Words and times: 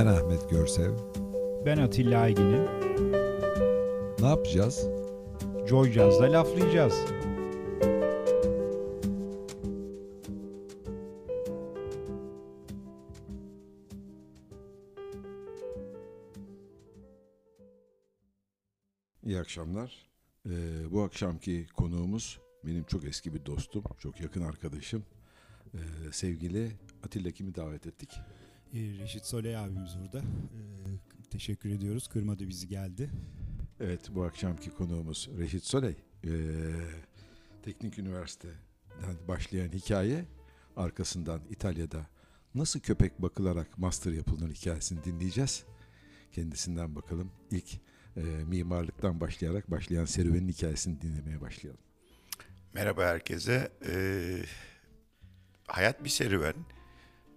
Ben 0.00 0.06
Ahmet 0.06 0.50
Görsev. 0.50 0.92
Ben 1.66 1.78
Atilla 1.78 2.20
Aygin'im. 2.20 2.64
Ne 4.20 4.26
yapacağız? 4.26 4.86
Joy 5.68 5.92
Jazz'da 5.92 6.32
laflayacağız. 6.32 6.94
İyi 19.24 19.38
akşamlar. 19.38 20.06
Ee, 20.46 20.50
bu 20.90 21.02
akşamki 21.02 21.66
konuğumuz 21.76 22.40
benim 22.64 22.84
çok 22.84 23.04
eski 23.04 23.34
bir 23.34 23.46
dostum, 23.46 23.84
çok 23.98 24.20
yakın 24.20 24.42
arkadaşım. 24.42 25.04
Ee, 25.74 25.78
sevgili 26.12 26.72
Atilla 27.04 27.30
Kim'i 27.30 27.54
davet 27.54 27.86
ettik. 27.86 28.20
Ee, 28.74 28.78
Reşit 28.98 29.24
Soley 29.24 29.56
abimiz 29.56 29.98
burada. 30.02 30.18
Ee, 30.18 31.28
teşekkür 31.30 31.70
ediyoruz. 31.70 32.08
Kırmadı 32.08 32.48
bizi 32.48 32.68
geldi. 32.68 33.10
Evet 33.80 34.00
bu 34.14 34.24
akşamki 34.24 34.70
konuğumuz 34.70 35.28
Reşit 35.38 35.64
Soley. 35.64 35.96
Ee, 36.24 36.30
Teknik 37.62 37.98
Üniversiteden 37.98 39.16
başlayan 39.28 39.68
hikaye 39.68 40.24
arkasından 40.76 41.40
İtalya'da 41.50 42.06
nasıl 42.54 42.80
köpek 42.80 43.22
bakılarak 43.22 43.78
master 43.78 44.12
yapılır 44.12 44.54
hikayesini 44.54 45.04
dinleyeceğiz. 45.04 45.64
Kendisinden 46.32 46.96
bakalım 46.96 47.32
ilk 47.50 47.74
e, 48.16 48.20
mimarlıktan 48.22 49.20
başlayarak 49.20 49.70
başlayan 49.70 50.04
serüvenin 50.04 50.48
hikayesini 50.48 51.00
dinlemeye 51.00 51.40
başlayalım. 51.40 51.80
Merhaba 52.74 53.04
herkese. 53.04 53.72
Ee, 53.86 54.42
hayat 55.66 56.04
bir 56.04 56.08
serüven. 56.08 56.54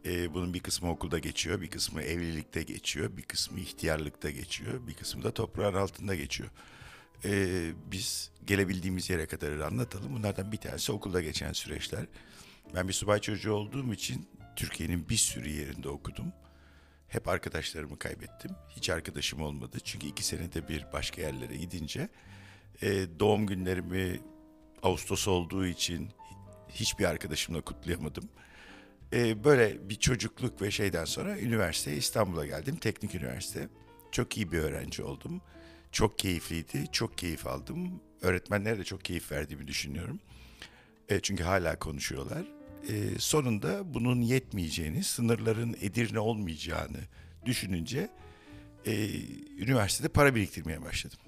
Ee, 0.05 0.33
bunun 0.33 0.53
bir 0.53 0.59
kısmı 0.59 0.89
okulda 0.89 1.19
geçiyor, 1.19 1.61
bir 1.61 1.69
kısmı 1.69 2.01
evlilikte 2.01 2.63
geçiyor, 2.63 3.17
bir 3.17 3.21
kısmı 3.21 3.59
ihtiyarlıkta 3.59 4.29
geçiyor, 4.29 4.87
bir 4.87 4.93
kısmı 4.93 5.23
da 5.23 5.33
toprağın 5.33 5.73
altında 5.73 6.15
geçiyor. 6.15 6.49
Ee, 7.25 7.71
biz 7.91 8.31
gelebildiğimiz 8.45 9.09
yere 9.09 9.25
kadar 9.25 9.59
anlatalım. 9.59 10.15
Bunlardan 10.15 10.51
bir 10.51 10.57
tanesi 10.57 10.91
okulda 10.91 11.21
geçen 11.21 11.53
süreçler. 11.53 12.05
Ben 12.75 12.87
bir 12.87 12.93
subay 12.93 13.19
çocuğu 13.19 13.53
olduğum 13.53 13.93
için 13.93 14.27
Türkiye'nin 14.55 15.09
bir 15.09 15.17
sürü 15.17 15.49
yerinde 15.49 15.89
okudum. 15.89 16.33
Hep 17.07 17.27
arkadaşlarımı 17.27 17.99
kaybettim. 17.99 18.51
Hiç 18.69 18.89
arkadaşım 18.89 19.41
olmadı. 19.41 19.77
Çünkü 19.83 20.07
iki 20.07 20.23
senede 20.23 20.67
bir 20.67 20.85
başka 20.93 21.21
yerlere 21.21 21.57
gidince 21.57 22.09
e, 22.81 23.05
doğum 23.19 23.47
günlerimi 23.47 24.19
Ağustos 24.83 25.27
olduğu 25.27 25.65
için 25.65 26.09
hiçbir 26.69 27.05
arkadaşımla 27.05 27.61
kutlayamadım. 27.61 28.29
E, 29.13 29.43
böyle 29.43 29.89
bir 29.89 29.95
çocukluk 29.95 30.61
ve 30.61 30.71
şeyden 30.71 31.05
sonra 31.05 31.39
üniversiteye 31.39 31.97
İstanbul'a 31.97 32.45
geldim. 32.45 32.75
Teknik 32.75 33.15
üniversite. 33.15 33.69
Çok 34.11 34.37
iyi 34.37 34.51
bir 34.51 34.59
öğrenci 34.59 35.03
oldum. 35.03 35.41
Çok 35.91 36.19
keyifliydi. 36.19 36.85
Çok 36.91 37.17
keyif 37.17 37.47
aldım. 37.47 38.01
Öğretmenlere 38.21 38.77
de 38.77 38.83
çok 38.83 39.05
keyif 39.05 39.31
verdiğimi 39.31 39.67
düşünüyorum. 39.67 40.19
E, 41.09 41.19
çünkü 41.19 41.43
hala 41.43 41.79
konuşuyorlar 41.79 42.45
e, 42.89 43.19
sonunda 43.19 43.93
bunun 43.93 44.21
yetmeyeceğini, 44.21 45.03
sınırların 45.03 45.75
Edirne 45.81 46.19
olmayacağını 46.19 46.99
düşününce 47.45 48.09
e, 48.85 49.09
üniversitede 49.57 50.07
para 50.07 50.35
biriktirmeye 50.35 50.81
başladım. 50.81 51.19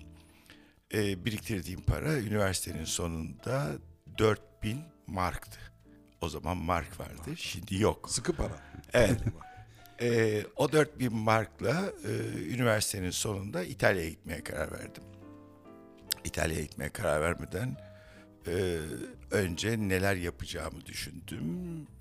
E, 0.93 1.25
biriktirdiğim 1.25 1.81
para 1.81 2.19
üniversitenin 2.19 2.85
sonunda 2.85 3.71
4000 4.17 4.79
marktı. 5.07 5.74
O 6.21 6.29
zaman 6.29 6.57
mark 6.57 6.99
vardı, 6.99 7.37
şimdi 7.37 7.81
yok. 7.81 8.09
Sıkı 8.11 8.33
para. 8.33 8.61
Evet. 8.93 9.21
e, 10.01 10.43
o 10.55 10.71
4000 10.71 11.13
markla 11.13 11.91
e, 12.07 12.11
üniversitenin 12.53 13.11
sonunda 13.11 13.63
İtalya'ya 13.63 14.09
gitmeye 14.09 14.43
karar 14.43 14.71
verdim. 14.71 15.03
İtalya'ya 16.23 16.63
gitmeye 16.63 16.89
karar 16.89 17.21
vermeden 17.21 17.77
e, 18.47 18.79
önce 19.31 19.79
neler 19.79 20.15
yapacağımı 20.15 20.85
düşündüm. 20.85 21.43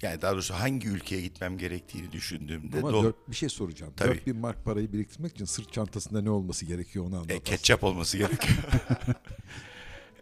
Yani 0.03 0.23
daha 0.23 0.33
doğrusu 0.33 0.55
hangi 0.55 0.89
ülkeye 0.89 1.21
gitmem 1.21 1.59
gerektiğini 1.59 2.13
düşündüğümde... 2.13 2.79
Ama 2.79 3.03
dört, 3.03 3.31
bir 3.31 3.37
şey 3.37 3.49
soracağım. 3.49 3.93
Tabii. 3.97 4.09
4000 4.09 4.37
mark 4.37 4.65
parayı 4.65 4.93
biriktirmek 4.93 5.33
için 5.33 5.45
sırt 5.45 5.73
çantasında 5.73 6.23
ne 6.23 6.31
olması 6.31 6.67
gerekiyor 6.67 7.05
onu 7.07 7.17
anlat. 7.17 7.31
E, 7.31 7.41
ketçap 7.41 7.85
olması 7.85 8.19
gerekiyor. 8.19 8.59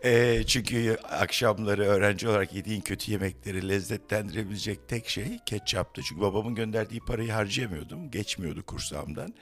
e, 0.05 0.43
çünkü 0.47 0.97
akşamları 1.11 1.83
öğrenci 1.83 2.29
olarak 2.29 2.55
yediğin 2.55 2.81
kötü 2.81 3.13
yemekleri 3.13 3.69
lezzetlendirebilecek 3.69 4.89
tek 4.89 5.09
şey 5.09 5.39
ketçaptı. 5.47 6.03
Çünkü 6.03 6.21
babamın 6.21 6.55
gönderdiği 6.55 7.01
parayı 7.01 7.33
harcayamıyordum. 7.33 8.11
Geçmiyordu 8.11 8.63
kursağımdan. 8.67 9.35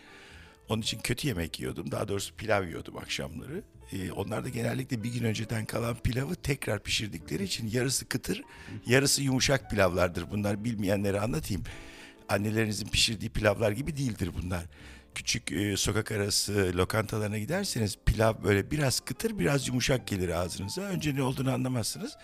Onun 0.69 0.83
için 0.83 1.01
kötü 1.01 1.29
yemek 1.29 1.61
yiyordum. 1.61 1.91
Daha 1.91 2.09
doğrusu 2.09 2.37
pilav 2.37 2.67
yiyordum 2.67 2.97
akşamları. 2.97 3.63
Ee, 3.93 4.13
onlar 4.13 4.45
da 4.45 4.49
genellikle 4.49 5.03
bir 5.03 5.13
gün 5.13 5.25
önceden 5.25 5.65
kalan 5.65 5.97
pilavı 5.97 6.35
tekrar 6.35 6.83
pişirdikleri 6.83 7.45
için 7.45 7.71
yarısı 7.71 8.09
kıtır, 8.09 8.43
yarısı 8.87 9.23
yumuşak 9.23 9.71
pilavlardır. 9.71 10.31
Bunlar 10.31 10.65
bilmeyenlere 10.65 11.21
anlatayım. 11.21 11.63
Annelerinizin 12.29 12.89
pişirdiği 12.89 13.31
pilavlar 13.31 13.71
gibi 13.71 13.97
değildir 13.97 14.31
bunlar. 14.43 14.65
Küçük 15.15 15.53
e, 15.53 15.77
sokak 15.77 16.13
arası 16.13 16.73
lokantalarına 16.75 17.39
giderseniz 17.39 17.99
pilav 18.07 18.35
böyle 18.45 18.71
biraz 18.71 19.01
kıtır, 19.01 19.39
biraz 19.39 19.69
yumuşak 19.69 20.07
gelir 20.07 20.29
ağzınıza. 20.29 20.83
Önce 20.83 21.15
ne 21.15 21.23
olduğunu 21.23 21.53
anlamazsınız. 21.53 22.17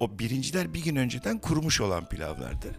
O 0.00 0.18
birinciler 0.18 0.74
bir 0.74 0.84
gün 0.84 0.96
önceden 0.96 1.38
kurumuş 1.38 1.80
olan 1.80 2.08
pilavlardır. 2.08 2.76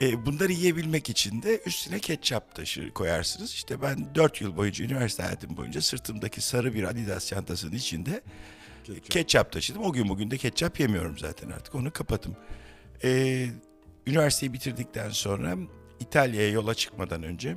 E, 0.00 0.26
bunları 0.26 0.52
yiyebilmek 0.52 1.10
için 1.10 1.42
de 1.42 1.60
üstüne 1.66 1.98
ketçap 1.98 2.54
taşı 2.54 2.90
koyarsınız. 2.90 3.52
İşte 3.52 3.82
ben 3.82 4.14
4 4.14 4.40
yıl 4.40 4.56
boyunca 4.56 4.84
üniversite 4.84 5.22
hayatım 5.22 5.56
boyunca 5.56 5.82
sırtımdaki 5.82 6.40
sarı 6.40 6.74
bir 6.74 6.84
Adidas 6.84 7.26
çantasının 7.26 7.72
içinde 7.72 8.22
Ketçap. 8.84 9.10
ketçap 9.10 9.52
taşıdım. 9.52 9.82
O 9.82 9.92
gün 9.92 10.08
bugün 10.08 10.30
de 10.30 10.36
ketçap 10.36 10.80
yemiyorum 10.80 11.18
zaten 11.18 11.50
artık 11.50 11.74
onu 11.74 11.92
kapattım. 11.92 12.36
E, 13.04 13.46
üniversiteyi 14.06 14.52
bitirdikten 14.52 15.10
sonra 15.10 15.56
İtalya'ya 16.00 16.48
yola 16.50 16.74
çıkmadan 16.74 17.22
önce 17.22 17.56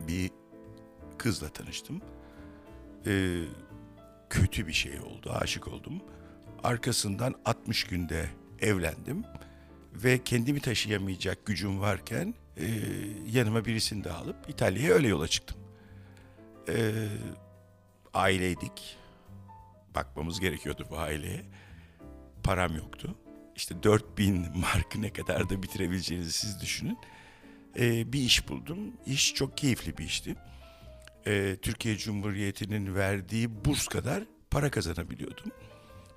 bir 0.00 0.30
kızla 1.18 1.48
tanıştım. 1.48 2.00
E, 3.06 3.42
kötü 4.30 4.66
bir 4.66 4.72
şey 4.72 5.00
oldu, 5.00 5.32
aşık 5.32 5.68
oldum. 5.68 6.02
Arkasından 6.62 7.34
60 7.44 7.84
günde 7.84 8.30
evlendim 8.60 9.24
ve 9.94 10.24
kendimi 10.24 10.60
taşıyamayacak 10.60 11.46
gücüm 11.46 11.80
varken 11.80 12.34
e, 12.56 12.66
yanıma 13.32 13.64
birisini 13.64 14.04
de 14.04 14.12
alıp 14.12 14.36
İtalya'ya 14.48 14.94
öyle 14.94 15.08
yola 15.08 15.28
çıktım. 15.28 15.58
E, 16.68 16.92
aileydik. 18.14 18.96
Bakmamız 19.94 20.40
gerekiyordu 20.40 20.86
bu 20.90 20.98
aileye. 20.98 21.42
Param 22.42 22.76
yoktu. 22.76 23.16
İşte 23.56 23.82
4000 23.82 24.46
mark 24.54 24.96
ne 24.96 25.12
kadar 25.12 25.48
da 25.48 25.62
bitirebileceğinizi 25.62 26.32
siz 26.32 26.60
düşünün. 26.60 26.98
E, 27.78 28.12
bir 28.12 28.20
iş 28.20 28.48
buldum. 28.48 28.78
İş 29.06 29.34
çok 29.34 29.58
keyifli 29.58 29.98
bir 29.98 30.04
işti. 30.04 30.36
E, 31.26 31.56
Türkiye 31.62 31.96
Cumhuriyeti'nin 31.96 32.94
verdiği 32.94 33.64
burs 33.64 33.86
kadar 33.88 34.24
para 34.50 34.70
kazanabiliyordum. 34.70 35.52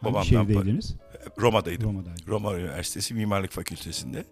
Hangi 0.01 0.13
Babamdan 0.13 0.23
şehirdeydiniz? 0.23 0.95
Roma'daydım. 1.37 1.89
Roma'daydım. 1.89 2.27
Roma 2.27 2.55
Üniversitesi 2.55 3.13
Mimarlık 3.13 3.51
Fakültesi'nde 3.51 4.25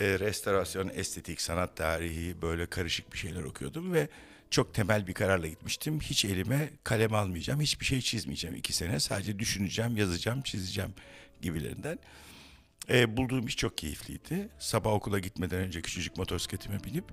e, 0.00 0.18
restorasyon, 0.18 0.90
estetik, 0.94 1.40
sanat 1.40 1.76
tarihi 1.76 2.42
böyle 2.42 2.66
karışık 2.66 3.12
bir 3.12 3.18
şeyler 3.18 3.42
okuyordum 3.42 3.92
ve 3.92 4.08
çok 4.50 4.74
temel 4.74 5.06
bir 5.06 5.12
kararla 5.12 5.46
gitmiştim. 5.46 6.00
Hiç 6.00 6.24
elime 6.24 6.70
kalem 6.84 7.14
almayacağım, 7.14 7.60
hiçbir 7.60 7.86
şey 7.86 8.00
çizmeyeceğim 8.00 8.56
iki 8.56 8.72
sene. 8.72 9.00
Sadece 9.00 9.38
düşüneceğim, 9.38 9.96
yazacağım, 9.96 10.42
çizeceğim 10.42 10.90
gibilerinden. 11.42 11.98
E, 12.90 13.16
bulduğum 13.16 13.46
iş 13.46 13.56
çok 13.56 13.78
keyifliydi. 13.78 14.48
Sabah 14.58 14.92
okula 14.92 15.18
gitmeden 15.18 15.58
önce 15.58 15.82
küçücük 15.82 16.16
motosikletime 16.16 16.84
binip 16.84 17.04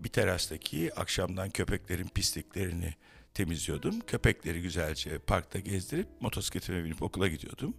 bir 0.00 0.08
terastaki 0.08 0.94
akşamdan 0.94 1.50
köpeklerin 1.50 2.08
pisliklerini 2.08 2.94
temizliyordum. 3.34 4.00
Köpekleri 4.00 4.62
güzelce 4.62 5.18
parkta 5.18 5.58
gezdirip 5.58 6.06
motosikletime 6.20 6.84
binip 6.84 7.02
okula 7.02 7.28
gidiyordum. 7.28 7.74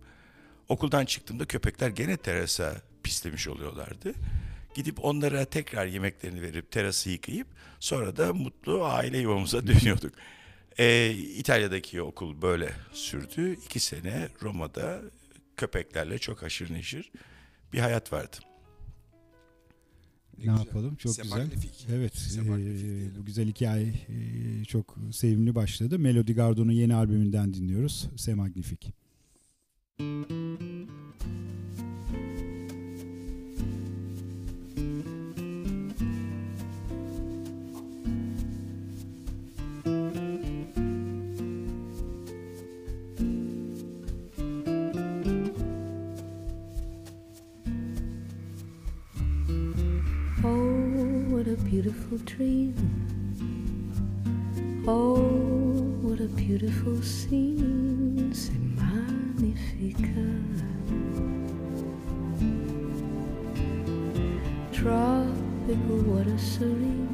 Okuldan 0.70 1.06
çıktığımda 1.06 1.46
köpekler 1.46 1.90
gene 1.90 2.18
terasa 2.18 2.82
pislemiş 3.04 3.48
oluyorlardı. 3.48 4.14
Gidip 4.76 5.06
onlara 5.06 5.46
tekrar 5.46 5.86
yemeklerini 5.86 6.42
verip 6.42 6.72
terası 6.72 7.10
yıkayıp 7.10 7.48
sonra 7.80 8.18
da 8.18 8.34
mutlu 8.34 8.86
aile 8.86 9.18
yuvamıza 9.18 9.68
dönüyorduk. 9.68 10.14
Ee, 10.80 11.12
İtalya'daki 11.12 12.02
okul 12.02 12.42
böyle 12.42 12.72
sürdü. 12.94 13.58
İki 13.66 13.80
sene 13.80 14.28
Roma'da 14.42 15.02
köpeklerle 15.58 16.18
çok 16.18 16.44
haşır 16.44 16.74
neşir 16.74 17.12
bir 17.74 17.80
hayat 17.80 18.14
vardı. 18.14 18.38
Ne, 20.38 20.44
güzel. 20.44 20.58
yapalım? 20.58 20.96
Çok 20.96 21.18
güzel. 21.24 21.48
Evet, 21.90 22.38
e, 22.38 23.20
bu 23.20 23.26
güzel 23.26 23.48
hikaye 23.48 23.88
e, 23.88 24.66
çok 24.66 24.98
sevimli 25.12 25.56
başladı. 25.56 26.00
Melody 26.00 26.34
Gardon'un 26.34 26.72
yeni 26.72 26.96
albümünden 26.96 27.54
dinliyoruz. 27.54 28.10
C'est 28.16 28.36
Magnifique. 28.36 28.92
Beautiful 51.76 52.18
dream. 52.20 52.74
Oh, 54.88 55.16
what 56.02 56.22
a 56.22 56.28
beautiful 56.44 57.02
scene. 57.02 58.32
C'est 58.34 58.58
magnifique. 58.80 60.16
Tropical 64.72 65.98
water 66.08 66.38
serene. 66.38 67.10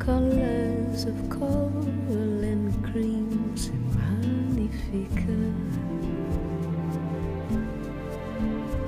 Colors 0.00 1.04
of 1.04 1.30
coral 1.30 2.42
and 2.52 2.74
cream. 2.82 3.52
C'est 3.54 3.78
magnifique. 3.94 5.24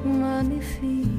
Magnifique. 0.05 1.12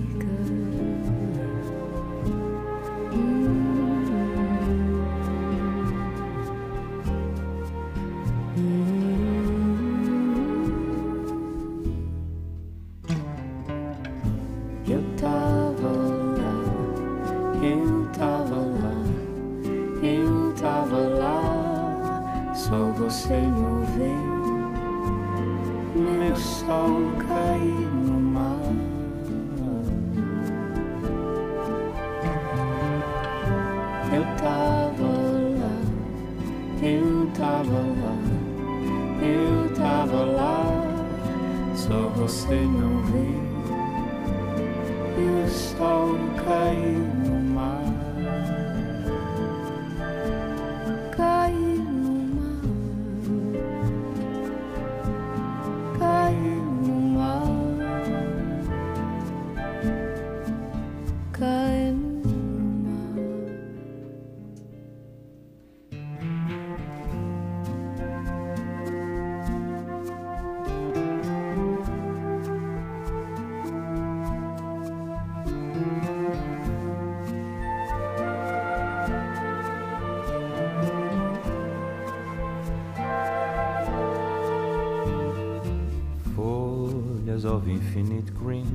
Infinite 87.94 88.34
green, 88.34 88.66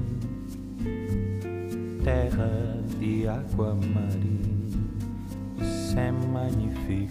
terra 2.04 2.78
de 3.00 3.26
água 3.26 3.74
marinha, 3.74 4.78
c'est 5.58 6.12
magnifique. 6.32 7.10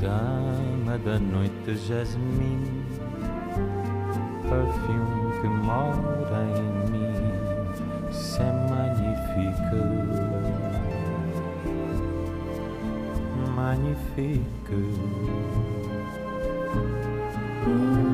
Dama 0.00 0.98
da 0.98 1.20
noite, 1.20 1.76
jasmim, 1.86 2.64
perfume 4.42 5.30
que 5.40 5.46
mora 5.46 6.42
em 6.58 6.72
mim, 6.90 7.14
c'est 8.10 8.52
magnifique. 8.68 9.78
Magnifique. 13.54 14.42
Mm. 17.64 18.11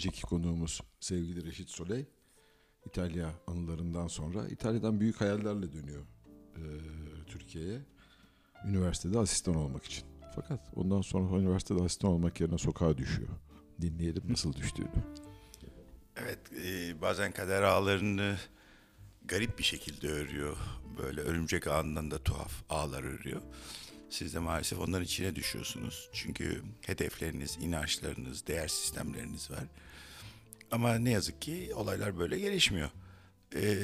Geceki 0.00 0.22
konuğumuz 0.22 0.80
sevgili 1.00 1.46
Reşit 1.46 1.70
Soley. 1.70 2.06
İtalya 2.86 3.34
anılarından 3.46 4.08
sonra 4.08 4.48
İtalya'dan 4.48 5.00
büyük 5.00 5.20
hayallerle 5.20 5.72
dönüyor 5.72 6.02
e, 6.56 6.62
Türkiye'ye. 7.26 7.80
Üniversitede 8.64 9.18
asistan 9.18 9.54
olmak 9.54 9.84
için. 9.84 10.04
Fakat 10.34 10.60
ondan 10.76 11.00
sonra 11.00 11.40
üniversitede 11.40 11.82
asistan 11.82 12.10
olmak 12.10 12.40
yerine 12.40 12.58
sokağa 12.58 12.98
düşüyor. 12.98 13.28
Dinleyelim 13.80 14.22
nasıl 14.28 14.52
düştüğünü. 14.52 15.04
Evet, 16.16 16.38
e, 16.64 17.00
bazen 17.00 17.32
kader 17.32 17.62
ağlarını 17.62 18.36
garip 19.24 19.58
bir 19.58 19.64
şekilde 19.64 20.08
örüyor. 20.08 20.56
Böyle 20.98 21.20
örümcek 21.20 21.66
ağından 21.66 22.10
da 22.10 22.18
tuhaf 22.22 22.52
ağlar 22.70 23.02
örüyor. 23.02 23.42
Siz 24.10 24.34
de 24.34 24.38
maalesef 24.38 24.80
onların 24.80 25.04
içine 25.04 25.36
düşüyorsunuz. 25.36 26.10
Çünkü 26.12 26.62
hedefleriniz, 26.86 27.58
inançlarınız, 27.60 28.46
değer 28.46 28.68
sistemleriniz 28.68 29.50
var. 29.50 29.64
Ama 30.70 30.94
ne 30.94 31.10
yazık 31.10 31.42
ki 31.42 31.72
olaylar 31.74 32.18
böyle 32.18 32.38
gelişmiyor. 32.38 32.90
Ee, 33.54 33.76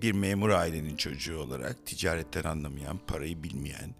bir 0.00 0.12
memur 0.12 0.50
ailenin 0.50 0.96
çocuğu 0.96 1.38
olarak 1.38 1.86
ticaretten 1.86 2.44
anlamayan, 2.44 2.98
parayı 3.06 3.42
bilmeyen 3.42 3.94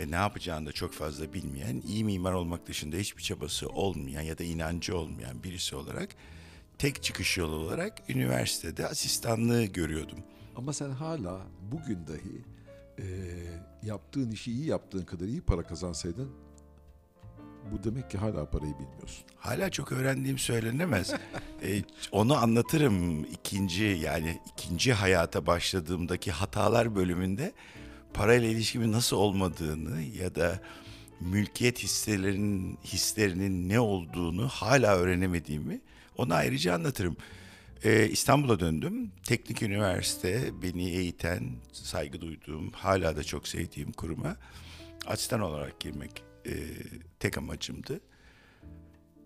ve 0.00 0.10
ne 0.10 0.14
yapacağını 0.14 0.66
da 0.66 0.72
çok 0.72 0.92
fazla 0.92 1.32
bilmeyen, 1.32 1.82
iyi 1.88 2.04
mimar 2.04 2.32
olmak 2.32 2.66
dışında 2.66 2.96
hiçbir 2.96 3.22
çabası 3.22 3.68
olmayan 3.68 4.22
ya 4.22 4.38
da 4.38 4.44
inancı 4.44 4.98
olmayan 4.98 5.42
birisi 5.42 5.76
olarak 5.76 6.08
tek 6.78 7.02
çıkış 7.02 7.38
yolu 7.38 7.54
olarak 7.54 8.10
üniversitede 8.10 8.86
asistanlığı 8.88 9.64
görüyordum. 9.64 10.18
Ama 10.56 10.72
sen 10.72 10.90
hala 10.90 11.40
bugün 11.72 12.06
dahi 12.06 12.44
e, 12.98 13.06
yaptığın 13.82 14.30
işi 14.30 14.52
iyi 14.52 14.66
yaptığın 14.66 15.04
kadar 15.04 15.26
iyi 15.26 15.40
para 15.40 15.62
kazansaydın 15.62 16.30
bu 17.72 17.84
demek 17.84 18.10
ki 18.10 18.18
hala 18.18 18.50
parayı 18.50 18.74
bilmiyorsun. 18.74 19.24
Hala 19.36 19.70
çok 19.70 19.92
öğrendiğim 19.92 20.38
söylenemez. 20.38 21.14
Ee, 21.62 21.82
onu 22.12 22.36
anlatırım 22.36 23.24
ikinci 23.24 23.84
yani 23.84 24.40
ikinci 24.52 24.92
hayata 24.92 25.46
başladığımdaki 25.46 26.30
hatalar 26.30 26.94
bölümünde 26.94 27.52
parayla 28.14 28.48
ilişkimin 28.48 28.92
nasıl 28.92 29.16
olmadığını 29.16 30.02
ya 30.02 30.34
da 30.34 30.60
mülkiyet 31.20 31.78
hisselerinin 31.82 32.78
hislerinin 32.84 33.68
ne 33.68 33.80
olduğunu 33.80 34.48
hala 34.48 34.96
öğrenemediğimi 34.96 35.80
onu 36.16 36.34
ayrıca 36.34 36.74
anlatırım. 36.74 37.16
Ee, 37.84 38.08
İstanbul'a 38.08 38.60
döndüm. 38.60 39.10
Teknik 39.24 39.62
üniversite 39.62 40.50
beni 40.62 40.90
eğiten, 40.90 41.50
saygı 41.72 42.20
duyduğum, 42.20 42.70
hala 42.70 43.16
da 43.16 43.24
çok 43.24 43.48
sevdiğim 43.48 43.92
kuruma 43.92 44.36
asistan 45.06 45.40
olarak 45.40 45.80
girmek 45.80 46.33
e, 46.46 46.52
tek 47.20 47.38
amacımdı. 47.38 48.00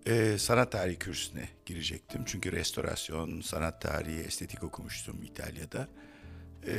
Ee, 0.08 0.38
sanat 0.38 0.72
tarihi 0.72 0.98
kürsüne 0.98 1.48
girecektim. 1.66 2.22
Çünkü 2.26 2.52
restorasyon, 2.52 3.40
sanat 3.40 3.82
tarihi, 3.82 4.20
estetik 4.20 4.64
okumuştum 4.64 5.22
İtalya'da. 5.22 5.88
Ee, 6.66 6.74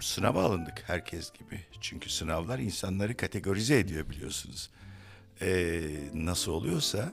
sınava 0.00 0.44
alındık 0.44 0.82
herkes 0.86 1.32
gibi. 1.32 1.60
Çünkü 1.80 2.10
sınavlar 2.10 2.58
insanları 2.58 3.16
kategorize 3.16 3.78
ediyor 3.78 4.10
biliyorsunuz. 4.10 4.70
Ee, 5.42 5.82
nasıl 6.14 6.52
oluyorsa 6.52 7.12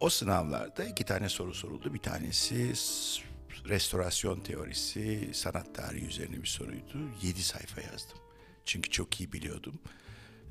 o 0.00 0.08
sınavlarda 0.08 0.84
iki 0.84 1.04
tane 1.04 1.28
soru 1.28 1.54
soruldu. 1.54 1.94
Bir 1.94 1.98
tanesi 1.98 2.72
restorasyon 3.68 4.40
teorisi, 4.40 5.30
sanat 5.32 5.74
tarihi 5.74 6.06
üzerine 6.06 6.42
bir 6.42 6.48
soruydu. 6.48 7.10
Yedi 7.22 7.42
sayfa 7.42 7.80
yazdım. 7.80 8.18
Çünkü 8.64 8.90
çok 8.90 9.20
iyi 9.20 9.32
biliyordum. 9.32 9.78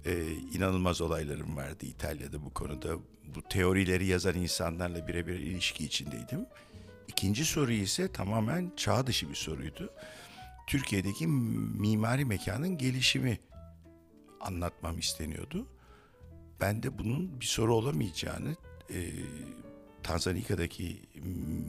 Ee, 0.06 0.32
inanılmaz 0.34 1.02
olaylarım 1.02 1.56
vardı 1.56 1.86
İtalya'da 1.86 2.46
bu 2.46 2.54
konuda. 2.54 2.98
Bu 3.36 3.42
teorileri 3.50 4.06
yazan 4.06 4.36
insanlarla 4.36 5.08
birebir 5.08 5.40
ilişki 5.40 5.86
içindeydim. 5.86 6.46
İkinci 7.08 7.46
soru 7.46 7.72
ise 7.72 8.12
tamamen 8.12 8.72
çağ 8.78 9.08
dışı 9.08 9.30
bir 9.30 9.36
soruydu. 9.36 9.94
Türkiye'deki 10.68 11.28
mimari 11.28 12.26
mekanın 12.26 12.78
gelişimi 12.78 13.40
anlatmam 14.42 15.00
isteniyordu. 15.00 15.68
Ben 16.62 16.84
de 16.84 16.98
bunun 16.98 17.42
bir 17.42 17.46
soru 17.46 17.76
olamayacağını, 17.76 18.56
e, 18.94 19.12
Tanzanya'daki 20.04 21.02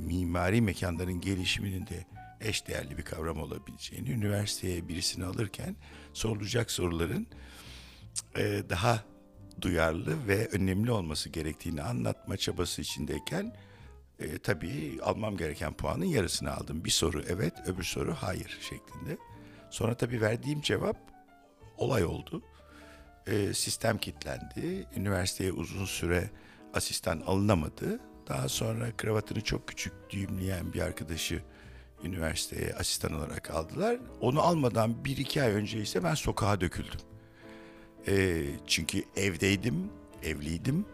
mimari 0.06 0.60
mekanların 0.60 1.20
gelişiminin 1.20 1.86
de 1.86 2.06
eş 2.40 2.68
değerli 2.68 2.98
bir 2.98 3.02
kavram 3.02 3.40
olabileceğini, 3.40 4.10
üniversiteye 4.10 4.88
birisini 4.88 5.24
alırken 5.24 5.76
sorulacak 6.12 6.70
soruların 6.70 7.26
e, 8.37 8.62
daha 8.70 9.04
duyarlı 9.61 10.28
ve 10.28 10.49
önemli 10.49 10.90
olması 10.90 11.28
gerektiğini 11.28 11.82
anlatma 11.82 12.37
çabası 12.37 12.82
içindeyken 12.82 13.56
e, 14.18 14.38
tabii 14.38 14.99
almam 15.02 15.37
gereken 15.37 15.75
puanın 15.75 16.04
yarısını 16.04 16.54
aldım. 16.54 16.85
Bir 16.85 16.90
soru 16.90 17.23
evet, 17.28 17.52
öbür 17.66 17.85
soru 17.85 18.14
hayır 18.14 18.58
şeklinde. 18.61 19.18
Sonra 19.70 19.94
tabii 19.94 20.20
verdiğim 20.20 20.61
cevap 20.61 20.96
olay 21.78 22.04
oldu. 22.04 22.42
E, 23.26 23.54
sistem 23.54 23.99
kilitlendi. 23.99 24.87
Üniversiteye 24.96 25.52
uzun 25.52 25.85
süre 25.85 26.30
asistan 26.75 27.23
alınamadı. 27.26 28.00
Daha 28.28 28.49
sonra 28.49 28.96
kravatını 28.96 29.40
çok 29.40 29.68
küçük 29.68 29.92
düğümleyen 30.11 30.73
bir 30.73 30.80
arkadaşı 30.80 31.42
üniversiteye 32.04 32.75
asistan 32.75 33.12
olarak 33.12 33.50
aldılar. 33.50 33.99
Onu 34.20 34.40
almadan 34.40 35.04
bir 35.04 35.16
iki 35.16 35.42
ay 35.42 35.52
önce 35.52 35.80
ise 35.80 36.04
ben 36.04 36.14
sokağa 36.14 36.61
döküldüm. 36.61 37.00
E, 38.08 38.44
çünkü 38.66 39.04
evdeydim, 39.16 39.90
evliydim. 40.22 40.86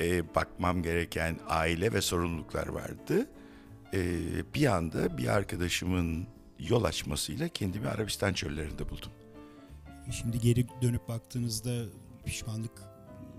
E, 0.00 0.34
bakmam 0.34 0.82
gereken 0.82 1.36
aile 1.48 1.92
ve 1.92 2.00
sorumluluklar 2.00 2.66
vardı. 2.66 3.26
E, 3.94 4.00
bir 4.54 4.66
anda 4.66 5.18
bir 5.18 5.26
arkadaşımın 5.26 6.26
yol 6.58 6.84
açmasıyla 6.84 7.48
kendimi 7.48 7.88
Arabistan 7.88 8.32
çöllerinde 8.32 8.90
buldum. 8.90 9.10
Şimdi 10.10 10.40
geri 10.40 10.66
dönüp 10.82 11.08
baktığınızda 11.08 11.84
pişmanlık 12.24 12.82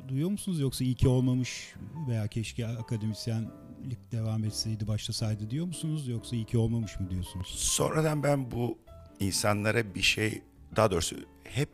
duyuyor 0.08 0.30
musunuz 0.30 0.60
yoksa 0.60 0.84
iyi 0.84 0.96
ki 0.96 1.08
olmamış 1.08 1.74
veya 2.08 2.28
keşke 2.28 2.68
akademisyenlik 2.68 4.12
devam 4.12 4.44
etseydi 4.44 4.88
başlasaydı 4.88 5.50
diyor 5.50 5.66
musunuz 5.66 6.08
yoksa 6.08 6.36
iyi 6.36 6.46
ki 6.46 6.58
olmamış 6.58 7.00
mı 7.00 7.10
diyorsunuz? 7.10 7.48
Sonradan 7.48 8.24
ben 8.24 8.52
bu 8.52 8.78
insanlara 9.20 9.96
bir 9.96 10.02
şey, 10.02 10.42
daha 10.76 10.92
doğrusu 10.92 11.16
hep 11.44 11.70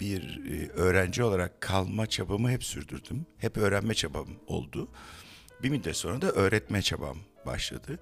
bir 0.00 0.40
e, 0.50 0.68
öğrenci 0.68 1.22
olarak 1.22 1.60
kalma 1.60 2.06
çabamı 2.06 2.50
hep 2.50 2.64
sürdürdüm. 2.64 3.26
Hep 3.38 3.56
öğrenme 3.56 3.94
çabam 3.94 4.26
oldu. 4.46 4.88
Bir 5.62 5.70
müddet 5.70 5.96
sonra 5.96 6.22
da 6.22 6.30
öğretme 6.32 6.82
çabam 6.82 7.16
başladı. 7.46 7.98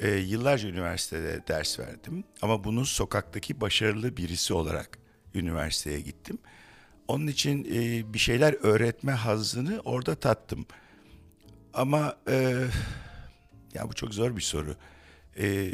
Ee, 0.00 0.10
yıllarca 0.10 0.68
üniversitede 0.68 1.42
ders 1.48 1.78
verdim 1.78 2.24
ama 2.42 2.64
bunu 2.64 2.86
sokaktaki 2.86 3.60
başarılı 3.60 4.16
birisi 4.16 4.54
olarak 4.54 4.98
üniversiteye 5.34 6.00
gittim. 6.00 6.38
Onun 7.08 7.26
için 7.26 7.64
e, 7.64 8.12
bir 8.14 8.18
şeyler 8.18 8.56
öğretme 8.62 9.12
hazzını 9.12 9.80
orada 9.84 10.14
tattım. 10.14 10.66
Ama 11.74 12.16
e, 12.28 12.64
ya 13.74 13.88
bu 13.88 13.92
çok 13.92 14.14
zor 14.14 14.36
bir 14.36 14.42
soru. 14.42 14.76
E, 15.38 15.72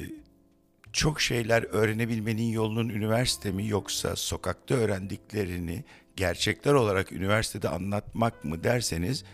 çok 0.99 1.21
şeyler 1.21 1.63
öğrenebilmenin 1.63 2.51
yolunun 2.51 2.89
üniversite 2.89 3.53
mi 3.53 3.69
yoksa 3.69 4.17
sokakta 4.17 4.75
öğrendiklerini 4.75 5.85
gerçekler 6.17 6.73
olarak 6.73 7.13
üniversitede 7.13 7.69
anlatmak 7.69 8.45
mı 8.45 8.65
derseniz 8.65 9.25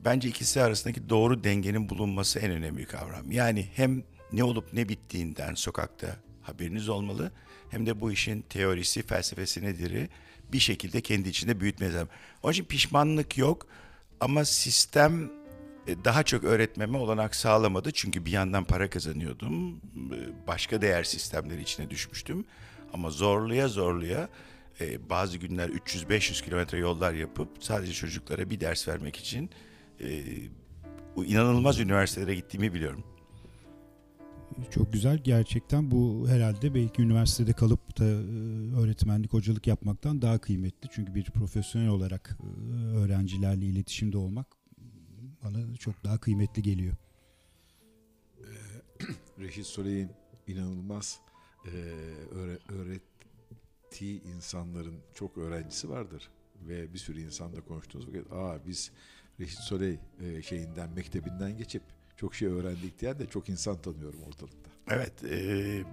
bence 0.00 0.28
ikisi 0.28 0.62
arasındaki 0.62 1.08
doğru 1.08 1.44
dengenin 1.44 1.88
bulunması 1.88 2.38
en 2.38 2.50
önemli 2.50 2.86
kavram. 2.86 3.32
Yani 3.32 3.68
hem 3.74 4.02
ne 4.32 4.44
olup 4.44 4.72
ne 4.72 4.88
bittiğinden 4.88 5.54
sokakta 5.54 6.16
haberiniz 6.42 6.88
olmalı 6.88 7.32
hem 7.70 7.86
de 7.86 8.00
bu 8.00 8.12
işin 8.12 8.42
teorisi, 8.42 9.02
felsefesi 9.02 9.64
nedir 9.64 10.08
bir 10.52 10.58
şekilde 10.58 11.00
kendi 11.00 11.28
içinde 11.28 11.60
büyütmeniz 11.60 11.94
lazım. 11.94 12.08
Onun 12.42 12.52
için 12.52 12.64
pişmanlık 12.64 13.38
yok 13.38 13.66
ama 14.20 14.44
sistem 14.44 15.30
daha 16.04 16.22
çok 16.22 16.44
öğretmeme 16.44 16.98
olanak 16.98 17.34
sağlamadı. 17.34 17.90
Çünkü 17.92 18.24
bir 18.24 18.30
yandan 18.30 18.64
para 18.64 18.90
kazanıyordum. 18.90 19.76
e, 19.96 20.46
Başka 20.46 20.82
değer 20.82 21.04
sistemleri 21.04 21.62
içine 21.62 21.90
düşmüştüm. 21.90 22.44
Ama 22.92 23.10
zorluya 23.10 23.68
zorluya 23.68 24.28
e, 24.80 25.10
bazı 25.10 25.38
günler 25.38 25.68
300-500 25.68 26.44
kilometre 26.44 26.78
yollar 26.78 27.12
yapıp 27.12 27.48
sadece 27.60 27.92
çocuklara 27.92 28.50
bir 28.50 28.60
ders 28.60 28.88
vermek 28.88 29.16
için 29.16 29.50
e, 30.00 30.22
inanılmaz 31.26 31.80
üniversitelere 31.80 32.34
gittiğimi 32.34 32.74
biliyorum. 32.74 33.04
Çok 34.70 34.92
güzel 34.92 35.18
gerçekten 35.18 35.90
bu 35.90 36.28
herhalde 36.28 36.74
belki 36.74 37.02
üniversitede 37.02 37.52
kalıp 37.52 37.98
da 37.98 38.04
e, 38.04 38.16
öğretmenlik 38.80 39.32
hocalık 39.32 39.66
yapmaktan 39.66 40.22
daha 40.22 40.38
kıymetli. 40.38 40.88
Çünkü 40.92 41.14
bir 41.14 41.24
profesyonel 41.24 41.88
olarak 41.88 42.38
e, 42.40 42.96
öğrencilerle 42.96 43.66
iletişimde 43.66 44.18
olmak 44.18 44.59
bana 45.44 45.76
çok 45.76 46.04
daha 46.04 46.18
kıymetli 46.18 46.62
geliyor. 46.62 46.94
Reşit 49.38 49.66
Soley'in 49.66 50.10
inanılmaz 50.46 51.20
e, 51.64 51.70
öğre- 52.34 52.72
öğrettiği 52.72 54.22
insanların 54.22 55.00
çok 55.14 55.38
öğrencisi 55.38 55.88
vardır. 55.90 56.30
Ve 56.68 56.94
bir 56.94 56.98
sürü 56.98 57.20
insanla 57.20 57.60
konuştuğunuz 57.60 58.08
vakit 58.08 58.32
aa 58.32 58.66
biz 58.66 58.90
Reşit 59.40 59.58
Soley 59.58 59.98
e, 60.20 60.42
şeyinden 60.42 60.90
mektebinden 60.90 61.58
geçip 61.58 61.82
çok 62.16 62.34
şey 62.34 62.48
öğrendik 62.48 63.00
diyen 63.00 63.18
de 63.18 63.26
çok 63.26 63.48
insan 63.48 63.82
tanıyorum 63.82 64.22
ortalıkta. 64.22 64.70
Evet, 64.90 65.24
e, 65.24 65.84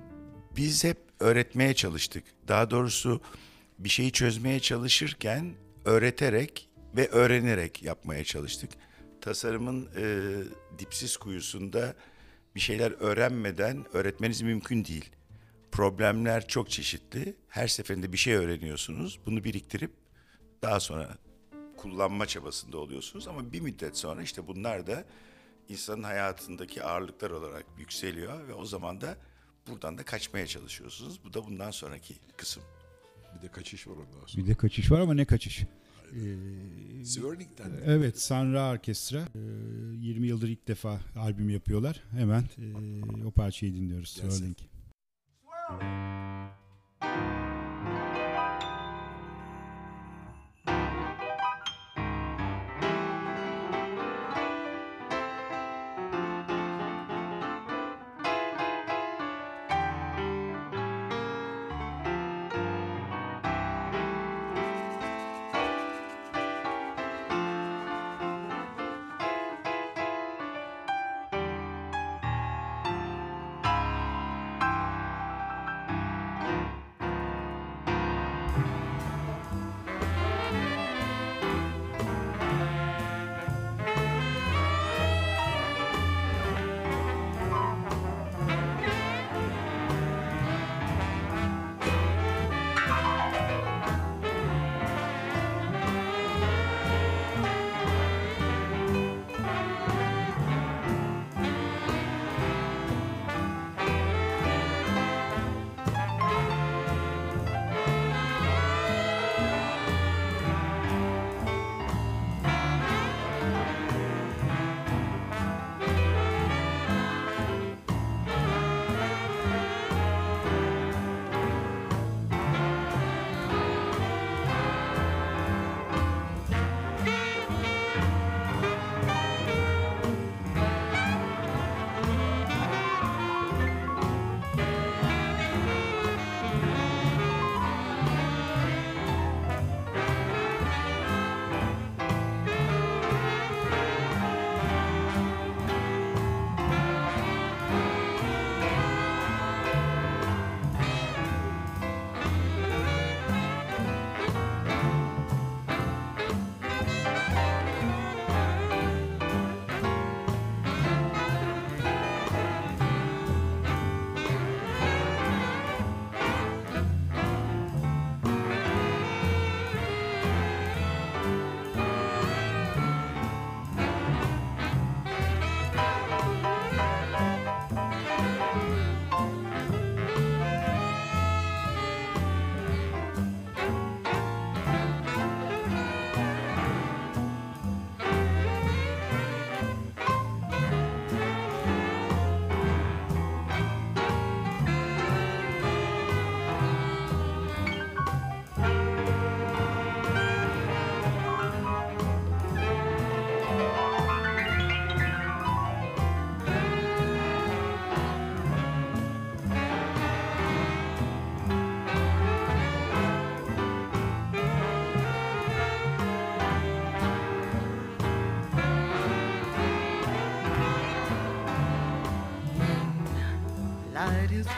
biz 0.57 0.83
hep 0.83 0.97
öğretmeye 1.19 1.73
çalıştık. 1.73 2.23
Daha 2.47 2.69
doğrusu 2.69 3.21
bir 3.79 3.89
şeyi 3.89 4.11
çözmeye 4.11 4.59
çalışırken 4.59 5.53
öğreterek 5.85 6.69
ve 6.95 7.07
öğrenerek 7.07 7.83
yapmaya 7.83 8.23
çalıştık. 8.23 8.69
Tasarımın 9.21 9.89
e, 9.95 10.33
dipsiz 10.79 11.17
kuyusunda 11.17 11.95
bir 12.55 12.59
şeyler 12.59 12.91
öğrenmeden 12.91 13.85
öğretmeniz 13.93 14.41
mümkün 14.41 14.85
değil. 14.85 15.11
Problemler 15.71 16.47
çok 16.47 16.69
çeşitli. 16.69 17.35
Her 17.47 17.67
seferinde 17.67 18.13
bir 18.13 18.17
şey 18.17 18.33
öğreniyorsunuz. 18.33 19.19
Bunu 19.25 19.43
biriktirip 19.43 19.91
daha 20.61 20.79
sonra 20.79 21.17
kullanma 21.77 22.25
çabasında 22.25 22.77
oluyorsunuz 22.77 23.27
ama 23.27 23.53
bir 23.53 23.61
müddet 23.61 23.97
sonra 23.97 24.21
işte 24.21 24.47
bunlar 24.47 24.87
da 24.87 25.05
insanın 25.69 26.03
hayatındaki 26.03 26.83
ağırlıklar 26.83 27.31
olarak 27.31 27.65
yükseliyor 27.77 28.47
ve 28.47 28.53
o 28.53 28.65
zaman 28.65 29.01
da 29.01 29.17
buradan 29.67 29.97
da 29.97 30.03
kaçmaya 30.03 30.47
çalışıyorsunuz. 30.47 31.19
Bu 31.23 31.33
da 31.33 31.45
bundan 31.45 31.71
sonraki 31.71 32.15
kısım. 32.37 32.63
Bir 33.37 33.41
de 33.41 33.51
kaçış 33.51 33.87
var 33.87 33.93
ondan 33.93 34.25
sonra. 34.25 34.43
Bir 34.43 34.47
de 34.47 34.55
kaçış 34.55 34.91
var 34.91 34.99
ama 34.99 35.13
ne 35.13 35.25
kaçış? 35.25 35.63
Ee, 36.15 37.05
Swirling'den. 37.05 37.71
Evet, 37.85 38.21
Sanra 38.21 38.71
Orkestra. 38.71 39.19
Ee, 39.35 39.39
20 39.97 40.27
yıldır 40.27 40.49
ilk 40.49 40.67
defa 40.67 40.99
albüm 41.15 41.49
yapıyorlar. 41.49 42.03
Hemen 42.11 42.41
e, 42.41 43.25
o 43.25 43.31
parçayı 43.31 43.73
dinliyoruz. 43.73 44.17
Gelsin. 44.21 44.37
Swirling. 44.37 44.57
Light 45.43 46.07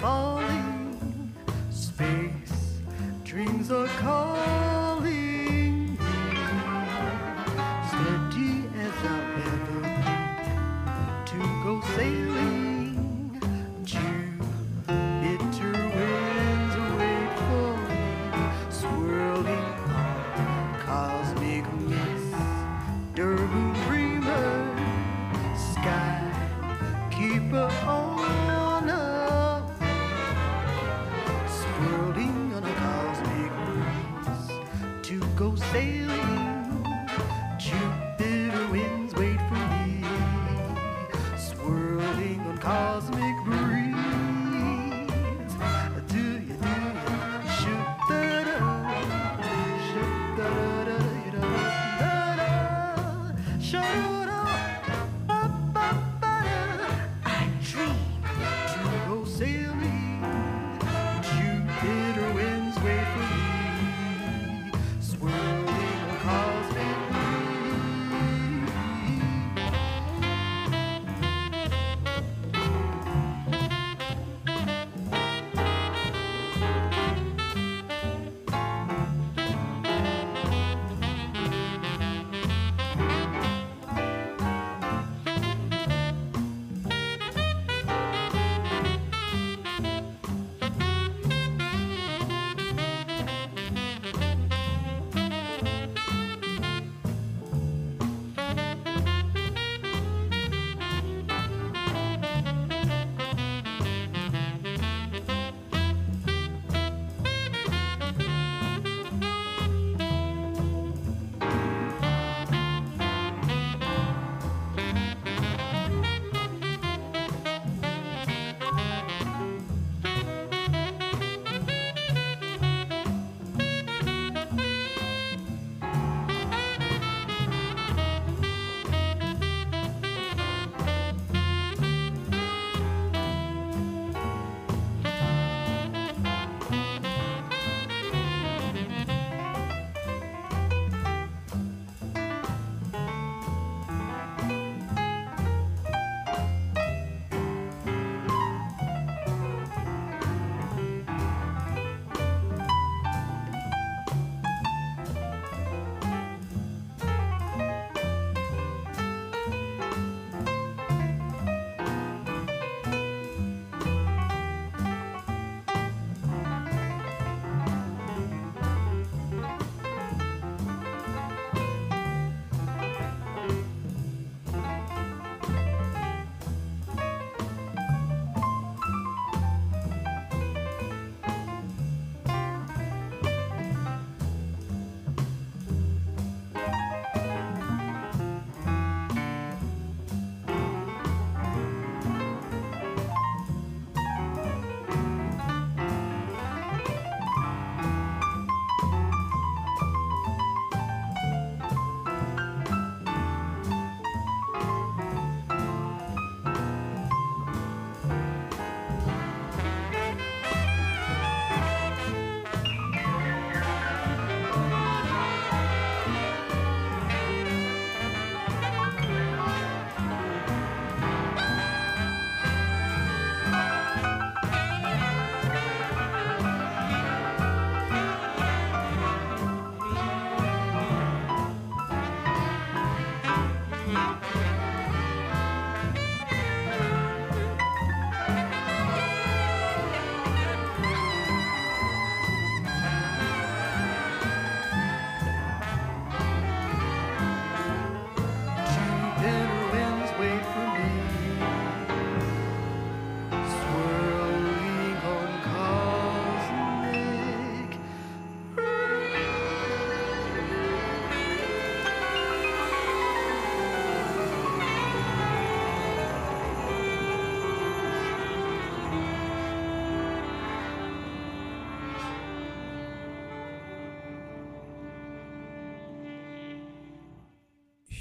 Oh. 0.02 0.29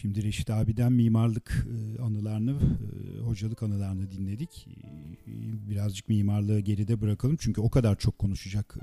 Şimdi 0.01 0.23
Reşit 0.23 0.51
abiden 0.51 0.93
mimarlık 0.93 1.67
e, 1.99 2.03
anılarını, 2.03 2.51
e, 2.51 3.21
hocalık 3.21 3.63
anılarını 3.63 4.11
dinledik. 4.11 4.69
E, 4.69 5.71
Birazcık 5.71 6.09
mimarlığı 6.09 6.61
geride 6.61 7.01
bırakalım 7.01 7.37
çünkü 7.41 7.61
o 7.61 7.71
kadar 7.71 7.99
çok 7.99 8.19
konuşacak 8.19 8.77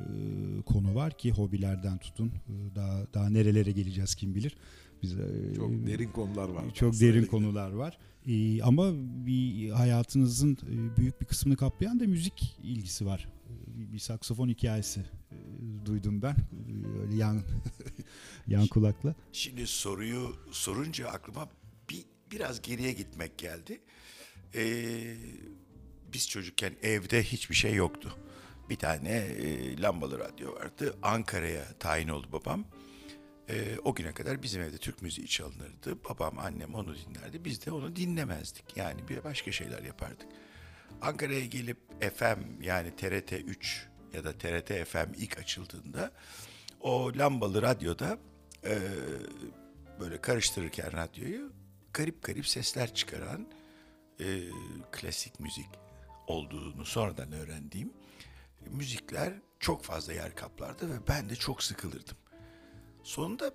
konu 0.65 0.95
var 0.95 1.17
ki 1.17 1.31
hobilerden 1.31 1.97
tutun 1.97 2.31
daha 2.75 3.07
daha 3.13 3.29
nerelere 3.29 3.71
geleceğiz 3.71 4.15
kim 4.15 4.35
bilir. 4.35 4.55
Biz 5.03 5.15
Çok 5.55 5.71
derin 5.87 6.09
konular 6.11 6.49
var. 6.49 6.63
çok 6.73 6.93
derin 6.93 7.07
gidelim. 7.11 7.27
konular 7.27 7.71
var. 7.71 7.97
Ama 8.63 8.91
bir 9.25 9.69
hayatınızın 9.69 10.57
büyük 10.97 11.21
bir 11.21 11.25
kısmını 11.25 11.57
kaplayan 11.57 11.99
da 11.99 12.03
müzik 12.07 12.57
ilgisi 12.63 13.05
var. 13.05 13.27
Bir, 13.93 13.99
saksafon 13.99 14.49
hikayesi 14.49 15.01
duydum 15.85 16.21
ben. 16.21 16.35
Öyle 17.01 17.15
yan 17.15 17.41
yan 18.47 18.67
kulakla. 18.67 19.15
Şimdi 19.31 19.67
soruyu 19.67 20.35
sorunca 20.51 21.07
aklıma 21.07 21.49
bir 21.89 22.05
biraz 22.31 22.61
geriye 22.61 22.93
gitmek 22.93 23.37
geldi. 23.37 23.81
Ee, 24.55 25.15
biz 26.13 26.29
çocukken 26.29 26.73
evde 26.83 27.23
hiçbir 27.23 27.55
şey 27.55 27.73
yoktu. 27.73 28.17
Bir 28.69 28.75
tane 28.75 29.09
e, 29.09 29.81
lambalı 29.81 30.19
radyo 30.19 30.53
vardı. 30.53 30.95
Ankara'ya 31.01 31.65
tayin 31.79 32.07
oldu 32.07 32.27
babam. 32.31 32.65
Ee, 33.49 33.77
o 33.83 33.95
güne 33.95 34.13
kadar 34.13 34.43
bizim 34.43 34.61
evde 34.61 34.77
Türk 34.77 35.01
müziği 35.01 35.27
çalınırdı. 35.27 36.03
Babam, 36.09 36.39
annem 36.39 36.75
onu 36.75 36.95
dinlerdi. 36.95 37.45
Biz 37.45 37.65
de 37.65 37.71
onu 37.71 37.95
dinlemezdik. 37.95 38.77
Yani 38.77 39.07
bir 39.09 39.23
başka 39.23 39.51
şeyler 39.51 39.83
yapardık. 39.83 40.27
Ankara'ya 41.01 41.45
gelip 41.45 41.77
FM 42.15 42.61
yani 42.61 42.95
TRT 42.95 43.33
3 43.33 43.87
ya 44.13 44.23
da 44.23 44.37
TRT 44.37 44.87
FM 44.87 45.13
ilk 45.17 45.37
açıldığında 45.37 46.11
o 46.81 47.11
lambalı 47.15 47.61
radyoda 47.61 48.17
e, 48.65 48.77
böyle 49.99 50.21
karıştırırken 50.21 50.93
radyoyu 50.93 51.53
garip 51.93 52.23
garip 52.23 52.47
sesler 52.47 52.93
çıkaran 52.93 53.47
e, 54.19 54.25
klasik 54.91 55.39
müzik 55.39 55.69
olduğunu 56.27 56.85
sonradan 56.85 57.31
öğrendiğim 57.31 57.93
müzikler 58.71 59.33
çok 59.59 59.83
fazla 59.83 60.13
yer 60.13 60.35
kaplardı 60.35 60.89
ve 60.89 61.07
ben 61.07 61.29
de 61.29 61.35
çok 61.35 61.63
sıkılırdım. 61.63 62.17
Sonunda 63.03 63.53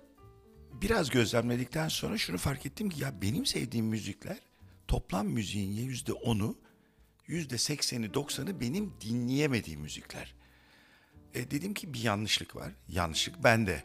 biraz 0.81 1.09
gözlemledikten 1.09 1.87
sonra 1.87 2.17
şunu 2.17 2.37
fark 2.37 2.65
ettim 2.65 2.89
ki 2.89 3.01
ya 3.01 3.21
benim 3.21 3.45
sevdiğim 3.45 3.85
müzikler 3.85 4.39
toplam 4.87 5.27
müziğin 5.27 5.71
yüzde 5.71 6.13
onu, 6.13 6.57
yüzde 7.27 7.57
sekseni, 7.57 8.13
doksanı 8.13 8.59
benim 8.59 8.93
dinleyemediğim 9.01 9.81
müzikler. 9.81 10.35
E, 11.33 11.51
dedim 11.51 11.73
ki 11.73 11.93
bir 11.93 12.03
yanlışlık 12.03 12.55
var. 12.55 12.71
Yanlışlık 12.89 13.43
bende. 13.43 13.83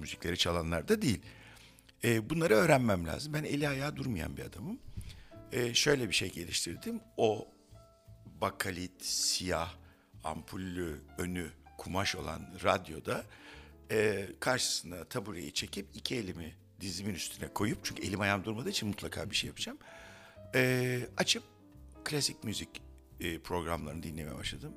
Müzikleri 0.00 0.38
çalanlarda 0.38 1.02
değil. 1.02 1.20
E, 2.04 2.30
bunları 2.30 2.54
öğrenmem 2.54 3.06
lazım. 3.06 3.32
Ben 3.32 3.44
eli 3.44 3.68
ayağı 3.68 3.96
durmayan 3.96 4.36
bir 4.36 4.42
adamım. 4.42 4.78
E, 5.52 5.74
şöyle 5.74 6.08
bir 6.08 6.14
şey 6.14 6.32
geliştirdim. 6.32 7.00
O 7.16 7.48
bakalit, 8.40 9.04
siyah, 9.04 9.74
ampullü, 10.24 11.00
önü 11.18 11.50
kumaş 11.78 12.16
olan 12.16 12.54
radyoda 12.64 13.24
e, 13.90 14.28
karşısına 14.40 15.04
tabureyi 15.04 15.52
çekip 15.52 15.86
iki 15.94 16.16
elimi 16.16 16.54
dizimin 16.80 17.14
üstüne 17.14 17.48
koyup 17.48 17.78
çünkü 17.84 18.02
elim 18.02 18.20
ayağım 18.20 18.44
durmadığı 18.44 18.70
için 18.70 18.88
mutlaka 18.88 19.30
bir 19.30 19.36
şey 19.36 19.48
yapacağım. 19.48 19.78
E, 20.54 21.00
açıp 21.16 21.42
klasik 22.04 22.44
müzik 22.44 22.68
e, 23.20 23.38
programlarını 23.38 24.02
dinlemeye 24.02 24.34
başladım. 24.36 24.72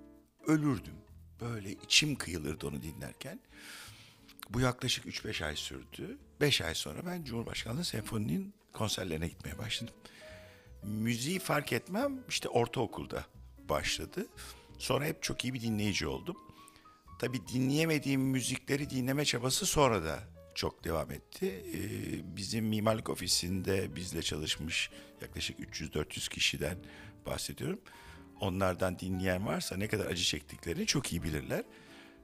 Ölürdüm. 0.47 0.95
Böyle 1.41 1.71
içim 1.71 2.15
kıyılırdı 2.15 2.67
onu 2.67 2.81
dinlerken. 2.81 3.39
Bu 4.49 4.59
yaklaşık 4.59 5.05
3-5 5.05 5.45
ay 5.45 5.55
sürdü. 5.55 6.17
5 6.41 6.61
ay 6.61 6.75
sonra 6.75 7.05
ben 7.05 7.23
Cumhurbaşkanlığı 7.23 7.85
Senfoni'nin 7.85 8.53
konserlerine 8.73 9.27
gitmeye 9.27 9.57
başladım. 9.57 9.93
Müziği 10.83 11.39
fark 11.39 11.73
etmem 11.73 12.19
işte 12.29 12.49
ortaokulda 12.49 13.25
başladı. 13.69 14.27
Sonra 14.77 15.05
hep 15.05 15.23
çok 15.23 15.45
iyi 15.45 15.53
bir 15.53 15.61
dinleyici 15.61 16.07
oldum. 16.07 16.37
Tabii 17.19 17.47
dinleyemediğim 17.47 18.21
müzikleri 18.21 18.89
dinleme 18.89 19.25
çabası 19.25 19.65
sonra 19.65 20.03
da 20.03 20.19
çok 20.55 20.83
devam 20.83 21.11
etti. 21.11 21.45
Ee, 21.73 22.37
bizim 22.37 22.65
mimarlık 22.65 23.09
ofisinde 23.09 23.95
bizle 23.95 24.21
çalışmış 24.21 24.89
yaklaşık 25.21 25.59
300-400 25.59 26.29
kişiden 26.29 26.77
bahsediyorum. 27.25 27.79
Onlardan 28.39 28.99
dinleyen 28.99 29.45
varsa 29.45 29.77
ne 29.77 29.87
kadar 29.87 30.05
acı 30.05 30.23
çektiklerini 30.23 30.85
çok 30.85 31.13
iyi 31.13 31.23
bilirler. 31.23 31.63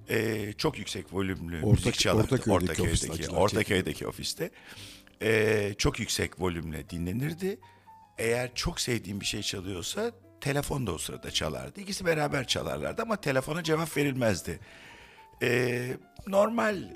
Ee, 0.09 0.53
çok 0.57 0.77
yüksek 0.79 1.13
volümlü 1.13 1.61
Ortak- 1.61 1.71
müzik 1.71 1.99
çalardı. 1.99 2.33
Ortaköy'deki 2.35 2.81
ofiste 2.81 3.07
Ortaköy'deki, 3.07 3.11
acılar 3.23 3.41
Ortaköy'deki 3.41 4.07
ofiste. 4.07 4.51
Ee, 5.21 5.73
çok 5.77 5.99
yüksek 5.99 6.39
volümle 6.41 6.89
dinlenirdi. 6.89 7.59
Eğer 8.17 8.55
çok 8.55 8.81
sevdiğim 8.81 9.21
bir 9.21 9.25
şey 9.25 9.41
çalıyorsa 9.41 10.11
telefon 10.41 10.87
da 10.87 10.93
o 10.93 10.97
sırada 10.97 11.31
çalardı. 11.31 11.81
İkisi 11.81 12.05
beraber 12.05 12.47
çalarlardı 12.47 13.01
ama 13.01 13.15
telefona 13.21 13.63
cevap 13.63 13.97
verilmezdi. 13.97 14.59
Ee, 15.41 15.97
normal 16.27 16.83
e, 16.83 16.89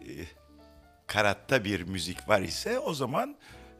karatta 1.07 1.63
bir 1.63 1.81
müzik 1.81 2.29
var 2.29 2.41
ise 2.41 2.79
o 2.79 2.93
zaman 2.93 3.37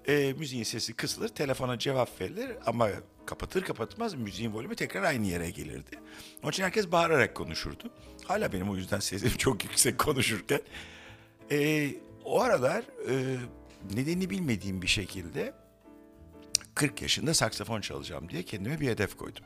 e, 0.08 0.34
müziğin 0.34 0.64
sesi 0.64 0.94
kısılır, 0.94 1.30
telefona 1.30 1.80
cevap 1.80 2.22
verilir 2.22 2.52
ama 2.66 2.90
kapatır 3.28 3.64
kapatmaz 3.64 4.14
müziğin 4.14 4.54
volümü 4.54 4.76
tekrar 4.76 5.04
aynı 5.04 5.28
yere 5.28 5.50
gelirdi. 5.50 6.00
Onun 6.44 6.52
için 6.52 6.64
herkes 6.64 6.92
bağırarak 6.92 7.36
konuşurdu. 7.36 7.92
Hala 8.26 8.54
benim 8.54 8.70
o 8.70 8.76
yüzden 8.76 9.00
sesim 9.00 9.30
çok 9.38 9.64
yüksek 9.64 9.98
konuşurken. 9.98 10.62
E, 11.52 11.90
o 12.26 12.42
aralar 12.42 12.84
e, 13.10 13.38
nedenini 13.96 14.30
bilmediğim 14.30 14.82
bir 14.82 14.88
şekilde 14.88 15.54
40 16.76 17.02
yaşında 17.02 17.34
saksafon 17.34 17.82
çalacağım 17.82 18.30
diye 18.30 18.44
kendime 18.44 18.80
bir 18.80 18.88
hedef 18.88 19.18
koydum. 19.18 19.44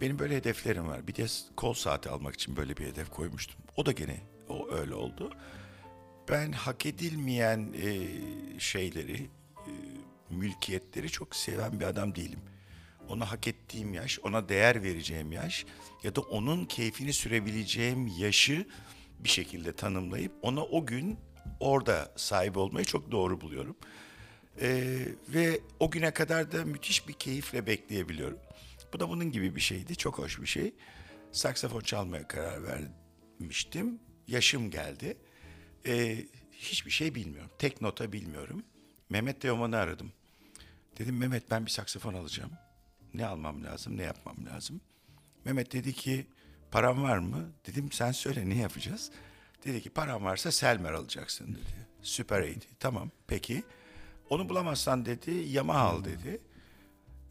Benim 0.00 0.18
böyle 0.18 0.36
hedeflerim 0.36 0.88
var. 0.88 1.06
Bir 1.06 1.14
de 1.14 1.26
kol 1.56 1.74
saati 1.74 2.10
almak 2.10 2.34
için 2.34 2.56
böyle 2.56 2.76
bir 2.76 2.84
hedef 2.84 3.10
koymuştum. 3.10 3.60
O 3.76 3.86
da 3.86 3.92
gene 3.92 4.20
o 4.48 4.70
öyle 4.70 4.94
oldu. 4.94 5.30
Ben 6.28 6.52
hak 6.52 6.86
edilmeyen 6.86 7.74
e, 7.82 8.08
şeyleri, 8.60 9.22
e, 9.56 9.72
mülkiyetleri 10.30 11.10
çok 11.10 11.36
seven 11.36 11.80
bir 11.80 11.84
adam 11.84 12.14
değilim. 12.14 12.40
Ona 13.08 13.32
hak 13.32 13.48
ettiğim 13.48 13.94
yaş, 13.94 14.18
ona 14.18 14.48
değer 14.48 14.82
vereceğim 14.82 15.32
yaş 15.32 15.66
ya 16.02 16.14
da 16.14 16.20
onun 16.20 16.64
keyfini 16.64 17.12
sürebileceğim 17.12 18.06
yaşı 18.06 18.66
bir 19.18 19.28
şekilde 19.28 19.72
tanımlayıp 19.76 20.32
ona 20.42 20.64
o 20.64 20.86
gün 20.86 21.18
orada 21.60 22.12
sahip 22.16 22.56
olmayı 22.56 22.86
çok 22.86 23.10
doğru 23.10 23.40
buluyorum. 23.40 23.76
Ee, 24.60 25.06
ve 25.28 25.60
o 25.80 25.90
güne 25.90 26.10
kadar 26.10 26.52
da 26.52 26.64
müthiş 26.64 27.08
bir 27.08 27.12
keyifle 27.12 27.66
bekleyebiliyorum. 27.66 28.38
Bu 28.92 29.00
da 29.00 29.08
bunun 29.08 29.32
gibi 29.32 29.56
bir 29.56 29.60
şeydi. 29.60 29.96
Çok 29.96 30.18
hoş 30.18 30.40
bir 30.40 30.46
şey. 30.46 30.74
Saksafon 31.32 31.80
çalmaya 31.80 32.28
karar 32.28 32.60
vermiştim. 33.40 33.98
Yaşım 34.26 34.70
geldi. 34.70 35.16
Ee, 35.86 36.26
hiçbir 36.52 36.90
şey 36.90 37.14
bilmiyorum. 37.14 37.50
Tek 37.58 37.80
nota 37.80 38.12
bilmiyorum. 38.12 38.62
Mehmet 39.10 39.40
Teoman'ı 39.40 39.76
aradım. 39.76 40.12
Dedim 40.98 41.18
Mehmet 41.18 41.50
ben 41.50 41.66
bir 41.66 41.70
saksafon 41.70 42.14
alacağım. 42.14 42.50
Ne 43.14 43.26
almam 43.26 43.64
lazım, 43.64 43.96
ne 43.96 44.02
yapmam 44.02 44.36
lazım? 44.46 44.80
Mehmet 45.44 45.72
dedi 45.72 45.92
ki 45.92 46.26
param 46.70 47.02
var 47.02 47.18
mı? 47.18 47.50
Dedim 47.66 47.92
sen 47.92 48.12
söyle 48.12 48.48
ne 48.48 48.54
yapacağız? 48.58 49.10
Dedi 49.64 49.82
ki 49.82 49.90
param 49.90 50.24
varsa 50.24 50.52
Selmer 50.52 50.92
alacaksın 50.92 51.48
dedi. 51.54 51.86
Süper 52.02 52.42
8. 52.42 52.62
Tamam 52.80 53.10
peki. 53.26 53.62
Onu 54.30 54.48
bulamazsan 54.48 55.06
dedi 55.06 55.30
Yamaha 55.30 55.80
al 55.88 56.04
dedi. 56.04 56.40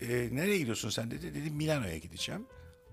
"E, 0.02 0.08
nereye 0.36 0.58
gidiyorsun 0.58 0.89
sen 0.89 1.12
dedi. 1.12 1.36
Dedim 1.36 1.56
Milano'ya 1.56 1.98
gideceğim. 1.98 2.46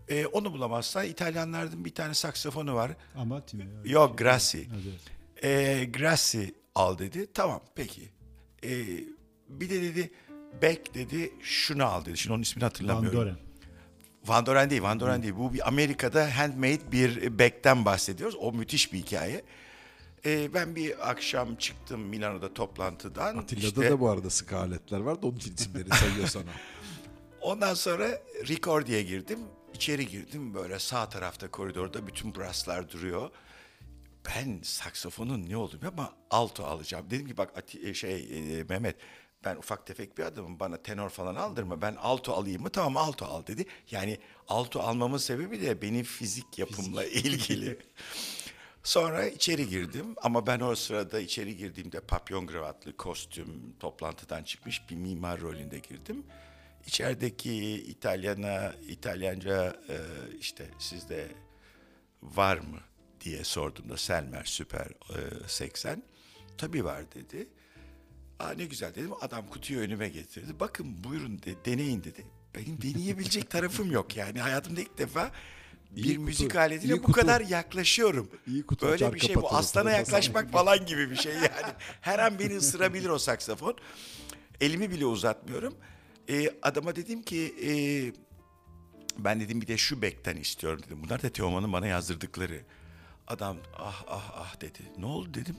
E, 0.08 0.26
onu 0.26 0.52
bulamazsan 0.52 1.06
İtalyanlardan 1.06 1.84
bir 1.84 1.94
tane 1.94 2.14
saksafonu 2.14 2.74
var. 2.74 2.92
Ama 3.16 3.42
Yok 3.84 4.18
Grassi. 4.18 4.68
Evet. 5.38 5.44
E, 5.44 5.84
Grassi 5.84 6.54
al 6.74 6.98
dedi. 6.98 7.26
Tamam 7.34 7.60
peki. 7.74 8.08
E, 8.64 8.70
bir 9.48 9.70
de 9.70 9.82
dedi 9.82 10.10
Beck 10.62 10.94
dedi 10.94 11.32
şunu 11.42 11.84
al 11.84 12.04
dedi. 12.04 12.16
Şimdi 12.18 12.32
onun 12.34 12.42
ismini 12.42 12.62
Van 12.62 12.68
hatırlamıyorum. 12.68 13.20
Doren. 13.20 13.36
Van 14.26 14.46
Doren 14.46 14.70
değil, 14.70 14.82
Van 14.82 15.00
Doren 15.00 15.22
değil. 15.22 15.34
Bu 15.36 15.54
bir 15.54 15.68
Amerika'da 15.68 16.38
handmade 16.38 16.92
bir 16.92 17.38
Beck'ten 17.38 17.84
bahsediyoruz. 17.84 18.36
O 18.40 18.52
müthiş 18.52 18.92
bir 18.92 18.98
hikaye. 18.98 19.44
E, 20.26 20.54
ben 20.54 20.76
bir 20.76 21.10
akşam 21.10 21.56
çıktım 21.56 22.00
Milano'da 22.00 22.54
toplantıdan. 22.54 23.36
Atilla'da 23.36 23.66
İşte- 23.66 23.90
da 23.90 24.00
bu 24.00 24.08
arada 24.08 24.30
sıkı 24.30 24.56
aletler 24.58 25.00
var 25.00 25.22
da 25.22 25.26
onun 25.26 25.36
için 25.36 25.54
isimleri 25.54 25.88
sayıyor 25.88 26.28
sana. 26.28 26.44
Ondan 27.40 27.74
sonra 27.74 28.08
Recordi'ye 28.48 29.02
girdim. 29.02 29.38
İçeri 29.74 30.08
girdim 30.08 30.54
böyle 30.54 30.78
sağ 30.78 31.08
tarafta 31.08 31.50
koridorda 31.50 32.06
bütün 32.06 32.34
brasslar 32.34 32.90
duruyor. 32.90 33.30
Ben 34.26 34.58
saksafonun 34.62 35.48
ne 35.48 35.56
olduğunu 35.56 35.88
ama 35.88 36.12
alto 36.30 36.64
alacağım. 36.64 37.06
Dedim 37.10 37.26
ki 37.28 37.36
bak 37.36 37.50
Ati- 37.58 37.94
şey 37.94 38.28
e, 38.60 38.62
Mehmet 38.62 38.96
ben 39.44 39.56
ufak 39.56 39.86
tefek 39.86 40.18
bir 40.18 40.22
adamım 40.22 40.60
bana 40.60 40.76
tenor 40.76 41.10
falan 41.10 41.34
aldırma. 41.34 41.82
Ben 41.82 41.94
alto 41.94 42.32
alayım 42.32 42.62
mı? 42.62 42.70
Tamam 42.70 42.96
alto 42.96 43.24
al 43.24 43.46
dedi. 43.46 43.66
Yani 43.90 44.18
alto 44.48 44.80
almamın 44.80 45.18
sebebi 45.18 45.60
de 45.60 45.82
benim 45.82 46.04
fizik 46.04 46.58
yapımla 46.58 47.04
ilgili. 47.04 47.78
Sonra 48.82 49.26
içeri 49.26 49.68
girdim 49.68 50.14
ama 50.22 50.46
ben 50.46 50.60
o 50.60 50.74
sırada 50.74 51.20
içeri 51.20 51.56
girdiğimde 51.56 52.00
papyon 52.00 52.46
kravatlı 52.46 52.96
kostüm 52.96 53.74
toplantıdan 53.80 54.42
çıkmış 54.42 54.90
bir 54.90 54.96
mimar 54.96 55.40
rolünde 55.40 55.78
girdim. 55.78 56.26
İçerideki 56.86 57.74
İtalyana, 57.74 58.74
İtalyanca 58.88 59.76
e, 59.88 59.96
işte 60.38 60.66
sizde 60.78 61.28
var 62.22 62.56
mı 62.56 62.80
diye 63.20 63.44
sorduğumda 63.44 63.96
Selmer 63.96 64.44
Süper 64.44 64.86
e, 64.86 65.48
80 65.48 66.02
tabii 66.58 66.84
var 66.84 67.12
dedi. 67.12 67.48
Aa 68.40 68.52
ne 68.56 68.64
güzel 68.64 68.94
dedim. 68.94 69.10
Adam 69.20 69.46
kutuyu 69.46 69.80
önüme 69.80 70.08
getirdi. 70.08 70.52
Bakın 70.60 71.04
buyurun 71.04 71.42
de, 71.42 71.64
deneyin 71.64 72.04
dedi. 72.04 72.26
Benim 72.54 72.82
deneyebilecek 72.82 73.50
tarafım 73.50 73.92
yok 73.92 74.16
yani. 74.16 74.40
Hayatımda 74.40 74.80
ilk 74.80 74.98
defa 74.98 75.30
bir 75.90 76.04
İyi 76.04 76.14
kutu, 76.14 76.20
müzik 76.20 76.56
aletine 76.56 76.92
iyi 76.92 76.98
bu 76.98 77.02
kutu. 77.02 77.20
kadar 77.20 77.40
yaklaşıyorum. 77.40 78.30
İyi 78.46 78.66
kutu 78.66 78.86
Böyle 78.86 79.14
bir 79.14 79.20
şey 79.20 79.36
bu. 79.36 79.54
Aslana 79.54 79.90
yaklaşmak 79.90 80.50
falan 80.52 80.86
gibi 80.86 81.10
bir 81.10 81.16
şey 81.16 81.34
yani. 81.34 81.72
Her 82.00 82.18
an 82.18 82.38
beni 82.38 82.56
ısırabilir 82.56 83.08
o 83.08 83.18
saksafon. 83.18 83.76
Elimi 84.60 84.90
bile 84.90 85.06
uzatmıyorum. 85.06 85.74
Ee, 86.28 86.50
adama 86.62 86.96
dedim 86.96 87.22
ki 87.22 87.54
e, 87.66 87.72
ben 89.18 89.40
dedim 89.40 89.60
bir 89.60 89.66
de 89.66 89.76
şu 89.76 90.02
bekten 90.02 90.36
istiyorum 90.36 90.82
dedim. 90.86 90.98
Bunlar 91.04 91.22
da 91.22 91.28
Teoman'ın 91.28 91.72
bana 91.72 91.86
yazdırdıkları. 91.86 92.60
Adam 93.26 93.56
ah 93.78 94.04
ah 94.08 94.30
ah 94.34 94.60
dedi. 94.60 94.78
Ne 94.98 95.06
oldu 95.06 95.34
dedim. 95.34 95.56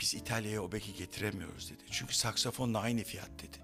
Biz 0.00 0.14
İtalya'ya 0.14 0.62
o 0.62 0.72
beki 0.72 0.94
getiremiyoruz 0.94 1.70
dedi. 1.70 1.84
Çünkü 1.90 2.14
saksafonla 2.14 2.80
aynı 2.80 3.04
fiyat 3.04 3.30
dedi. 3.38 3.56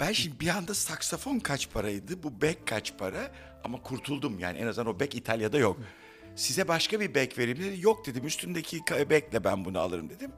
Ben 0.00 0.12
şimdi 0.12 0.40
bir 0.40 0.48
anda 0.48 0.74
saksafon 0.74 1.38
kaç 1.38 1.70
paraydı, 1.70 2.22
bu 2.22 2.42
bek 2.42 2.66
kaç 2.66 2.98
para 2.98 3.32
ama 3.64 3.82
kurtuldum 3.82 4.38
yani 4.38 4.58
en 4.58 4.66
azından 4.66 4.94
o 4.94 5.00
bek 5.00 5.14
İtalya'da 5.14 5.58
yok. 5.58 5.80
Size 6.36 6.68
başka 6.68 7.00
bir 7.00 7.14
bek 7.14 7.38
vereyim 7.38 7.58
dedi. 7.58 7.80
Yok 7.80 8.06
dedim 8.06 8.26
üstündeki 8.26 8.80
bekle 9.10 9.44
ben 9.44 9.64
bunu 9.64 9.78
alırım 9.78 10.10
dedim. 10.10 10.32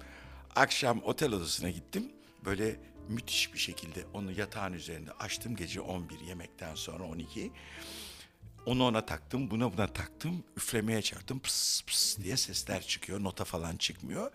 Akşam 0.56 1.02
otel 1.02 1.32
odasına 1.32 1.70
gittim. 1.70 2.12
Böyle 2.44 2.76
müthiş 3.08 3.54
bir 3.54 3.58
şekilde 3.58 4.04
onu 4.14 4.32
yatağın 4.32 4.72
üzerinde 4.72 5.12
açtım 5.12 5.56
gece 5.56 5.80
11 5.80 6.20
yemekten 6.20 6.74
sonra 6.74 7.04
12. 7.04 7.52
Onu 8.66 8.84
ona 8.84 9.06
taktım, 9.06 9.50
buna 9.50 9.72
buna 9.72 9.86
taktım. 9.86 10.44
Üflemeye 10.56 11.02
çarptım. 11.02 11.38
Pıs 11.38 11.82
pıs 11.82 12.18
diye 12.18 12.36
sesler 12.36 12.82
çıkıyor. 12.82 13.22
Nota 13.22 13.44
falan 13.44 13.76
çıkmıyor. 13.76 14.30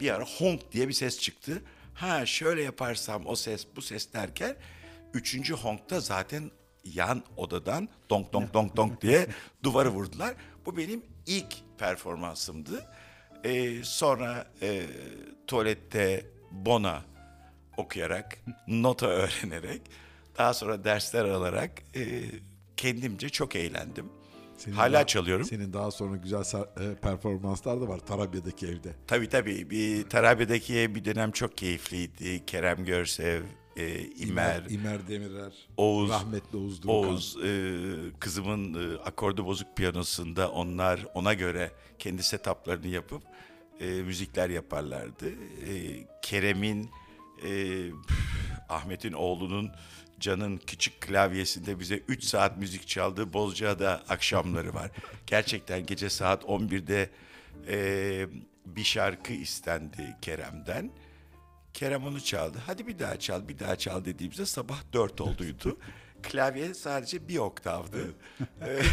Bir 0.00 0.14
ara 0.14 0.24
honk 0.24 0.72
diye 0.72 0.88
bir 0.88 0.92
ses 0.92 1.20
çıktı. 1.20 1.62
Ha 1.94 2.26
şöyle 2.26 2.62
yaparsam 2.62 3.26
o 3.26 3.36
ses 3.36 3.66
bu 3.76 3.82
ses 3.82 4.12
derken 4.12 4.56
üçüncü 5.14 5.54
honkta 5.54 6.00
zaten 6.00 6.50
yan 6.84 7.22
odadan 7.36 7.88
donk 8.10 8.32
donk 8.32 8.54
donk 8.54 8.76
donk 8.76 9.02
diye 9.02 9.26
duvarı 9.62 9.88
vurdular. 9.88 10.34
Bu 10.66 10.76
benim 10.76 11.02
ilk 11.26 11.54
performansımdı. 11.78 12.84
Ee, 13.44 13.84
sonra 13.84 14.46
e, 14.62 14.86
tuvalette 15.46 16.26
bona 16.50 17.02
okuyarak, 17.76 18.38
nota 18.68 19.06
öğrenerek, 19.06 19.82
daha 20.38 20.54
sonra 20.54 20.84
dersler 20.84 21.24
alarak 21.24 21.70
e, 21.96 22.22
kendimce 22.76 23.28
çok 23.28 23.56
eğlendim. 23.56 24.19
Senin 24.60 24.74
Hala 24.76 24.92
daha- 24.92 25.06
çalıyorum. 25.06 25.46
Senin 25.46 25.72
daha 25.72 25.90
sonra 25.90 26.16
güzel 26.16 26.40
e, 26.80 26.94
performanslar 26.94 27.80
da 27.80 27.88
var 27.88 27.98
Tarabya'daki 27.98 28.66
evde. 28.66 28.94
Tabii 29.06 29.28
tabii. 29.28 29.70
Bir 29.70 30.02
Tarabya'daki 30.08 30.94
bir 30.94 31.04
dönem 31.04 31.30
çok 31.32 31.56
keyifliydi. 31.56 32.46
Kerem 32.46 32.84
Görsev, 32.84 33.42
e, 33.76 34.00
İmer, 34.00 34.62
İmer 34.70 35.08
Demirer, 35.08 35.52
Oğuz, 35.76 36.10
rahmetli 36.10 36.58
Oğuz 36.58 36.82
Durkan. 36.82 36.94
Oğuz, 36.94 37.36
e, 37.44 37.72
kızımın 38.20 38.74
e, 38.74 38.98
akordu 39.00 39.46
bozuk 39.46 39.76
piyanosunda 39.76 40.50
onlar 40.50 41.06
ona 41.14 41.34
göre 41.34 41.70
kendi 41.98 42.22
setuplarını 42.22 42.86
yapıp 42.86 43.22
e, 43.80 43.86
müzikler 43.86 44.50
yaparlardı. 44.50 45.28
E, 45.30 45.72
Kerem'in, 46.22 46.90
e, 47.48 47.80
Ahmet'in 48.68 49.12
oğlunun 49.12 49.70
Can'ın 50.20 50.56
küçük 50.56 51.00
klavyesinde 51.00 51.78
bize 51.80 51.96
3 51.96 52.24
saat 52.24 52.56
müzik 52.56 52.88
çaldığı 52.88 53.32
Bozcaada 53.32 54.02
akşamları 54.08 54.74
var. 54.74 54.90
Gerçekten 55.26 55.86
gece 55.86 56.10
saat 56.10 56.44
11'de 56.44 57.10
e, 57.68 58.26
bir 58.66 58.84
şarkı 58.84 59.32
istendi 59.32 60.16
Kerem'den. 60.22 60.90
Kerem 61.74 62.06
onu 62.06 62.20
çaldı. 62.20 62.58
Hadi 62.66 62.86
bir 62.86 62.98
daha 62.98 63.18
çal, 63.18 63.48
bir 63.48 63.58
daha 63.58 63.76
çal 63.76 64.04
dediğimizde 64.04 64.46
sabah 64.46 64.78
dört 64.92 65.20
olduydu. 65.20 65.78
Klavye 66.22 66.74
sadece 66.74 67.28
bir 67.28 67.38
oktavdı. 67.38 68.14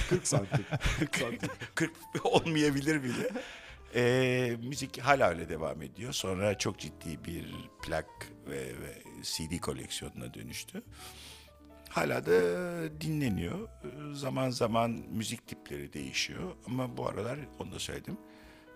40 0.09 0.27
santim. 0.27 0.65
40 0.99 1.15
santim. 1.15 1.49
40 1.75 1.91
olmayabilir 2.23 3.03
bile. 3.03 3.29
Ee, 3.95 4.57
müzik 4.63 4.99
hala 4.99 5.29
öyle 5.29 5.49
devam 5.49 5.81
ediyor. 5.81 6.13
Sonra 6.13 6.57
çok 6.57 6.79
ciddi 6.79 7.25
bir 7.25 7.45
plak 7.83 8.07
ve, 8.49 8.57
ve 8.57 9.06
CD 9.21 9.59
koleksiyonuna 9.59 10.33
dönüştü. 10.33 10.83
Hala 11.89 12.25
da 12.25 12.31
dinleniyor. 13.01 13.69
Zaman 14.13 14.49
zaman 14.49 14.91
müzik 14.91 15.47
tipleri 15.47 15.93
değişiyor. 15.93 16.55
Ama 16.67 16.97
bu 16.97 17.07
aralar 17.07 17.39
onu 17.59 17.71
da 17.71 17.79
söyledim. 17.79 18.17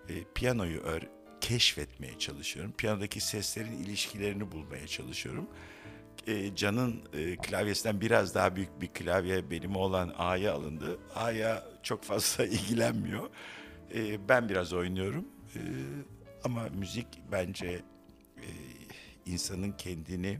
Ee, 0.10 0.13
piyanoyu 0.36 0.80
ör, 0.80 1.01
keşfetmeye 1.41 2.19
çalışıyorum. 2.19 2.73
Piyanodaki 2.77 3.21
seslerin 3.21 3.84
ilişkilerini 3.84 4.51
bulmaya 4.51 4.88
çalışıyorum. 4.88 5.47
Ee, 6.27 6.56
Can'ın 6.56 7.01
e, 7.13 7.36
klavyesinden 7.36 8.01
biraz 8.01 8.36
daha 8.36 8.56
büyük 8.56 8.82
bir 8.82 8.88
klavye 8.88 9.51
benim 9.51 9.75
olan 9.75 10.13
A'ya 10.17 10.54
alındı. 10.54 10.99
A'ya 11.15 11.63
çok 11.84 12.04
fazla 12.04 12.45
ilgilenmiyor. 12.56 13.30
Ee, 13.95 14.30
ben 14.30 14.49
biraz 14.49 14.73
oynuyorum. 14.73 15.25
Ee, 15.56 15.60
ama 16.43 16.67
müzik 16.73 17.08
bence 17.32 17.67
e, 18.38 18.47
insanın 19.25 19.71
kendini 19.71 20.39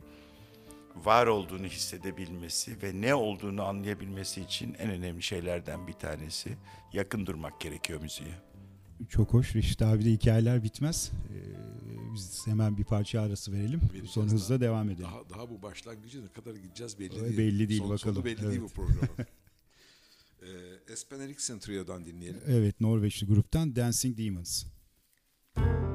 var 0.96 1.28
olduğunu 1.28 1.66
hissedebilmesi 1.66 2.82
ve 2.82 3.02
ne 3.02 3.16
olduğunu 3.16 3.64
anlayabilmesi 3.64 4.42
için 4.42 4.74
en 4.74 4.90
önemli 4.90 5.24
şeylerden 5.24 5.88
bir 5.88 5.94
tanesi. 5.94 6.58
Yakın 6.94 7.26
durmak 7.26 7.62
gerekiyor 7.62 8.02
müziğe. 8.02 8.36
Çok 9.10 9.34
hoş. 9.34 9.56
Reşit 9.56 9.82
abi 9.82 10.06
de 10.06 10.12
hikayeler 10.12 10.64
bitmez. 10.64 11.12
Ee, 11.30 12.14
biz 12.14 12.48
hemen 12.48 12.78
bir 12.78 12.84
parça 12.84 13.22
arası 13.22 13.52
verelim. 13.52 13.82
Vereceğiz 13.82 14.10
Sonra 14.10 14.32
hızla 14.32 14.56
daha. 14.56 14.62
devam 14.62 14.90
edelim. 14.90 15.04
Daha, 15.06 15.30
daha 15.30 15.50
bu 15.50 15.62
başlangıcı 15.62 16.26
ne 16.26 16.28
kadar 16.28 16.56
gideceğiz 16.56 17.00
belli 17.00 17.22
değil. 17.22 17.38
belli 17.38 17.70
değil, 17.70 17.82
Son- 17.82 17.90
bakalım. 17.90 18.16
Sonu 18.16 18.26
belli 18.26 18.38
değil 18.38 18.50
Evet. 18.50 18.62
bu 18.62 18.68
programın. 18.68 19.10
ee, 20.42 20.94
Espen 20.94 21.20
Eriksen 21.20 21.60
Trio'dan 21.60 22.06
dinleyelim. 22.06 22.42
Evet 22.48 22.82
Norveçli 22.82 23.28
gruptan 23.28 23.76
Dancing 23.76 24.18
Demons. 24.18 24.66
Thank 25.56 25.91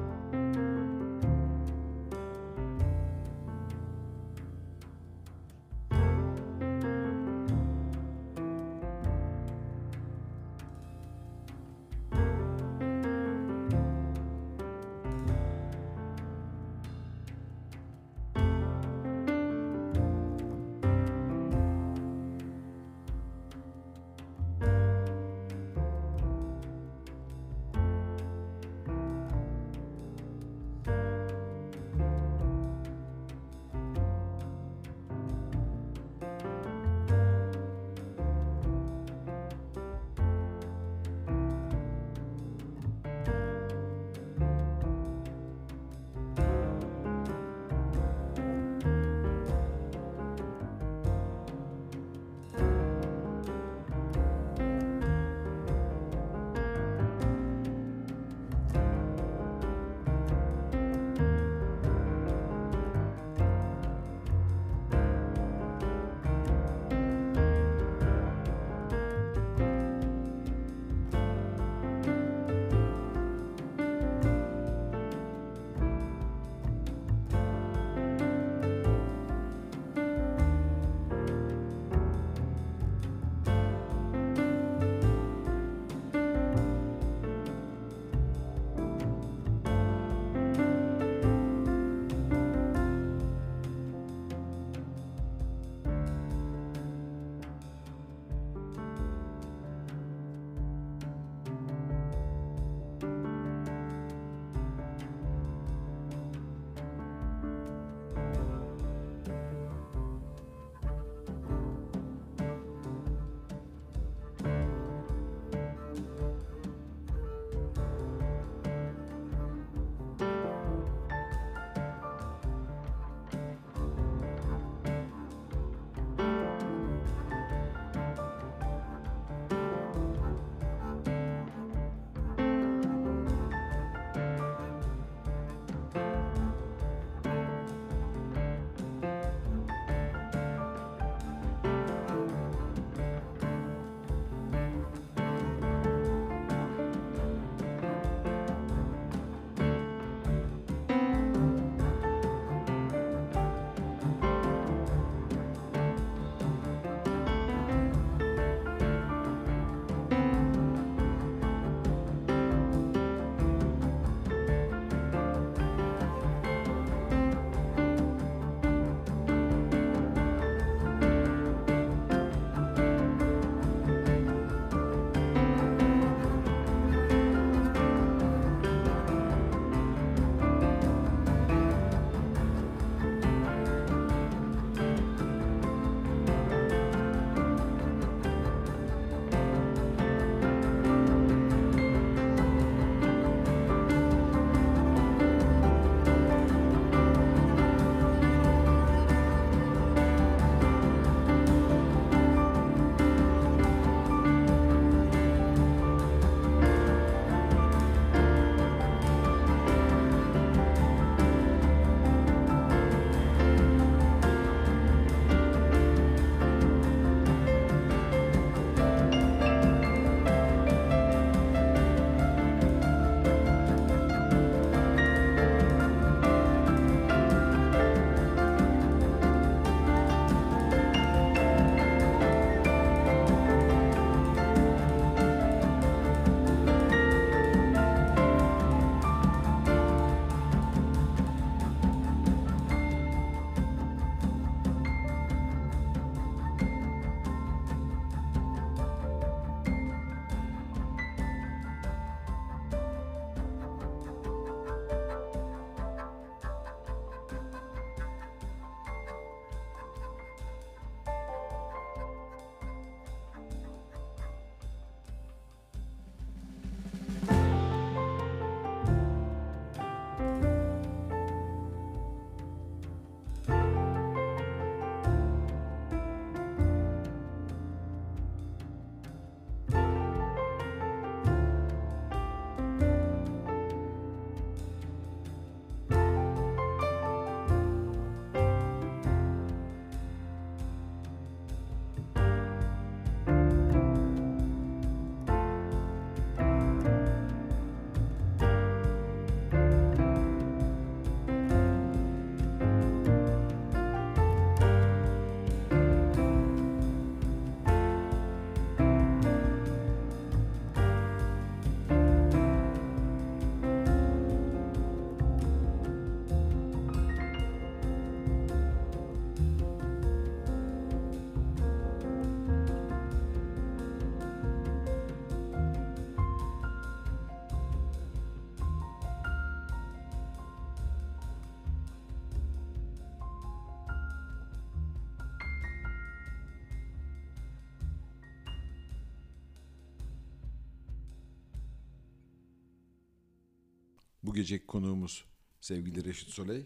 Bu 344.23 344.33
geceki 344.33 344.65
konuğumuz 344.65 345.23
sevgili 345.61 346.05
Reşit 346.05 346.29
Soley. 346.29 346.65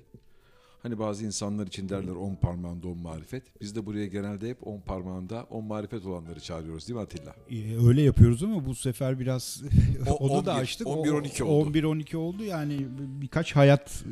Hani 0.83 0.99
bazı 0.99 1.25
insanlar 1.25 1.67
için 1.67 1.89
derler 1.89 2.11
on 2.11 2.35
parmağında 2.35 2.87
on 2.87 2.97
marifet. 2.97 3.61
Biz 3.61 3.75
de 3.75 3.85
buraya 3.85 4.05
genelde 4.07 4.49
hep 4.49 4.67
on 4.67 4.79
parmağında 4.81 5.43
on 5.49 5.63
marifet 5.65 6.05
olanları 6.05 6.39
çağırıyoruz 6.39 6.87
değil 6.87 6.95
mi 6.95 7.01
Atilla? 7.03 7.35
Ee, 7.49 7.87
öyle 7.87 8.01
yapıyoruz 8.01 8.43
ama 8.43 8.65
bu 8.65 8.75
sefer 8.75 9.19
biraz 9.19 9.63
O- 10.09 10.13
onu 10.29 10.45
da 10.45 10.51
11, 10.53 10.61
açtık. 10.61 10.87
11-12 10.87 11.43
oldu. 11.43 11.77
11-12 11.77 12.15
oldu 12.17 12.43
yani 12.43 12.87
birkaç 12.97 13.55
hayat 13.55 14.03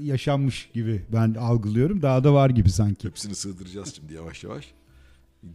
e, 0.00 0.04
yaşanmış 0.04 0.70
gibi 0.74 1.04
ben 1.12 1.34
algılıyorum. 1.34 2.02
Daha 2.02 2.24
da 2.24 2.34
var 2.34 2.50
gibi 2.50 2.70
sanki. 2.70 3.08
Hepsini 3.08 3.34
sığdıracağız 3.34 3.94
şimdi 3.94 4.14
yavaş 4.14 4.44
yavaş. 4.44 4.74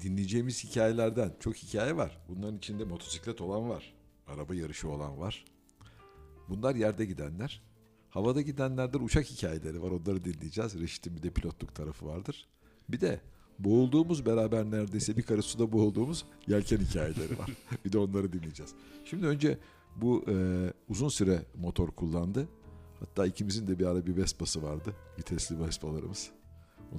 Dinleyeceğimiz 0.04 0.64
hikayelerden 0.64 1.34
çok 1.40 1.56
hikaye 1.56 1.96
var. 1.98 2.18
Bunların 2.30 2.58
içinde 2.58 2.84
motosiklet 2.84 3.42
olan 3.42 3.70
var. 3.70 3.94
Araba 4.28 4.56
yarışı 4.56 4.90
olan 4.90 5.20
var. 5.20 5.46
Bunlar 6.50 6.76
yerde 6.76 7.06
gidenler. 7.06 7.62
Havada 8.10 8.42
gidenlerden 8.42 9.00
uçak 9.00 9.26
hikayeleri 9.26 9.82
var. 9.82 9.92
Onları 9.92 10.26
dinleyeceğiz. 10.26 10.80
Reşit'in 10.80 11.16
bir 11.16 11.24
de 11.24 11.30
pilotluk 11.30 11.76
tarafı 11.76 12.06
vardır. 12.06 12.48
Bir 12.90 13.02
de 13.02 13.22
boğulduğumuz 13.60 14.26
beraber 14.26 14.66
neredeyse 14.66 15.18
bir 15.18 15.24
karı 15.24 15.44
suda 15.44 15.72
boğulduğumuz 15.72 16.26
yelken 16.48 16.78
hikayeleri 16.78 17.40
var. 17.40 17.52
bir 17.86 17.92
de 17.92 17.98
onları 17.98 18.34
dinleyeceğiz. 18.34 18.74
Şimdi 19.06 19.26
önce 19.26 19.58
bu 19.96 20.26
e, 20.28 20.34
uzun 20.90 21.10
süre 21.10 21.46
motor 21.56 21.92
kullandı. 21.92 22.48
Hatta 23.00 23.26
ikimizin 23.26 23.68
de 23.68 23.80
bir 23.80 23.86
ara 23.86 24.06
bir 24.06 24.18
Vespa'sı 24.18 24.64
vardı. 24.64 24.96
Vitesli 25.20 25.60
Vespa'larımız. 25.60 26.32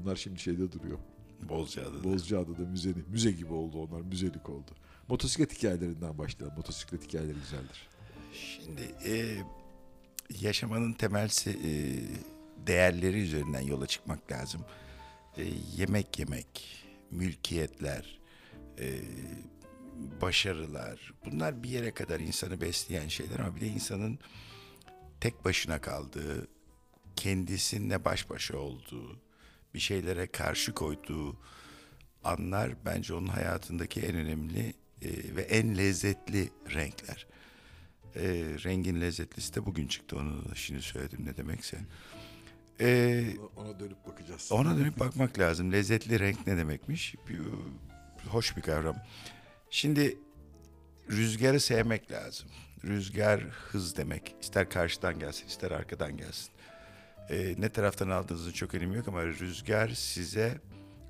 Onlar 0.00 0.16
şimdi 0.16 0.38
şeyde 0.38 0.72
duruyor. 0.72 0.98
Bozcaada'da. 1.48 2.04
Bozcaada'da 2.04 2.62
müze, 2.62 2.94
müze 3.08 3.32
gibi 3.32 3.52
oldu 3.52 3.78
onlar. 3.78 4.00
Müzelik 4.00 4.48
oldu. 4.48 4.70
Motosiklet 5.08 5.58
hikayelerinden 5.58 6.18
başlayalım. 6.18 6.56
Motosiklet 6.56 7.04
hikayeleri 7.04 7.34
güzeldir. 7.34 7.88
Şimdi 8.32 8.94
e, 9.06 9.36
yaşamanın 10.40 10.92
temel 10.92 11.28
e, 11.46 11.52
değerleri 12.66 13.22
üzerinden 13.22 13.60
yola 13.60 13.86
çıkmak 13.86 14.32
lazım. 14.32 14.64
E, 15.36 15.44
yemek 15.76 16.18
yemek, 16.18 16.84
mülkiyetler, 17.10 18.20
e, 18.78 19.00
başarılar 20.20 21.14
bunlar 21.24 21.62
bir 21.62 21.68
yere 21.68 21.94
kadar 21.94 22.20
insanı 22.20 22.60
besleyen 22.60 23.08
şeyler 23.08 23.38
ama 23.38 23.56
bir 23.56 23.60
de 23.60 23.66
insanın 23.66 24.18
tek 25.20 25.44
başına 25.44 25.80
kaldığı, 25.80 26.48
kendisininle 27.16 28.04
baş 28.04 28.30
başa 28.30 28.56
olduğu, 28.56 29.20
bir 29.74 29.80
şeylere 29.80 30.26
karşı 30.26 30.72
koyduğu 30.72 31.36
anlar 32.24 32.70
bence 32.84 33.14
onun 33.14 33.26
hayatındaki 33.26 34.00
en 34.00 34.14
önemli 34.14 34.74
e, 35.02 35.36
ve 35.36 35.42
en 35.42 35.78
lezzetli 35.78 36.50
renkler. 36.74 37.26
E, 38.16 38.22
rengin 38.64 39.00
lezzetlisi 39.00 39.54
de 39.54 39.66
bugün 39.66 39.86
çıktı 39.86 40.16
onu 40.16 40.50
da 40.50 40.54
şimdi 40.54 40.82
söyledim 40.82 41.26
ne 41.26 41.36
demekse. 41.36 41.78
E, 42.80 43.24
Ona 43.56 43.80
dönüp 43.80 44.06
bakacağız. 44.06 44.52
ona 44.52 44.78
dönüp 44.78 45.00
bakmak 45.00 45.38
lazım. 45.38 45.72
Lezzetli 45.72 46.20
renk 46.20 46.46
ne 46.46 46.56
demekmiş? 46.56 47.14
Bir, 47.28 47.38
hoş 48.28 48.56
bir 48.56 48.62
kavram. 48.62 48.96
Şimdi 49.70 50.18
rüzgarı 51.10 51.60
sevmek 51.60 52.10
lazım. 52.10 52.48
Rüzgar 52.84 53.40
hız 53.40 53.96
demek. 53.96 54.34
İster 54.40 54.70
karşıdan 54.70 55.18
gelsin, 55.18 55.46
ister 55.46 55.70
arkadan 55.70 56.16
gelsin. 56.16 56.50
Ee, 57.30 57.54
ne 57.58 57.68
taraftan 57.68 58.10
aldığınızın 58.10 58.52
çok 58.52 58.74
önemi 58.74 58.96
yok 58.96 59.08
ama 59.08 59.24
rüzgar 59.26 59.88
size 59.88 60.60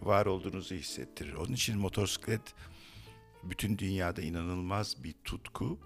var 0.02 0.26
olduğunuzu 0.26 0.74
hissettirir. 0.74 1.32
Onun 1.34 1.52
için 1.52 1.78
motosiklet 1.78 2.40
bütün 3.42 3.78
dünyada 3.78 4.22
inanılmaz 4.22 5.04
bir 5.04 5.14
tutku. 5.24 5.78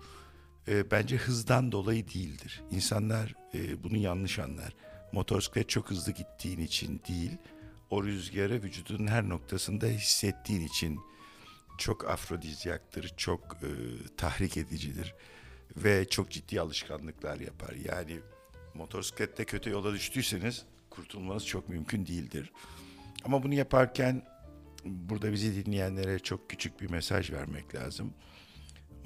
Ee, 0.69 0.91
bence 0.91 1.17
hızdan 1.17 1.73
dolayı 1.73 2.09
değildir. 2.09 2.63
İnsanlar 2.71 3.35
e, 3.55 3.85
bunu 3.85 3.97
yanlış 3.97 4.39
anlar. 4.39 4.75
Motosiklet 5.13 5.69
çok 5.69 5.91
hızlı 5.91 6.13
gittiğin 6.13 6.61
için 6.61 7.01
değil, 7.09 7.31
o 7.91 8.05
rüzgarı 8.05 8.63
vücudunun 8.63 9.07
her 9.07 9.29
noktasında 9.29 9.87
hissettiğin 9.87 10.67
için 10.67 11.01
çok 11.79 12.11
afrodizyaktır, 12.11 13.15
çok 13.17 13.57
e, 13.63 13.71
tahrik 14.17 14.57
edicidir 14.57 15.15
ve 15.77 16.09
çok 16.09 16.31
ciddi 16.31 16.61
alışkanlıklar 16.61 17.41
yapar. 17.41 17.75
Yani 17.85 18.21
motosiklette 18.75 19.45
kötü 19.45 19.71
yola 19.71 19.93
düştüyseniz 19.93 20.65
kurtulmanız 20.91 21.47
çok 21.47 21.69
mümkün 21.69 22.07
değildir. 22.07 22.53
Ama 23.25 23.43
bunu 23.43 23.55
yaparken 23.55 24.23
burada 24.85 25.33
bizi 25.33 25.67
dinleyenlere 25.67 26.19
çok 26.19 26.51
küçük 26.51 26.81
bir 26.81 26.91
mesaj 26.91 27.31
vermek 27.31 27.75
lazım. 27.75 28.15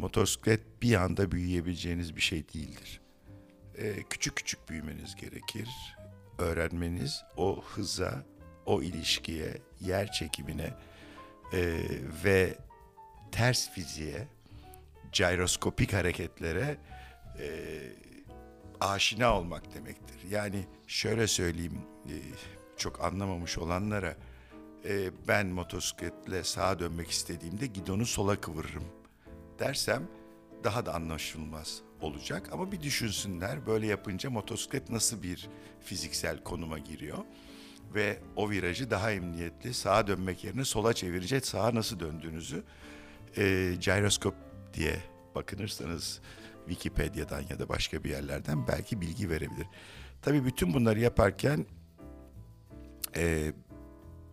Motosiklet 0.01 0.61
bir 0.82 0.94
anda 0.94 1.32
büyüyebileceğiniz 1.32 2.16
bir 2.16 2.20
şey 2.20 2.48
değildir. 2.55 3.01
Ee, 3.78 4.03
küçük 4.11 4.36
küçük 4.36 4.68
büyümeniz 4.68 5.14
gerekir. 5.14 5.68
Öğrenmeniz 6.38 7.22
o 7.36 7.62
hıza, 7.64 8.24
o 8.66 8.82
ilişkiye, 8.82 9.59
yer 9.80 10.12
çekimine 10.12 10.74
e, 11.53 11.82
ve 12.24 12.55
ters 13.32 13.70
fiziğe, 13.70 14.28
gyroskopik 15.12 15.92
hareketlere 15.92 16.76
e, 17.38 17.48
aşina 18.80 19.38
olmak 19.38 19.74
demektir. 19.74 20.30
Yani 20.30 20.66
şöyle 20.86 21.26
söyleyeyim 21.26 21.78
e, 22.07 22.14
çok 22.76 23.05
anlamamış 23.05 23.59
olanlara 23.59 24.16
e, 24.84 25.11
ben 25.28 25.46
motosikletle 25.46 26.44
sağa 26.44 26.78
dönmek 26.78 27.11
istediğimde 27.11 27.66
gidonu 27.66 28.07
sola 28.07 28.40
kıvırırım 28.40 28.99
dersem 29.61 30.08
daha 30.64 30.86
da 30.86 30.94
anlaşılmaz 30.94 31.80
olacak. 32.00 32.48
Ama 32.52 32.72
bir 32.72 32.80
düşünsünler 32.80 33.66
böyle 33.66 33.86
yapınca 33.86 34.30
motosiklet 34.30 34.90
nasıl 34.90 35.22
bir 35.22 35.48
fiziksel 35.80 36.42
konuma 36.44 36.78
giriyor 36.78 37.18
ve 37.94 38.18
o 38.36 38.50
virajı 38.50 38.90
daha 38.90 39.12
emniyetli 39.12 39.74
sağa 39.74 40.06
dönmek 40.06 40.44
yerine 40.44 40.64
sola 40.64 40.92
çevirince 40.92 41.40
sağa 41.40 41.74
nasıl 41.74 42.00
döndüğünüzü 42.00 42.64
e, 43.36 43.74
gyroskop 43.80 44.34
diye 44.74 44.96
bakınırsanız 45.34 46.20
Wikipedia'dan 46.68 47.40
ya 47.50 47.58
da 47.58 47.68
başka 47.68 48.04
bir 48.04 48.11
yerlerden 48.11 48.66
belki 48.68 49.00
bilgi 49.00 49.30
verebilir. 49.30 49.66
Tabii 50.22 50.44
bütün 50.44 50.74
bunları 50.74 51.00
yaparken 51.00 51.66
e, 53.16 53.52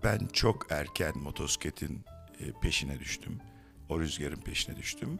ben 0.03 0.27
çok 0.33 0.71
erken 0.71 1.17
motosikletin 1.17 2.05
e, 2.39 2.51
peşine 2.61 2.99
düştüm. 2.99 3.39
O 3.89 3.99
rüzgarın 3.99 4.41
peşine 4.41 4.75
düştüm. 4.75 5.19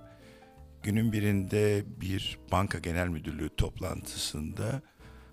Günün 0.83 1.11
birinde 1.11 1.83
bir 1.87 2.39
banka 2.51 2.79
genel 2.79 3.07
müdürlüğü 3.07 3.49
toplantısında 3.49 4.81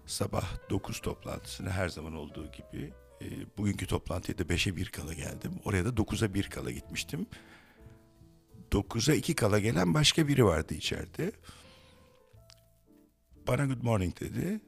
sabah 0.07 0.71
9 0.71 1.01
toplantısına 1.01 1.71
her 1.71 1.89
zaman 1.89 2.15
olduğu 2.15 2.53
gibi 2.53 2.93
e, 3.23 3.27
bugünkü 3.59 3.87
toplantıya 3.87 4.39
da 4.39 4.43
5'e 4.43 4.77
1 4.77 4.89
kala 4.89 5.15
geldim. 5.15 5.53
Oraya 5.65 5.85
da 5.85 5.89
9'a 5.89 6.35
1 6.35 6.51
kala 6.51 6.71
gitmiştim. 6.71 7.27
9'a 8.71 9.15
2 9.15 9.35
kala 9.35 9.59
gelen 9.59 9.95
başka 9.95 10.29
biri 10.29 10.45
vardı 10.45 10.75
içeride. 10.75 11.33
Bana 13.47 13.67
good 13.67 13.83
morning 13.83 14.21
dedi. 14.21 14.61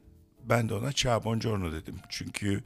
Ben 0.43 0.69
de 0.69 0.73
ona 0.73 0.93
ciao 0.93 1.23
buongiorno 1.23 1.71
dedim. 1.71 1.95
Çünkü 2.09 2.63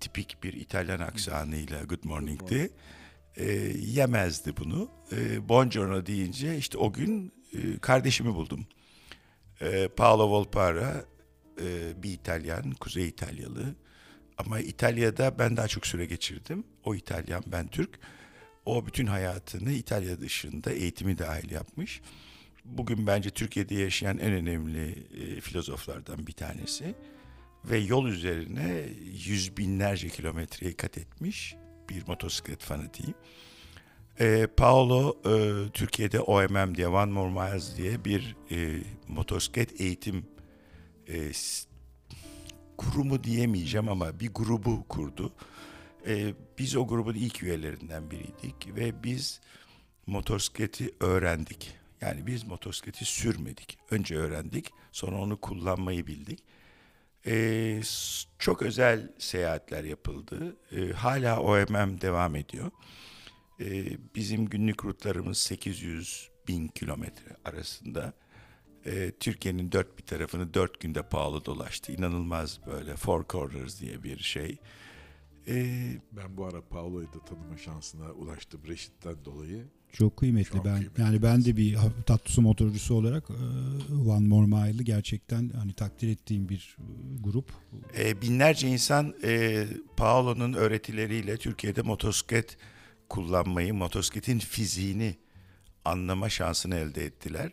tipik 0.00 0.42
bir 0.42 0.52
İtalyan 0.52 1.00
aksanıyla 1.00 1.82
good 1.84 2.04
morning'ti. 2.04 2.70
E, 3.36 3.52
yemezdi 3.78 4.56
bunu. 4.56 4.90
E, 5.12 5.48
buongiorno 5.48 6.06
deyince 6.06 6.56
işte 6.56 6.78
o 6.78 6.92
gün 6.92 7.32
e, 7.52 7.78
kardeşimi 7.78 8.34
buldum. 8.34 8.66
E, 9.60 9.88
Paolo 9.88 10.30
Volpara 10.30 11.04
e, 11.60 12.02
bir 12.02 12.12
İtalyan, 12.12 12.70
Kuzey 12.70 13.08
İtalyalı. 13.08 13.74
Ama 14.38 14.60
İtalya'da 14.60 15.38
ben 15.38 15.56
daha 15.56 15.68
çok 15.68 15.86
süre 15.86 16.06
geçirdim. 16.06 16.64
O 16.84 16.94
İtalyan, 16.94 17.42
ben 17.46 17.68
Türk. 17.68 17.98
O 18.66 18.86
bütün 18.86 19.06
hayatını 19.06 19.72
İtalya 19.72 20.20
dışında 20.20 20.72
eğitimi 20.72 21.18
dahil 21.18 21.50
yapmış. 21.50 22.00
Bugün 22.64 23.06
bence 23.06 23.30
Türkiye'de 23.30 23.74
yaşayan 23.74 24.18
en 24.18 24.32
önemli 24.32 25.06
e, 25.20 25.40
filozoflardan 25.40 26.26
bir 26.26 26.32
tanesi. 26.32 26.94
Ve 27.64 27.78
yol 27.78 28.08
üzerine 28.08 28.88
yüz 29.26 29.56
binlerce 29.56 30.08
kilometreyi 30.08 30.74
kat 30.74 30.98
etmiş 30.98 31.56
bir 31.90 32.06
motosiklet 32.06 32.62
fanatiği. 32.62 33.14
E, 34.20 34.46
Paolo 34.46 35.16
e, 35.24 35.68
Türkiye'de 35.70 36.20
OMM 36.20 36.74
diye 36.74 36.88
One 36.88 37.12
More 37.12 37.30
Miles 37.30 37.76
diye 37.76 38.04
bir 38.04 38.36
e, 38.50 38.82
motosiklet 39.08 39.80
eğitim 39.80 40.26
e, 41.08 41.32
kurumu 42.76 43.24
diyemeyeceğim 43.24 43.88
ama 43.88 44.20
bir 44.20 44.30
grubu 44.34 44.84
kurdu. 44.88 45.32
E, 46.06 46.34
biz 46.58 46.76
o 46.76 46.86
grubun 46.86 47.14
ilk 47.14 47.42
üyelerinden 47.42 48.10
biriydik 48.10 48.76
ve 48.76 49.02
biz 49.02 49.40
motosikleti 50.06 50.90
öğrendik. 51.00 51.74
Yani 52.00 52.26
biz 52.26 52.44
motosikleti 52.44 53.04
sürmedik. 53.04 53.78
Önce 53.90 54.16
öğrendik, 54.16 54.70
sonra 54.92 55.16
onu 55.16 55.36
kullanmayı 55.40 56.06
bildik. 56.06 56.42
E, 57.26 57.80
çok 58.38 58.62
özel 58.62 59.12
seyahatler 59.18 59.84
yapıldı. 59.84 60.56
E, 60.72 60.92
hala 60.92 61.40
OMM 61.40 62.00
devam 62.00 62.36
ediyor. 62.36 62.70
E, 63.60 63.84
bizim 64.14 64.46
günlük 64.46 64.84
rutlarımız 64.84 65.38
800 65.38 66.30
bin 66.48 66.68
kilometre 66.68 67.36
arasında. 67.44 68.12
E, 68.86 69.10
Türkiye'nin 69.20 69.72
dört 69.72 69.98
bir 69.98 70.02
tarafını 70.02 70.54
dört 70.54 70.80
günde 70.80 71.02
pahalı 71.02 71.44
dolaştı. 71.44 71.92
İnanılmaz 71.92 72.60
böyle 72.66 72.96
Four 72.96 73.24
Corners 73.28 73.80
diye 73.80 74.02
bir 74.02 74.18
şey. 74.18 74.58
E, 75.48 75.54
Ben 76.12 76.36
bu 76.36 76.46
ara 76.46 76.68
Paolo'yu 76.68 77.12
da 77.12 77.24
tanıma 77.24 77.56
şansına 77.56 78.10
ulaştım 78.12 78.60
Reşit'ten 78.66 79.24
dolayı. 79.24 79.66
Çok 79.92 80.16
kıymetli. 80.16 80.56
Çok 80.56 80.64
ben 80.64 80.74
kıymetli. 80.74 81.02
yani 81.02 81.22
ben 81.22 81.44
de 81.44 81.56
bir 81.56 81.74
hafif 81.74 82.06
tatlı 82.06 82.30
su 82.30 82.42
motorcusu 82.42 82.94
olarak 82.94 83.24
e, 83.30 83.94
One 84.10 84.28
More 84.28 84.46
Mile'ı 84.46 84.82
gerçekten 84.82 85.48
hani 85.48 85.72
takdir 85.72 86.08
ettiğim 86.08 86.48
bir 86.48 86.76
e, 86.78 86.84
grup. 87.20 87.52
E, 87.98 88.22
binlerce 88.22 88.68
insan 88.68 89.14
e, 89.24 89.66
Paolo'nun 89.96 90.52
öğretileriyle 90.52 91.36
Türkiye'de 91.36 91.82
motosiklet 91.82 92.56
kullanmayı, 93.08 93.74
motosikletin 93.74 94.38
fiziğini 94.38 95.16
anlama 95.84 96.28
şansını 96.28 96.74
elde 96.74 97.04
ettiler. 97.04 97.52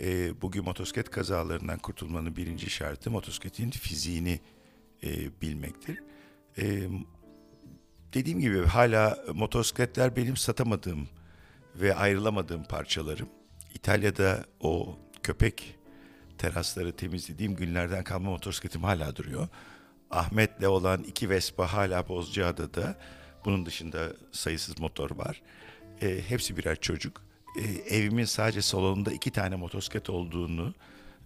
E, 0.00 0.40
bugün 0.42 0.64
motosiklet 0.64 1.10
kazalarından 1.10 1.78
kurtulmanın 1.78 2.36
birinci 2.36 2.70
şartı 2.70 3.10
motosikletin 3.10 3.70
fiziğini 3.70 4.40
e, 5.04 5.40
bilmektir. 5.42 6.00
E, 6.58 6.88
dediğim 8.14 8.40
gibi 8.40 8.64
hala 8.64 9.24
motosikletler 9.34 10.16
benim 10.16 10.36
satamadığım 10.36 11.08
ve 11.80 11.94
ayrılamadığım 11.94 12.64
parçalarım. 12.64 13.28
İtalya'da 13.74 14.44
o 14.60 14.98
köpek 15.22 15.76
terasları 16.38 16.92
temizlediğim 16.92 17.56
günlerden 17.56 18.04
kalma 18.04 18.30
motosikletim 18.30 18.82
hala 18.82 19.16
duruyor. 19.16 19.48
Ahmet'le 20.10 20.64
olan 20.64 21.02
iki 21.02 21.30
Vespa 21.30 21.72
hala 21.72 22.08
Bozcaada'da. 22.08 22.98
Bunun 23.44 23.66
dışında 23.66 24.12
sayısız 24.32 24.80
motor 24.80 25.10
var. 25.16 25.42
E, 26.02 26.20
hepsi 26.28 26.56
birer 26.56 26.80
çocuk. 26.80 27.22
E, 27.58 27.62
evimin 27.96 28.24
sadece 28.24 28.62
salonunda 28.62 29.12
iki 29.12 29.30
tane 29.30 29.56
motosiklet 29.56 30.10
olduğunu 30.10 30.74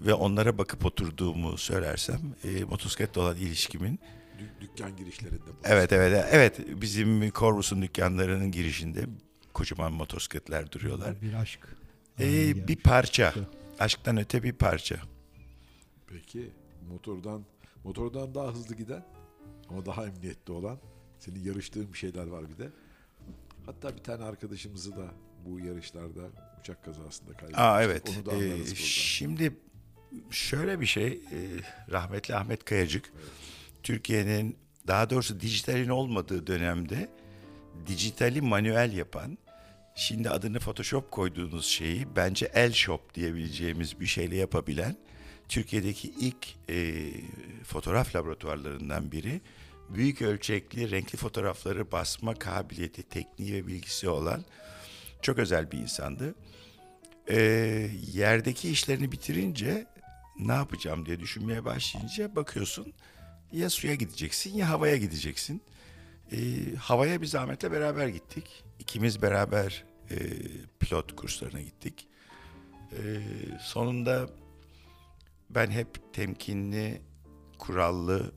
ve 0.00 0.14
onlara 0.14 0.58
bakıp 0.58 0.86
oturduğumu 0.86 1.58
söylersem 1.58 2.20
e, 2.44 2.64
motosikletle 2.64 3.20
olan 3.20 3.36
ilişkimin 3.36 4.00
Dük- 4.38 4.60
dükkan 4.60 4.96
girişlerinde. 4.96 5.50
Evet 5.64 5.92
evet 5.92 6.26
evet 6.30 6.80
bizim 6.82 7.30
Corvus'un 7.30 7.82
dükkanlarının 7.82 8.50
girişinde 8.50 9.06
kocaman 9.60 9.92
motosikletler 9.92 10.72
duruyorlar. 10.72 11.22
Bir 11.22 11.34
aşk. 11.34 11.60
Ee, 12.20 12.68
bir 12.68 12.76
parça. 12.76 13.34
Aşktan 13.78 14.16
öte 14.16 14.42
bir 14.42 14.52
parça. 14.52 14.96
Peki 16.06 16.50
motordan 16.90 17.44
motordan 17.84 18.34
daha 18.34 18.52
hızlı 18.52 18.74
giden 18.76 19.04
ama 19.68 19.86
daha 19.86 20.06
emniyetli 20.06 20.52
olan 20.52 20.78
senin 21.18 21.44
yarıştığın 21.44 21.92
bir 21.92 21.98
şeyler 21.98 22.26
var 22.26 22.44
bir 22.50 22.58
de. 22.64 22.68
Hatta 23.66 23.96
bir 23.96 24.02
tane 24.02 24.24
arkadaşımızı 24.24 24.96
da 24.96 25.06
bu 25.46 25.60
yarışlarda 25.60 26.20
uçak 26.60 26.84
kazasında 26.84 27.32
kaybettik. 27.32 27.58
Aa 27.58 27.82
evet. 27.82 28.10
Onu 28.16 28.26
da 28.26 28.32
Ee, 28.44 28.50
buradan. 28.50 28.64
şimdi 28.74 29.56
şöyle 30.30 30.80
bir 30.80 30.86
şey. 30.86 31.06
e, 31.06 31.38
rahmetli 31.90 32.34
Ahmet 32.36 32.64
Kayacık 32.64 33.12
Türkiye'nin 33.82 34.56
daha 34.86 35.10
doğrusu 35.10 35.40
dijitalin 35.40 35.88
olmadığı 35.88 36.46
dönemde 36.46 37.08
dijitali 37.86 38.40
manuel 38.40 38.92
yapan 38.92 39.38
şimdi 40.00 40.30
adını 40.30 40.58
Photoshop 40.58 41.10
koyduğunuz 41.10 41.66
şeyi 41.66 42.16
bence 42.16 42.50
el 42.54 42.72
shop 42.72 43.14
diyebileceğimiz 43.14 44.00
bir 44.00 44.06
şeyle 44.06 44.36
yapabilen 44.36 44.96
Türkiye'deki 45.48 46.08
ilk 46.20 46.46
e, 46.68 47.10
fotoğraf 47.64 48.16
laboratuvarlarından 48.16 49.12
biri. 49.12 49.40
Büyük 49.88 50.22
ölçekli 50.22 50.90
renkli 50.90 51.16
fotoğrafları 51.16 51.92
basma 51.92 52.34
kabiliyeti, 52.34 53.02
tekniği 53.02 53.54
ve 53.54 53.66
bilgisi 53.66 54.08
olan 54.08 54.44
çok 55.22 55.38
özel 55.38 55.72
bir 55.72 55.78
insandı. 55.78 56.34
E, 57.28 57.40
yerdeki 58.12 58.70
işlerini 58.70 59.12
bitirince 59.12 59.86
ne 60.38 60.52
yapacağım 60.52 61.06
diye 61.06 61.20
düşünmeye 61.20 61.64
başlayınca 61.64 62.36
bakıyorsun 62.36 62.92
ya 63.52 63.70
suya 63.70 63.94
gideceksin 63.94 64.54
ya 64.54 64.68
havaya 64.68 64.96
gideceksin. 64.96 65.62
E, 66.32 66.38
havaya 66.78 67.22
biz 67.22 67.34
Ahmet'le 67.34 67.72
beraber 67.72 68.08
gittik. 68.08 68.64
İkimiz 68.78 69.22
beraber 69.22 69.89
e, 70.10 70.16
pilot 70.80 71.16
kurslarına 71.16 71.60
gittik. 71.60 72.08
E, 72.92 73.20
sonunda 73.60 74.30
ben 75.50 75.70
hep 75.70 76.12
temkinli, 76.12 77.02
kurallı 77.58 78.32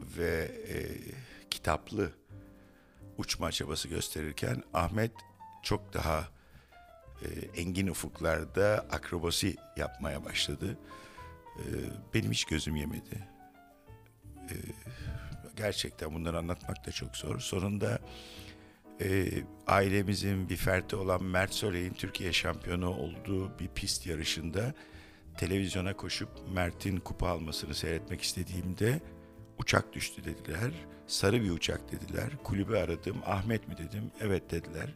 ve 0.00 0.50
e, 0.68 0.76
kitaplı 1.50 2.12
uçma 3.18 3.52
çabası 3.52 3.88
gösterirken 3.88 4.62
Ahmet 4.74 5.12
çok 5.62 5.94
daha 5.94 6.28
e, 7.22 7.60
engin 7.60 7.86
ufuklarda 7.86 8.86
akrobasi 8.90 9.56
yapmaya 9.76 10.24
başladı. 10.24 10.78
E, 11.58 11.64
benim 12.14 12.30
hiç 12.30 12.44
gözüm 12.44 12.76
yemedi. 12.76 13.28
E, 14.50 14.54
gerçekten 15.56 16.14
bunları 16.14 16.38
anlatmak 16.38 16.86
da 16.86 16.92
çok 16.92 17.16
zor. 17.16 17.40
Sonunda 17.40 17.98
e, 19.04 19.30
ailemizin 19.66 20.48
bir 20.48 20.56
ferdi 20.56 20.96
olan 20.96 21.24
Mert 21.24 21.54
Soley'in 21.54 21.92
Türkiye 21.92 22.32
şampiyonu 22.32 22.90
olduğu 22.90 23.58
bir 23.58 23.68
pist 23.68 24.06
yarışında 24.06 24.74
televizyona 25.38 25.96
koşup 25.96 26.28
Mert'in 26.54 26.96
kupa 26.96 27.28
almasını 27.28 27.74
seyretmek 27.74 28.22
istediğimde 28.22 29.00
uçak 29.58 29.92
düştü 29.92 30.24
dediler. 30.24 30.70
Sarı 31.06 31.42
bir 31.42 31.50
uçak 31.50 31.92
dediler. 31.92 32.30
Kulübü 32.44 32.76
aradım. 32.76 33.16
Ahmet 33.26 33.68
mi 33.68 33.76
dedim. 33.78 34.10
Evet 34.20 34.50
dediler. 34.50 34.94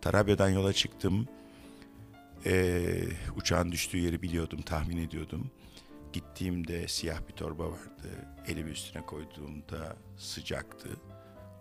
Tarabya'dan 0.00 0.48
yola 0.48 0.72
çıktım. 0.72 1.28
Ee, 2.46 3.04
uçağın 3.36 3.72
düştüğü 3.72 3.98
yeri 3.98 4.22
biliyordum, 4.22 4.62
tahmin 4.62 4.96
ediyordum. 4.96 5.50
Gittiğimde 6.12 6.88
siyah 6.88 7.28
bir 7.28 7.32
torba 7.32 7.64
vardı. 7.70 8.08
Elimi 8.46 8.70
üstüne 8.70 9.06
koyduğumda 9.06 9.96
sıcaktı. 10.16 10.88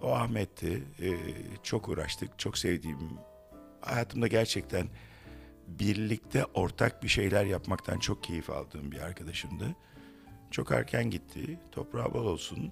O 0.03 0.13
Ahmet'ti. 0.13 0.83
Ee, 1.01 1.17
çok 1.63 1.89
uğraştık, 1.89 2.39
çok 2.39 2.57
sevdiğim, 2.57 2.97
hayatımda 3.81 4.27
gerçekten 4.27 4.87
birlikte 5.67 6.45
ortak 6.45 7.03
bir 7.03 7.07
şeyler 7.07 7.45
yapmaktan 7.45 7.99
çok 7.99 8.23
keyif 8.23 8.49
aldığım 8.49 8.91
bir 8.91 8.99
arkadaşımdı. 8.99 9.75
Çok 10.51 10.71
erken 10.71 11.09
gitti. 11.09 11.59
Toprağı 11.71 12.13
bol 12.13 12.25
olsun. 12.25 12.71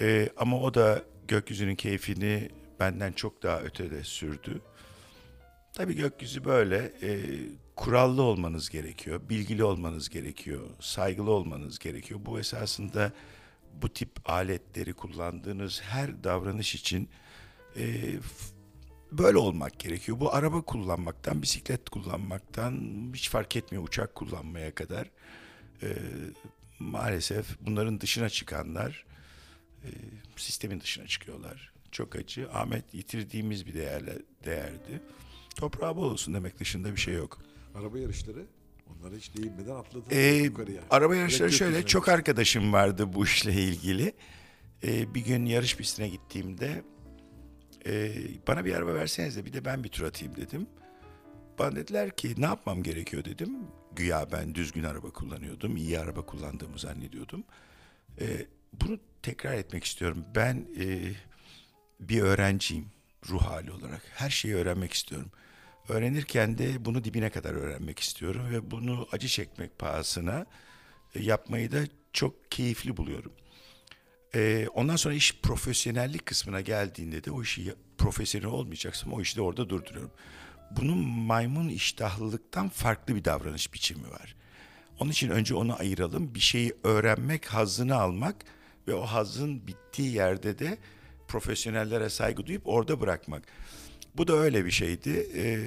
Ee, 0.00 0.28
ama 0.36 0.60
o 0.60 0.74
da 0.74 1.02
gökyüzünün 1.28 1.74
keyfini 1.74 2.50
benden 2.80 3.12
çok 3.12 3.42
daha 3.42 3.60
ötede 3.60 4.04
sürdü. 4.04 4.60
Tabii 5.72 5.96
gökyüzü 5.96 6.44
böyle. 6.44 6.92
e, 7.02 7.20
kurallı 7.76 8.22
olmanız 8.22 8.70
gerekiyor. 8.70 9.20
Bilgili 9.28 9.64
olmanız 9.64 10.08
gerekiyor. 10.08 10.60
Saygılı 10.80 11.30
olmanız 11.30 11.78
gerekiyor. 11.78 12.20
Bu 12.26 12.38
esasında 12.40 13.12
bu 13.82 13.88
tip 13.88 14.30
aletleri 14.30 14.92
kullandığınız 14.92 15.82
her 15.82 16.24
davranış 16.24 16.74
için 16.74 17.08
e, 17.76 18.14
böyle 19.12 19.38
olmak 19.38 19.78
gerekiyor. 19.78 20.20
Bu 20.20 20.34
araba 20.34 20.62
kullanmaktan, 20.62 21.42
bisiklet 21.42 21.90
kullanmaktan 21.90 22.80
hiç 23.14 23.30
fark 23.30 23.56
etmiyor 23.56 23.84
uçak 23.84 24.14
kullanmaya 24.14 24.74
kadar. 24.74 25.10
E, 25.82 25.96
maalesef 26.78 27.46
bunların 27.60 28.00
dışına 28.00 28.28
çıkanlar 28.28 29.04
e, 29.84 29.88
sistemin 30.36 30.80
dışına 30.80 31.06
çıkıyorlar. 31.06 31.72
Çok 31.92 32.16
acı. 32.16 32.50
Ahmet 32.52 32.94
yitirdiğimiz 32.94 33.66
bir 33.66 33.74
değerle, 33.74 34.18
değerdi. 34.44 35.02
Toprağı 35.56 35.96
bol 35.96 36.10
olsun 36.10 36.34
demek 36.34 36.60
dışında 36.60 36.92
bir 36.92 37.00
şey 37.00 37.14
yok. 37.14 37.38
Araba 37.74 37.98
yarışları 37.98 38.46
onlara 38.86 39.14
hiç 39.16 39.36
değinmeden 39.36 39.74
atladın 39.74 40.06
Ee, 40.10 40.34
yukarıya. 40.34 40.82
araba 40.90 41.16
yarışları 41.16 41.48
Direkt 41.48 41.58
şöyle 41.58 41.86
çok 41.86 42.08
arkadaşım 42.08 42.72
vardı 42.72 43.12
bu 43.12 43.24
işle 43.24 43.52
ilgili. 43.52 44.12
Ee, 44.84 45.14
bir 45.14 45.24
gün 45.24 45.46
yarış 45.46 45.76
pistine 45.76 46.08
gittiğimde 46.08 46.84
e, 47.86 48.12
bana 48.48 48.64
bir 48.64 48.74
araba 48.74 48.94
verseniz 48.94 49.36
de 49.36 49.44
bir 49.44 49.52
de 49.52 49.64
ben 49.64 49.84
bir 49.84 49.88
tur 49.88 50.04
atayım 50.04 50.36
dedim. 50.36 50.66
Bana 51.58 51.76
dediler 51.76 52.16
ki 52.16 52.34
ne 52.38 52.44
yapmam 52.44 52.82
gerekiyor 52.82 53.24
dedim. 53.24 53.50
Güya 53.96 54.32
ben 54.32 54.54
düzgün 54.54 54.84
araba 54.84 55.10
kullanıyordum. 55.10 55.76
iyi 55.76 55.98
araba 55.98 56.26
kullandığımı 56.26 56.78
zannediyordum. 56.78 57.44
Ee, 58.20 58.46
bunu 58.72 58.98
tekrar 59.22 59.54
etmek 59.54 59.84
istiyorum. 59.84 60.24
Ben 60.34 60.66
e, 60.80 61.12
bir 62.00 62.22
öğrenciyim 62.22 62.86
ruh 63.28 63.42
hali 63.42 63.72
olarak. 63.72 64.02
Her 64.14 64.30
şeyi 64.30 64.54
öğrenmek 64.54 64.92
istiyorum. 64.92 65.30
Öğrenirken 65.88 66.58
de 66.58 66.84
bunu 66.84 67.04
dibine 67.04 67.30
kadar 67.30 67.54
öğrenmek 67.54 67.98
istiyorum 67.98 68.50
ve 68.50 68.70
bunu 68.70 69.08
acı 69.12 69.28
çekmek 69.28 69.78
pahasına 69.78 70.46
e, 71.14 71.22
yapmayı 71.22 71.72
da 71.72 71.78
çok 72.12 72.50
keyifli 72.50 72.96
buluyorum. 72.96 73.32
Ee, 74.34 74.68
ondan 74.74 74.96
sonra 74.96 75.14
iş 75.14 75.40
profesyonellik 75.42 76.26
kısmına 76.26 76.60
geldiğinde 76.60 77.24
de 77.24 77.30
o 77.30 77.42
işi 77.42 77.74
profesyonel 77.98 78.48
olmayacaksam 78.48 79.12
o 79.12 79.20
işi 79.20 79.36
de 79.36 79.40
orada 79.42 79.68
durduruyorum. 79.68 80.10
Bunun 80.70 80.98
maymun 81.08 81.68
iştahlılıktan 81.68 82.68
farklı 82.68 83.14
bir 83.14 83.24
davranış 83.24 83.74
biçimi 83.74 84.10
var. 84.10 84.36
Onun 85.00 85.10
için 85.10 85.30
önce 85.30 85.54
onu 85.54 85.80
ayıralım. 85.80 86.34
Bir 86.34 86.40
şeyi 86.40 86.72
öğrenmek, 86.84 87.46
hazzını 87.46 87.96
almak 87.96 88.36
ve 88.88 88.94
o 88.94 89.02
hazzın 89.02 89.66
bittiği 89.66 90.12
yerde 90.14 90.58
de 90.58 90.78
profesyonellere 91.28 92.10
saygı 92.10 92.46
duyup 92.46 92.62
orada 92.64 93.00
bırakmak. 93.00 93.42
Bu 94.16 94.26
da 94.26 94.32
öyle 94.32 94.64
bir 94.64 94.70
şeydi. 94.70 95.28
Ee, 95.34 95.58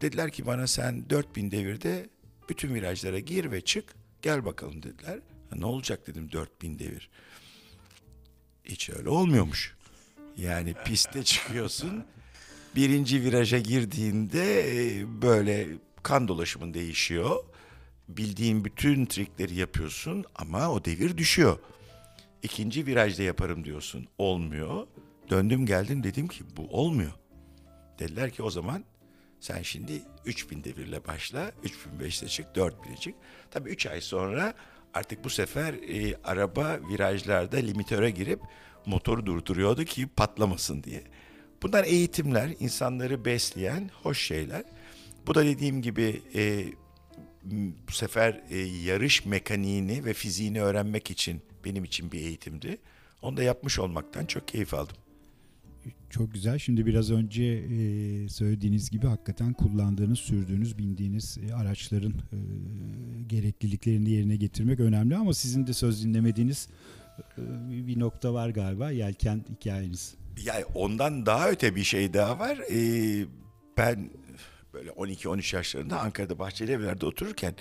dediler 0.00 0.30
ki 0.30 0.46
bana 0.46 0.66
sen 0.66 1.10
4000 1.10 1.50
devirde 1.50 2.08
Bütün 2.48 2.74
virajlara 2.74 3.18
gir 3.18 3.50
ve 3.50 3.60
çık. 3.60 3.94
Gel 4.22 4.44
bakalım 4.44 4.82
dediler. 4.82 5.18
Ha, 5.50 5.56
ne 5.56 5.66
olacak 5.66 6.06
dedim 6.06 6.32
4000 6.32 6.78
devir. 6.78 7.10
Hiç 8.64 8.90
öyle 8.90 9.08
olmuyormuş. 9.08 9.74
Yani 10.36 10.74
piste 10.84 11.22
çıkıyorsun. 11.22 12.04
Birinci 12.76 13.22
viraja 13.22 13.58
girdiğinde 13.58 14.60
e, 14.70 15.06
böyle 15.22 15.68
kan 16.02 16.28
dolaşımın 16.28 16.74
değişiyor. 16.74 17.44
Bildiğin 18.08 18.64
bütün 18.64 19.06
trikleri 19.06 19.54
yapıyorsun 19.54 20.24
ama 20.34 20.70
o 20.70 20.84
devir 20.84 21.16
düşüyor. 21.16 21.58
İkinci 22.42 22.86
virajda 22.86 23.22
yaparım 23.22 23.64
diyorsun. 23.64 24.08
Olmuyor. 24.18 24.86
Döndüm 25.30 25.66
geldim 25.66 26.02
dedim 26.02 26.28
ki 26.28 26.44
bu 26.56 26.68
olmuyor. 26.70 27.12
Dediler 28.02 28.30
ki 28.30 28.42
o 28.42 28.50
zaman 28.50 28.84
sen 29.40 29.62
şimdi 29.62 30.02
3000 30.24 30.64
devirle 30.64 31.06
başla, 31.06 31.52
3005'te 31.64 32.28
çık, 32.28 32.46
4000'e 32.46 32.96
çık. 32.96 33.14
Tabii 33.50 33.70
3 33.70 33.86
ay 33.86 34.00
sonra 34.00 34.54
artık 34.94 35.24
bu 35.24 35.30
sefer 35.30 35.74
e, 35.74 36.16
araba 36.24 36.78
virajlarda 36.88 37.56
limitöre 37.56 38.10
girip 38.10 38.40
motoru 38.86 39.26
durduruyordu 39.26 39.84
ki 39.84 40.06
patlamasın 40.06 40.82
diye. 40.82 41.02
Bunlar 41.62 41.84
eğitimler, 41.84 42.50
insanları 42.60 43.24
besleyen 43.24 43.90
hoş 44.02 44.26
şeyler. 44.26 44.64
Bu 45.26 45.34
da 45.34 45.44
dediğim 45.44 45.82
gibi 45.82 46.22
e, 46.34 46.64
bu 47.88 47.92
sefer 47.92 48.42
e, 48.50 48.58
yarış 48.58 49.26
mekaniğini 49.26 50.04
ve 50.04 50.14
fiziğini 50.14 50.62
öğrenmek 50.62 51.10
için 51.10 51.42
benim 51.64 51.84
için 51.84 52.12
bir 52.12 52.18
eğitimdi. 52.18 52.78
Onu 53.22 53.36
da 53.36 53.42
yapmış 53.42 53.78
olmaktan 53.78 54.26
çok 54.26 54.48
keyif 54.48 54.74
aldım. 54.74 54.96
Çok 56.12 56.32
güzel. 56.32 56.58
Şimdi 56.58 56.86
biraz 56.86 57.10
önce 57.10 57.44
e, 57.44 58.28
söylediğiniz 58.28 58.90
gibi 58.90 59.06
hakikaten 59.06 59.52
kullandığınız, 59.52 60.18
sürdüğünüz, 60.18 60.78
bindiğiniz 60.78 61.38
e, 61.50 61.54
araçların 61.54 62.12
e, 62.12 62.38
gerekliliklerini 63.26 64.10
yerine 64.10 64.36
getirmek 64.36 64.80
önemli 64.80 65.16
ama 65.16 65.34
sizin 65.34 65.66
de 65.66 65.72
söz 65.72 66.04
dinlemediğiniz 66.04 66.68
bir- 67.38 68.00
nokta 68.00 68.34
var 68.34 68.48
galiba 68.50 68.90
yelken 68.90 69.44
hikayeniz. 69.50 70.14
Yani 70.44 70.64
ondan 70.74 71.26
daha 71.26 71.50
öte 71.50 71.76
bir 71.76 71.84
şey 71.84 72.14
daha 72.14 72.38
var. 72.38 72.58
Ben 73.78 74.10
böyle 74.74 74.90
12-13 74.90 75.56
yaşlarında 75.56 76.00
Ankara'da 76.00 76.38
bahçeli 76.38 76.72
evlerde 76.72 77.06
otururken 77.06 77.54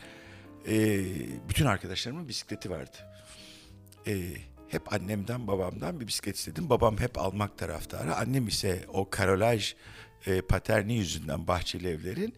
bütün 1.50 1.66
arkadaşlarımın 1.66 2.28
bisikleti 2.28 2.70
vardı. 2.70 2.98
E, 4.08 4.34
hep 4.74 4.94
annemden 4.94 5.48
babamdan 5.48 6.00
bir 6.00 6.08
bisiklet 6.08 6.36
istedim. 6.36 6.70
Babam 6.70 6.98
hep 7.00 7.18
almak 7.18 7.58
taraftarı. 7.58 8.16
Annem 8.16 8.48
ise 8.48 8.86
o 8.94 9.10
karolaj 9.10 9.76
e, 10.26 10.42
paterni 10.42 10.94
yüzünden 10.94 11.48
bahçeli 11.48 11.88
evlerin 11.88 12.34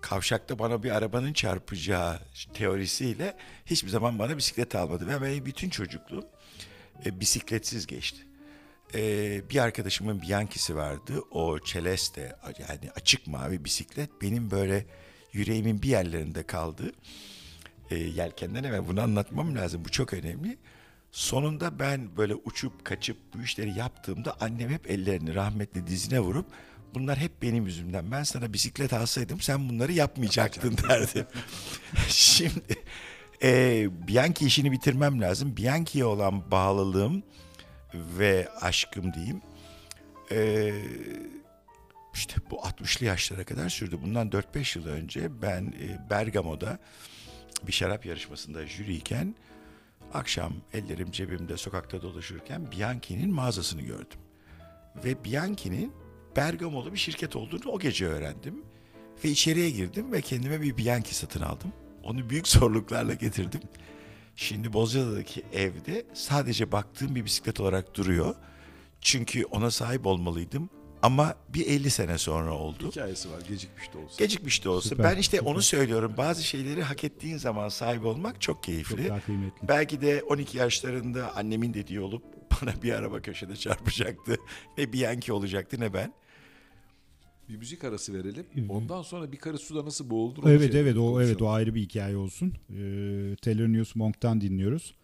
kavşakta 0.00 0.58
bana 0.58 0.82
bir 0.82 0.90
arabanın 0.90 1.32
çarpacağı 1.32 2.20
teorisiyle 2.54 3.36
hiçbir 3.66 3.88
zaman 3.88 4.18
bana 4.18 4.36
bisiklet 4.36 4.74
almadı. 4.74 5.06
Ve 5.08 5.22
benim 5.22 5.46
bütün 5.46 5.70
çocukluğum 5.70 6.28
e, 7.06 7.20
bisikletsiz 7.20 7.86
geçti. 7.86 8.26
Ee, 8.94 9.42
bir 9.50 9.58
arkadaşımın 9.58 10.22
Bianchi'si 10.22 10.76
vardı. 10.76 11.22
O 11.30 11.58
Celeste 11.60 12.36
yani 12.58 12.90
açık 12.96 13.26
mavi 13.26 13.64
bisiklet 13.64 14.10
benim 14.22 14.50
böyle 14.50 14.86
yüreğimin 15.32 15.82
bir 15.82 15.88
yerlerinde 15.88 16.42
kaldı. 16.42 16.92
Ee, 17.90 17.96
yelkenden 17.96 18.64
hemen 18.64 18.88
bunu 18.88 19.00
anlatmam 19.00 19.56
lazım. 19.56 19.84
Bu 19.84 19.90
çok 19.90 20.14
önemli. 20.14 20.58
Sonunda 21.12 21.78
ben 21.78 22.16
böyle 22.16 22.34
uçup 22.34 22.84
kaçıp 22.84 23.16
bu 23.34 23.42
işleri 23.42 23.78
yaptığımda 23.78 24.36
annem 24.40 24.70
hep 24.70 24.90
ellerini 24.90 25.34
rahmetli 25.34 25.86
dizine 25.86 26.20
vurup 26.20 26.46
bunlar 26.94 27.18
hep 27.18 27.42
benim 27.42 27.66
yüzümden. 27.66 28.10
Ben 28.10 28.22
sana 28.22 28.52
bisiklet 28.52 28.92
alsaydım 28.92 29.40
sen 29.40 29.68
bunları 29.68 29.92
yapmayacaktın 29.92 30.76
derdi. 30.88 31.26
Şimdi 32.08 32.76
e, 33.42 33.88
Bianchi 34.08 34.46
işini 34.46 34.72
bitirmem 34.72 35.20
lazım. 35.20 35.56
Bianchi'ye 35.56 36.04
olan 36.04 36.50
bağlılığım 36.50 37.22
ve 37.94 38.48
aşkım 38.60 39.14
diyeyim. 39.14 39.42
Ee, 40.30 40.72
işte 42.14 42.34
bu 42.50 42.56
60'lı 42.56 43.06
yaşlara 43.06 43.44
kadar 43.44 43.68
sürdü. 43.68 43.98
Bundan 44.02 44.28
4-5 44.28 44.78
yıl 44.78 44.86
önce 44.86 45.42
ben 45.42 45.62
e, 45.62 46.10
Bergamo'da 46.10 46.78
bir 47.66 47.72
şarap 47.72 48.06
yarışmasında 48.06 48.66
jüriyken 48.66 49.34
akşam 50.14 50.52
ellerim 50.72 51.10
cebimde 51.10 51.56
sokakta 51.56 52.02
dolaşırken 52.02 52.72
Bianchi'nin 52.72 53.34
mağazasını 53.34 53.82
gördüm. 53.82 54.18
Ve 55.04 55.24
Bianchi'nin 55.24 55.92
Bergamo'lu 56.36 56.92
bir 56.92 56.98
şirket 56.98 57.36
olduğunu 57.36 57.70
o 57.70 57.78
gece 57.78 58.06
öğrendim. 58.06 58.62
Ve 59.24 59.28
içeriye 59.28 59.70
girdim 59.70 60.12
ve 60.12 60.20
kendime 60.20 60.60
bir 60.62 60.76
Bianchi 60.76 61.14
satın 61.14 61.40
aldım. 61.40 61.72
Onu 62.02 62.30
büyük 62.30 62.48
zorluklarla 62.58 63.14
getirdim. 63.14 63.60
Şimdi 64.36 64.72
Bozcaada'daki 64.72 65.42
evde 65.52 66.06
sadece 66.14 66.72
baktığım 66.72 67.14
bir 67.14 67.24
bisiklet 67.24 67.60
olarak 67.60 67.94
duruyor. 67.94 68.34
Çünkü 69.00 69.44
ona 69.44 69.70
sahip 69.70 70.06
olmalıydım. 70.06 70.70
Ama 71.02 71.34
bir 71.48 71.66
50 71.66 71.90
sene 71.90 72.18
sonra 72.18 72.54
oldu. 72.54 72.88
Hikayesi 72.90 73.30
var 73.30 73.40
gecikmiş 73.48 73.92
de 73.94 73.98
olsa. 73.98 74.14
Gecikmiş 74.24 74.64
de 74.64 74.68
olsa. 74.68 74.88
Süper, 74.88 75.04
ben 75.12 75.20
işte 75.20 75.36
süper. 75.36 75.50
onu 75.52 75.62
söylüyorum. 75.62 76.14
Bazı 76.16 76.42
şeyleri 76.44 76.82
hak 76.82 77.04
ettiğin 77.04 77.36
zaman 77.36 77.68
sahip 77.68 78.04
olmak 78.04 78.40
çok 78.40 78.56
Çok 78.56 78.62
keyifli. 78.62 79.08
daha 79.08 79.20
kıymetli. 79.20 79.68
Belki 79.68 80.00
de 80.00 80.22
12 80.22 80.58
yaşlarında 80.58 81.36
annemin 81.36 81.74
dediği 81.74 82.00
olup 82.00 82.22
bana 82.62 82.82
bir 82.82 82.92
araba 82.92 83.22
köşede 83.22 83.56
çarpacaktı. 83.56 84.36
Ne 84.78 84.92
Bianchi 84.92 85.32
olacaktı 85.32 85.80
ne 85.80 85.94
ben. 85.94 86.12
Bir 87.48 87.56
müzik 87.56 87.84
arası 87.84 88.14
verelim. 88.14 88.46
Ondan 88.68 89.02
sonra 89.02 89.32
bir 89.32 89.36
karı 89.36 89.58
suda 89.58 89.84
nasıl 89.84 90.10
boğuldur? 90.10 90.50
Evet 90.50 90.72
şey 90.72 90.80
evet 90.80 90.96
o 90.96 91.00
evet 91.22 91.36
o 91.36 91.38
konuşalım. 91.38 91.52
ayrı 91.52 91.74
bir 91.74 91.80
hikaye 91.80 92.16
olsun. 92.16 92.54
Ee, 92.70 93.36
Thelonious 93.42 93.96
Monk'tan 93.96 94.40
dinliyoruz. 94.40 94.94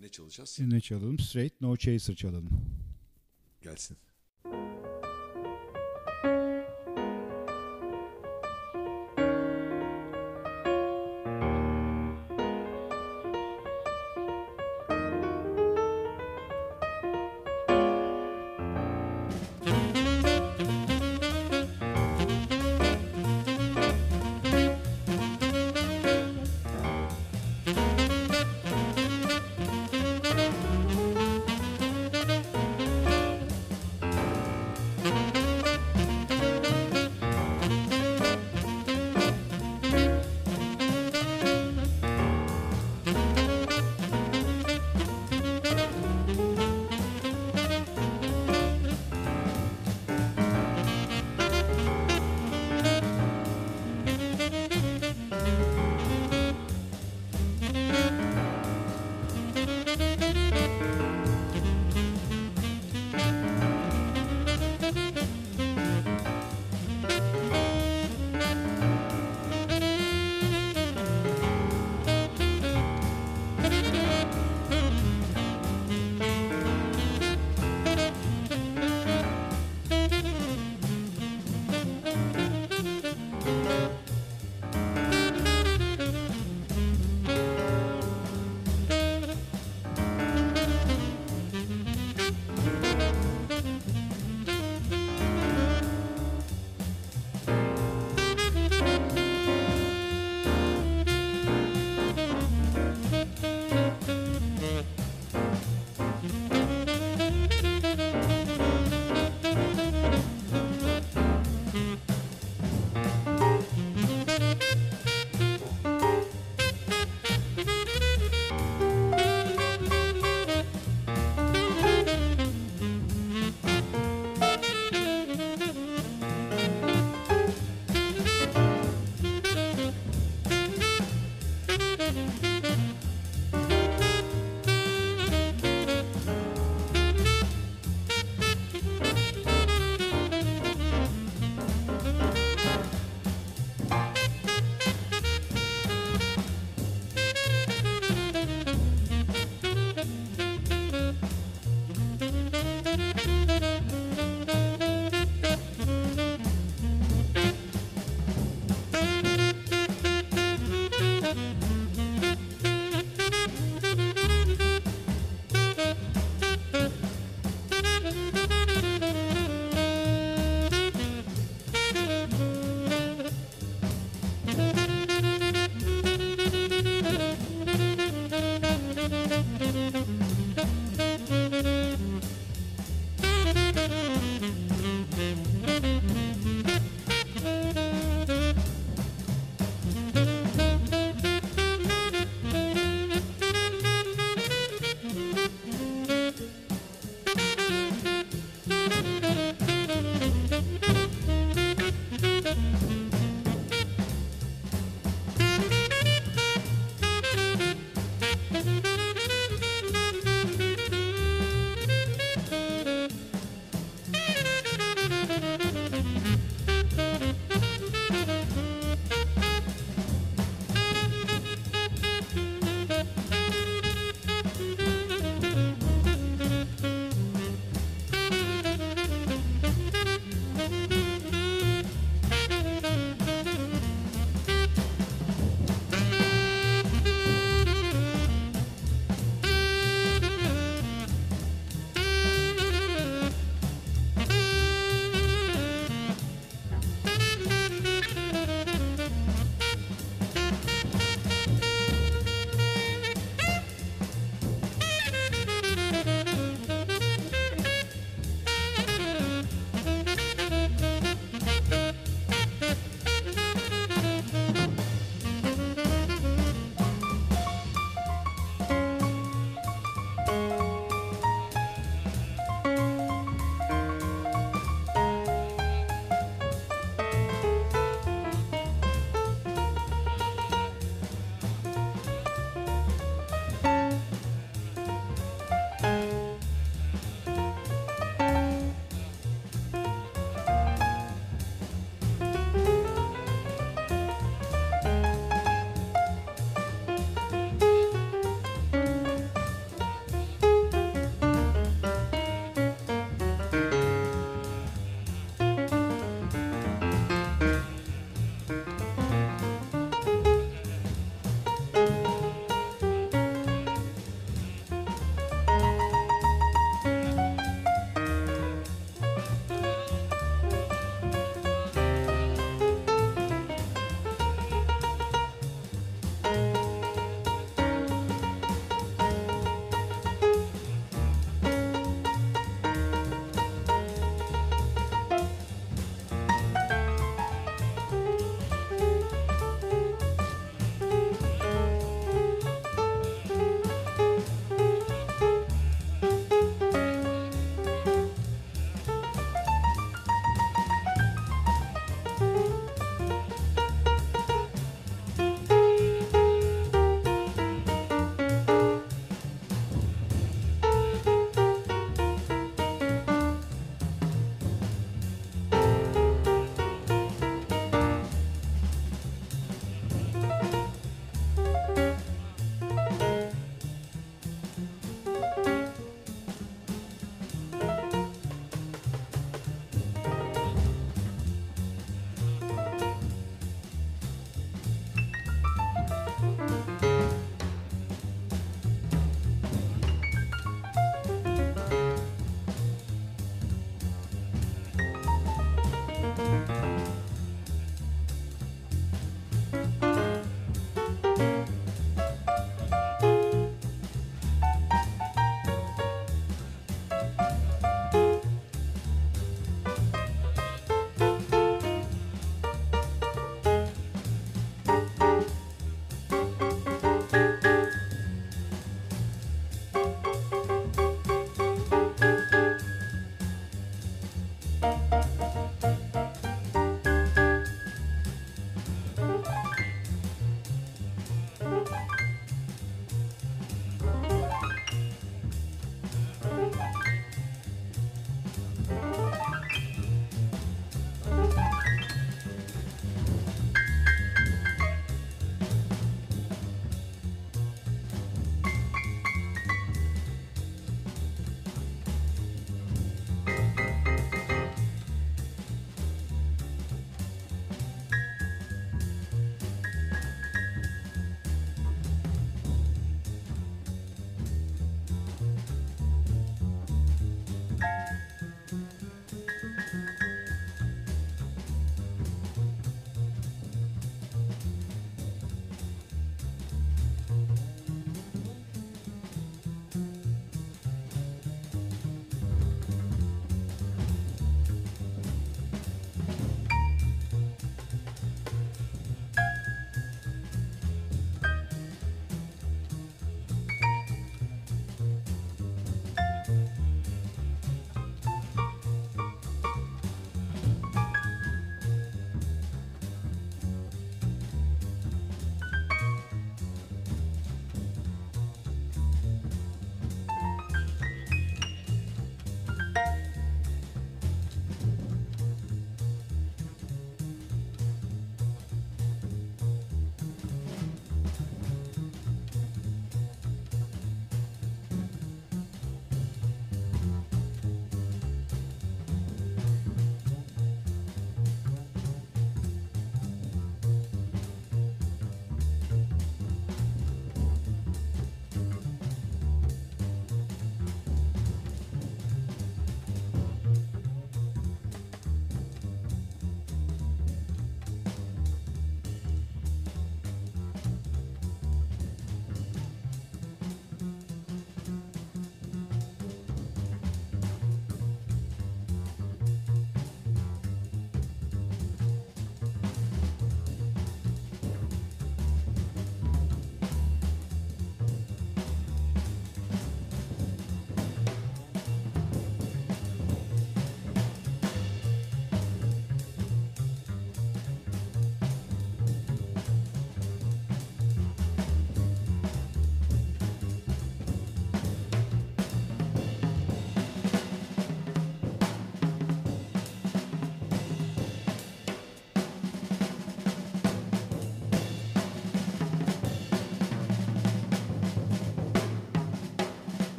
Ne 0.00 0.08
çalacağız? 0.08 0.58
Ne 0.60 0.80
çalalım? 0.80 1.18
Straight 1.18 1.60
No 1.60 1.76
Chaser 1.76 2.14
çalalım. 2.14 2.50
Gelsin. 3.62 3.96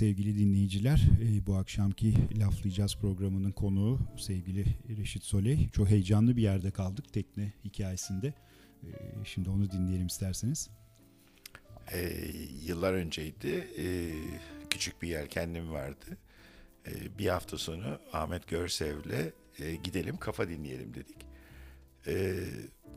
Sevgili 0.00 0.38
dinleyiciler 0.38 1.08
e, 1.22 1.46
bu 1.46 1.54
akşamki 1.56 2.14
Laflayacağız 2.38 2.96
programının 2.96 3.52
konuğu 3.52 3.98
sevgili 4.18 4.64
Reşit 4.98 5.22
Soley. 5.24 5.68
Çok 5.72 5.88
heyecanlı 5.90 6.36
bir 6.36 6.42
yerde 6.42 6.70
kaldık 6.70 7.12
tekne 7.12 7.52
hikayesinde. 7.64 8.34
E, 8.82 8.88
Şimdi 9.24 9.50
onu 9.50 9.70
dinleyelim 9.70 10.06
isterseniz. 10.06 10.70
Ee, 11.92 12.10
yıllar 12.66 12.92
önceydi. 12.92 13.68
Ee, 13.78 14.12
küçük 14.70 15.02
bir 15.02 15.08
yelkenlim 15.08 15.70
vardı. 15.70 16.18
Ee, 16.86 17.18
bir 17.18 17.26
hafta 17.26 17.58
sonu 17.58 17.98
Ahmet 18.12 18.48
Görsev'le 18.48 19.32
e, 19.58 19.74
gidelim 19.74 20.16
kafa 20.16 20.48
dinleyelim 20.48 20.94
dedik. 20.94 21.26
Ee, 22.06 22.34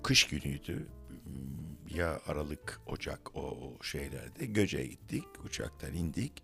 kış 0.03 0.23
günüydü. 0.27 0.87
Hmm, 1.23 1.97
Ya 1.97 2.21
Aralık, 2.27 2.81
Ocak 2.85 3.35
o 3.37 3.77
şeylerde. 3.81 4.45
Göce'ye 4.45 4.87
gittik. 4.87 5.23
Uçaktan 5.45 5.93
indik. 5.93 6.43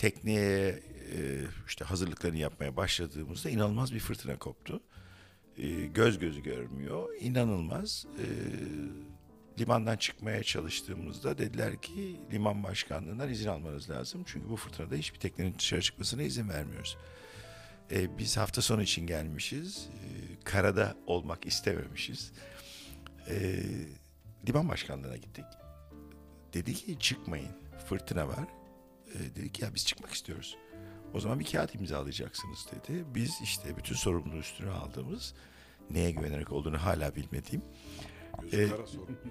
Tekneye 0.00 0.68
e, 0.68 1.44
işte 1.66 1.84
hazırlıklarını 1.84 2.36
yapmaya 2.36 2.76
başladığımızda 2.76 3.50
inanılmaz 3.50 3.94
bir 3.94 4.00
fırtına 4.00 4.38
koptu. 4.38 4.80
E, 5.56 5.68
göz 5.86 6.18
gözü 6.18 6.42
görmüyor. 6.42 7.08
İnanılmaz. 7.20 8.06
E, 8.18 8.26
limandan 9.60 9.96
çıkmaya 9.96 10.42
çalıştığımızda 10.42 11.38
dediler 11.38 11.82
ki 11.82 12.20
liman 12.32 12.62
başkanlığından 12.62 13.30
izin 13.30 13.48
almanız 13.48 13.90
lazım. 13.90 14.22
Çünkü 14.26 14.48
bu 14.48 14.56
fırtınada 14.56 14.94
hiçbir 14.94 15.18
teknenin 15.18 15.54
dışarı 15.58 15.82
çıkmasına 15.82 16.22
izin 16.22 16.48
vermiyoruz. 16.48 16.96
Biz 17.90 18.36
hafta 18.36 18.62
sonu 18.62 18.82
için 18.82 19.06
gelmişiz. 19.06 19.88
Karada 20.44 20.96
olmak 21.06 21.46
istememişiz. 21.46 22.32
Liman 24.48 24.68
başkanlığına 24.68 25.16
gittik. 25.16 25.44
Dedi 26.54 26.74
ki 26.74 26.98
çıkmayın. 26.98 27.52
Fırtına 27.88 28.28
var. 28.28 28.59
E, 29.14 29.36
dedik 29.36 29.60
ya 29.62 29.74
biz 29.74 29.86
çıkmak 29.86 30.12
istiyoruz. 30.12 30.56
O 31.14 31.20
zaman 31.20 31.40
bir 31.40 31.44
kağıt 31.44 31.74
imzalayacaksınız 31.74 32.66
dedi. 32.72 33.04
Biz 33.14 33.38
işte 33.42 33.76
bütün 33.76 33.94
sorumluluğu 33.94 34.38
üstüne 34.38 34.70
aldığımız 34.70 35.34
neye 35.90 36.10
güvenerek 36.10 36.52
olduğunu 36.52 36.78
hala 36.78 37.16
bilmediğim 37.16 37.62
Gözü 38.42 38.62
Ee, 38.62 38.68
kara 38.68 38.86
sorun. 38.86 39.18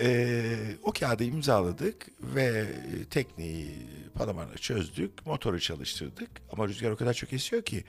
Ee, 0.00 0.56
o 0.82 0.92
kağıdı 0.92 1.24
imzaladık 1.24 2.06
ve 2.20 2.66
tekneyi 3.10 3.86
palamarla 4.14 4.56
çözdük, 4.56 5.26
motoru 5.26 5.60
çalıştırdık. 5.60 6.30
Ama 6.52 6.68
rüzgar 6.68 6.90
o 6.90 6.96
kadar 6.96 7.14
çok 7.14 7.32
esiyor 7.32 7.62
ki 7.62 7.84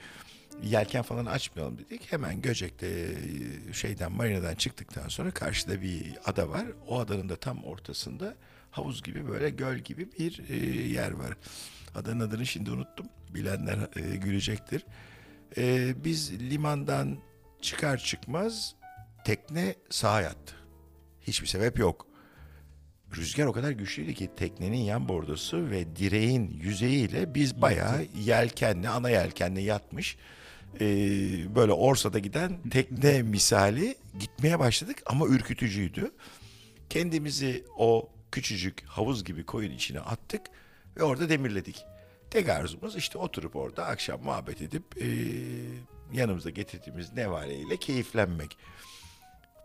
yelken 0.62 1.02
falan 1.02 1.26
açmayalım 1.26 1.78
dedik. 1.78 2.12
Hemen 2.12 2.42
Göcek'te 2.42 2.86
e, 2.88 3.72
şeyden 3.72 4.12
marinadan 4.12 4.54
çıktıktan 4.54 5.08
sonra 5.08 5.30
karşıda 5.30 5.82
bir 5.82 6.18
ada 6.24 6.48
var. 6.48 6.66
O 6.88 6.98
adanın 6.98 7.28
da 7.28 7.36
tam 7.36 7.64
ortasında 7.64 8.34
havuz 8.72 9.02
gibi 9.02 9.28
böyle 9.28 9.50
göl 9.50 9.78
gibi 9.78 10.12
bir 10.18 10.50
e, 10.50 10.56
yer 10.88 11.10
var. 11.10 11.36
Adanın 11.94 12.20
adını 12.20 12.46
şimdi 12.46 12.70
unuttum. 12.70 13.06
Bilenler 13.30 13.78
e, 13.96 14.16
gülecektir. 14.16 14.86
E, 15.56 15.94
biz 16.04 16.32
limandan 16.32 17.18
çıkar 17.62 17.98
çıkmaz 17.98 18.74
tekne 19.24 19.74
sağa 19.90 20.20
yattı. 20.20 20.54
Hiçbir 21.20 21.46
sebep 21.46 21.78
yok. 21.78 22.06
Rüzgar 23.16 23.46
o 23.46 23.52
kadar 23.52 23.70
güçlüydü 23.70 24.14
ki 24.14 24.30
teknenin 24.36 24.78
yan 24.78 25.08
bordosu 25.08 25.70
ve 25.70 25.96
direğin 25.96 26.50
yüzeyiyle 26.62 27.34
biz 27.34 27.62
bayağı 27.62 28.06
yelkenle, 28.24 28.88
ana 28.88 29.10
yelkenle 29.10 29.60
yatmış 29.60 30.16
e, 30.80 30.86
böyle 31.54 31.72
orsada 31.72 32.18
giden 32.18 32.58
tekne 32.70 33.22
misali 33.22 33.94
gitmeye 34.20 34.58
başladık 34.58 35.02
ama 35.06 35.26
ürkütücüydü. 35.26 36.10
Kendimizi 36.90 37.64
o 37.78 38.08
küçücük 38.32 38.82
havuz 38.86 39.24
gibi 39.24 39.46
koyun 39.46 39.70
içine 39.70 40.00
attık 40.00 40.42
ve 40.96 41.02
orada 41.02 41.28
demirledik. 41.28 41.84
Tek 42.30 42.48
arzumuz 42.48 42.96
işte 42.96 43.18
oturup 43.18 43.56
orada 43.56 43.86
akşam 43.86 44.22
muhabbet 44.22 44.62
edip 44.62 44.84
e, 45.02 45.06
yanımızda 46.12 46.50
getirdiğimiz 46.50 47.12
nevaleyle 47.12 47.76
keyiflenmek. 47.76 48.56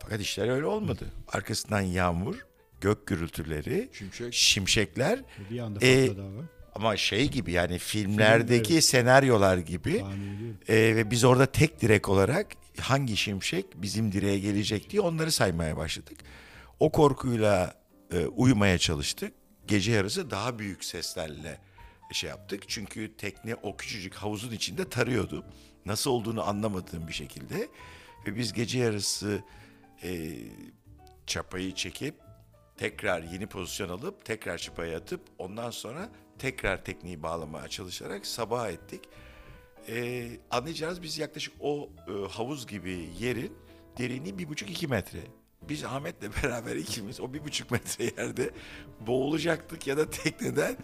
Fakat 0.01 0.21
işler 0.21 0.47
öyle 0.49 0.65
olmadı. 0.65 1.05
Arkasından 1.27 1.81
yağmur, 1.81 2.45
gök 2.81 3.07
gürültüleri, 3.07 3.89
Şimşek. 3.93 4.33
şimşekler 4.33 5.19
Bir 5.49 5.59
anda 5.59 5.79
hava. 6.23 6.43
ama 6.75 6.97
şey 6.97 7.29
gibi 7.29 7.51
yani 7.51 7.77
filmlerdeki 7.77 8.73
evet. 8.73 8.83
senaryolar 8.83 9.57
gibi. 9.57 10.03
Ee, 10.69 10.75
ve 10.75 11.11
biz 11.11 11.23
orada 11.23 11.45
tek 11.45 11.81
direk 11.81 12.09
olarak 12.09 12.47
hangi 12.79 13.17
şimşek 13.17 13.65
bizim 13.75 14.11
direğe 14.11 14.39
gelecek 14.39 14.89
diye 14.89 15.01
onları 15.01 15.31
saymaya 15.31 15.77
başladık. 15.77 16.17
O 16.79 16.91
korkuyla 16.91 17.73
e, 18.11 18.25
uyumaya 18.25 18.77
çalıştık. 18.77 19.33
Gece 19.67 19.91
yarısı 19.91 20.31
daha 20.31 20.59
büyük 20.59 20.83
seslerle 20.83 21.61
şey 22.11 22.29
yaptık. 22.29 22.63
Çünkü 22.67 23.17
tekne 23.17 23.55
o 23.55 23.77
küçücük 23.77 24.15
havuzun 24.15 24.51
içinde 24.51 24.89
tarıyordu. 24.89 25.45
Nasıl 25.85 26.11
olduğunu 26.11 26.47
anlamadığım 26.47 27.07
bir 27.07 27.13
şekilde. 27.13 27.67
Ve 28.27 28.35
biz 28.35 28.53
gece 28.53 28.79
yarısı 28.79 29.43
e, 30.03 30.37
çapayı 31.27 31.75
çekip 31.75 32.15
tekrar 32.77 33.23
yeni 33.23 33.47
pozisyon 33.47 33.89
alıp 33.89 34.25
tekrar 34.25 34.57
çapaya 34.57 34.97
atıp 34.97 35.21
ondan 35.37 35.71
sonra 35.71 36.09
tekrar 36.39 36.85
tekneyi 36.85 37.23
bağlamaya 37.23 37.67
çalışarak 37.67 38.25
sabah 38.25 38.69
ettik. 38.69 39.01
Ee, 39.89 40.29
anlayacağınız 40.51 41.01
biz 41.01 41.17
yaklaşık 41.17 41.53
o 41.59 41.89
e, 42.07 42.31
havuz 42.31 42.67
gibi 42.67 43.09
yerin 43.19 43.53
derinliği 43.97 44.37
bir 44.37 44.49
buçuk 44.49 44.69
iki 44.69 44.87
metre. 44.87 45.19
Biz 45.69 45.83
Ahmet'le 45.83 46.21
beraber 46.43 46.75
ikimiz 46.75 47.19
o 47.21 47.33
bir 47.33 47.43
buçuk 47.43 47.71
metre 47.71 48.03
yerde 48.03 48.51
boğulacaktık 49.07 49.87
ya 49.87 49.97
da 49.97 50.09
tekneden 50.09 50.77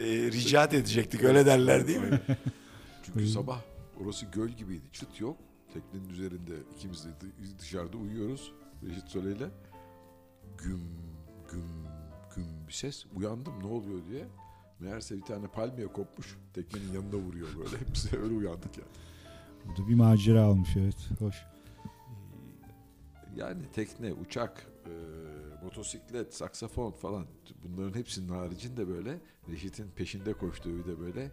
e, 0.00 0.04
ricat 0.06 0.74
edecektik 0.74 1.24
öyle 1.24 1.46
derler 1.46 1.86
değil 1.88 1.98
mi? 2.00 2.20
Çünkü 3.02 3.28
sabah 3.28 3.60
orası 4.04 4.26
göl 4.26 4.48
gibiydi. 4.48 4.84
Çıt 4.92 5.20
yok. 5.20 5.36
Teknenin 5.74 6.08
üzerinde 6.08 6.52
ikimiz 6.76 7.04
de 7.04 7.08
dı- 7.08 7.58
dışarıda 7.58 7.96
uyuyoruz. 7.96 8.52
Reşit 8.88 9.08
Soleil'le. 9.08 9.48
Güm 10.58 10.80
güm 11.50 11.64
güm 12.36 12.46
bir 12.68 12.72
ses. 12.72 13.04
Uyandım 13.16 13.60
ne 13.60 13.66
oluyor 13.66 14.00
diye. 14.10 14.24
Meğerse 14.80 15.16
bir 15.16 15.22
tane 15.22 15.46
palmiye 15.46 15.86
kopmuş. 15.86 16.36
Teknenin 16.54 16.92
yanında 16.92 17.16
vuruyor 17.16 17.48
böyle. 17.58 17.76
Hepsi 17.88 18.18
öyle 18.18 18.34
uyandık 18.34 18.78
yani. 18.78 18.88
Burada 19.64 19.88
bir 19.88 19.94
macera 19.94 20.42
almış 20.42 20.76
evet. 20.76 20.96
Hoş. 21.18 21.36
Yani 23.36 23.62
tekne, 23.72 24.12
uçak, 24.12 24.66
e, 24.86 24.92
motosiklet, 25.64 26.34
saksafon 26.34 26.92
falan 26.92 27.26
bunların 27.64 27.98
hepsinin 27.98 28.28
haricinde 28.28 28.88
böyle 28.88 29.18
Reşit'in 29.48 29.90
peşinde 29.90 30.32
koştuğu 30.32 30.84
de 30.86 31.00
böyle 31.00 31.30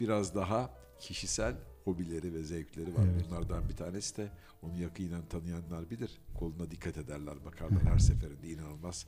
biraz 0.00 0.34
daha 0.34 0.70
kişisel 1.00 1.54
hobileri 1.84 2.34
ve 2.34 2.42
zevkleri 2.42 2.94
var. 2.94 3.04
Evet. 3.14 3.24
Bunlardan 3.26 3.68
bir 3.68 3.76
tanesi 3.76 4.16
de 4.16 4.28
onu 4.62 4.76
yakinen 4.76 5.26
tanıyanlar 5.26 5.90
bilir. 5.90 6.20
Koluna 6.38 6.70
dikkat 6.70 6.96
ederler, 6.96 7.44
bakarlar 7.44 7.82
her 7.82 7.98
seferinde 7.98 8.48
inanılmaz 8.48 9.06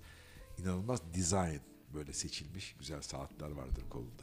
inanılmaz 0.59 1.15
design 1.15 1.61
böyle 1.95 2.13
seçilmiş 2.13 2.77
güzel 2.79 3.03
saatler 3.03 3.51
vardır 3.51 3.85
kolunda. 3.91 4.23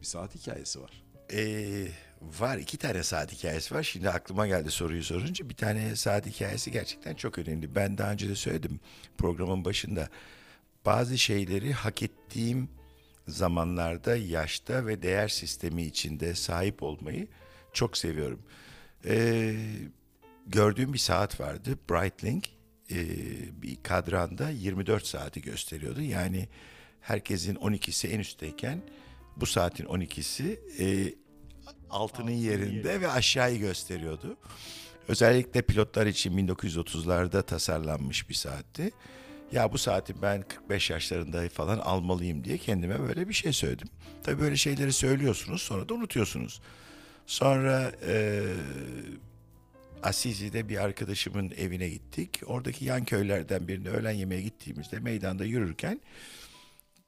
Bir 0.00 0.06
saat 0.06 0.34
hikayesi 0.34 0.80
var. 0.80 1.04
Ee, 1.32 1.86
var 2.22 2.58
iki 2.58 2.76
tane 2.76 3.02
saat 3.02 3.32
hikayesi 3.32 3.74
var. 3.74 3.82
Şimdi 3.82 4.10
aklıma 4.10 4.46
geldi 4.46 4.70
soruyu 4.70 5.04
sorunca. 5.04 5.48
Bir 5.48 5.54
tane 5.54 5.96
saat 5.96 6.26
hikayesi 6.26 6.72
gerçekten 6.72 7.14
çok 7.14 7.38
önemli. 7.38 7.74
Ben 7.74 7.98
daha 7.98 8.12
önce 8.12 8.28
de 8.28 8.34
söyledim 8.34 8.80
programın 9.18 9.64
başında. 9.64 10.08
Bazı 10.84 11.18
şeyleri 11.18 11.72
hak 11.72 12.02
ettiğim 12.02 12.68
zamanlarda, 13.28 14.16
yaşta 14.16 14.86
ve 14.86 15.02
değer 15.02 15.28
sistemi 15.28 15.82
içinde 15.82 16.34
sahip 16.34 16.82
olmayı 16.82 17.28
çok 17.72 17.96
seviyorum. 17.96 18.42
Ee, 19.06 19.54
gördüğüm 20.46 20.92
bir 20.92 20.98
saat 20.98 21.40
vardı. 21.40 21.78
Breitling. 21.90 22.44
Ee, 22.90 22.96
bir 23.62 23.82
kadranda 23.82 24.50
24 24.50 25.06
saati 25.06 25.42
gösteriyordu. 25.42 26.02
Yani 26.02 26.48
herkesin 27.00 27.54
12'si 27.54 28.08
en 28.08 28.20
üstteyken 28.20 28.82
bu 29.36 29.46
saatin 29.46 29.84
12'si 29.84 30.58
e, 30.78 31.14
altının 31.90 32.30
yerinde 32.30 33.00
ve 33.00 33.08
aşağıyı 33.08 33.58
gösteriyordu. 33.58 34.36
Özellikle 35.08 35.62
pilotlar 35.62 36.06
için 36.06 36.48
1930'larda 36.48 37.42
tasarlanmış 37.42 38.28
bir 38.28 38.34
saatti. 38.34 38.90
Ya 39.52 39.72
bu 39.72 39.78
saati 39.78 40.22
ben 40.22 40.42
45 40.42 40.90
yaşlarında 40.90 41.48
falan 41.48 41.78
almalıyım 41.78 42.44
diye 42.44 42.58
kendime 42.58 43.00
böyle 43.00 43.28
bir 43.28 43.34
şey 43.34 43.52
söyledim. 43.52 43.88
Tabii 44.22 44.40
böyle 44.40 44.56
şeyleri 44.56 44.92
söylüyorsunuz 44.92 45.62
sonra 45.62 45.88
da 45.88 45.94
unutuyorsunuz. 45.94 46.60
Sonra 47.26 47.92
e, 48.06 48.42
Asizi'de 50.02 50.68
bir 50.68 50.84
arkadaşımın 50.84 51.50
evine 51.50 51.88
gittik. 51.88 52.40
Oradaki 52.46 52.84
yan 52.84 53.04
köylerden 53.04 53.68
birine 53.68 53.88
öğlen 53.88 54.10
yemeğe 54.10 54.42
gittiğimizde 54.42 54.98
meydanda 54.98 55.44
yürürken 55.44 56.00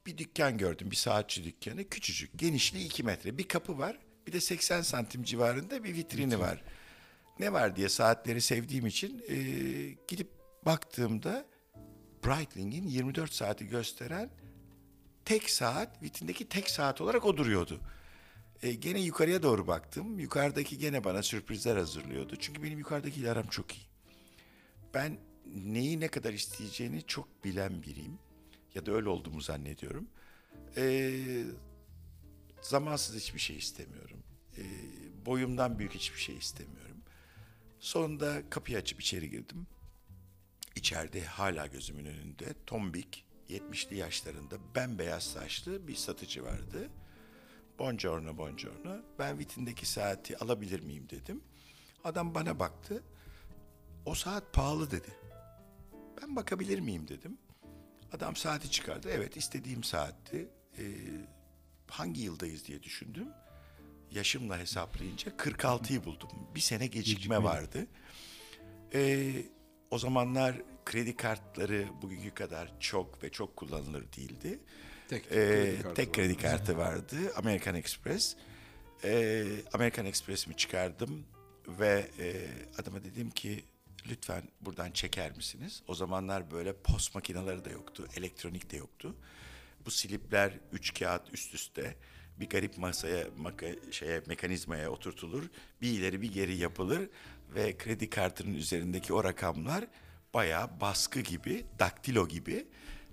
bir 0.07 0.19
dükkan 0.19 0.59
gördüm. 0.59 0.91
Bir 0.91 0.97
saatçi 0.97 1.45
dükkanı. 1.45 1.89
Küçücük. 1.89 2.39
Genişliği 2.39 2.87
2 2.87 3.03
metre. 3.03 3.39
Bir 3.39 3.49
kapı 3.49 3.79
var. 3.79 3.99
Bir 4.27 4.33
de 4.33 4.41
80 4.41 4.83
santim 4.83 5.23
civarında 5.23 5.85
bir 5.85 5.95
vitrini 5.95 6.41
var. 6.41 6.65
Ne 7.39 7.53
var 7.53 7.77
diye 7.77 7.89
saatleri 7.89 8.41
sevdiğim 8.41 8.87
için 8.87 9.25
e, 9.29 9.37
gidip 10.09 10.31
baktığımda 10.67 11.47
Breitling'in 12.27 12.87
24 12.87 13.33
saati 13.33 13.67
gösteren 13.67 14.31
tek 15.25 15.51
saat, 15.51 16.03
vitrindeki 16.03 16.49
tek 16.49 16.71
saat 16.71 17.01
olarak 17.01 17.25
o 17.25 17.37
duruyordu. 17.37 17.81
E, 18.63 18.73
gene 18.73 19.01
yukarıya 19.01 19.43
doğru 19.43 19.67
baktım. 19.67 20.19
Yukarıdaki 20.19 20.79
gene 20.79 21.05
bana 21.05 21.23
sürprizler 21.23 21.77
hazırlıyordu. 21.77 22.37
Çünkü 22.41 22.63
benim 22.63 22.79
yukarıdakiyle 22.79 23.31
aram 23.31 23.47
çok 23.47 23.75
iyi. 23.75 23.87
Ben 24.95 25.19
neyi 25.55 26.01
ne 26.01 26.09
kadar 26.09 26.33
isteyeceğini 26.33 27.03
çok 27.07 27.45
bilen 27.45 27.83
biriyim. 27.83 28.19
Ya 28.77 28.87
da 28.87 28.93
öyle 28.93 29.09
olduğumu 29.09 29.41
zannediyorum. 29.41 30.09
E, 30.77 31.13
zamansız 32.63 33.17
hiçbir 33.17 33.41
şey 33.41 33.57
istemiyorum. 33.57 34.19
E, 34.59 34.63
boyumdan 35.27 35.79
büyük 35.79 35.95
hiçbir 35.95 36.21
şey 36.21 36.37
istemiyorum. 36.37 36.97
Sonunda 37.81 38.51
kapıyı 38.51 38.79
açıp 38.79 39.01
içeri 39.01 39.31
girdim. 39.31 39.67
İçeride 40.75 41.25
hala 41.25 41.67
gözümün 41.67 42.05
önünde 42.05 42.55
tombik 42.67 43.25
70'li 43.49 43.97
yaşlarında 43.97 44.57
bembeyaz 44.75 45.23
saçlı 45.23 45.89
bir 45.89 45.95
satıcı 45.95 46.45
vardı. 46.45 46.91
Buongiorno, 47.79 48.39
buongiorno. 48.39 49.03
Ben 49.19 49.39
vitrindeki 49.39 49.87
saati 49.87 50.39
alabilir 50.39 50.81
miyim 50.81 51.09
dedim. 51.11 51.43
Adam 52.05 52.35
bana 52.35 52.59
baktı. 52.59 53.03
O 54.07 54.15
saat 54.15 54.53
pahalı 54.53 54.91
dedi. 54.91 55.11
Ben 56.23 56.37
bakabilir 56.37 56.81
miyim 56.81 57.09
dedim. 57.09 57.39
Adam 58.13 58.37
saati 58.37 58.71
çıkardı. 58.71 59.09
Evet 59.13 59.37
istediğim 59.37 59.85
saatti. 59.85 60.49
Ee, 60.79 60.83
hangi 61.89 62.21
yıldayız 62.21 62.67
diye 62.67 62.83
düşündüm. 62.83 63.29
Yaşımla 64.11 64.59
hesaplayınca 64.59 65.31
46'yı 65.33 66.05
buldum. 66.05 66.31
Bir 66.55 66.61
sene 66.61 66.87
gecikme 66.87 67.43
vardı. 67.43 67.87
Ee, 68.95 69.33
o 69.91 69.99
zamanlar 69.99 70.57
kredi 70.85 71.17
kartları 71.17 71.87
bugünkü 72.03 72.31
kadar 72.31 72.81
çok 72.81 73.23
ve 73.23 73.31
çok 73.31 73.57
kullanılır 73.57 74.13
değildi. 74.17 74.59
Tek 75.09 75.25
Ee, 75.25 75.29
kredi 75.31 75.83
kartı 75.83 75.95
tek 75.95 76.15
kredi 76.15 76.37
kartı 76.37 76.77
vardı. 76.77 77.17
American 77.37 77.75
Express. 77.75 78.37
Ee, 79.05 79.45
American 79.73 80.07
Express'imi 80.07 80.57
çıkardım 80.57 81.27
ve 81.69 82.11
e, 82.19 82.47
adama 82.79 83.05
dedim 83.05 83.31
ki 83.31 83.65
lütfen 84.11 84.43
buradan 84.61 84.91
çeker 84.91 85.37
misiniz? 85.37 85.83
O 85.89 85.95
zamanlar 85.95 86.51
böyle 86.51 86.73
post 86.73 87.15
makineleri 87.15 87.65
de 87.65 87.71
yoktu, 87.71 88.09
elektronik 88.17 88.71
de 88.71 88.77
yoktu. 88.77 89.15
Bu 89.87 89.91
slipler 89.91 90.53
üç 90.73 90.95
kağıt 90.95 91.35
üst 91.35 91.55
üste 91.55 91.97
bir 92.41 92.49
garip 92.49 92.79
masaya, 92.79 93.27
maka, 93.37 93.67
şeye, 93.91 94.23
mekanizmaya 94.27 94.91
oturtulur. 94.91 95.45
Bir 95.83 95.91
ileri 95.91 96.23
bir 96.23 96.33
geri 96.33 96.57
yapılır 96.57 97.09
ve 97.55 97.79
kredi 97.79 98.11
kartının 98.11 98.55
üzerindeki 98.55 99.13
o 99.13 99.25
rakamlar 99.25 99.85
bayağı 100.35 100.81
baskı 100.81 101.21
gibi, 101.21 101.65
daktilo 101.79 102.29
gibi 102.29 102.67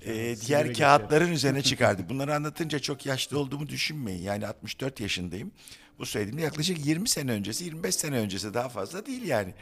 e, 0.06 0.36
diğer 0.48 0.74
kağıtların 0.74 1.32
üzerine 1.32 1.62
çıkardı. 1.62 2.10
Bunları 2.10 2.36
anlatınca 2.36 2.80
çok 2.80 3.06
yaşlı 3.06 3.40
olduğumu 3.40 3.70
düşünmeyin. 3.70 4.22
Yani 4.22 4.48
64 4.48 5.00
yaşındayım. 5.00 5.52
Bu 6.00 6.06
söylediğimde 6.06 6.42
yaklaşık 6.42 6.86
20 6.86 7.10
sene 7.10 7.32
öncesi, 7.32 7.64
25 7.64 7.96
sene 7.96 8.18
öncesi 8.18 8.54
daha 8.54 8.70
fazla 8.70 9.06
değil 9.06 9.24
yani. 9.24 9.54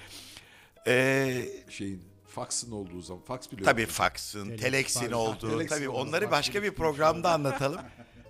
Ee, 0.87 1.45
Şeyin 1.69 2.03
faksın 2.27 2.71
olduğu 2.71 3.01
zaman 3.01 3.23
faks 3.23 3.51
bile 3.51 3.63
Tabii 3.63 3.85
faksın, 3.85 4.57
telexin 4.57 5.11
olduğu, 5.11 5.49
Telexin 5.49 5.75
tabii 5.75 5.89
olduğu, 5.89 5.99
onları 6.09 6.25
fax 6.25 6.31
başka 6.31 6.63
bir 6.63 6.71
programda 6.71 7.31
anlatalım. 7.31 7.81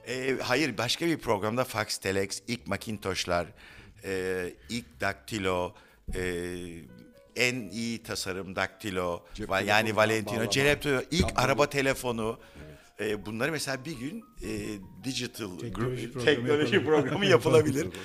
Ee, 0.08 0.36
hayır, 0.42 0.78
başka 0.78 1.06
bir 1.08 1.18
programda 1.18 1.64
fax, 1.64 1.98
telex, 1.98 2.42
ilk 2.48 2.68
Macintosh'lar, 2.68 3.48
e, 4.04 4.54
ilk 4.70 5.02
daktilo, 5.02 5.74
e, 6.16 6.22
en 7.36 7.56
iyi 7.70 8.04
tasarım 8.04 8.56
daktilo, 8.56 9.24
Cep 9.34 9.50
va- 9.50 9.54
yani 9.66 9.66
telefonundan 9.68 9.96
Valentino, 9.98 10.36
bağlama. 10.36 10.50
cep 10.52 10.64
telefonu, 10.82 11.04
ilk 11.12 11.30
Kablo. 11.30 11.42
araba 11.42 11.70
telefonu. 11.70 12.40
E, 13.00 13.26
bunları 13.26 13.52
mesela 13.52 13.86
bir 13.86 13.98
gün 14.00 14.26
e, 14.44 14.50
digital 15.04 15.58
Teknoloji 15.60 16.06
gru- 16.08 16.12
programı 16.12 16.26
teknoloji 16.36 16.76
yapalım. 16.76 17.02
programı 17.02 17.26
yapılabilir. 17.26 17.88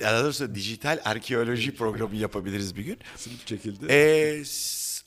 Daha 0.00 0.24
doğrusu 0.24 0.54
dijital 0.54 1.00
arkeoloji 1.04 1.74
programı 1.74 2.16
yapabiliriz 2.16 2.76
bir 2.76 2.84
gün. 2.84 2.98
Sınıf 3.16 3.46
çekildi. 3.46 3.86
Ee, 3.90 4.42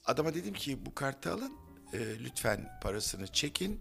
adama 0.05 0.33
dedim 0.33 0.53
ki 0.53 0.85
bu 0.85 0.95
kartı 0.95 1.31
alın. 1.33 1.53
Ee, 1.93 1.99
lütfen 2.23 2.79
parasını 2.81 3.27
çekin 3.27 3.79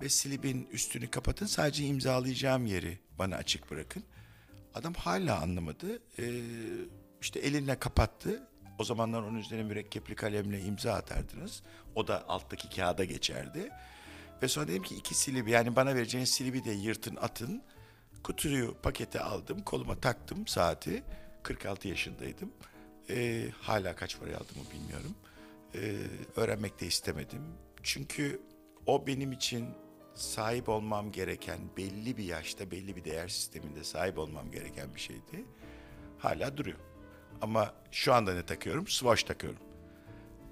ve 0.00 0.08
slibin 0.08 0.68
üstünü 0.72 1.10
kapatın. 1.10 1.46
Sadece 1.46 1.84
imzalayacağım 1.84 2.66
yeri 2.66 2.98
bana 3.18 3.36
açık 3.36 3.70
bırakın. 3.70 4.04
Adam 4.74 4.94
hala 4.94 5.40
anlamadı. 5.40 6.02
Ee, 6.18 6.42
işte 7.20 7.40
elinle 7.40 7.78
kapattı. 7.78 8.48
O 8.78 8.84
zamanlar 8.84 9.22
onun 9.22 9.38
üzerine 9.38 9.62
mürekkepli 9.64 10.14
kalemle 10.14 10.60
imza 10.60 10.92
atardınız. 10.92 11.62
O 11.94 12.08
da 12.08 12.28
alttaki 12.28 12.76
kağıda 12.76 13.04
geçerdi. 13.04 13.70
Ve 14.42 14.48
sonra 14.48 14.68
dedim 14.68 14.82
ki 14.82 14.94
iki 14.94 15.14
silibi 15.14 15.50
yani 15.50 15.76
bana 15.76 15.94
vereceğiniz 15.94 16.30
silibi 16.30 16.64
de 16.64 16.70
yırtın 16.70 17.16
atın. 17.16 17.62
Kutuyu 18.22 18.74
pakete 18.82 19.20
aldım, 19.20 19.62
koluma 19.62 20.00
taktım 20.00 20.46
saati. 20.46 21.02
46 21.42 21.88
yaşındaydım. 21.88 22.52
Ee, 23.10 23.48
hala 23.60 23.96
kaç 23.96 24.18
paraya 24.18 24.36
aldığımı 24.36 24.64
bilmiyorum. 24.74 25.14
Ee, 25.74 25.96
öğrenmek 26.36 26.80
de 26.80 26.86
istemedim. 26.86 27.42
Çünkü 27.82 28.40
o 28.86 29.06
benim 29.06 29.32
için 29.32 29.68
sahip 30.14 30.68
olmam 30.68 31.12
gereken 31.12 31.58
belli 31.76 32.16
bir 32.16 32.24
yaşta 32.24 32.70
belli 32.70 32.96
bir 32.96 33.04
değer 33.04 33.28
sisteminde 33.28 33.84
sahip 33.84 34.18
olmam 34.18 34.50
gereken 34.50 34.94
bir 34.94 35.00
şeydi. 35.00 35.44
Hala 36.18 36.56
duruyor. 36.56 36.78
Ama 37.40 37.74
şu 37.90 38.14
anda 38.14 38.34
ne 38.34 38.46
takıyorum? 38.46 38.86
Swatch 38.86 39.22
takıyorum. 39.22 39.62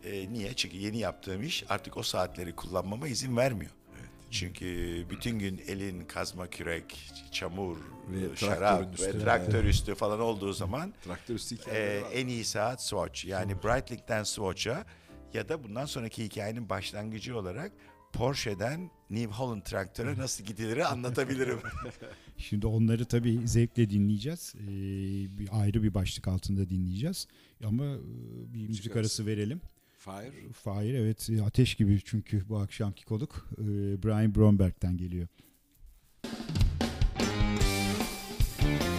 Ee, 0.04 0.32
niye? 0.32 0.54
Çünkü 0.56 0.76
yeni 0.76 0.98
yaptığım 0.98 1.42
iş 1.42 1.64
artık 1.68 1.96
o 1.96 2.02
saatleri 2.02 2.56
kullanmama 2.56 3.08
izin 3.08 3.36
vermiyor. 3.36 3.70
Çünkü 4.30 4.66
bütün 5.10 5.38
gün 5.38 5.60
elin 5.68 6.04
kazma 6.04 6.46
kürek, 6.50 7.10
çamur, 7.32 7.76
Ve 8.10 8.36
şarap 8.36 8.58
traktörün 8.60 8.90
ve 8.90 9.08
üstü. 9.16 9.24
traktör 9.24 9.64
üstü 9.64 9.94
falan 9.94 10.20
olduğu 10.20 10.52
zaman 10.52 10.94
Traktör 11.04 11.34
üstü 11.34 11.56
var. 11.56 12.12
en 12.12 12.26
iyi 12.26 12.44
saat 12.44 12.82
Swatch. 12.84 13.26
Yani 13.26 13.62
Breitlink'ten 13.62 14.22
Swatch'a 14.22 14.84
ya 15.34 15.48
da 15.48 15.64
bundan 15.64 15.86
sonraki 15.86 16.24
hikayenin 16.24 16.68
başlangıcı 16.68 17.38
olarak 17.38 17.72
Porsche'den 18.12 18.90
New 19.10 19.32
Holland 19.32 19.62
traktöre 19.62 20.18
nasıl 20.18 20.44
gidilir 20.44 20.92
anlatabilirim. 20.92 21.58
Şimdi 22.36 22.66
onları 22.66 23.04
tabii 23.04 23.48
zevkle 23.48 23.90
dinleyeceğiz. 23.90 24.54
Ee, 24.56 24.68
bir 25.38 25.48
ayrı 25.52 25.82
bir 25.82 25.94
başlık 25.94 26.28
altında 26.28 26.68
dinleyeceğiz. 26.68 27.26
Ama 27.64 27.84
e, 27.84 27.98
bir 28.54 28.68
müzik 28.68 28.86
arası. 28.86 28.98
arası 29.00 29.26
verelim. 29.26 29.60
Fire. 30.00 30.52
Fahir 30.52 30.94
evet 30.94 31.30
e, 31.30 31.42
ateş 31.42 31.74
gibi 31.74 32.00
çünkü 32.04 32.48
bu 32.48 32.58
akşamki 32.58 33.04
konuk 33.04 33.48
e, 33.58 33.64
Brian 34.02 34.34
Bromberg'den 34.34 34.96
geliyor. 34.96 35.28
Kainuma 38.62 38.89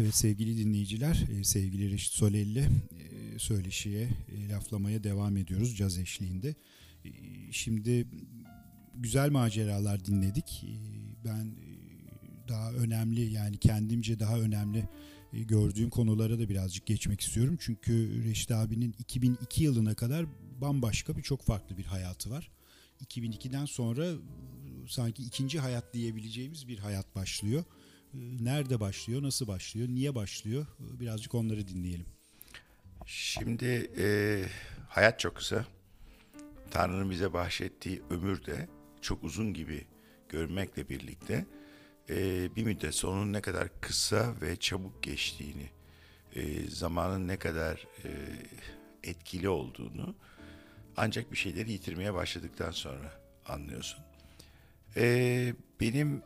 Evet 0.00 0.14
sevgili 0.14 0.58
dinleyiciler, 0.58 1.24
e, 1.38 1.44
sevgili 1.44 1.90
Reşit 1.92 2.12
Solelli 2.12 2.60
e, 2.60 3.38
söyleşiye, 3.38 4.08
e, 4.28 4.48
laflamaya 4.48 5.04
devam 5.04 5.36
ediyoruz 5.36 5.76
caz 5.76 5.98
eşliğinde. 5.98 6.54
Şimdi 7.50 8.06
güzel 8.94 9.30
maceralar 9.30 10.04
dinledik. 10.04 10.64
Ben 11.24 11.54
daha 12.48 12.72
önemli 12.72 13.32
yani 13.32 13.58
kendimce 13.58 14.20
daha 14.20 14.40
önemli 14.40 14.88
gördüğüm 15.32 15.90
konulara 15.90 16.38
da 16.38 16.48
birazcık 16.48 16.86
geçmek 16.86 17.20
istiyorum. 17.20 17.56
Çünkü 17.60 18.24
Reşit 18.24 18.50
abinin 18.50 18.94
2002 18.98 19.64
yılına 19.64 19.94
kadar 19.94 20.26
bambaşka 20.60 21.16
bir 21.16 21.22
çok 21.22 21.42
farklı 21.42 21.78
bir 21.78 21.84
hayatı 21.84 22.30
var. 22.30 22.50
2002'den 23.04 23.64
sonra 23.64 24.06
sanki 24.88 25.22
ikinci 25.22 25.60
hayat 25.60 25.94
diyebileceğimiz 25.94 26.68
bir 26.68 26.78
hayat 26.78 27.14
başlıyor. 27.14 27.64
E, 28.14 28.18
Nerede 28.44 28.80
başlıyor, 28.80 29.22
nasıl 29.22 29.46
başlıyor, 29.46 29.88
niye 29.88 30.14
başlıyor? 30.14 30.66
E, 30.96 31.00
Birazcık 31.00 31.34
onları 31.34 31.68
dinleyelim. 31.68 32.06
Şimdi 33.06 33.90
e, 33.98 34.06
hayat 34.88 35.20
çok 35.20 35.36
kısa. 35.36 35.64
Tanrı'nın 36.70 37.10
bize 37.10 37.32
bahşettiği 37.32 38.02
ömür 38.10 38.46
de 38.46 38.68
çok 39.00 39.24
uzun 39.24 39.54
gibi 39.54 39.84
görmekle 40.28 40.88
birlikte 40.88 41.46
e, 42.10 42.48
bir 42.56 42.64
müddet 42.64 42.94
sonra 42.94 43.20
onun 43.20 43.32
ne 43.32 43.40
kadar 43.40 43.80
kısa 43.80 44.34
ve 44.42 44.56
çabuk 44.56 45.02
geçtiğini, 45.02 45.70
e, 46.34 46.70
zamanın 46.70 47.28
ne 47.28 47.36
kadar 47.38 47.86
e, 48.04 48.08
etkili 49.02 49.48
olduğunu 49.48 50.14
ancak 50.96 51.32
bir 51.32 51.36
şeyleri 51.36 51.72
yitirmeye 51.72 52.14
başladıktan 52.14 52.70
sonra 52.70 53.12
anlıyorsun. 53.46 54.00
E, 54.96 55.54
benim 55.80 56.22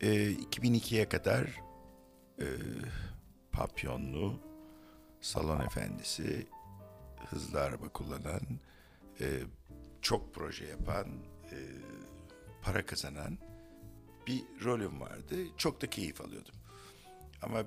e, 0.00 0.32
2002'ye 0.32 1.08
kadar 1.08 1.62
e, 2.38 2.46
papyonlu, 3.52 4.40
salon 5.20 5.60
efendisi, 5.60 6.46
hızlı 7.30 7.60
araba 7.60 7.88
kullanan, 7.88 8.40
e, 9.20 9.40
çok 10.02 10.34
proje 10.34 10.66
yapan, 10.66 11.06
e, 11.52 11.56
para 12.62 12.86
kazanan 12.86 13.38
bir 14.26 14.42
rolüm 14.64 15.00
vardı. 15.00 15.36
Çok 15.56 15.82
da 15.82 15.90
keyif 15.90 16.20
alıyordum. 16.20 16.54
Ama 17.42 17.64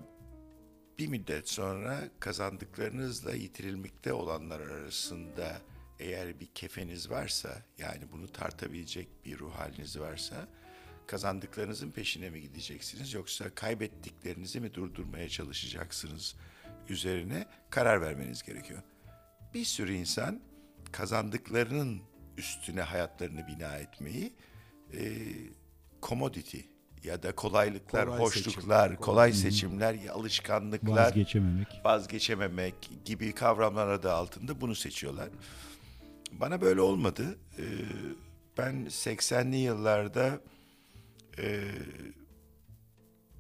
bir 1.00 1.08
müddet 1.08 1.50
sonra 1.50 2.00
kazandıklarınızla 2.20 3.32
yitirilmekte 3.32 4.14
olanlar 4.14 4.60
arasında 4.60 5.62
eğer 6.00 6.40
bir 6.40 6.46
kefeniz 6.46 7.10
varsa, 7.10 7.66
yani 7.78 8.12
bunu 8.12 8.32
tartabilecek 8.32 9.26
bir 9.26 9.40
ruh 9.40 9.54
haliniz 9.54 10.00
varsa, 10.00 10.48
kazandıklarınızın 11.08 11.92
peşine 11.92 12.30
mi 12.30 12.42
gideceksiniz 12.42 13.14
yoksa 13.14 13.50
kaybettiklerinizi 13.56 14.60
mi 14.60 14.74
durdurmaya 14.74 15.30
çalışacaksınız 15.30 16.36
üzerine 16.90 17.46
karar 17.70 18.02
vermeniz 18.02 18.44
gerekiyor. 18.44 18.82
Bir 19.54 19.66
sürü 19.66 19.94
insan 19.94 20.40
kazandıklarının 20.92 22.02
üstüne 22.38 22.82
hayatlarını 22.82 23.48
bina 23.48 23.76
etmeyi 23.78 24.34
e, 24.94 25.18
commodity 26.02 26.60
ya 27.04 27.24
da 27.24 27.36
kolaylıklar, 27.36 28.06
Kolay 28.06 28.20
hoşluklar, 28.20 28.88
seçim. 28.90 29.02
kolay 29.02 29.34
seçimler, 29.34 30.08
alışkanlıklar, 30.08 31.06
Vazgeçememek. 31.06 31.68
vazgeçememek 31.86 32.76
gibi 33.06 33.32
kavramlar 33.34 33.88
adı 33.88 34.12
altında 34.14 34.62
bunu 34.62 34.76
seçiyorlar. 34.76 35.30
Bana 36.32 36.62
böyle 36.62 36.82
olmadı. 36.82 37.38
Ee, 37.60 37.64
ben 38.58 38.76
80'li 38.76 39.56
yıllarda 39.58 40.40
e, 41.40 41.72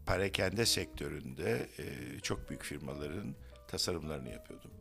parakende 0.05 0.65
sektöründe 0.65 1.69
e, 1.79 2.19
çok 2.19 2.49
büyük 2.49 2.63
firmaların 2.63 3.35
tasarımlarını 3.67 4.29
yapıyordum. 4.29 4.71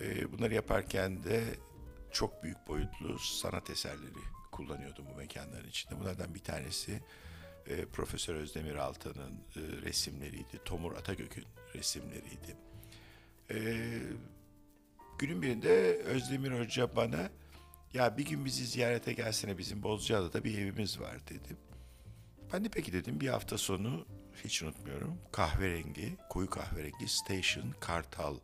E, 0.00 0.32
bunları 0.32 0.54
yaparken 0.54 1.24
de 1.24 1.44
çok 2.12 2.42
büyük 2.42 2.68
boyutlu 2.68 3.18
sanat 3.18 3.70
eserleri 3.70 4.40
kullanıyordum 4.52 5.06
bu 5.12 5.16
mekanların 5.16 5.68
içinde. 5.68 6.00
Bunlardan 6.00 6.34
bir 6.34 6.40
tanesi 6.40 7.00
e, 7.66 7.84
Profesör 7.84 8.34
Özdemir 8.34 8.74
Altan'ın 8.74 9.34
e, 9.34 9.82
resimleriydi. 9.82 10.60
Tomur 10.64 10.92
Atagök'ün 10.92 11.44
resimleriydi. 11.74 12.56
E, 13.50 13.58
günün 15.18 15.42
birinde 15.42 16.02
Özdemir 16.02 16.60
Hoca 16.60 16.96
bana 16.96 17.30
ya 17.94 18.18
bir 18.18 18.26
gün 18.26 18.44
bizi 18.44 18.66
ziyarete 18.66 19.12
gelsene 19.12 19.58
bizim 19.58 19.82
Bozcaada'da 19.82 20.44
bir 20.44 20.58
evimiz 20.58 21.00
var 21.00 21.28
dedi. 21.28 21.56
Ben 22.52 22.64
de 22.64 22.68
peki 22.68 22.92
dedim 22.92 23.20
bir 23.20 23.28
hafta 23.28 23.58
sonu 23.58 24.06
hiç 24.44 24.62
unutmuyorum 24.62 25.18
kahverengi, 25.32 26.16
koyu 26.28 26.50
kahverengi 26.50 27.08
Station 27.08 27.74
Kartal 27.80 28.36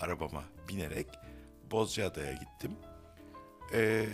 arabama 0.00 0.44
binerek 0.68 1.06
Bozcaada'ya 1.70 2.32
gittim. 2.32 2.72
Ee, 3.72 4.06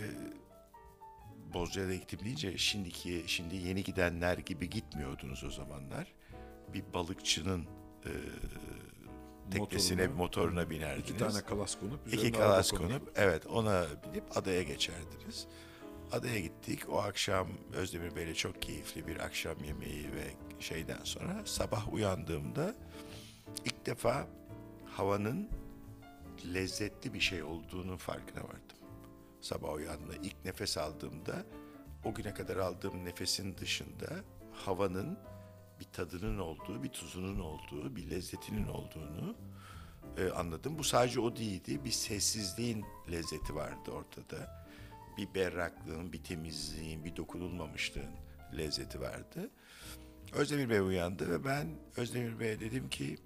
Bozcaada'ya 1.53 1.95
gittim 1.95 2.19
deyince 2.23 2.57
şimdiki 2.57 3.23
şimdi 3.27 3.55
yeni 3.55 3.83
gidenler 3.83 4.37
gibi 4.37 4.69
gitmiyordunuz 4.69 5.43
o 5.43 5.49
zamanlar. 5.49 6.13
Bir 6.73 6.83
balıkçının 6.93 7.67
e, 8.05 8.11
teknesine, 9.51 10.07
Motoruna, 10.07 10.23
motoruna 10.23 10.69
binerdiniz. 10.69 11.09
İki 11.09 11.17
tane 11.17 11.41
kalas 11.41 11.79
konup 11.79 12.13
İki 12.13 12.31
kalas 12.31 12.71
konup 12.71 13.11
evet 13.15 13.47
ona 13.47 13.85
binip 14.05 14.37
adaya 14.37 14.63
geçerdiniz. 14.63 15.47
Adaya 16.13 16.39
gittik. 16.39 16.89
O 16.89 16.97
akşam 16.97 17.47
Özdemir 17.73 18.15
Bey'le 18.15 18.33
çok 18.33 18.61
keyifli 18.61 19.07
bir 19.07 19.19
akşam 19.19 19.63
yemeği 19.63 20.13
ve 20.13 20.33
şeyden 20.59 21.03
sonra 21.03 21.41
sabah 21.45 21.93
uyandığımda 21.93 22.75
ilk 23.65 23.85
defa 23.85 24.27
havanın 24.85 25.49
lezzetli 26.53 27.13
bir 27.13 27.19
şey 27.19 27.43
olduğunu 27.43 27.97
farkına 27.97 28.43
vardım. 28.43 28.77
Sabah 29.41 29.73
uyandığımda 29.73 30.15
ilk 30.15 30.45
nefes 30.45 30.77
aldığımda 30.77 31.45
o 32.05 32.13
güne 32.13 32.33
kadar 32.33 32.57
aldığım 32.57 33.05
nefesin 33.05 33.57
dışında 33.57 34.09
havanın 34.51 35.17
bir 35.79 35.85
tadının 35.85 36.39
olduğu, 36.39 36.83
bir 36.83 36.89
tuzunun 36.89 37.39
olduğu, 37.39 37.95
bir 37.95 38.09
lezzetinin 38.09 38.67
olduğunu 38.67 39.35
e, 40.17 40.29
anladım. 40.29 40.77
Bu 40.77 40.83
sadece 40.83 41.19
o 41.19 41.35
değildi. 41.35 41.85
Bir 41.85 41.91
sessizliğin 41.91 42.85
lezzeti 43.11 43.55
vardı 43.55 43.91
ortada. 43.91 44.62
Bir 45.17 45.33
berraklığın, 45.35 46.13
bir 46.13 46.23
temizliğin, 46.23 47.05
bir 47.05 47.15
dokunulmamışlığın 47.15 48.11
lezzeti 48.57 49.01
vardı. 49.01 49.49
Özdemir 50.33 50.69
Bey 50.69 50.79
uyandı 50.79 51.31
ve 51.31 51.45
ben 51.45 51.67
Özdemir 51.97 52.39
Bey'e 52.39 52.59
dedim 52.59 52.89
ki 52.89 53.17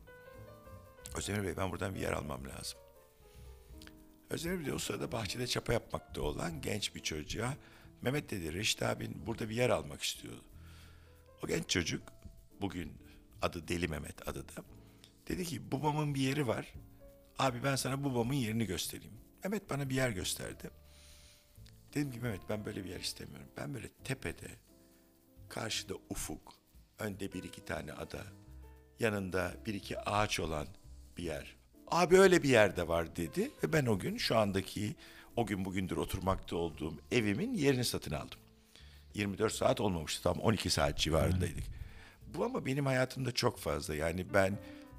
Özdemir 1.17 1.43
Bey 1.43 1.57
ben 1.57 1.71
buradan 1.71 1.95
bir 1.95 1.99
yer 1.99 2.11
almam 2.11 2.47
lazım. 2.47 2.79
Özdemir 4.29 4.65
Bey 4.65 4.73
o 4.73 4.77
sırada 4.77 5.11
bahçede 5.11 5.47
çapa 5.47 5.73
yapmakta 5.73 6.21
olan 6.21 6.61
genç 6.61 6.95
bir 6.95 7.03
çocuğa 7.03 7.53
Mehmet 8.01 8.29
dedi 8.31 8.53
Reşit 8.53 8.83
abin 8.83 9.27
burada 9.27 9.49
bir 9.49 9.55
yer 9.55 9.69
almak 9.69 10.01
istiyordu. 10.01 10.43
O 11.43 11.47
genç 11.47 11.69
çocuk 11.69 12.03
bugün 12.61 12.93
adı 13.41 13.67
Deli 13.67 13.87
Mehmet 13.87 14.27
adı 14.27 14.47
da. 14.47 14.63
Dedi 15.27 15.45
ki 15.45 15.71
babamın 15.71 16.15
bir 16.15 16.21
yeri 16.21 16.47
var. 16.47 16.73
Abi 17.39 17.63
ben 17.63 17.75
sana 17.75 18.03
babamın 18.03 18.33
yerini 18.33 18.65
göstereyim. 18.65 19.13
Mehmet 19.43 19.69
bana 19.69 19.89
bir 19.89 19.95
yer 19.95 20.09
gösterdi. 20.09 20.69
Dedim 21.97 22.11
ki 22.11 22.19
Mehmet 22.19 22.49
ben 22.49 22.65
böyle 22.65 22.83
bir 22.83 22.89
yer 22.89 22.99
istemiyorum. 22.99 23.47
Ben 23.57 23.73
böyle 23.73 23.87
tepede, 24.03 24.47
karşıda 25.49 25.93
ufuk, 26.09 26.53
önde 26.99 27.33
bir 27.33 27.43
iki 27.43 27.65
tane 27.65 27.93
ada, 27.93 28.23
yanında 28.99 29.53
bir 29.65 29.73
iki 29.73 29.99
ağaç 29.99 30.39
olan 30.39 30.67
bir 31.17 31.23
yer. 31.23 31.55
Abi 31.87 32.19
öyle 32.19 32.43
bir 32.43 32.49
yerde 32.49 32.87
var 32.87 33.15
dedi 33.15 33.51
ve 33.63 33.73
ben 33.73 33.85
o 33.85 33.99
gün 33.99 34.17
şu 34.17 34.37
andaki 34.37 34.95
o 35.35 35.45
gün 35.45 35.65
bugündür 35.65 35.97
oturmakta 35.97 36.55
olduğum 36.55 36.93
evimin 37.11 37.53
yerini 37.53 37.85
satın 37.85 38.11
aldım. 38.11 38.39
24 39.13 39.53
saat 39.53 39.81
olmamıştı 39.81 40.23
tam 40.23 40.39
12 40.39 40.69
saat 40.69 40.97
civarındaydık. 40.97 41.63
Bu 42.33 42.45
ama 42.45 42.65
benim 42.65 42.85
hayatımda 42.85 43.31
çok 43.31 43.59
fazla 43.59 43.95
yani 43.95 44.33
ben 44.33 44.57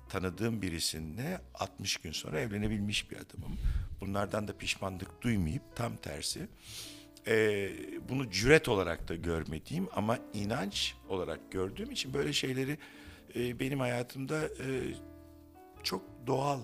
tanıdığım 0.09 0.63
birisinle 0.63 1.41
60 1.55 1.97
gün 1.97 2.13
sonra 2.13 2.41
evlenebilmiş 2.41 3.11
bir 3.11 3.17
adamım. 3.17 3.59
Bunlardan 4.01 4.49
da 4.49 4.57
pişmanlık 4.59 5.23
duymayıp 5.23 5.63
tam 5.77 5.97
tersi 5.97 6.49
e, 7.27 7.71
bunu 8.09 8.31
cüret 8.31 8.69
olarak 8.69 9.09
da 9.09 9.15
görmediğim 9.15 9.89
ama 9.97 10.19
inanç 10.35 10.95
olarak 11.09 11.53
gördüğüm 11.53 11.91
için 11.91 12.15
böyle 12.15 12.33
şeyleri 12.33 12.79
e, 13.35 13.61
benim 13.61 13.81
hayatımda 13.81 14.45
e, 14.45 14.95
çok 15.83 16.03
doğal 16.27 16.61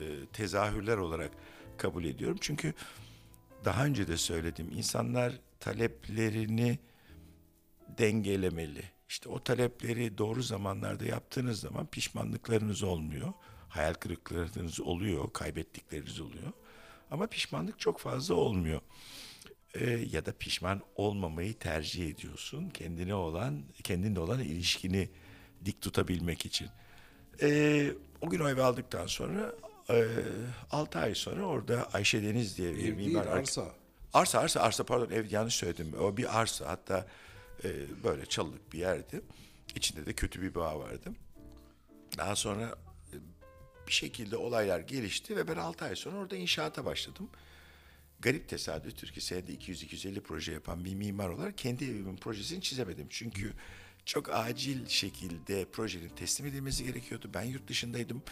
e, 0.00 0.06
tezahürler 0.32 0.96
olarak 0.96 1.30
kabul 1.78 2.04
ediyorum. 2.04 2.38
Çünkü 2.40 2.74
daha 3.64 3.84
önce 3.84 4.08
de 4.08 4.16
söyledim 4.16 4.70
insanlar 4.72 5.32
taleplerini 5.60 6.78
dengelemeli. 7.98 8.84
İşte 9.08 9.28
o 9.28 9.42
talepleri 9.42 10.18
doğru 10.18 10.42
zamanlarda 10.42 11.04
yaptığınız 11.04 11.60
zaman 11.60 11.86
pişmanlıklarınız 11.86 12.82
olmuyor. 12.82 13.32
Hayal 13.68 13.94
kırıklıklarınız 13.94 14.80
oluyor, 14.80 15.32
kaybettikleriniz 15.32 16.20
oluyor. 16.20 16.52
Ama 17.10 17.26
pişmanlık 17.26 17.80
çok 17.80 17.98
fazla 17.98 18.34
olmuyor. 18.34 18.80
Ee, 19.74 19.90
ya 19.90 20.26
da 20.26 20.32
pişman 20.32 20.82
olmamayı 20.96 21.58
tercih 21.58 22.08
ediyorsun. 22.08 22.68
Kendine 22.68 23.14
olan, 23.14 23.62
kendinle 23.84 24.20
olan 24.20 24.40
ilişkini 24.40 25.08
dik 25.64 25.82
tutabilmek 25.82 26.46
için. 26.46 26.68
Ee, 27.42 27.90
o 28.20 28.30
gün 28.30 28.40
o 28.40 28.48
evi 28.48 28.62
aldıktan 28.62 29.06
sonra 29.06 29.52
e, 29.90 30.06
6 30.70 30.98
ay 30.98 31.14
sonra 31.14 31.44
orada 31.44 31.88
Ayşe 31.92 32.22
Deniz 32.22 32.58
diye 32.58 32.74
bir 32.74 32.78
Ev 32.78 32.98
değil, 32.98 33.08
mimar 33.08 33.26
arsa. 33.26 33.64
Arsa 34.12 34.38
arsa 34.38 34.60
arsa 34.60 34.84
pardon 34.84 35.10
ev 35.10 35.30
yanlış 35.30 35.54
söyledim. 35.54 35.94
O 36.00 36.16
bir 36.16 36.40
arsa 36.40 36.68
hatta 36.68 37.06
e, 37.64 38.02
böyle 38.04 38.26
çalılık 38.26 38.72
bir 38.72 38.78
yerdi. 38.78 39.22
İçinde 39.76 40.06
de 40.06 40.12
kötü 40.12 40.42
bir 40.42 40.54
bağ 40.54 40.78
vardı. 40.78 41.12
Daha 42.18 42.36
sonra 42.36 42.74
e, 43.12 43.16
bir 43.86 43.92
şekilde 43.92 44.36
olaylar 44.36 44.80
gelişti 44.80 45.36
ve 45.36 45.48
ben 45.48 45.56
6 45.56 45.84
ay 45.84 45.96
sonra 45.96 46.16
orada 46.16 46.36
inşaata 46.36 46.84
başladım. 46.84 47.30
Garip 48.20 48.48
tesadüftür 48.48 49.08
ki 49.08 49.20
senede 49.20 49.54
200-250 49.54 50.20
proje 50.20 50.52
yapan 50.52 50.84
bir 50.84 50.94
mimar 50.94 51.28
olarak 51.28 51.58
kendi 51.58 51.84
evimin 51.84 52.16
projesini 52.16 52.62
çizemedim. 52.62 53.06
Çünkü 53.10 53.52
çok 54.04 54.30
acil 54.30 54.86
şekilde 54.86 55.64
projenin 55.64 56.08
teslim 56.08 56.46
edilmesi 56.46 56.84
gerekiyordu. 56.84 57.30
Ben 57.34 57.42
yurt 57.42 57.68
dışındaydım. 57.68 58.22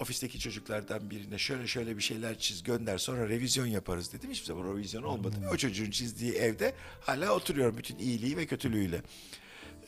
Ofisteki 0.00 0.38
çocuklardan 0.38 1.10
birine 1.10 1.38
şöyle 1.38 1.66
şöyle 1.66 1.96
bir 1.96 2.02
şeyler 2.02 2.38
çiz 2.38 2.62
gönder 2.62 2.98
sonra 2.98 3.28
revizyon 3.28 3.66
yaparız 3.66 4.12
dedim. 4.12 4.30
Hiçbir 4.30 4.46
zaman 4.46 4.74
revizyon 4.74 5.02
olmadı. 5.02 5.36
O 5.52 5.56
çocuğun 5.56 5.90
çizdiği 5.90 6.32
evde 6.32 6.74
hala 7.00 7.34
oturuyorum 7.34 7.76
bütün 7.76 7.98
iyiliği 7.98 8.36
ve 8.36 8.46
kötülüğüyle. 8.46 9.02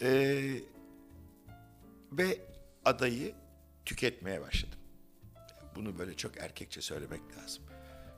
Ee, 0.00 0.60
ve 2.12 2.38
adayı 2.84 3.34
tüketmeye 3.84 4.40
başladım. 4.40 4.78
Bunu 5.76 5.98
böyle 5.98 6.14
çok 6.14 6.36
erkekçe 6.36 6.80
söylemek 6.80 7.20
lazım. 7.36 7.64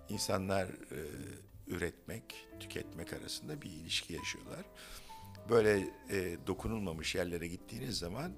İnsanlar 0.09 0.67
e, 0.67 0.99
üretmek, 1.67 2.49
tüketmek 2.61 3.13
arasında 3.13 3.63
bir 3.63 3.71
ilişki 3.71 4.13
yaşıyorlar. 4.13 4.65
Böyle 5.49 5.89
e, 6.11 6.37
dokunulmamış 6.47 7.15
yerlere 7.15 7.49
gittiğiniz 7.49 7.99
zaman 7.99 8.33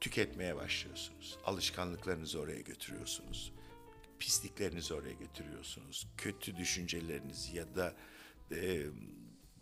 tüketmeye 0.00 0.56
başlıyorsunuz. 0.56 1.38
Alışkanlıklarınızı 1.44 2.40
oraya 2.40 2.60
götürüyorsunuz. 2.60 3.52
Pisliklerinizi 4.18 4.94
oraya 4.94 5.12
götürüyorsunuz. 5.12 6.06
Kötü 6.16 6.56
düşüncelerinizi 6.56 7.56
ya 7.56 7.74
da 7.74 7.94
e, 8.52 8.86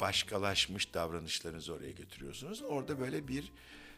başkalaşmış 0.00 0.94
davranışlarınızı 0.94 1.74
oraya 1.74 1.90
götürüyorsunuz. 1.90 2.62
Orada 2.62 3.00
böyle 3.00 3.28
bir 3.28 3.52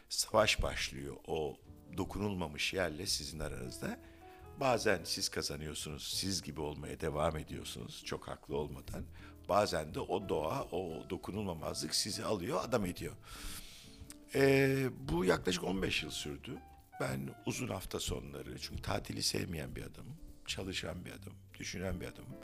savaş 0.09 0.61
başlıyor 0.61 1.15
o 1.27 1.57
dokunulmamış 1.97 2.73
yerle 2.73 3.05
sizin 3.05 3.39
aranızda. 3.39 3.99
Bazen 4.59 4.99
siz 5.03 5.29
kazanıyorsunuz, 5.29 6.07
siz 6.07 6.41
gibi 6.41 6.61
olmaya 6.61 6.99
devam 6.99 7.37
ediyorsunuz 7.37 8.03
çok 8.05 8.27
haklı 8.27 8.57
olmadan. 8.57 9.05
Bazen 9.49 9.95
de 9.95 9.99
o 9.99 10.29
doğa, 10.29 10.63
o 10.63 11.09
dokunulmamazlık 11.09 11.95
sizi 11.95 12.25
alıyor, 12.25 12.59
adam 12.63 12.85
ediyor. 12.85 13.13
Ee, 14.35 14.89
bu 14.99 15.25
yaklaşık 15.25 15.63
15 15.63 16.03
yıl 16.03 16.11
sürdü. 16.11 16.57
Ben 16.99 17.29
uzun 17.45 17.67
hafta 17.67 17.99
sonları, 17.99 18.59
çünkü 18.59 18.81
tatili 18.81 19.23
sevmeyen 19.23 19.75
bir 19.75 19.83
adamım, 19.83 20.17
çalışan 20.45 21.05
bir 21.05 21.11
adamım, 21.11 21.39
düşünen 21.59 22.01
bir 22.01 22.07
adamım. 22.07 22.37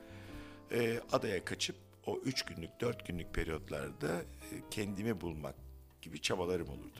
Ee, 0.72 1.00
adaya 1.12 1.46
kaçıp 1.46 1.76
o 2.06 2.18
üç 2.18 2.46
günlük, 2.46 2.82
dört 2.82 3.08
günlük 3.08 3.34
periyotlarda 3.34 4.22
e, 4.22 4.24
kendimi 4.72 5.22
bulmak 5.22 5.56
gibi 6.02 6.22
çabalarım 6.22 6.70
olurdu. 6.70 7.00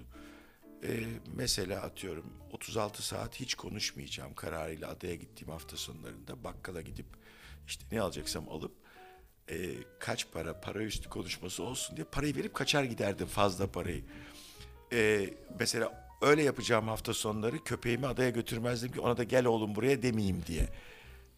Ee, 0.84 1.04
mesela 1.36 1.82
atıyorum 1.82 2.34
36 2.52 3.04
saat 3.04 3.40
hiç 3.40 3.56
konuşmayacağım 3.56 4.34
kararıyla 4.34 4.90
adaya 4.90 5.16
gittiğim 5.16 5.52
hafta 5.52 5.78
sonlarında 5.78 6.44
bakkala 6.44 6.82
gidip 6.82 7.06
işte 7.68 7.86
ne 7.92 8.02
alacaksam 8.02 8.50
alıp 8.50 8.72
e, 9.50 9.76
kaç 10.00 10.32
para, 10.32 10.62
para 10.62 10.84
üstü 10.84 11.10
konuşması 11.10 11.64
olsun 11.64 11.96
diye 11.98 12.06
parayı 12.06 12.36
verip 12.36 12.54
kaçar 12.54 12.84
giderdim 12.84 13.28
fazla 13.28 13.72
parayı. 13.72 14.04
Ee, 14.96 15.30
mesela 15.60 16.08
öyle 16.22 16.44
yapacağım 16.44 16.88
hafta 16.88 17.14
sonları 17.14 17.64
köpeğimi 17.64 18.08
adaya 18.08 18.30
götürmezdim 18.30 18.92
ki 18.92 19.00
ona 19.00 19.18
da 19.18 19.24
gel 19.24 19.46
oğlum 19.46 19.76
buraya 19.76 20.02
demeyeyim 20.02 20.44
diye. 20.48 20.70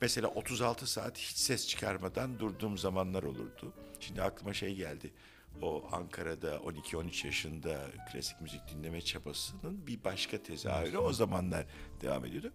Mesela 0.02 0.28
36 0.28 0.88
saat 0.88 1.18
hiç 1.18 1.38
ses 1.38 1.68
çıkarmadan 1.68 2.40
durduğum 2.40 2.78
zamanlar 2.78 3.24
olurdu. 3.24 3.74
Şimdi 4.00 4.22
aklıma 4.22 4.54
şey 4.54 4.76
geldi. 4.76 5.14
O 5.62 5.88
Ankara'da 5.92 6.56
12-13 6.56 7.26
yaşında 7.26 7.80
klasik 8.12 8.42
müzik 8.42 8.62
dinleme 8.70 9.02
çabasının 9.02 9.88
bir 9.88 10.04
başka 10.04 10.44
tezahürü 10.44 10.98
o 10.98 11.14
zamanlar 11.14 11.66
devam 12.02 12.26
ediyordu. 12.26 12.54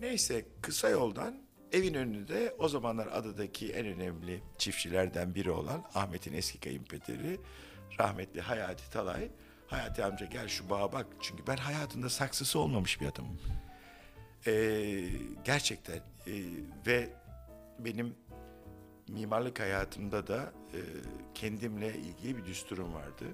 Neyse 0.00 0.46
kısa 0.62 0.88
yoldan 0.88 1.42
evin 1.72 1.94
önünde 1.94 2.54
o 2.58 2.68
zamanlar 2.68 3.06
adadaki 3.06 3.72
en 3.72 3.86
önemli 3.86 4.42
çiftçilerden 4.58 5.34
biri 5.34 5.50
olan 5.50 5.84
Ahmet'in 5.94 6.32
eski 6.32 6.60
kayınpederi 6.60 7.40
rahmetli 8.00 8.40
Hayati 8.40 8.90
Talay. 8.90 9.30
Hayati 9.70 10.04
amca 10.04 10.26
gel 10.26 10.48
şu 10.48 10.70
bağa 10.70 10.92
bak. 10.92 11.06
Çünkü 11.20 11.46
ben 11.46 11.56
hayatımda 11.56 12.08
saksısı 12.08 12.58
olmamış 12.58 13.00
bir 13.00 13.06
adamım. 13.06 13.38
Ee, 14.46 15.04
gerçekten 15.44 15.96
e, 16.26 16.32
ve 16.86 17.08
benim 17.78 18.14
mimarlık 19.08 19.60
hayatımda 19.60 20.26
da 20.26 20.52
e, 20.74 20.78
kendimle 21.34 21.94
ilgili 21.94 22.36
bir 22.36 22.44
düsturum 22.44 22.94
vardı. 22.94 23.24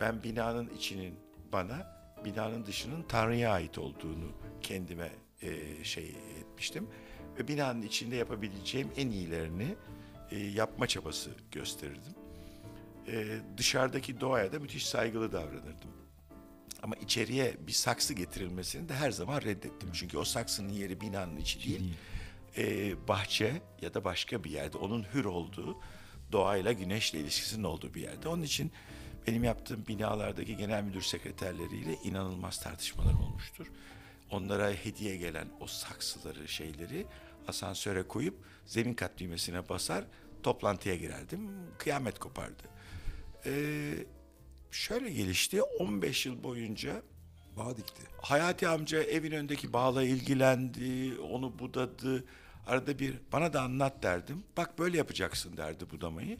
Ben 0.00 0.22
binanın 0.22 0.68
içinin 0.68 1.14
bana, 1.52 1.96
binanın 2.24 2.66
dışının 2.66 3.02
Tanrı'ya 3.02 3.52
ait 3.52 3.78
olduğunu 3.78 4.32
kendime 4.60 5.12
e, 5.42 5.84
şey 5.84 6.16
etmiştim. 6.40 6.88
Ve 7.38 7.48
binanın 7.48 7.82
içinde 7.82 8.16
yapabileceğim 8.16 8.88
en 8.96 9.10
iyilerini 9.10 9.74
e, 10.30 10.38
yapma 10.38 10.86
çabası 10.86 11.30
gösterirdim. 11.52 12.25
E, 13.08 13.38
dışarıdaki 13.56 14.20
doğaya 14.20 14.52
da 14.52 14.58
müthiş 14.58 14.86
saygılı 14.86 15.32
davranırdım. 15.32 15.90
Ama 16.82 16.94
içeriye 16.96 17.56
bir 17.66 17.72
saksı 17.72 18.14
getirilmesini 18.14 18.88
de 18.88 18.94
her 18.94 19.10
zaman 19.10 19.40
reddettim. 19.42 19.88
Çünkü 19.92 20.18
o 20.18 20.24
saksının 20.24 20.68
yeri 20.68 21.00
binanın 21.00 21.36
içi 21.36 21.64
değil. 21.68 21.94
E, 22.56 22.94
bahçe 23.08 23.62
ya 23.82 23.94
da 23.94 24.04
başka 24.04 24.44
bir 24.44 24.50
yerde 24.50 24.78
onun 24.78 25.06
hür 25.14 25.24
olduğu, 25.24 25.80
doğayla, 26.32 26.72
güneşle 26.72 27.20
ilişkisinin 27.20 27.64
olduğu 27.64 27.94
bir 27.94 28.02
yerde. 28.02 28.28
Onun 28.28 28.42
için 28.42 28.72
benim 29.26 29.44
yaptığım 29.44 29.86
binalardaki 29.86 30.56
genel 30.56 30.82
müdür 30.82 31.02
sekreterleriyle 31.02 31.94
inanılmaz 32.04 32.60
tartışmalar 32.60 33.14
olmuştur. 33.14 33.66
Onlara 34.30 34.70
hediye 34.70 35.16
gelen 35.16 35.48
o 35.60 35.66
saksıları, 35.66 36.48
şeyleri 36.48 37.06
asansöre 37.48 38.02
koyup 38.02 38.34
zemin 38.66 38.94
kat 38.94 39.18
düğmesine 39.18 39.68
basar, 39.68 40.04
toplantıya 40.42 40.96
girerdim. 40.96 41.50
Kıyamet 41.78 42.18
kopardı. 42.18 42.62
Ee, 43.46 43.94
şöyle 44.70 45.10
gelişti. 45.10 45.62
15 45.62 46.26
yıl 46.26 46.42
boyunca 46.42 47.02
Bağ 47.56 47.76
dikti. 47.76 48.02
Hayati 48.22 48.68
amca 48.68 49.02
evin 49.02 49.32
önündeki 49.32 49.72
bağla 49.72 50.02
ilgilendi, 50.02 51.20
onu 51.20 51.58
budadı. 51.58 52.24
Arada 52.66 52.98
bir 52.98 53.14
bana 53.32 53.52
da 53.52 53.62
anlat 53.62 54.02
derdim. 54.02 54.42
Bak 54.56 54.78
böyle 54.78 54.96
yapacaksın 54.96 55.56
derdi 55.56 55.90
budamayı. 55.90 56.38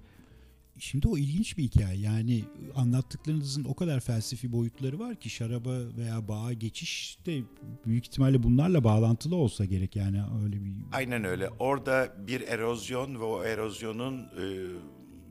Şimdi 0.79 1.09
o 1.09 1.19
ilginç 1.19 1.59
bir 1.59 1.63
hikaye. 1.63 2.01
Yani 2.01 2.45
anlattıklarınızın 2.75 3.65
o 3.65 3.75
kadar 3.75 4.01
felsefi 4.01 4.53
boyutları 4.53 4.99
var 4.99 5.17
ki 5.17 5.31
şaraba 5.31 5.71
veya 5.97 6.29
bağa 6.29 6.53
geçiş 6.53 7.19
de 7.27 7.43
büyük 7.87 8.07
ihtimalle 8.07 8.43
bunlarla 8.43 8.85
bağlantılı 8.85 9.37
olsa 9.37 9.65
gerek. 9.65 9.97
Yani 9.97 10.23
öyle 10.45 10.65
bir 10.65 10.73
Aynen 10.93 11.25
öyle. 11.25 11.49
Orada 11.59 12.15
bir 12.27 12.41
erozyon 12.41 13.21
ve 13.21 13.25
o 13.25 13.45
erozyonun 13.45 14.19
e, 14.19 14.45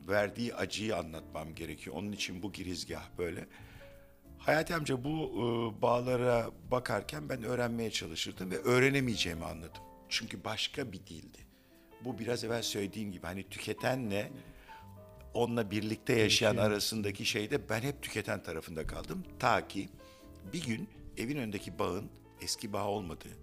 verdiği 0.08 0.54
acıyı 0.54 0.96
anlatmam 0.96 1.54
gerekiyor. 1.54 1.96
Onun 1.96 2.12
için 2.12 2.42
bu 2.42 2.52
girizgah 2.52 3.04
böyle. 3.18 3.46
Hayati 4.38 4.74
amca 4.74 5.04
bu 5.04 5.10
e, 5.10 5.82
bağlara 5.82 6.50
bakarken 6.70 7.28
ben 7.28 7.42
öğrenmeye 7.42 7.90
çalışırdım 7.90 8.50
ve 8.50 8.58
öğrenemeyeceğimi 8.58 9.44
anladım. 9.44 9.82
Çünkü 10.08 10.44
başka 10.44 10.92
bir 10.92 10.98
dildi. 11.06 11.38
Bu 12.04 12.18
biraz 12.18 12.44
evvel 12.44 12.62
söylediğim 12.62 13.12
gibi 13.12 13.26
hani 13.26 13.42
tüketenle 13.48 14.32
onunla 15.34 15.70
birlikte 15.70 16.18
yaşayan 16.18 16.56
arasındaki 16.56 17.24
şeyde 17.24 17.68
ben 17.68 17.80
hep 17.80 18.02
tüketen 18.02 18.42
tarafında 18.42 18.86
kaldım. 18.86 19.24
Ta 19.38 19.68
ki 19.68 19.88
bir 20.52 20.66
gün 20.66 20.88
evin 21.16 21.36
önündeki 21.36 21.78
bağın 21.78 22.10
eski 22.40 22.72
bağ 22.72 22.88
olmadığı, 22.88 23.38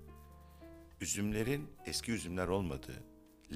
üzümlerin 1.02 1.68
eski 1.85 2.11
üzümler 2.11 2.48
olmadığı, 2.48 3.03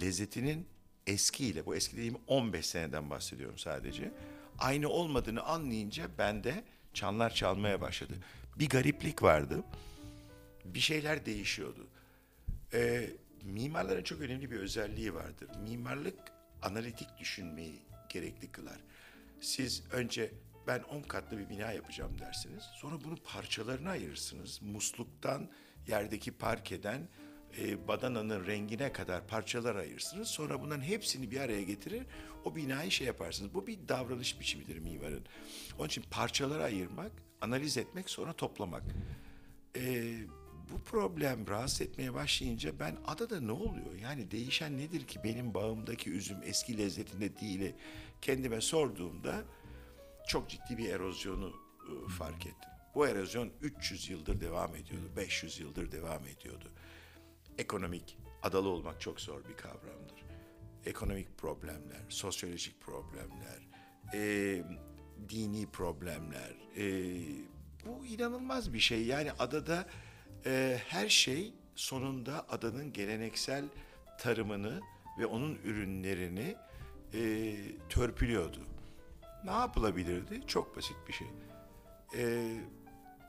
lezzetinin 0.01 0.67
eskiyle, 1.07 1.65
bu 1.65 1.75
eski 1.75 1.97
dediğim 1.97 2.17
15 2.27 2.65
seneden 2.65 3.09
bahsediyorum 3.09 3.57
sadece, 3.57 4.11
aynı 4.59 4.89
olmadığını 4.89 5.43
anlayınca 5.43 6.07
bende 6.17 6.63
çanlar 6.93 7.33
çalmaya 7.33 7.81
başladı. 7.81 8.13
Bir 8.59 8.69
gariplik 8.69 9.23
vardı, 9.23 9.63
bir 10.65 10.79
şeyler 10.79 11.25
değişiyordu. 11.25 11.87
Ee, 12.73 13.09
mimarların 13.43 14.03
çok 14.03 14.21
önemli 14.21 14.51
bir 14.51 14.59
özelliği 14.59 15.13
vardır. 15.13 15.49
Mimarlık 15.63 16.19
analitik 16.61 17.07
düşünmeyi 17.19 17.81
gerekli 18.09 18.51
kılar. 18.51 18.79
Siz 19.41 19.83
önce 19.91 20.31
ben 20.67 20.81
10 20.81 21.01
katlı 21.01 21.37
bir 21.37 21.49
bina 21.49 21.71
yapacağım 21.71 22.19
dersiniz. 22.19 22.63
Sonra 22.73 23.03
bunu 23.03 23.15
parçalarına 23.15 23.89
ayırırsınız. 23.89 24.61
Musluktan, 24.61 25.49
yerdeki 25.87 26.31
parkeden, 26.31 27.07
e, 27.59 27.87
badananın 27.87 28.45
rengine 28.45 28.93
kadar 28.93 29.27
parçalar 29.27 29.75
ayırırsınız. 29.75 30.27
Sonra 30.27 30.61
bunların 30.61 30.81
hepsini 30.81 31.31
bir 31.31 31.39
araya 31.39 31.63
getirir. 31.63 32.03
O 32.45 32.55
binayı 32.55 32.91
şey 32.91 33.07
yaparsınız. 33.07 33.53
Bu 33.53 33.67
bir 33.67 33.77
davranış 33.87 34.39
biçimidir 34.39 34.77
mimarın. 34.77 35.25
Onun 35.79 35.87
için 35.87 36.03
parçalara 36.11 36.63
ayırmak, 36.63 37.11
analiz 37.41 37.77
etmek, 37.77 38.09
sonra 38.09 38.33
toplamak. 38.33 38.83
E, 39.75 40.13
bu 40.71 40.81
problem 40.83 41.47
rahatsız 41.47 41.81
etmeye 41.81 42.13
başlayınca 42.13 42.79
ben 42.79 42.95
adada 43.07 43.41
ne 43.41 43.51
oluyor? 43.51 43.95
Yani 44.01 44.31
değişen 44.31 44.77
nedir 44.77 45.07
ki 45.07 45.19
benim 45.23 45.53
bağımdaki 45.53 46.09
üzüm 46.09 46.37
eski 46.43 46.77
lezzetinde 46.77 47.39
değil 47.39 47.73
kendime 48.21 48.61
sorduğumda 48.61 49.43
çok 50.27 50.49
ciddi 50.49 50.77
bir 50.77 50.89
erozyonu 50.89 51.53
e, 51.81 52.09
fark 52.09 52.45
ettim. 52.45 52.69
Bu 52.95 53.07
erozyon 53.07 53.51
300 53.61 54.09
yıldır 54.09 54.41
devam 54.41 54.75
ediyordu, 54.75 55.11
500 55.17 55.59
yıldır 55.59 55.91
devam 55.91 56.27
ediyordu. 56.27 56.71
Ekonomik, 57.57 58.17
adalı 58.43 58.69
olmak 58.69 59.01
çok 59.01 59.21
zor 59.21 59.45
bir 59.49 59.57
kavramdır. 59.57 60.25
Ekonomik 60.85 61.37
problemler, 61.37 62.01
sosyolojik 62.09 62.81
problemler, 62.81 63.67
e, 64.13 64.63
dini 65.29 65.71
problemler, 65.71 66.55
e, 66.77 66.83
bu 67.85 68.05
inanılmaz 68.05 68.73
bir 68.73 68.79
şey. 68.79 69.05
Yani 69.05 69.31
adada 69.31 69.87
e, 70.45 70.79
her 70.87 71.09
şey 71.09 71.53
sonunda 71.75 72.45
adanın 72.49 72.93
geleneksel 72.93 73.65
tarımını 74.19 74.81
ve 75.19 75.25
onun 75.25 75.55
ürünlerini 75.55 76.55
e, 77.13 77.55
törpülüyordu. 77.89 78.59
Ne 79.45 79.51
yapılabilirdi? 79.51 80.47
Çok 80.47 80.77
basit 80.77 80.97
bir 81.07 81.13
şey. 81.13 81.27
E, 82.15 82.53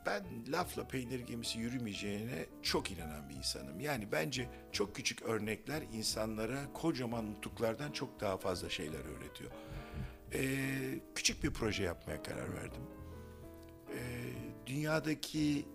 ben 0.08 0.52
lafla 0.52 0.88
peynir 0.88 1.20
gemisi 1.20 1.58
yürümeyeceğine 1.58 2.46
çok 2.62 2.90
inanan 2.90 3.28
bir 3.28 3.34
insanım. 3.34 3.80
Yani 3.80 4.12
bence 4.12 4.48
çok 4.72 4.94
küçük 4.96 5.22
örnekler 5.22 5.82
insanlara 5.92 6.72
kocaman 6.74 7.30
nutuklardan 7.30 7.92
çok 7.92 8.20
daha 8.20 8.36
fazla 8.36 8.70
şeyler 8.70 9.00
öğretiyor. 9.04 9.50
E, 10.34 10.40
küçük 11.14 11.44
bir 11.44 11.50
proje 11.50 11.82
yapmaya 11.82 12.22
karar 12.22 12.54
verdim 12.54 12.82
e, 13.88 13.98
dünyadaki 14.66 15.66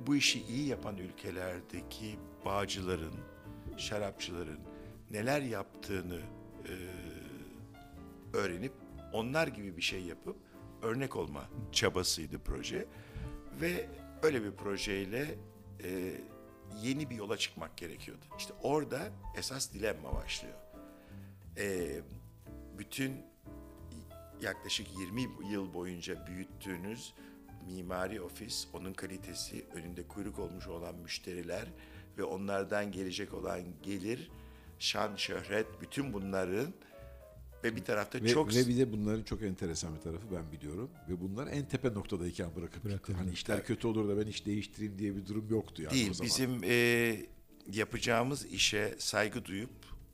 bu 0.00 0.16
işi 0.16 0.42
iyi 0.42 0.68
yapan 0.68 0.96
ülkelerdeki 0.96 2.18
bağcıların, 2.44 3.14
şarapçıların 3.76 4.60
neler 5.10 5.40
yaptığını 5.40 6.20
e, 6.64 6.74
öğrenip 8.36 8.72
onlar 9.12 9.46
gibi 9.46 9.76
bir 9.76 9.82
şey 9.82 10.02
yapıp 10.02 10.36
örnek 10.82 11.16
olma 11.16 11.44
çabasıydı 11.72 12.38
proje 12.38 12.86
ve 13.60 13.86
öyle 14.22 14.44
bir 14.44 14.50
projeyle 14.50 15.34
e, 15.84 16.12
yeni 16.82 17.10
bir 17.10 17.16
yola 17.16 17.36
çıkmak 17.36 17.76
gerekiyordu. 17.76 18.24
İşte 18.38 18.54
orada 18.62 19.00
esas 19.36 19.72
dilemma 19.72 20.14
başlıyor. 20.14 20.54
E, 21.58 22.00
bütün 22.78 23.12
yaklaşık 24.42 24.86
20 24.98 25.22
yıl 25.50 25.74
boyunca 25.74 26.26
büyüttüğünüz 26.26 27.14
mimari 27.66 28.20
ofis, 28.20 28.66
onun 28.72 28.92
kalitesi, 28.92 29.64
önünde 29.74 30.08
kuyruk 30.08 30.38
olmuş 30.38 30.66
olan 30.66 30.94
müşteriler 30.94 31.64
ve 32.18 32.24
onlardan 32.24 32.92
gelecek 32.92 33.34
olan 33.34 33.62
gelir, 33.82 34.30
şan, 34.78 35.16
şöhret, 35.16 35.66
bütün 35.80 36.12
bunların 36.12 36.74
ve 37.64 37.76
bir 37.76 37.84
tarafta 37.84 38.22
Ve, 38.22 38.28
çok 38.28 38.54
ve 38.54 38.68
bir 38.68 38.78
de 38.78 38.92
bunların 38.92 39.22
çok 39.22 39.42
enteresan 39.42 39.96
bir 39.96 40.00
tarafı 40.00 40.24
ben 40.32 40.52
biliyorum. 40.52 40.90
Ve 41.08 41.20
bunlar 41.20 41.46
en 41.46 41.68
tepe 41.68 41.94
noktadayken 41.94 42.56
bırakıp 42.56 42.90
gitti. 42.90 43.12
Hani 43.12 43.32
işler 43.32 43.64
kötü 43.64 43.86
olur 43.86 44.08
da 44.08 44.20
ben 44.20 44.26
iş 44.26 44.46
değiştireyim 44.46 44.98
diye 44.98 45.16
bir 45.16 45.26
durum 45.26 45.48
yoktu 45.50 45.82
yani 45.82 45.92
o 45.92 45.94
değil. 45.94 46.12
zaman. 46.12 46.26
Bizim 46.26 46.60
e, 46.64 47.16
yapacağımız 47.72 48.46
işe 48.46 48.94
saygı 48.98 49.44
duyup 49.44 49.70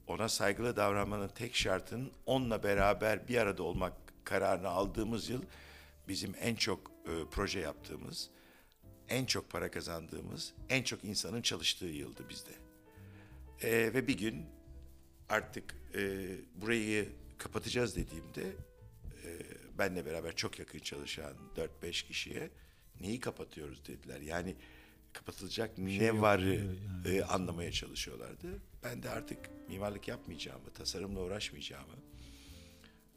ona 0.06 0.28
saygılı 0.28 0.76
davranmanın 0.76 1.28
tek 1.28 1.54
şartının 1.54 2.10
onunla 2.26 2.62
beraber 2.62 3.28
bir 3.28 3.36
arada 3.36 3.62
olmak 3.62 3.92
kararını 4.24 4.68
aldığımız 4.68 5.30
yıl 5.30 5.42
bizim 6.08 6.34
en 6.40 6.54
çok 6.54 6.90
e, 7.06 7.12
proje 7.30 7.60
yaptığımız, 7.60 8.30
en 9.08 9.24
çok 9.24 9.50
para 9.50 9.70
kazandığımız, 9.70 10.52
en 10.68 10.82
çok 10.82 11.04
insanın 11.04 11.42
çalıştığı 11.42 11.86
yıldı 11.86 12.28
bizde. 12.28 12.50
E, 13.62 13.94
ve 13.94 14.08
bir 14.08 14.18
gün 14.18 14.46
artık 15.28 15.74
e, 15.94 16.28
burayı 16.54 17.08
kapatacağız 17.40 17.96
dediğimde 17.96 18.42
e, 19.24 19.28
benle 19.78 20.06
beraber 20.06 20.36
çok 20.36 20.58
yakın 20.58 20.78
çalışan 20.78 21.32
4-5 21.82 22.06
kişiye 22.06 22.50
neyi 23.00 23.20
kapatıyoruz 23.20 23.86
dediler. 23.86 24.20
Yani 24.20 24.56
kapatılacak 25.12 25.78
ne 25.78 26.20
varı 26.20 26.76
e, 27.06 27.22
anlamaya 27.22 27.72
çalışıyorlardı. 27.72 28.62
Ben 28.84 29.02
de 29.02 29.10
artık 29.10 29.38
mimarlık 29.68 30.08
yapmayacağımı, 30.08 30.70
tasarımla 30.70 31.20
uğraşmayacağımı, 31.20 31.96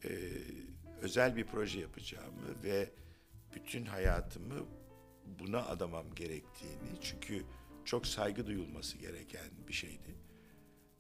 e, 0.06 0.10
özel 1.02 1.36
bir 1.36 1.46
proje 1.46 1.80
yapacağımı 1.80 2.64
ve 2.64 2.90
bütün 3.56 3.86
hayatımı 3.86 4.66
buna 5.40 5.66
adamam 5.66 6.16
gerektiğini 6.16 7.02
çünkü 7.02 7.46
çok 7.86 8.08
saygı 8.08 8.48
duyulması 8.48 8.98
gereken 8.98 9.50
bir 9.68 9.74
şeydi. 9.74 10.16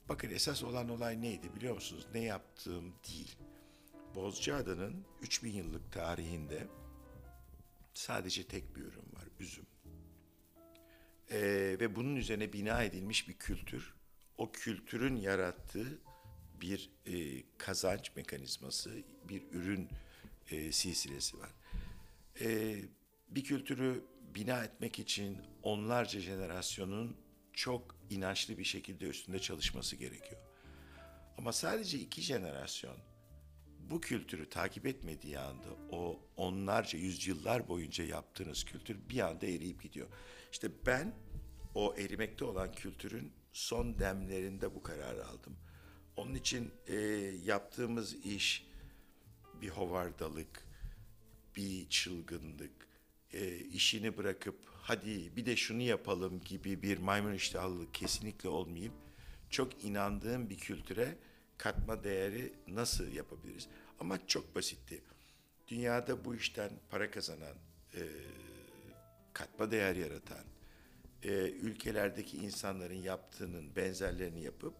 Bakın 0.09 0.29
esas 0.29 0.63
olan 0.63 0.89
olay 0.89 1.21
neydi 1.21 1.55
biliyor 1.55 1.75
musunuz? 1.75 2.07
Ne 2.13 2.19
yaptığım 2.19 2.93
değil. 3.09 3.35
Bozcaada'nın 4.15 5.05
3000 5.21 5.51
yıllık 5.51 5.91
tarihinde 5.91 6.67
sadece 7.93 8.43
tek 8.43 8.75
bir 8.75 8.81
ürün 8.81 9.13
var, 9.13 9.27
üzüm. 9.39 9.65
Ee, 11.31 11.77
ve 11.79 11.95
bunun 11.95 12.15
üzerine 12.15 12.53
bina 12.53 12.83
edilmiş 12.83 13.29
bir 13.29 13.33
kültür. 13.33 13.93
O 14.37 14.51
kültürün 14.51 15.15
yarattığı 15.15 15.99
bir 16.61 16.89
e, 17.05 17.43
kazanç 17.57 18.15
mekanizması, 18.15 19.03
bir 19.29 19.43
ürün 19.51 19.89
e, 20.51 20.71
silsilesi 20.71 21.39
var. 21.39 21.49
E, 22.41 22.75
bir 23.29 23.43
kültürü 23.43 24.03
bina 24.35 24.63
etmek 24.63 24.99
için 24.99 25.37
onlarca 25.63 26.19
jenerasyonun 26.19 27.17
çok 27.53 27.92
inançlı 28.09 28.57
bir 28.57 28.63
şekilde 28.63 29.05
üstünde 29.05 29.39
çalışması 29.39 29.95
gerekiyor. 29.95 30.41
Ama 31.37 31.53
sadece 31.53 31.99
iki 31.99 32.21
jenerasyon 32.21 32.97
bu 33.89 34.01
kültürü 34.01 34.49
takip 34.49 34.85
etmediği 34.85 35.39
anda 35.39 35.67
o 35.91 36.19
onlarca 36.37 36.99
yüzyıllar 36.99 37.67
boyunca 37.67 38.03
yaptığınız 38.03 38.63
kültür 38.63 39.09
bir 39.09 39.19
anda 39.19 39.45
eriyip 39.45 39.83
gidiyor. 39.83 40.07
İşte 40.51 40.71
ben 40.85 41.15
o 41.75 41.95
erimekte 41.97 42.45
olan 42.45 42.71
kültürün 42.71 43.33
son 43.53 43.99
demlerinde 43.99 44.75
bu 44.75 44.83
kararı 44.83 45.27
aldım. 45.27 45.57
Onun 46.15 46.35
için 46.35 46.71
e, 46.87 46.95
yaptığımız 47.43 48.25
iş 48.25 48.67
bir 49.61 49.69
hovardalık, 49.69 50.67
bir 51.55 51.89
çılgınlık, 51.89 52.87
e, 53.33 53.57
işini 53.57 54.17
bırakıp 54.17 54.72
hadi 54.83 55.35
bir 55.35 55.45
de 55.45 55.55
şunu 55.55 55.81
yapalım 55.81 56.41
gibi 56.41 56.81
bir 56.81 56.97
maymun 56.97 57.33
iştahlılık 57.33 57.93
kesinlikle 57.93 58.49
olmayıp 58.49 58.93
çok 59.49 59.83
inandığım 59.83 60.49
bir 60.49 60.57
kültüre 60.57 61.15
katma 61.57 62.03
değeri 62.03 62.53
nasıl 62.67 63.11
yapabiliriz? 63.11 63.67
Ama 63.99 64.27
çok 64.27 64.55
basitti. 64.55 65.01
Dünyada 65.67 66.25
bu 66.25 66.35
işten 66.35 66.71
para 66.89 67.11
kazanan, 67.11 67.55
e, 67.95 68.01
katma 69.33 69.71
değer 69.71 69.95
yaratan, 69.95 70.45
e, 71.23 71.29
ülkelerdeki 71.49 72.37
insanların 72.37 73.01
yaptığının 73.01 73.75
benzerlerini 73.75 74.41
yapıp 74.41 74.73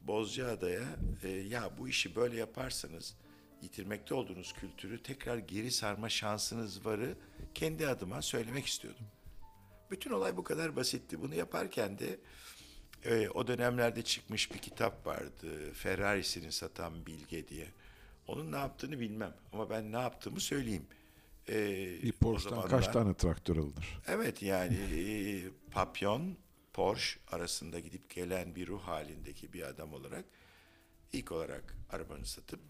Bozcaada'ya 0.00 0.84
e, 1.22 1.28
ya 1.28 1.78
bu 1.78 1.88
işi 1.88 2.16
böyle 2.16 2.36
yaparsanız 2.36 3.16
yitirmekte 3.62 4.14
olduğunuz 4.14 4.52
kültürü 4.52 5.02
tekrar 5.02 5.38
geri 5.38 5.70
sarma 5.70 6.08
şansınız 6.08 6.86
varı 6.86 7.14
kendi 7.54 7.88
adıma 7.88 8.22
söylemek 8.22 8.66
istiyordum. 8.66 9.06
Bütün 9.90 10.10
olay 10.10 10.36
bu 10.36 10.44
kadar 10.44 10.76
basitti. 10.76 11.22
Bunu 11.22 11.34
yaparken 11.34 11.98
de 11.98 12.18
e, 13.04 13.28
o 13.28 13.46
dönemlerde 13.46 14.02
çıkmış 14.02 14.52
bir 14.52 14.58
kitap 14.58 15.06
vardı. 15.06 15.72
Ferrari'sini 15.74 16.52
satan 16.52 17.06
Bilge 17.06 17.48
diye. 17.48 17.66
Onun 18.26 18.52
ne 18.52 18.56
yaptığını 18.56 19.00
bilmem 19.00 19.34
ama 19.52 19.70
ben 19.70 19.92
ne 19.92 19.96
yaptığımı 19.98 20.40
söyleyeyim. 20.40 20.86
E, 21.48 21.54
Bir 22.02 22.12
Porsche'dan 22.12 22.50
zamanlar- 22.56 22.70
kaç 22.70 22.88
tane 22.88 23.14
traktör 23.14 23.56
alınır? 23.56 23.98
Evet 24.08 24.42
yani 24.42 24.74
e, 24.76 25.42
Papyon, 25.70 26.36
Porsche 26.72 27.20
arasında 27.28 27.80
gidip 27.80 28.10
gelen 28.14 28.54
bir 28.54 28.66
ruh 28.66 28.80
halindeki 28.82 29.52
bir 29.52 29.62
adam 29.62 29.92
olarak 29.94 30.24
ilk 31.12 31.32
olarak 31.32 31.74
arabanı 31.90 32.26
satıp 32.26 32.60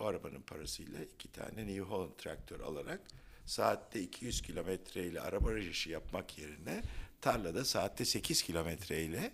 o 0.00 0.04
arabanın 0.04 0.40
parasıyla 0.42 1.00
iki 1.14 1.32
tane 1.32 1.66
New 1.66 1.80
Holland 1.80 2.12
traktör 2.18 2.60
alarak 2.60 3.00
saatte 3.48 4.02
200 4.02 4.40
kilometreyle 4.42 5.20
araba 5.20 5.54
rejisi 5.54 5.90
yapmak 5.90 6.38
yerine 6.38 6.82
tarlada 7.20 7.64
saatte 7.64 8.04
8 8.04 8.42
kilometreyle 8.42 9.32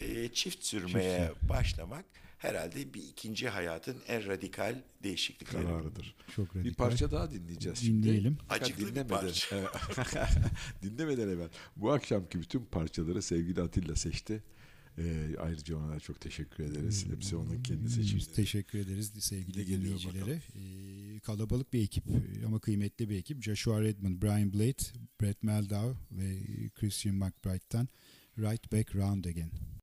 e, 0.00 0.28
çift 0.28 0.64
sürmeye 0.64 1.32
başlamak 1.48 2.04
herhalde 2.38 2.94
bir 2.94 3.02
ikinci 3.02 3.48
hayatın 3.48 3.96
en 4.08 4.26
radikal 4.26 4.74
değişiklikleri. 5.02 5.62
Kararıdır. 5.62 6.14
Çok 6.36 6.54
Bir 6.54 6.60
radikal. 6.60 6.74
parça 6.74 7.10
daha 7.10 7.30
dinleyeceğiz 7.30 7.78
şimdi. 7.78 8.02
Dinleyelim. 8.06 8.38
Acıklı 8.50 8.86
bir 8.86 8.90
dinlemeden- 8.94 9.08
parça. 9.08 9.70
dinlemeden 10.82 11.28
evvel 11.28 11.48
bu 11.76 11.92
akşamki 11.92 12.40
bütün 12.40 12.64
parçaları 12.64 13.22
sevgili 13.22 13.60
Atilla 13.62 13.96
seçti. 13.96 14.42
Ee, 14.98 15.36
ayrıca 15.40 15.76
ona 15.76 16.00
çok 16.00 16.20
teşekkür 16.20 16.64
ederiz. 16.64 17.06
Hepsi 17.10 17.36
onun 17.36 17.62
kendi 17.62 17.84
Biz 17.84 17.94
seçimleri. 17.94 18.32
teşekkür 18.32 18.78
ederiz 18.78 19.12
sevgili 19.18 19.66
dinleyicilere. 19.66 20.32
Ee, 20.32 20.40
kalabalık 21.20 21.72
bir 21.72 21.82
ekip 21.82 22.04
e, 22.08 22.46
ama 22.46 22.60
kıymetli 22.60 23.10
bir 23.10 23.18
ekip. 23.18 23.42
Joshua 23.42 23.80
Redmond, 23.80 24.22
Brian 24.22 24.52
Blade, 24.52 24.82
Brett 25.20 25.42
Meldau 25.42 25.96
ve 26.10 26.38
Christian 26.74 27.16
McBride'den 27.16 27.88
Right 28.38 28.72
Back 28.72 28.94
Round 28.94 29.24
Again. 29.24 29.79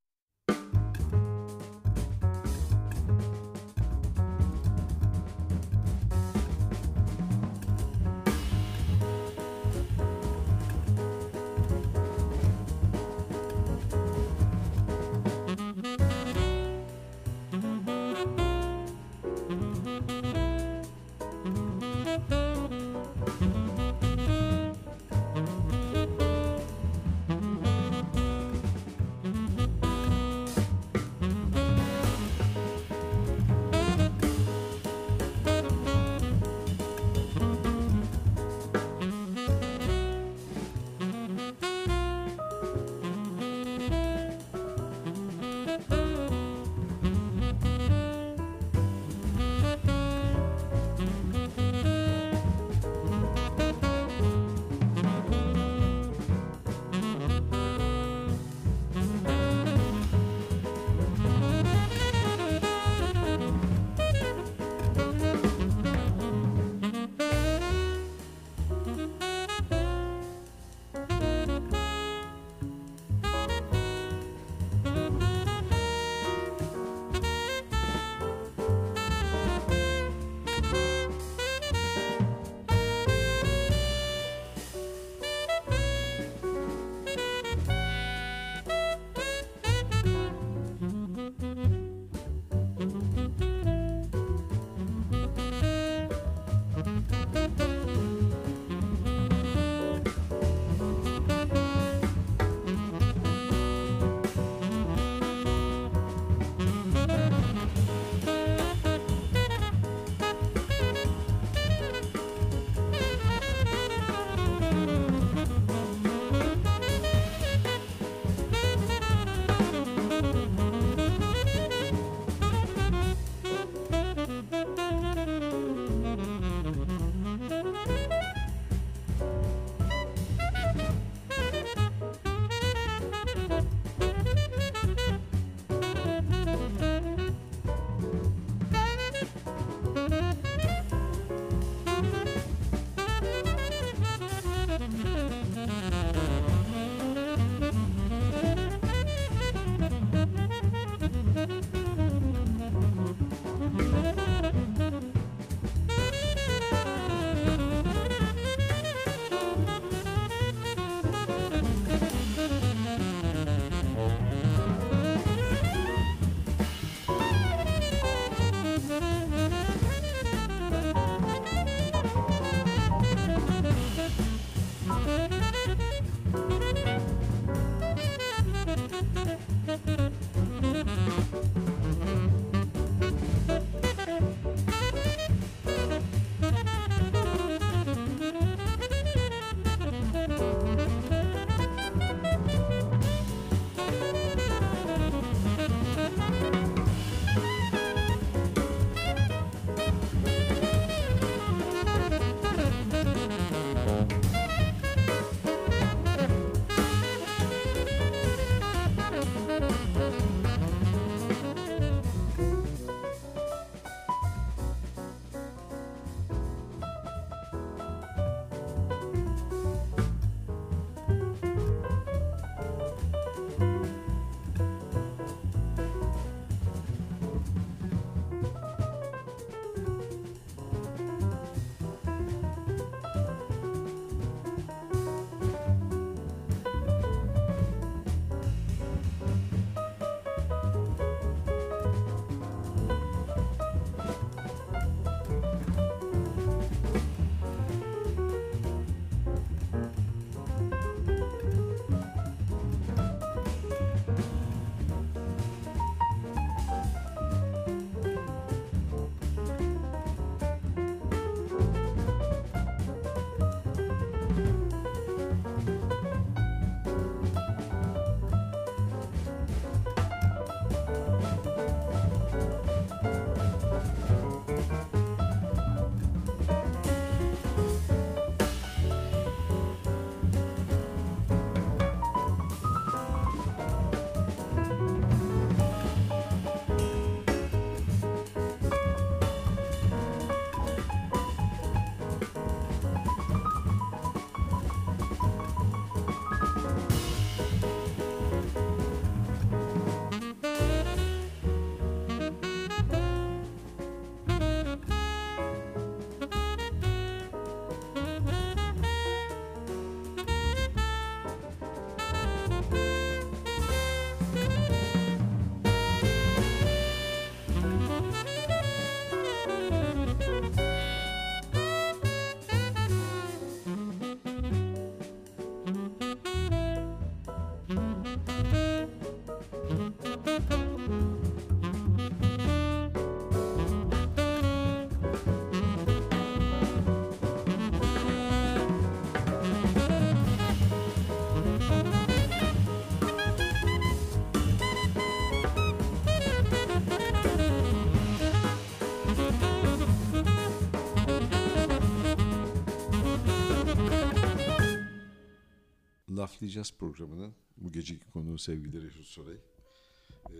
Laflayacağız 356.38 356.72
programının 356.78 357.34
bu 357.56 357.72
geceki 357.72 358.10
konuğu 358.10 358.38
sevgili 358.38 358.82
Reşit 358.86 359.06
Soray. 359.06 359.34
Ee, 359.34 360.36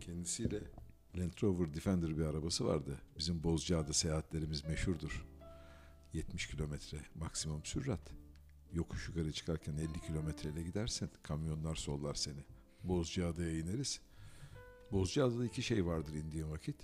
kendisiyle 0.00 0.60
Land 1.18 1.42
Rover 1.42 1.74
Defender 1.74 2.18
bir 2.18 2.24
arabası 2.24 2.66
vardı. 2.66 3.00
Bizim 3.18 3.42
Bozcaada 3.42 3.92
seyahatlerimiz 3.92 4.64
meşhurdur. 4.64 5.26
70 6.12 6.46
kilometre 6.46 6.98
maksimum 7.14 7.64
sürat. 7.64 8.12
Yokuş 8.72 9.08
yukarı 9.08 9.32
çıkarken 9.32 9.76
50 9.76 10.00
kilometreyle 10.06 10.62
gidersen 10.62 11.08
kamyonlar 11.22 11.74
sollar 11.74 12.14
seni. 12.14 12.44
Bozcaada'ya 12.84 13.58
ineriz. 13.58 14.00
Bozcaada'da 14.92 15.44
iki 15.44 15.62
şey 15.62 15.86
vardır 15.86 16.14
indiğin 16.14 16.50
vakit. 16.50 16.76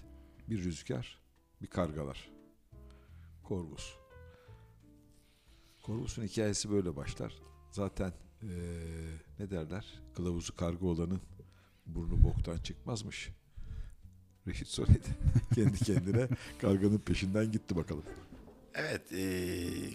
Bir 0.49 0.65
rüzgar, 0.65 1.19
bir 1.63 1.67
kargalar. 1.67 2.31
Korvus. 3.43 3.95
Korvus'un 5.83 6.23
hikayesi 6.23 6.71
böyle 6.71 6.97
başlar. 6.97 7.52
Zaten 7.73 8.13
eee, 8.43 8.49
ne 9.39 9.51
derler? 9.51 9.85
Kılavuzu 10.17 10.57
karga 10.57 10.87
olanın 10.87 11.21
burnu 11.87 12.23
boktan 12.25 12.59
çıkmazmış. 12.59 13.31
Reşit 14.47 14.69
söyledi. 14.79 15.09
Kendi 15.55 15.79
kendine 15.79 16.29
karganın 16.61 16.99
peşinden 16.99 17.53
gitti 17.53 17.77
bakalım. 17.77 18.05
Evet, 18.75 19.03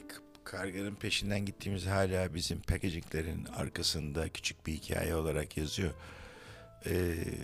k- 0.07 0.21
karganın 0.43 0.95
peşinden 0.95 1.45
gittiğimiz 1.45 1.85
hala 1.85 2.33
bizim 2.35 2.61
packaginglerin 2.61 3.45
arkasında 3.45 4.29
küçük 4.29 4.67
bir 4.67 4.73
hikaye 4.73 5.15
olarak 5.15 5.57
yazıyor. 5.57 5.91
Eee, 6.85 7.37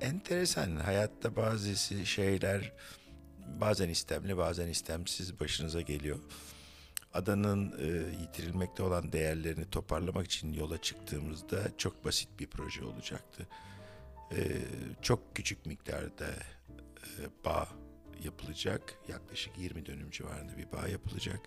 enteresan, 0.00 0.76
hayatta 0.76 1.36
bazı 1.36 1.76
şeyler 2.06 2.72
bazen 3.60 3.88
istemli 3.88 4.36
bazen 4.36 4.68
istemsiz 4.68 5.40
başınıza 5.40 5.80
geliyor. 5.80 6.18
Adanın 7.16 7.78
eee, 7.78 8.20
yitirilmekte 8.20 8.82
olan 8.82 9.12
değerlerini 9.12 9.70
toparlamak 9.70 10.26
için 10.26 10.52
yola 10.52 10.80
çıktığımızda 10.82 11.76
çok 11.78 12.04
basit 12.04 12.28
bir 12.40 12.46
proje 12.46 12.84
olacaktı. 12.84 13.46
Eee, 14.32 14.62
çok 15.02 15.36
küçük 15.36 15.66
miktarda 15.66 16.26
eee, 16.26 17.26
bağ 17.44 17.68
yapılacak. 18.24 18.94
Yaklaşık 19.08 19.58
20 19.58 19.86
dönüm 19.86 20.10
civarında 20.10 20.58
bir 20.58 20.72
bağ 20.72 20.88
yapılacak. 20.88 21.40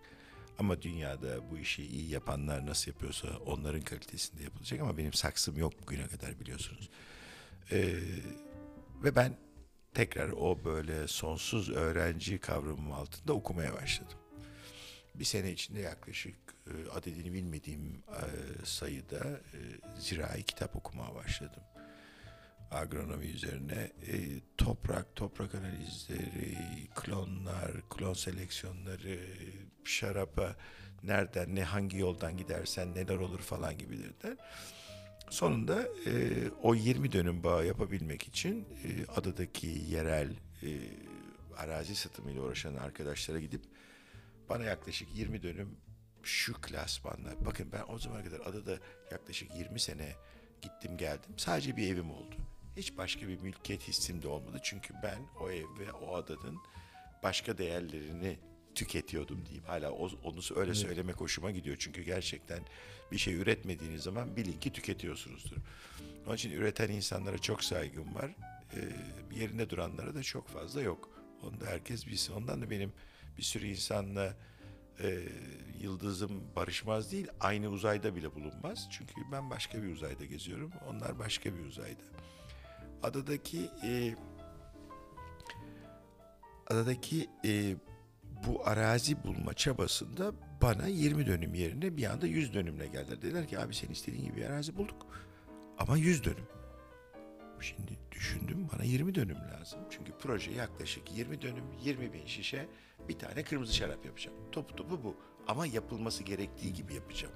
Ama 0.59 0.81
dünyada 0.81 1.51
bu 1.51 1.57
işi 1.57 1.83
iyi 1.85 2.09
yapanlar 2.09 2.65
nasıl 2.65 2.91
yapıyorsa 2.91 3.27
onların 3.45 3.81
kalitesinde 3.81 4.43
yapılacak. 4.43 4.81
Ama 4.81 4.97
benim 4.97 5.13
saksım 5.13 5.57
yok 5.57 5.73
bugüne 5.81 6.07
kadar 6.07 6.39
biliyorsunuz. 6.39 6.89
Ee, 7.71 7.95
ve 9.03 9.15
ben 9.15 9.37
tekrar 9.93 10.29
o 10.29 10.59
böyle 10.65 11.07
sonsuz 11.07 11.69
öğrenci 11.69 12.37
kavramım 12.39 12.91
altında 12.91 13.33
okumaya 13.33 13.73
başladım. 13.73 14.18
Bir 15.19 15.25
sene 15.25 15.51
içinde 15.51 15.79
yaklaşık 15.79 16.35
e, 16.67 16.89
adedini 16.89 17.33
bilmediğim 17.33 18.03
e, 18.09 18.25
sayıda 18.65 19.29
e, 19.29 19.59
zirai 19.99 20.43
kitap 20.43 20.75
okumaya 20.75 21.15
başladım 21.15 21.63
agronomi 22.71 23.25
üzerine 23.25 23.91
e, 24.07 24.15
toprak, 24.57 25.15
toprak 25.15 25.55
analizleri, 25.55 26.57
klonlar, 26.95 27.71
klon 27.89 28.13
seleksiyonları, 28.13 29.19
şarapa 29.83 30.55
nereden, 31.03 31.55
ne 31.55 31.63
hangi 31.63 31.97
yoldan 31.97 32.37
gidersen 32.37 32.95
neler 32.95 33.15
olur 33.15 33.39
falan 33.39 33.77
gibilerinden. 33.77 34.37
Sonunda 35.29 35.83
e, 36.05 36.11
o 36.63 36.75
20 36.75 37.11
dönüm 37.11 37.43
bağ 37.43 37.63
yapabilmek 37.63 38.23
için 38.23 38.65
e, 38.83 39.11
adadaki 39.11 39.67
yerel 39.89 40.29
e, 40.63 40.69
arazi 41.57 41.95
satımıyla 41.95 42.41
uğraşan 42.41 42.75
arkadaşlara 42.75 43.39
gidip 43.39 43.61
bana 44.49 44.63
yaklaşık 44.63 45.15
20 45.15 45.43
dönüm 45.43 45.77
şu 46.23 46.53
klasmanla 46.61 47.45
bakın 47.45 47.71
ben 47.71 47.83
o 47.93 47.99
zamana 47.99 48.23
kadar 48.23 48.39
adada 48.39 48.79
yaklaşık 49.11 49.55
20 49.55 49.79
sene 49.79 50.15
gittim 50.61 50.97
geldim 50.97 51.33
sadece 51.37 51.77
bir 51.77 51.93
evim 51.93 52.11
oldu. 52.11 52.35
Hiç 52.77 52.97
başka 52.97 53.27
bir 53.27 53.39
mülkiyet 53.39 53.87
hissim 53.87 54.21
de 54.21 54.27
olmadı. 54.27 54.59
Çünkü 54.63 54.93
ben 55.03 55.19
o 55.41 55.51
ev 55.51 55.65
ve 55.79 55.91
o 55.91 56.15
adanın 56.15 56.57
başka 57.23 57.57
değerlerini 57.57 58.39
tüketiyordum 58.75 59.45
diyeyim. 59.45 59.63
Hala 59.63 59.91
onu 59.91 60.41
öyle 60.55 60.73
söylemek 60.73 61.15
hoşuma 61.15 61.51
gidiyor. 61.51 61.75
Çünkü 61.79 62.01
gerçekten 62.01 62.59
bir 63.11 63.17
şey 63.17 63.35
üretmediğiniz 63.35 64.03
zaman 64.03 64.35
bilin 64.35 64.59
ki 64.59 64.73
tüketiyorsunuzdur. 64.73 65.57
Onun 66.27 66.35
için 66.35 66.51
üreten 66.51 66.89
insanlara 66.89 67.37
çok 67.37 67.63
saygım 67.63 68.15
var. 68.15 68.31
Ee, 68.75 68.89
yerinde 69.39 69.69
duranlara 69.69 70.15
da 70.15 70.23
çok 70.23 70.47
fazla 70.47 70.81
yok. 70.81 71.09
Onu 71.43 71.61
da 71.61 71.65
herkes 71.65 72.07
bilsin. 72.07 72.33
Ondan 72.33 72.61
da 72.61 72.69
benim 72.69 72.93
bir 73.39 73.43
sürü 73.43 73.67
insanla 73.67 74.33
e, 75.03 75.19
yıldızım 75.81 76.43
barışmaz 76.55 77.11
değil. 77.11 77.27
Aynı 77.39 77.69
uzayda 77.69 78.15
bile 78.15 78.35
bulunmaz. 78.35 78.87
Çünkü 78.91 79.13
ben 79.31 79.49
başka 79.49 79.83
bir 79.83 79.91
uzayda 79.91 80.25
geziyorum. 80.25 80.71
Onlar 80.89 81.19
başka 81.19 81.55
bir 81.55 81.65
uzayda. 81.65 82.03
Adadaki 83.03 83.69
e, 83.83 84.15
adadaki 86.67 87.29
e, 87.45 87.75
bu 88.47 88.67
arazi 88.67 89.23
bulma 89.23 89.53
çabasında 89.53 90.31
bana 90.61 90.87
20 90.87 91.27
dönüm 91.27 91.53
yerine 91.53 91.97
bir 91.97 92.05
anda 92.05 92.27
100 92.27 92.53
dönümle 92.53 92.87
geldiler. 92.87 93.21
Dediler 93.21 93.47
ki 93.47 93.59
abi 93.59 93.75
sen 93.75 93.89
istediğin 93.89 94.25
gibi 94.25 94.45
arazi 94.45 94.77
bulduk 94.77 95.07
ama 95.77 95.97
100 95.97 96.23
dönüm. 96.23 96.47
Şimdi 97.61 97.97
düşündüm 98.11 98.67
bana 98.73 98.83
20 98.83 99.15
dönüm 99.15 99.37
lazım. 99.37 99.79
Çünkü 99.89 100.11
proje 100.19 100.51
yaklaşık 100.51 101.17
20 101.17 101.41
dönüm 101.41 101.63
20 101.83 102.13
bin 102.13 102.25
şişe 102.25 102.67
bir 103.09 103.19
tane 103.19 103.43
kırmızı 103.43 103.73
şarap 103.73 104.05
yapacağım. 104.05 104.37
Topu 104.51 104.75
topu 104.75 105.03
bu 105.03 105.15
ama 105.47 105.65
yapılması 105.65 106.23
gerektiği 106.23 106.73
gibi 106.73 106.93
yapacağım. 106.93 107.33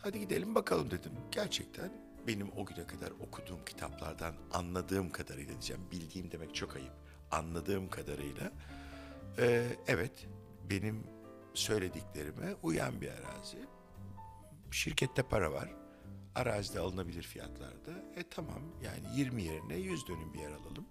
Hadi 0.00 0.20
gidelim 0.20 0.54
bakalım 0.54 0.90
dedim. 0.90 1.12
Gerçekten 1.30 1.92
benim 2.26 2.52
o 2.56 2.66
güne 2.66 2.86
kadar 2.86 3.10
okuduğum 3.10 3.64
kitaplardan 3.64 4.34
anladığım 4.52 5.10
kadarıyla 5.10 5.52
diyeceğim. 5.52 5.82
Bildiğim 5.92 6.30
demek 6.30 6.54
çok 6.54 6.76
ayıp. 6.76 6.92
Anladığım 7.30 7.90
kadarıyla 7.90 8.52
e, 9.38 9.66
evet 9.86 10.26
benim 10.70 11.04
söylediklerime 11.54 12.54
uyan 12.62 13.00
bir 13.00 13.08
arazi. 13.08 13.58
Şirkette 14.70 15.22
para 15.22 15.52
var. 15.52 15.74
Arazide 16.34 16.80
alınabilir 16.80 17.22
fiyatlarda. 17.22 17.90
E 18.16 18.22
tamam 18.30 18.62
yani 18.82 19.18
20 19.20 19.42
yerine 19.42 19.76
100 19.76 20.08
dönüm 20.08 20.34
bir 20.34 20.38
yer 20.38 20.50
alalım. 20.50 20.86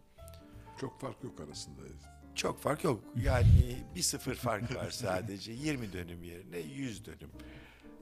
Çok 0.80 1.02
fark 1.02 1.24
yok 1.24 1.40
arasında. 1.40 1.82
Çok 2.36 2.62
fark 2.62 2.84
yok. 2.84 3.04
Yani 3.24 3.84
bir 3.96 4.02
sıfır 4.02 4.36
fark 4.36 4.76
var 4.76 4.90
sadece. 4.92 5.52
20 5.52 5.94
dönüm 5.94 6.24
yerine 6.24 6.58
100 6.58 7.06
dönüm. 7.06 7.32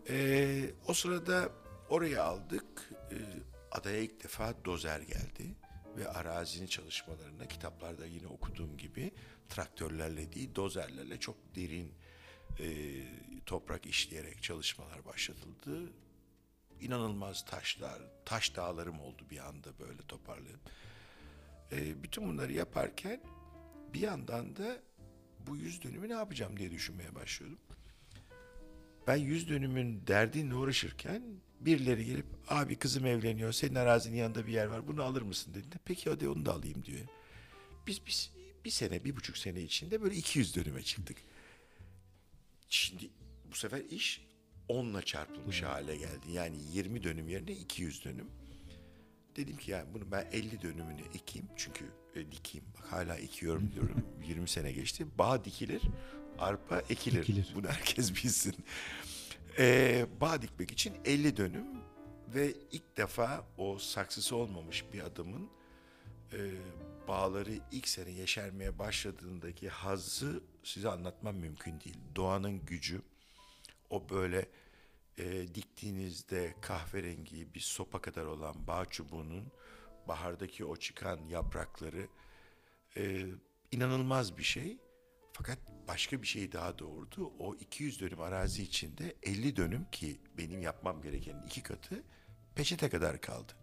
Ee, 0.10 0.72
o 0.88 0.94
sırada 0.94 1.50
oraya 1.90 2.24
aldık. 2.24 2.90
Ee, 3.12 3.16
adaya 3.72 3.98
ilk 3.98 4.24
defa 4.24 4.54
dozer 4.66 5.00
geldi. 5.00 5.56
Ve 5.98 6.10
arazinin 6.10 6.68
çalışmalarına 6.68 7.48
kitaplarda 7.48 8.06
yine 8.06 8.28
okuduğum 8.28 8.78
gibi 8.78 9.12
traktörlerle 9.50 10.34
değil 10.34 10.56
dozerlerle 10.56 11.20
çok 11.20 11.56
derin 11.56 11.94
e, 12.60 12.66
toprak 13.46 13.86
işleyerek 13.86 14.44
çalışmalar 14.44 15.06
başlatıldı. 15.06 15.92
İnanılmaz 16.82 17.46
taşlar, 17.46 18.02
taş 18.26 18.56
dağlarım 18.56 19.00
oldu 19.00 19.24
bir 19.30 19.48
anda 19.48 19.80
böyle 19.80 20.02
toparlayıp. 20.08 20.60
Ee, 21.72 22.04
bütün 22.04 22.28
bunları 22.28 22.54
yaparken 22.54 23.22
bir 23.94 24.00
yandan 24.00 24.56
da 24.56 24.82
bu 25.48 25.58
yüz 25.58 25.84
dönümü 25.84 26.10
ne 26.10 26.14
yapacağım 26.14 26.58
diye 26.58 26.72
düşünmeye 26.72 27.16
başlıyordum. 27.16 27.60
Ben 29.08 29.16
yüz 29.16 29.50
dönümün 29.50 30.08
derdinle 30.08 30.56
uğraşırken 30.56 31.24
birileri 31.60 32.06
gelip 32.06 32.26
abi 32.48 32.76
kızım 32.76 33.06
evleniyor 33.06 33.52
senin 33.52 33.76
arazinin 33.76 34.18
yanında 34.18 34.48
bir 34.48 34.54
yer 34.54 34.66
var 34.66 34.88
bunu 34.88 35.04
alır 35.04 35.22
mısın 35.22 35.54
dediğinde 35.54 35.76
peki 35.86 36.10
hadi 36.10 36.30
onu 36.30 36.46
da 36.46 36.54
alayım 36.54 36.86
diyor. 36.86 37.08
Biz, 37.88 38.02
biz 38.08 38.32
bir 38.66 38.70
sene 38.70 39.04
bir 39.04 39.16
buçuk 39.16 39.38
sene 39.38 39.62
içinde 39.62 40.02
böyle 40.02 40.16
200 40.16 40.56
dönüme 40.56 40.84
çıktık. 40.84 41.18
Şimdi 42.70 43.10
bu 43.52 43.56
sefer 43.56 43.82
iş 43.90 44.22
onla 44.68 45.02
çarpılmış 45.02 45.64
hale 45.64 45.96
geldi. 45.96 46.32
Yani 46.32 46.58
20 46.74 47.04
dönüm 47.04 47.30
yerine 47.30 47.52
200 47.52 48.06
dönüm. 48.06 48.28
Dedim 49.36 49.58
ki 49.58 49.72
yani 49.72 49.94
bunu 49.94 50.12
ben 50.12 50.30
50 50.32 50.62
dönümünü 50.62 51.02
ekeyim. 51.16 51.48
Çünkü 51.56 51.86
e, 52.16 52.32
dikeyim. 52.32 52.66
Bak 52.78 52.92
hala 52.92 53.16
ekiyorum 53.16 53.72
diyorum. 53.74 54.06
20 54.28 54.50
sene 54.50 54.72
geçti. 54.72 55.08
Bağ 55.18 55.46
dikilir, 55.46 55.82
arpa 56.40 56.80
ekilir. 56.90 57.20
Ekilir. 57.20 57.52
Bunu 57.56 57.68
herkes 57.68 58.16
bilsin. 58.16 58.56
Ee, 59.60 60.06
bağ 60.22 60.42
dikmek 60.42 60.72
için 60.72 60.94
50 61.06 61.38
dönüm 61.38 61.66
ve 62.36 62.54
ilk 62.72 62.98
defa 62.98 63.46
o 63.58 63.78
saksısı 63.80 64.36
olmamış 64.36 64.86
bir 64.94 65.00
adamın 65.00 65.50
e, 66.34 66.40
bağları 67.08 67.52
ilk 67.72 67.88
sene 67.88 68.12
yeşermeye 68.12 68.80
başladığındaki 68.80 69.70
hazzı 69.70 70.44
size 70.64 70.90
anlatmam 70.90 71.36
mümkün 71.36 71.80
değil. 71.80 71.98
Doğanın 72.16 72.66
gücü, 72.66 73.02
o 73.90 74.10
böyle 74.10 74.48
e, 75.18 75.56
diktiğinizde 75.56 76.54
kahverengi 76.62 77.54
bir 77.54 77.60
sopa 77.60 78.02
kadar 78.02 78.26
olan 78.26 78.68
bağ 78.68 78.86
çubuğunun 78.86 79.52
bahardaki 80.08 80.66
o 80.66 80.76
çıkan 80.76 81.18
yaprakları 81.18 82.08
e, 82.98 83.26
inanılmaz 83.72 84.38
bir 84.38 84.44
şey. 84.44 84.78
Fakat 85.34 85.60
başka 85.88 86.22
bir 86.22 86.28
şey 86.28 86.52
daha 86.52 86.80
doğurdu. 86.80 87.34
O 87.40 87.56
200 87.56 88.02
dönüm 88.02 88.22
arazi 88.22 88.64
içinde 88.64 89.16
50 89.24 89.56
dönüm 89.56 89.86
ki 89.92 90.20
benim 90.38 90.62
yapmam 90.62 91.02
gereken 91.02 91.44
iki 91.46 91.64
katı 91.64 92.04
peçete 92.56 92.90
kadar 92.90 93.22
kaldı. 93.22 93.54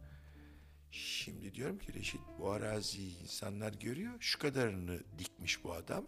Şimdi 0.90 1.54
diyorum 1.54 1.78
ki 1.78 1.94
Reşit 1.94 2.20
bu 2.38 2.50
araziyi 2.50 3.18
insanlar 3.22 3.72
görüyor. 3.72 4.12
Şu 4.20 4.38
kadarını 4.38 5.00
dikmiş 5.18 5.64
bu 5.64 5.72
adam. 5.72 6.06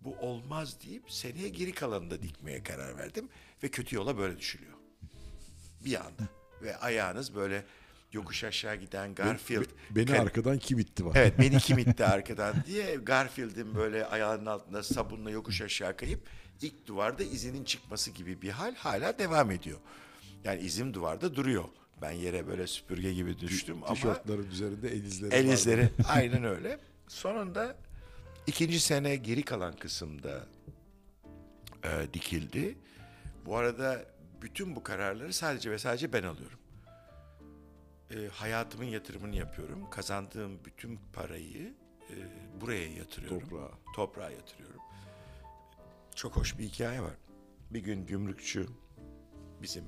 Bu 0.00 0.16
olmaz 0.16 0.80
deyip 0.86 1.10
seneye 1.10 1.48
geri 1.48 1.72
kalanını 1.72 2.10
da 2.10 2.22
dikmeye 2.22 2.62
karar 2.62 2.98
verdim. 2.98 3.28
Ve 3.62 3.68
kötü 3.68 3.96
yola 3.96 4.18
böyle 4.18 4.38
düşülüyor. 4.38 4.76
Bir 5.84 6.00
anda. 6.00 6.28
Ve 6.62 6.76
ayağınız 6.76 7.34
böyle 7.34 7.64
yokuş 8.12 8.44
aşağı 8.44 8.76
giden 8.76 9.14
Garfield. 9.14 9.64
Beni 9.90 10.06
kar- 10.06 10.18
arkadan 10.18 10.58
kim 10.58 10.78
itti 10.78 11.06
var. 11.06 11.12
Evet 11.16 11.38
beni 11.38 11.58
kim 11.58 11.78
itti 11.84 12.04
arkadan 12.04 12.54
diye 12.66 12.94
Garfield'in 12.96 13.74
böyle 13.74 14.06
ayağının 14.06 14.46
altında 14.46 14.82
sabunla 14.82 15.30
yokuş 15.30 15.60
aşağı 15.62 15.96
kayıp 15.96 16.20
ilk 16.62 16.86
duvarda 16.86 17.22
izinin 17.22 17.64
çıkması 17.64 18.10
gibi 18.10 18.42
bir 18.42 18.50
hal 18.50 18.74
hala 18.74 19.18
devam 19.18 19.50
ediyor. 19.50 19.78
Yani 20.44 20.60
izim 20.60 20.94
duvarda 20.94 21.34
duruyor. 21.34 21.64
Ben 22.02 22.10
yere 22.10 22.46
böyle 22.46 22.66
süpürge 22.66 23.12
gibi 23.12 23.38
düştüm 23.38 23.76
ama 23.84 23.94
Tişörtlerin 23.94 24.50
üzerinde 24.50 24.88
el 24.88 25.02
izleri 25.04 25.34
el 25.34 25.44
vardı. 25.44 25.54
izleri 25.54 25.88
aynen 26.08 26.44
öyle. 26.44 26.78
Sonunda 27.08 27.76
ikinci 28.46 28.80
sene 28.80 29.16
geri 29.16 29.42
kalan 29.42 29.76
kısımda 29.76 30.46
e, 31.84 31.88
dikildi. 32.14 32.78
Bu 33.46 33.56
arada 33.56 34.04
bütün 34.42 34.76
bu 34.76 34.82
kararları 34.82 35.32
sadece 35.32 35.70
ve 35.70 35.78
sadece 35.78 36.12
ben 36.12 36.22
alıyorum. 36.22 36.58
E, 38.12 38.28
hayatımın 38.28 38.84
yatırımını 38.84 39.36
yapıyorum. 39.36 39.90
Kazandığım 39.90 40.64
bütün 40.64 41.00
parayı 41.12 41.74
e, 42.10 42.16
buraya 42.60 42.88
yatırıyorum. 42.92 43.48
Toprağa. 43.48 43.70
Toprağa 43.94 44.30
yatırıyorum. 44.30 44.80
Çok 46.14 46.36
hoş 46.36 46.58
bir 46.58 46.64
hikaye 46.64 47.02
var. 47.02 47.14
Bir 47.70 47.80
gün 47.80 48.06
gümrükçü 48.06 48.66
bizim 49.62 49.84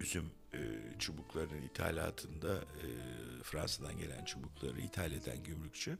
üzüm 0.00 0.30
e, 0.54 0.58
çubuklarının 0.98 1.62
ithalatında 1.62 2.54
e, 2.54 2.86
Fransa'dan 3.42 3.98
gelen 3.98 4.24
çubukları 4.24 4.80
ithal 4.80 5.12
eden 5.12 5.42
gümrükçü. 5.42 5.98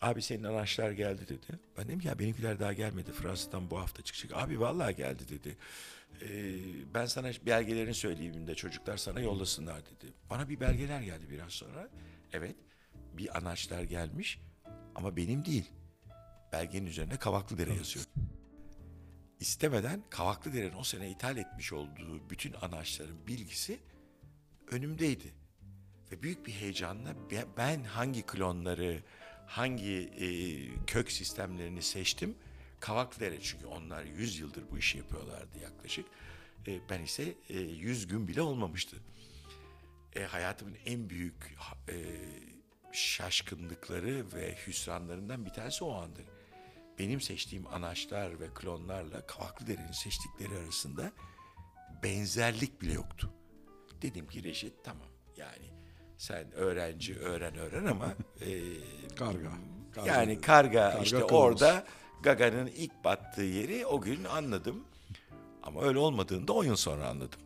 Abi 0.00 0.22
senin 0.22 0.44
anaçlar 0.44 0.90
geldi 0.90 1.28
dedi. 1.28 1.58
Ben 1.78 1.88
dedim 1.88 1.98
ki 1.98 2.08
ya 2.08 2.18
benimkiler 2.18 2.60
daha 2.60 2.72
gelmedi. 2.72 3.12
Fransa'dan 3.12 3.70
bu 3.70 3.78
hafta 3.78 4.02
çıkacak. 4.02 4.42
Abi 4.42 4.60
vallahi 4.60 4.96
geldi 4.96 5.28
dedi. 5.28 5.56
E, 6.22 6.28
ben 6.94 7.06
sana 7.06 7.30
belgelerini 7.46 7.94
söyleyeyim 7.94 8.46
de 8.46 8.54
çocuklar 8.54 8.96
sana 8.96 9.20
yollasınlar 9.20 9.80
dedi. 9.86 10.12
Bana 10.30 10.48
bir 10.48 10.60
belgeler 10.60 11.00
geldi 11.00 11.30
biraz 11.30 11.52
sonra. 11.52 11.88
Evet 12.32 12.56
bir 13.12 13.38
anaçlar 13.38 13.82
gelmiş 13.82 14.40
ama 14.94 15.16
benim 15.16 15.44
değil. 15.44 15.70
Belgenin 16.52 16.86
üzerine 16.86 17.16
Kavaklıdere 17.16 17.74
yazıyor 17.74 18.06
istemeden 19.40 20.02
Kavaklıdere'nin 20.10 20.74
o 20.74 20.84
sene 20.84 21.10
ithal 21.10 21.36
etmiş 21.36 21.72
olduğu 21.72 22.30
bütün 22.30 22.52
anaçların 22.52 23.26
bilgisi 23.26 23.78
önümdeydi. 24.70 25.34
Ve 26.12 26.22
büyük 26.22 26.46
bir 26.46 26.52
heyecanla 26.52 27.30
be- 27.30 27.46
ben 27.56 27.84
hangi 27.84 28.22
klonları, 28.22 29.02
hangi 29.46 30.10
e, 30.20 30.26
kök 30.86 31.12
sistemlerini 31.12 31.82
seçtim. 31.82 32.34
Kavaklıdere 32.80 33.40
çünkü 33.40 33.66
onlar 33.66 34.04
100 34.04 34.38
yıldır 34.38 34.70
bu 34.70 34.78
işi 34.78 34.98
yapıyorlardı 34.98 35.58
yaklaşık. 35.62 36.06
E, 36.66 36.80
ben 36.90 37.02
ise 37.02 37.34
e, 37.48 37.58
100 37.60 38.06
gün 38.06 38.28
bile 38.28 38.42
olmamıştı. 38.42 38.96
E, 40.16 40.22
hayatımın 40.22 40.76
en 40.86 41.10
büyük 41.10 41.56
e, 41.88 41.96
şaşkınlıkları 42.92 44.32
ve 44.34 44.56
hüsranlarından 44.66 45.46
bir 45.46 45.50
tanesi 45.50 45.84
o 45.84 45.94
andır 45.94 46.24
benim 47.00 47.20
seçtiğim 47.20 47.66
anaçlar 47.66 48.40
ve 48.40 48.48
klonlarla 48.54 49.26
Kavaklıdere'nin 49.26 49.92
seçtikleri 49.92 50.58
arasında 50.58 51.12
benzerlik 52.02 52.82
bile 52.82 52.92
yoktu. 52.92 53.30
Dedim 54.02 54.26
ki 54.26 54.44
Reşit 54.44 54.84
tamam 54.84 55.08
yani 55.36 55.70
sen 56.18 56.52
öğrenci 56.52 57.18
öğren 57.18 57.56
öğren 57.56 57.84
ama 57.84 58.14
e, 58.40 58.48
Karga. 59.16 59.50
Karga. 59.92 60.12
yani 60.12 60.40
karga, 60.40 60.90
Karga 60.90 61.02
işte 61.02 61.16
kılavuz. 61.16 61.32
orada 61.32 61.86
Gaga'nın 62.22 62.66
ilk 62.66 63.04
battığı 63.04 63.42
yeri 63.42 63.86
o 63.86 64.00
gün 64.00 64.24
anladım. 64.24 64.84
Ama 65.62 65.82
öyle 65.82 65.98
olmadığını 65.98 66.48
da 66.48 66.52
10 66.52 66.64
yıl 66.64 66.76
sonra 66.76 67.08
anladım. 67.08 67.40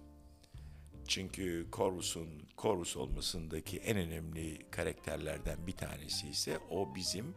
Çünkü 1.08 1.66
Corvus'un 1.72 2.28
Corvus 2.58 2.96
olmasındaki 2.96 3.78
en 3.78 3.96
önemli 3.96 4.70
karakterlerden 4.70 5.66
bir 5.66 5.72
tanesi 5.72 6.28
ise 6.28 6.58
o 6.70 6.94
bizim 6.94 7.34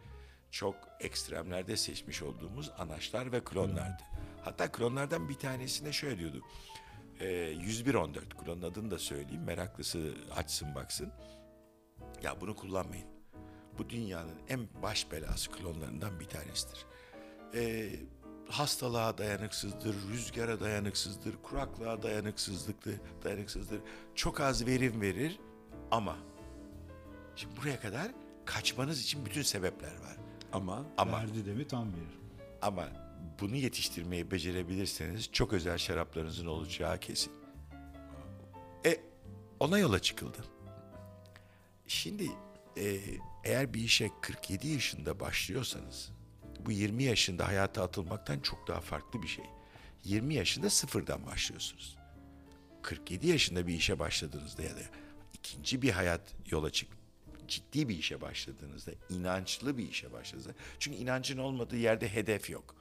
çok 0.51 0.75
ekstremlerde 0.99 1.77
seçmiş 1.77 2.21
olduğumuz 2.21 2.71
anaçlar 2.77 3.31
ve 3.31 3.43
klonlardı. 3.43 4.03
Hatta 4.41 4.71
klonlardan 4.71 5.29
bir 5.29 5.35
tanesine 5.35 5.91
şöyle 5.91 6.19
diyordu. 6.19 6.41
E, 7.19 7.27
10114 7.27 8.37
klonun 8.37 8.61
adını 8.61 8.91
da 8.91 8.99
söyleyeyim. 8.99 9.43
Meraklısı 9.43 10.13
açsın 10.35 10.75
baksın. 10.75 11.11
Ya 12.23 12.41
bunu 12.41 12.55
kullanmayın. 12.55 13.07
Bu 13.77 13.89
dünyanın 13.89 14.41
en 14.49 14.67
baş 14.83 15.11
belası 15.11 15.51
klonlarından 15.51 16.19
bir 16.19 16.25
tanesidir. 16.25 16.85
Ee, 17.53 17.89
hastalığa 18.49 19.17
dayanıksızdır, 19.17 19.95
rüzgara 20.11 20.59
dayanıksızdır, 20.59 21.35
kuraklığa 21.43 22.03
dayanıksızlıktır, 22.03 22.95
dayanıksızdır. 23.23 23.79
Çok 24.15 24.41
az 24.41 24.65
verim 24.67 25.01
verir 25.01 25.39
ama 25.91 26.15
şimdi 27.35 27.55
buraya 27.61 27.79
kadar 27.79 28.11
kaçmanız 28.45 29.01
için 29.01 29.25
bütün 29.25 29.41
sebepler 29.41 29.91
var. 29.91 30.17
Ama 30.53 30.85
Ama 30.97 31.17
Verdi 31.21 31.45
de 31.45 31.53
mi 31.53 31.67
tam 31.67 31.87
verir. 31.87 32.19
ama 32.61 32.87
bunu 33.41 33.55
yetiştirmeyi 33.55 34.31
becerebilirseniz 34.31 35.31
çok 35.31 35.53
özel 35.53 35.77
şaraplarınızın 35.77 36.45
olacağı 36.45 36.99
kesin. 36.99 37.33
E 38.85 38.97
ona 39.59 39.77
yola 39.79 39.99
çıkıldı. 40.01 40.37
Şimdi 41.87 42.29
e, 42.77 42.99
eğer 43.43 43.73
bir 43.73 43.81
işe 43.81 44.09
47 44.21 44.67
yaşında 44.67 45.19
başlıyorsanız 45.19 46.11
bu 46.67 46.71
20 46.71 47.03
yaşında 47.03 47.47
hayata 47.47 47.83
atılmaktan 47.83 48.39
çok 48.39 48.67
daha 48.67 48.81
farklı 48.81 49.21
bir 49.21 49.27
şey. 49.27 49.45
20 50.03 50.33
yaşında 50.33 50.69
sıfırdan 50.69 51.25
başlıyorsunuz. 51.25 51.97
47 52.81 53.27
yaşında 53.27 53.67
bir 53.67 53.73
işe 53.73 53.99
başladığınızda 53.99 54.63
ya 54.63 54.75
da 54.75 54.81
ikinci 55.33 55.81
bir 55.81 55.91
hayat 55.91 56.21
yola 56.49 56.69
çık 56.69 56.89
ciddi 57.47 57.89
bir 57.89 57.97
işe 57.97 58.21
başladığınızda, 58.21 58.91
inançlı 59.09 59.77
bir 59.77 59.89
işe 59.89 60.13
başladığınızda. 60.13 60.53
Çünkü 60.79 60.97
inancın 60.97 61.37
olmadığı 61.37 61.77
yerde 61.77 62.13
hedef 62.13 62.49
yok. 62.49 62.75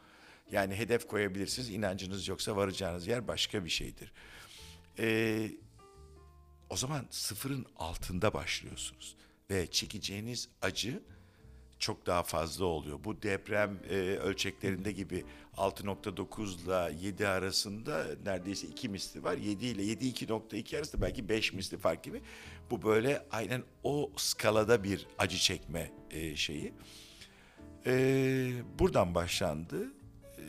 Yani 0.52 0.74
hedef 0.74 1.06
koyabilirsiniz, 1.06 1.70
inancınız 1.70 2.28
yoksa 2.28 2.56
varacağınız 2.56 3.06
yer 3.06 3.28
başka 3.28 3.64
bir 3.64 3.70
şeydir. 3.70 4.12
Ee, 4.98 5.50
o 6.70 6.76
zaman 6.76 7.06
sıfırın 7.10 7.66
altında 7.76 8.34
başlıyorsunuz 8.34 9.16
ve 9.50 9.70
çekeceğiniz 9.70 10.48
acı 10.62 11.02
çok 11.78 12.06
daha 12.06 12.22
fazla 12.22 12.64
oluyor. 12.64 12.98
Bu 13.04 13.22
deprem 13.22 13.78
e, 13.90 13.94
ölçeklerinde 13.96 14.92
gibi 14.92 15.24
6.9 15.56 16.64
ile 16.64 17.06
7 17.06 17.28
arasında 17.28 18.06
neredeyse 18.24 18.66
2 18.66 18.88
misli 18.88 19.24
var. 19.24 19.36
7 19.36 19.66
ile 19.66 19.82
7 19.82 20.08
2.2 20.08 20.76
arasında 20.76 21.02
belki 21.02 21.28
5 21.28 21.52
misli 21.52 21.78
fark 21.78 22.02
gibi. 22.02 22.22
Bu 22.70 22.82
böyle 22.82 23.26
aynen 23.30 23.62
o 23.82 24.10
skalada 24.16 24.84
bir 24.84 25.06
acı 25.18 25.38
çekme 25.38 25.90
e, 26.10 26.36
şeyi. 26.36 26.72
E, 27.86 27.92
buradan 28.78 29.14
başlandı. 29.14 29.84
E, 30.38 30.42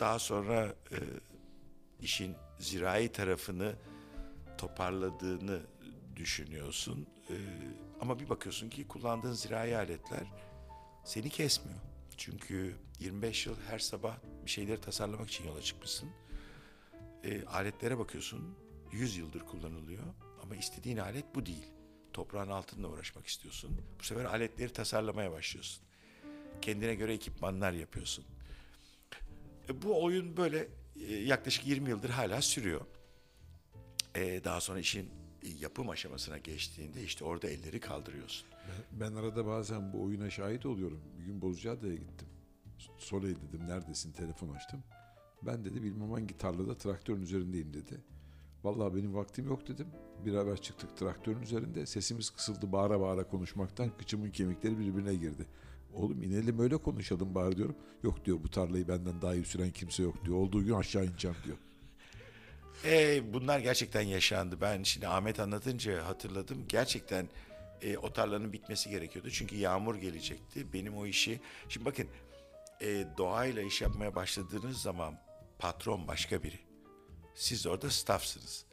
daha 0.00 0.18
sonra 0.18 0.74
e, 0.92 0.98
işin 2.00 2.34
zirai 2.58 3.12
tarafını 3.12 3.76
toparladığını 4.58 5.60
düşünüyorsun. 6.16 7.06
Ee, 7.30 7.34
ama 8.00 8.20
bir 8.20 8.28
bakıyorsun 8.28 8.68
ki 8.68 8.88
kullandığın 8.88 9.32
zirai 9.32 9.76
aletler 9.76 10.26
seni 11.08 11.30
kesmiyor. 11.30 11.78
Çünkü 12.16 12.76
25 13.00 13.46
yıl 13.46 13.56
her 13.68 13.78
sabah 13.78 14.16
bir 14.44 14.50
şeyleri 14.50 14.80
tasarlamak 14.80 15.28
için 15.28 15.44
yola 15.44 15.62
çıkmışsın. 15.62 16.08
Ee, 17.24 17.44
aletlere 17.44 17.98
bakıyorsun 17.98 18.54
100 18.92 19.16
yıldır 19.16 19.40
kullanılıyor 19.40 20.02
ama 20.42 20.56
istediğin 20.56 20.96
alet 20.96 21.24
bu 21.34 21.46
değil. 21.46 21.66
Toprağın 22.12 22.48
altında 22.48 22.88
uğraşmak 22.88 23.26
istiyorsun. 23.26 23.80
Bu 24.00 24.04
sefer 24.04 24.24
aletleri 24.24 24.72
tasarlamaya 24.72 25.32
başlıyorsun. 25.32 25.84
Kendine 26.62 26.94
göre 26.94 27.14
ekipmanlar 27.14 27.72
yapıyorsun. 27.72 28.24
E, 29.68 29.82
bu 29.82 30.04
oyun 30.04 30.36
böyle 30.36 30.68
e, 31.08 31.14
yaklaşık 31.14 31.66
20 31.66 31.90
yıldır 31.90 32.10
hala 32.10 32.42
sürüyor. 32.42 32.80
E, 34.14 34.44
daha 34.44 34.60
sonra 34.60 34.80
işin 34.80 35.10
yapım 35.60 35.90
aşamasına 35.90 36.38
geçtiğinde 36.38 37.02
işte 37.02 37.24
orada 37.24 37.48
elleri 37.48 37.80
kaldırıyorsun. 37.80 38.48
Ben, 38.92 39.14
arada 39.14 39.46
bazen 39.46 39.92
bu 39.92 40.02
oyuna 40.02 40.30
şahit 40.30 40.66
oluyorum. 40.66 41.00
Bir 41.18 41.24
gün 41.24 41.42
Bozcaada'ya 41.42 41.94
gittim. 41.94 42.28
Soley 42.98 43.30
dedim 43.30 43.66
neredesin 43.68 44.12
telefon 44.12 44.48
açtım. 44.48 44.82
Ben 45.42 45.64
dedi 45.64 45.82
bilmem 45.82 46.10
hangi 46.10 46.38
tarlada 46.38 46.76
traktörün 46.76 47.22
üzerindeyim 47.22 47.74
dedi. 47.74 48.00
Vallahi 48.64 48.94
benim 48.96 49.14
vaktim 49.14 49.46
yok 49.46 49.68
dedim. 49.68 49.86
Beraber 50.26 50.56
çıktık 50.56 50.96
traktörün 50.96 51.42
üzerinde. 51.42 51.86
Sesimiz 51.86 52.30
kısıldı 52.30 52.72
bağıra 52.72 53.00
bağıra 53.00 53.28
konuşmaktan. 53.28 53.96
Kıçımın 53.98 54.30
kemikleri 54.30 54.78
birbirine 54.78 55.14
girdi. 55.14 55.46
Oğlum 55.94 56.22
inelim 56.22 56.58
öyle 56.58 56.76
konuşalım 56.76 57.34
bari 57.34 57.56
diyorum. 57.56 57.76
Yok 58.02 58.24
diyor 58.24 58.38
bu 58.44 58.50
tarlayı 58.50 58.88
benden 58.88 59.22
daha 59.22 59.34
iyi 59.34 59.44
süren 59.44 59.70
kimse 59.70 60.02
yok 60.02 60.24
diyor. 60.24 60.36
Olduğu 60.36 60.64
gün 60.64 60.74
aşağı 60.74 61.06
ineceğim 61.06 61.36
diyor. 61.44 61.56
E, 62.84 63.22
bunlar 63.32 63.58
gerçekten 63.58 64.00
yaşandı. 64.00 64.58
Ben 64.60 64.82
şimdi 64.82 65.08
Ahmet 65.08 65.40
anlatınca 65.40 66.06
hatırladım. 66.06 66.64
Gerçekten 66.68 67.28
e, 67.82 67.98
o 67.98 68.12
tarlanın 68.12 68.52
bitmesi 68.52 68.90
gerekiyordu. 68.90 69.30
Çünkü 69.30 69.56
yağmur 69.56 69.94
gelecekti. 69.94 70.72
Benim 70.72 70.96
o 70.96 71.06
işi... 71.06 71.40
Şimdi 71.68 71.86
bakın 71.86 72.08
e, 72.80 73.06
doğayla 73.18 73.62
iş 73.62 73.80
yapmaya 73.82 74.14
başladığınız 74.14 74.82
zaman 74.82 75.20
patron 75.58 76.08
başka 76.08 76.42
biri. 76.42 76.58
Siz 77.34 77.66
orada 77.66 77.90
staffsınız. 77.90 78.64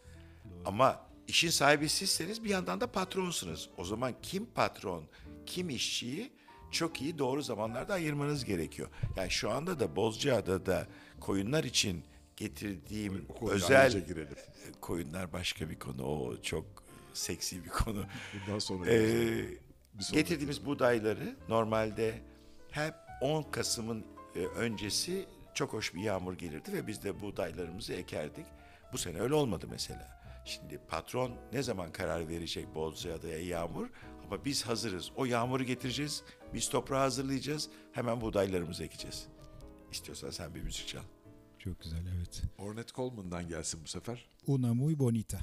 Ama 0.65 1.07
işin 1.27 1.49
sahibi 1.49 1.90
sizseniz 1.90 2.44
bir 2.44 2.49
yandan 2.49 2.82
da 2.82 2.91
patronsunuz. 2.91 3.69
O 3.77 3.84
zaman 3.84 4.14
kim 4.22 4.45
patron, 4.45 5.03
kim 5.45 5.69
işçiyi 5.69 6.32
çok 6.72 7.02
iyi 7.02 7.18
doğru 7.18 7.41
zamanlarda 7.41 7.94
ayırmanız 7.94 8.45
gerekiyor. 8.45 8.90
Yani 9.15 9.32
şu 9.32 9.52
anda 9.52 9.80
da 9.80 9.95
Bozcaada'da 9.95 10.88
koyunlar 11.19 11.64
için 11.64 12.03
getirdiğim 12.38 13.27
özel 13.52 14.06
girelim. 14.06 14.38
koyunlar 14.82 15.34
başka 15.34 15.69
bir 15.69 15.80
konu. 15.80 16.03
O 16.03 16.41
çok 16.41 16.85
seksi 17.18 17.64
bir 17.64 17.70
konu. 17.70 18.06
Bundan 18.34 18.60
sonra 18.60 18.92
Ee, 18.92 19.48
Bir 19.94 20.14
getirdiğimiz 20.14 20.66
buğdayları 20.66 21.36
normalde 21.50 22.22
hep 22.72 22.94
10 23.22 23.44
Kasım'ın 23.44 24.06
e, 24.36 24.40
öncesi 24.40 25.26
çok 25.54 25.74
hoş 25.74 25.94
bir 25.94 26.02
yağmur 26.02 26.34
gelirdi 26.34 26.74
ve 26.74 26.88
biz 26.88 27.04
de 27.04 27.22
buğdaylarımızı 27.22 27.94
ekerdik. 27.94 28.46
Bu 28.94 28.98
sene 28.98 29.20
öyle 29.20 29.34
olmadı 29.34 29.68
mesela. 29.72 30.22
Şimdi 30.46 30.78
patron 30.88 31.32
ne 31.54 31.64
zaman 31.64 31.92
karar 31.92 32.28
verecek 32.28 32.76
Bozcaada'ya 32.76 33.40
yağmur 33.40 33.90
ama 34.26 34.46
biz 34.46 34.64
hazırız. 34.64 35.12
O 35.16 35.26
yağmuru 35.26 35.64
getireceğiz, 35.64 36.24
biz 36.54 36.70
toprağı 36.70 37.00
hazırlayacağız, 37.00 37.70
hemen 37.92 38.22
buğdaylarımızı 38.22 38.84
ekeceğiz. 38.84 39.28
İstiyorsan 39.92 40.30
sen 40.30 40.56
bir 40.56 40.62
müzik 40.62 40.88
çal. 40.88 41.02
Çok 41.60 41.80
güzel 41.82 42.04
evet. 42.18 42.42
Ornette 42.58 42.94
Coleman'dan 42.94 43.48
gelsin 43.48 43.80
bu 43.84 43.88
sefer. 43.88 44.26
Una 44.48 44.74
muy 44.74 45.00
bonita. 45.00 45.40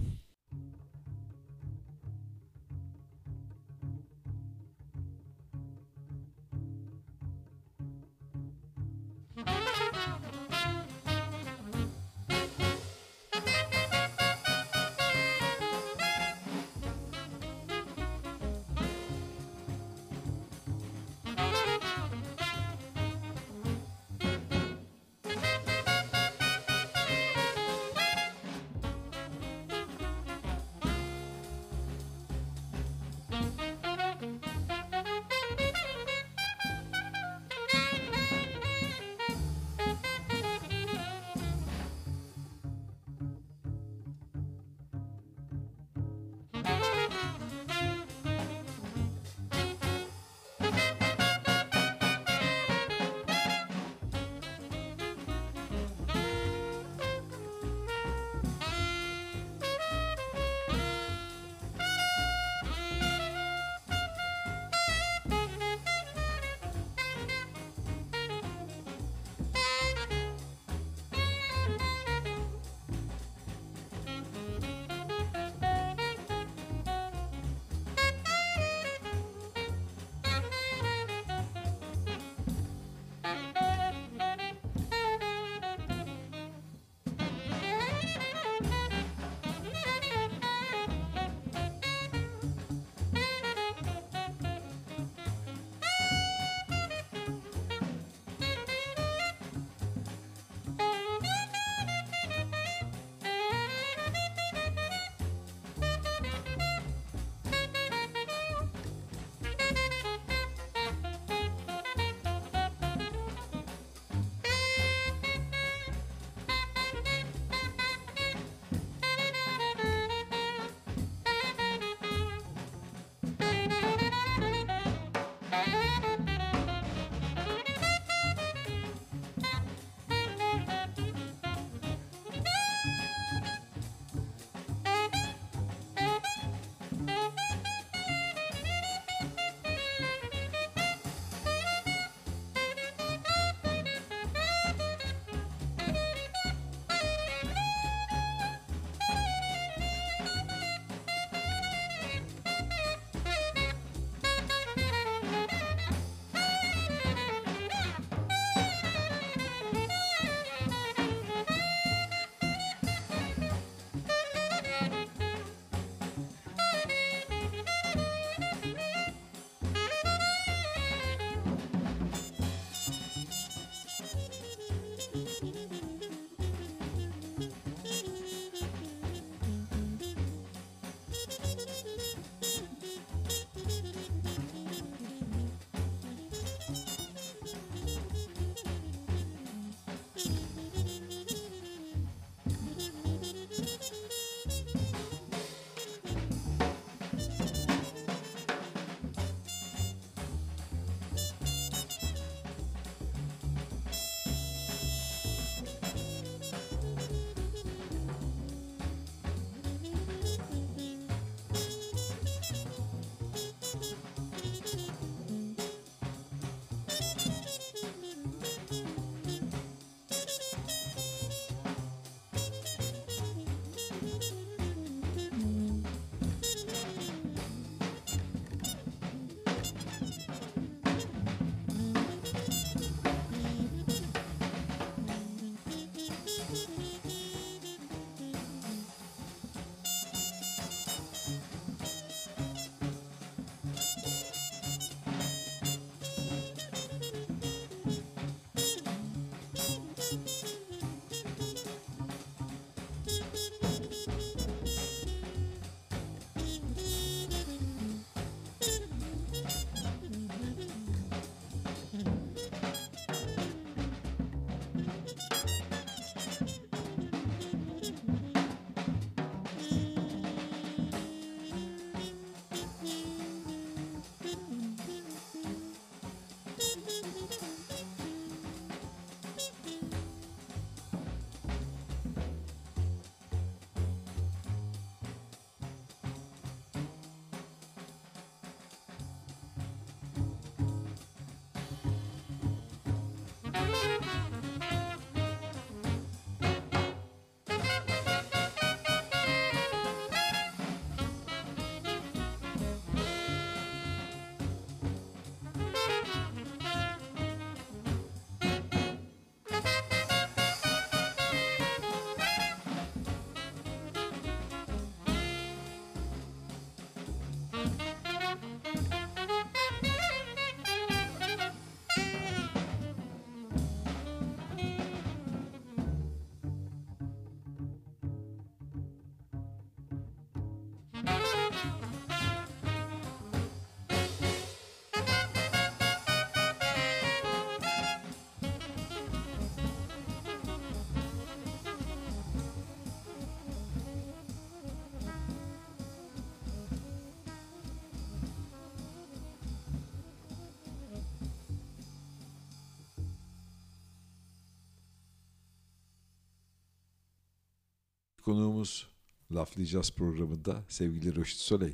Konuğumuz 358.33 358.87
Laflayacağız 359.33 359.91
programında 359.91 360.65
sevgili 360.69 361.17
Röşit 361.17 361.39
Soley. 361.39 361.73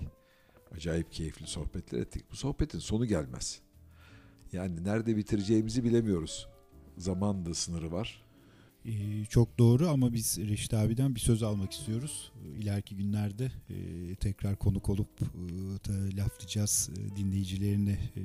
Acayip 0.76 1.12
keyifli 1.12 1.46
sohbetler 1.46 1.98
ettik. 1.98 2.24
Bu 2.30 2.36
sohbetin 2.36 2.78
sonu 2.78 3.06
gelmez. 3.06 3.60
Yani 4.52 4.84
nerede 4.84 5.16
bitireceğimizi 5.16 5.84
bilemiyoruz. 5.84 6.48
Zaman 6.96 7.46
da 7.46 7.54
sınırı 7.54 7.92
var. 7.92 8.22
Ee, 8.84 9.24
çok 9.24 9.58
doğru 9.58 9.88
ama 9.88 10.12
biz 10.12 10.38
Reşit 10.38 10.74
abiden 10.74 11.14
bir 11.14 11.20
söz 11.20 11.42
almak 11.42 11.72
istiyoruz. 11.72 12.32
İleriki 12.56 12.96
günlerde 12.96 13.52
e, 13.70 14.14
tekrar 14.14 14.56
konuk 14.56 14.88
olup 14.88 15.20
e, 15.88 16.16
laflayacağız 16.16 16.90
e, 16.96 17.16
dinleyicilerine 17.16 17.98
e, 18.16 18.22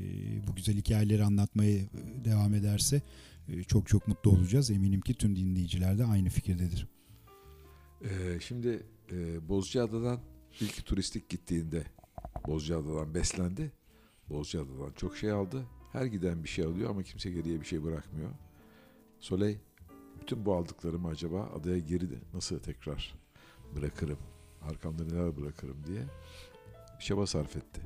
bu 0.47 0.55
güzel 0.55 0.75
hikayeleri 0.75 1.23
anlatmaya 1.23 1.77
e, 1.77 1.87
devam 2.25 2.53
ederse 2.53 3.01
e, 3.47 3.63
çok 3.63 3.87
çok 3.87 4.07
mutlu 4.07 4.31
olacağız. 4.31 4.71
Eminim 4.71 5.01
ki 5.01 5.13
tüm 5.13 5.35
dinleyiciler 5.35 5.97
de 5.97 6.05
aynı 6.05 6.29
fikirdedir. 6.29 6.87
Ee, 8.03 8.39
şimdi 8.39 8.83
e, 9.11 9.49
Bozcaada'dan 9.49 10.19
ilk 10.59 10.85
turistik 10.85 11.29
gittiğinde 11.29 11.83
Bozcaada'dan 12.47 13.13
beslendi. 13.13 13.71
Bozcaada'dan 14.29 14.91
çok 14.91 15.17
şey 15.17 15.31
aldı. 15.31 15.65
Her 15.91 16.05
giden 16.05 16.43
bir 16.43 16.49
şey 16.49 16.65
alıyor 16.65 16.89
ama 16.89 17.03
kimse 17.03 17.31
geriye 17.31 17.61
bir 17.61 17.65
şey 17.65 17.83
bırakmıyor. 17.83 18.29
Soley 19.19 19.57
bütün 20.21 20.45
bu 20.45 20.55
aldıklarımı 20.55 21.07
acaba 21.07 21.49
adaya 21.59 21.79
geri 21.79 22.11
de 22.11 22.15
nasıl 22.33 22.59
tekrar 22.59 23.15
bırakırım, 23.75 24.19
arkamda 24.61 25.03
neler 25.03 25.37
bırakırım 25.37 25.77
diye 25.87 26.03
çaba 26.99 27.27
sarf 27.27 27.55
etti. 27.55 27.81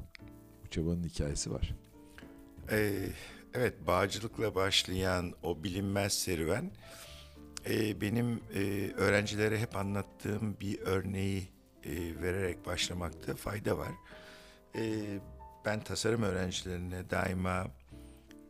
Bu 0.66 0.70
çabanın 0.70 1.04
hikayesi 1.04 1.52
var. 1.52 1.76
Ee, 2.72 3.10
evet 3.54 3.88
bağcılıkla 3.88 4.56
başlayan 4.56 5.34
o 5.44 5.64
bilinmez 5.64 6.14
serüven 6.14 6.72
e, 7.70 8.02
benim 8.02 8.42
e, 8.54 8.92
öğrencilere 8.98 9.60
hep 9.60 9.76
anlattığım 9.76 10.58
bir 10.62 10.80
örneği 10.80 11.50
e, 11.84 12.22
vererek 12.22 12.66
başlamakta 12.66 13.36
fayda 13.36 13.78
var. 13.78 13.92
E, 14.76 15.04
ben 15.66 15.84
tasarım 15.84 16.24
öğrencilerine 16.24 17.10
daima 17.10 17.68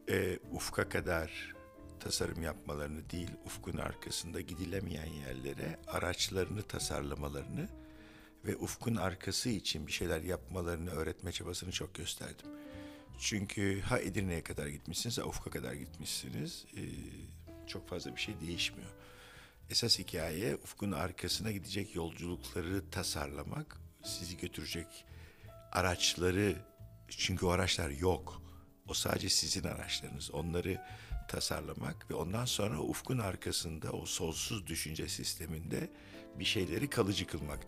e, 0.10 0.39
ufka 0.52 0.89
kadar 0.89 1.56
tasarım 1.99 2.41
yapmalarını 2.41 3.10
değil, 3.10 3.31
ufkun 3.45 3.77
arkasında 3.77 4.41
gidilemeyen 4.41 5.14
yerlere 5.14 5.80
araçlarını 5.88 6.61
tasarlamalarını 6.61 7.69
ve 8.45 8.56
ufkun 8.56 8.95
arkası 8.95 9.49
için 9.49 9.88
bir 9.88 9.91
şeyler 9.91 10.22
yapmalarını 10.22 10.91
öğretme 10.91 11.31
çabasını 11.31 11.72
çok 11.72 11.95
gösterdim. 11.95 12.48
Çünkü 13.19 13.81
ha 13.81 13.99
Edirne'ye 13.99 14.44
kadar 14.44 14.68
gitmişsiniz, 14.68 15.18
ha 15.18 15.23
Ufuk'a 15.23 15.49
kadar 15.49 15.73
gitmişsiniz. 15.73 16.65
Ee, 16.76 16.81
çok 17.68 17.89
fazla 17.89 18.15
bir 18.15 18.22
şey 18.22 18.39
değişmiyor. 18.39 18.89
Esas 19.69 19.99
hikaye 19.99 20.56
Ufk'un 20.56 20.91
arkasına 20.91 21.52
gidecek 21.52 21.95
yolculukları 21.95 22.89
tasarlamak, 22.91 23.77
sizi 24.03 24.38
götürecek 24.38 25.06
araçları, 25.72 26.56
çünkü 27.07 27.45
o 27.45 27.49
araçlar 27.49 27.89
yok. 27.89 28.41
O 28.88 28.94
sadece 28.94 29.30
sizin 29.30 29.64
araçlarınız. 29.64 30.31
Onları 30.31 30.81
tasarlamak 31.27 32.11
ve 32.11 32.15
ondan 32.15 32.45
sonra 32.45 32.80
Ufk'un 32.80 33.18
arkasında 33.18 33.91
o 33.91 34.06
sonsuz 34.06 34.68
düşünce 34.68 35.07
sisteminde 35.07 35.89
bir 36.39 36.45
şeyleri 36.45 36.89
kalıcı 36.89 37.27
kılmak. 37.27 37.60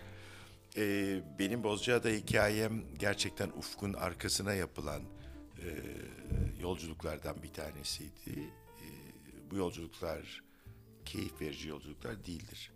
Ee, 0.78 1.22
benim 1.40 1.64
Bozcaada 1.64 2.10
hikayem 2.10 2.84
gerçekten 3.00 3.50
Ufk'un 3.50 3.94
arkasına 3.94 4.54
yapılan 4.54 5.02
e, 5.58 5.68
yolculuklardan 6.62 7.44
bir 7.44 7.54
tanesiydi. 7.54 8.54
Bu 9.52 9.56
yolculuklar 9.56 10.44
keyif 11.06 11.42
verici 11.42 11.68
yolculuklar 11.68 12.26
değildir. 12.26 12.72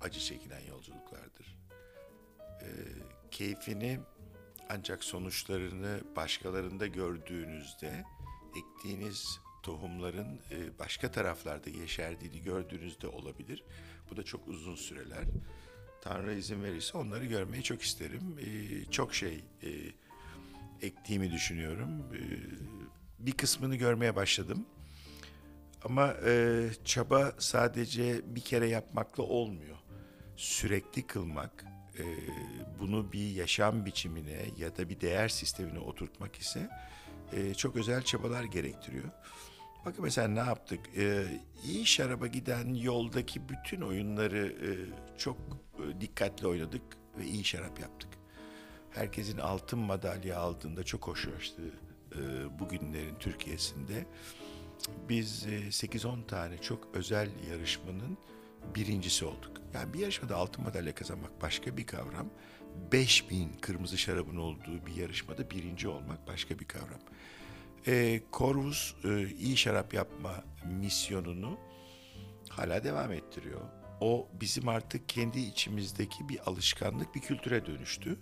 Acı 0.00 0.20
çekilen 0.20 0.60
yolculuklardır. 0.60 1.58
E, 2.40 2.68
keyfini 3.30 4.00
ancak 4.68 5.04
sonuçlarını 5.04 6.00
başkalarında 6.16 6.86
gördüğünüzde 6.86 8.04
ektiğiniz 8.56 9.40
tohumların 9.62 10.40
e, 10.50 10.78
başka 10.78 11.10
taraflarda 11.10 11.70
yeşerdiğini 11.70 12.42
gördüğünüzde 12.42 13.08
olabilir. 13.08 13.64
Bu 14.10 14.16
da 14.16 14.22
çok 14.22 14.48
uzun 14.48 14.74
süreler. 14.74 15.24
Tanrı 16.02 16.34
izin 16.34 16.62
verirse 16.62 16.98
onları 16.98 17.26
görmeyi 17.26 17.62
çok 17.62 17.82
isterim. 17.82 18.38
E, 18.40 18.84
çok 18.90 19.14
şey 19.14 19.44
e, 19.62 19.68
ektiğimi 20.82 21.32
düşünüyorum. 21.32 21.90
E, 22.14 22.20
bir 23.18 23.32
kısmını 23.32 23.76
görmeye 23.76 24.16
başladım. 24.16 24.66
Ama 25.88 26.14
e, 26.26 26.66
çaba 26.84 27.32
sadece 27.38 28.20
bir 28.34 28.40
kere 28.40 28.68
yapmakla 28.68 29.22
olmuyor. 29.22 29.76
Sürekli 30.36 31.06
kılmak, 31.06 31.64
e, 31.98 32.04
bunu 32.80 33.12
bir 33.12 33.30
yaşam 33.30 33.86
biçimine 33.86 34.46
ya 34.58 34.76
da 34.76 34.88
bir 34.88 35.00
değer 35.00 35.28
sistemine 35.28 35.78
oturtmak 35.78 36.36
ise 36.36 36.70
e, 37.32 37.54
çok 37.54 37.76
özel 37.76 38.02
çabalar 38.02 38.44
gerektiriyor. 38.44 39.04
Bakın 39.84 40.04
mesela 40.04 40.28
ne 40.28 40.38
yaptık? 40.38 40.80
E, 40.96 41.24
iyi 41.64 41.86
şaraba 41.86 42.26
giden 42.26 42.74
yoldaki 42.74 43.48
bütün 43.48 43.80
oyunları 43.80 44.46
e, 44.46 44.70
çok 45.18 45.36
e, 45.78 46.00
dikkatli 46.00 46.46
oynadık 46.46 46.82
ve 47.18 47.24
iyi 47.24 47.44
şarap 47.44 47.80
yaptık. 47.80 48.10
Herkesin 48.90 49.38
altın 49.38 49.78
madalya 49.78 50.38
aldığında 50.38 50.84
çok 50.84 51.06
hoşlaştı 51.06 51.62
e, 52.12 52.18
bugünlerin 52.58 53.14
Türkiye'sinde. 53.14 54.06
Biz 55.08 55.46
e, 55.46 55.58
8-10 55.58 56.26
tane 56.26 56.58
çok 56.58 56.88
özel 56.94 57.30
yarışmanın 57.50 58.18
birincisi 58.74 59.24
olduk. 59.24 59.60
Yani 59.74 59.94
bir 59.94 59.98
yarışmada 59.98 60.36
altın 60.36 60.64
madalya 60.64 60.94
kazanmak 60.94 61.42
başka 61.42 61.76
bir 61.76 61.86
kavram. 61.86 62.30
5000 62.92 63.52
kırmızı 63.60 63.98
şarabın 63.98 64.36
olduğu 64.36 64.86
bir 64.86 64.94
yarışmada 64.94 65.50
birinci 65.50 65.88
olmak 65.88 66.26
başka 66.26 66.58
bir 66.58 66.64
kavram. 66.64 67.00
E, 67.86 68.20
e, 69.04 69.28
iyi 69.28 69.56
şarap 69.56 69.94
yapma 69.94 70.44
misyonunu 70.64 71.58
hala 72.48 72.84
devam 72.84 73.12
ettiriyor. 73.12 73.60
O 74.00 74.28
bizim 74.40 74.68
artık 74.68 75.08
kendi 75.08 75.40
içimizdeki 75.40 76.28
bir 76.28 76.50
alışkanlık, 76.50 77.14
bir 77.14 77.20
kültüre 77.20 77.66
dönüştü. 77.66 78.18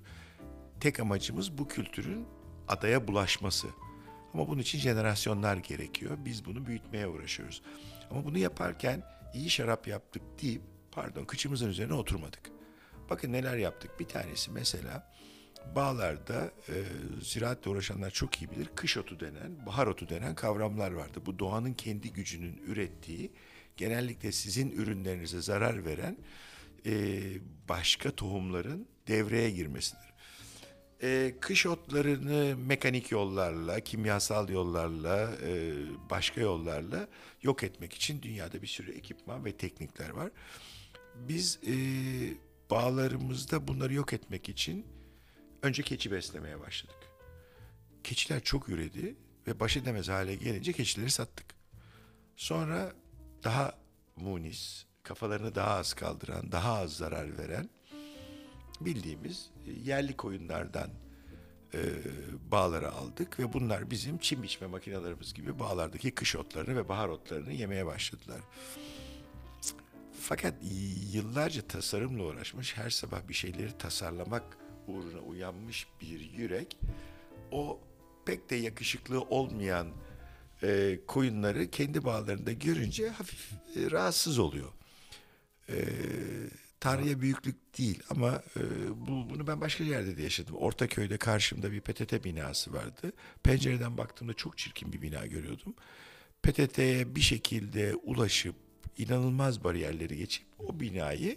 Tek 0.80 1.00
amacımız 1.00 1.58
bu 1.58 1.68
kültürün 1.68 2.26
adaya 2.68 3.08
bulaşması. 3.08 3.68
Ama 4.34 4.48
bunun 4.48 4.60
için 4.60 4.78
jenerasyonlar 4.78 5.56
gerekiyor. 5.56 6.18
Biz 6.24 6.44
bunu 6.44 6.66
büyütmeye 6.66 7.06
uğraşıyoruz. 7.06 7.62
Ama 8.10 8.24
bunu 8.24 8.38
yaparken 8.38 9.02
iyi 9.34 9.50
şarap 9.50 9.88
yaptık 9.88 10.22
deyip 10.42 10.62
pardon 10.92 11.24
kıçımızın 11.24 11.68
üzerine 11.68 11.94
oturmadık. 11.94 12.50
Bakın 13.10 13.32
neler 13.32 13.56
yaptık. 13.56 14.00
Bir 14.00 14.04
tanesi 14.04 14.50
mesela 14.50 15.14
bağlarda 15.76 16.52
e, 16.68 16.74
ziraatle 17.22 17.70
uğraşanlar 17.70 18.10
çok 18.10 18.42
iyi 18.42 18.50
bilir. 18.50 18.68
Kış 18.74 18.96
otu 18.96 19.20
denen, 19.20 19.66
bahar 19.66 19.86
otu 19.86 20.08
denen 20.08 20.34
kavramlar 20.34 20.92
vardı. 20.92 21.20
Bu 21.26 21.38
doğanın 21.38 21.72
kendi 21.72 22.12
gücünün 22.12 22.62
ürettiği, 22.66 23.32
genellikle 23.76 24.32
sizin 24.32 24.70
ürünlerinize 24.70 25.40
zarar 25.40 25.84
veren 25.84 26.16
e, 26.86 27.20
başka 27.68 28.10
tohumların 28.10 28.88
devreye 29.08 29.50
girmesidir. 29.50 30.13
E, 31.04 31.34
kış 31.40 31.66
otlarını 31.66 32.56
mekanik 32.56 33.10
yollarla, 33.10 33.80
kimyasal 33.80 34.48
yollarla, 34.48 35.30
e, 35.42 35.72
başka 36.10 36.40
yollarla 36.40 37.08
yok 37.42 37.62
etmek 37.62 37.92
için 37.92 38.22
dünyada 38.22 38.62
bir 38.62 38.66
sürü 38.66 38.92
ekipman 38.92 39.44
ve 39.44 39.56
teknikler 39.56 40.10
var. 40.10 40.30
Biz 41.14 41.58
e, 41.66 41.74
bağlarımızda 42.70 43.68
bunları 43.68 43.94
yok 43.94 44.12
etmek 44.12 44.48
için 44.48 44.86
önce 45.62 45.82
keçi 45.82 46.12
beslemeye 46.12 46.60
başladık. 46.60 46.98
Keçiler 48.04 48.40
çok 48.40 48.68
üredi 48.68 49.16
ve 49.46 49.60
baş 49.60 49.76
edemez 49.76 50.08
hale 50.08 50.34
gelince 50.34 50.72
keçileri 50.72 51.10
sattık. 51.10 51.46
Sonra 52.36 52.92
daha 53.44 53.78
munis, 54.16 54.84
kafalarını 55.02 55.54
daha 55.54 55.70
az 55.70 55.94
kaldıran, 55.94 56.52
daha 56.52 56.72
az 56.72 56.96
zarar 56.96 57.38
veren 57.38 57.70
bildiğimiz 58.80 59.50
e, 59.66 59.70
yerli 59.90 60.16
koyunlardan 60.16 60.90
e, 61.74 61.78
bağları 62.50 62.92
aldık 62.92 63.40
ve 63.40 63.52
bunlar 63.52 63.90
bizim 63.90 64.18
çim 64.18 64.42
biçme 64.42 64.66
makinelerimiz 64.66 65.34
gibi 65.34 65.58
bağlardaki 65.58 66.10
kış 66.10 66.36
otlarını 66.36 66.76
ve 66.76 66.88
bahar 66.88 67.08
otlarını 67.08 67.52
yemeye 67.52 67.86
başladılar. 67.86 68.40
Fakat 70.20 70.54
yıllarca 71.12 71.62
tasarımla 71.62 72.22
uğraşmış, 72.22 72.76
her 72.76 72.90
sabah 72.90 73.28
bir 73.28 73.34
şeyleri 73.34 73.78
tasarlamak 73.78 74.58
uğruna 74.88 75.20
uyanmış 75.20 75.86
bir 76.00 76.20
yürek, 76.20 76.78
o 77.52 77.80
pek 78.24 78.50
de 78.50 78.56
yakışıklı 78.56 79.20
olmayan 79.20 79.88
e, 80.62 81.00
koyunları 81.06 81.70
kendi 81.70 82.04
bağlarında 82.04 82.52
görünce 82.52 83.08
hafif 83.08 83.52
e, 83.52 83.90
rahatsız 83.90 84.38
oluyor. 84.38 84.72
E, 85.68 85.76
Tanrı'ya 86.84 87.20
büyüklük 87.20 87.78
değil 87.78 88.02
ama 88.10 88.42
e, 88.56 88.60
bu, 88.96 89.30
bunu 89.30 89.46
ben 89.46 89.60
başka 89.60 89.84
yerde 89.84 90.16
de 90.16 90.22
yaşadım. 90.22 90.56
Ortaköy'de 90.56 91.16
karşımda 91.16 91.72
bir 91.72 91.80
PTT 91.80 92.24
binası 92.24 92.72
vardı. 92.72 93.12
Pencereden 93.42 93.98
baktığımda 93.98 94.34
çok 94.34 94.58
çirkin 94.58 94.92
bir 94.92 95.02
bina 95.02 95.26
görüyordum. 95.26 95.74
PTT'ye 96.42 97.16
bir 97.16 97.20
şekilde 97.20 97.94
ulaşıp 97.94 98.54
inanılmaz 98.98 99.64
bariyerleri 99.64 100.16
geçip 100.16 100.44
o 100.58 100.80
binayı 100.80 101.36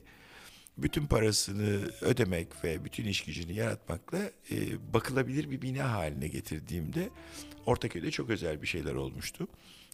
bütün 0.78 1.06
parasını 1.06 1.92
ödemek 2.02 2.64
ve 2.64 2.86
bütün 2.86 3.06
iş 3.06 3.24
gücünü 3.24 3.52
yaratmakla 3.52 4.32
e, 4.52 4.94
bakılabilir 4.94 5.52
bir 5.52 5.62
bina 5.62 5.92
haline 5.92 6.28
getirdiğimde 6.28 7.10
Ortaköy'de 7.66 8.12
çok 8.12 8.30
özel 8.30 8.62
bir 8.62 8.68
şeyler 8.68 8.94
olmuştu. 8.94 9.48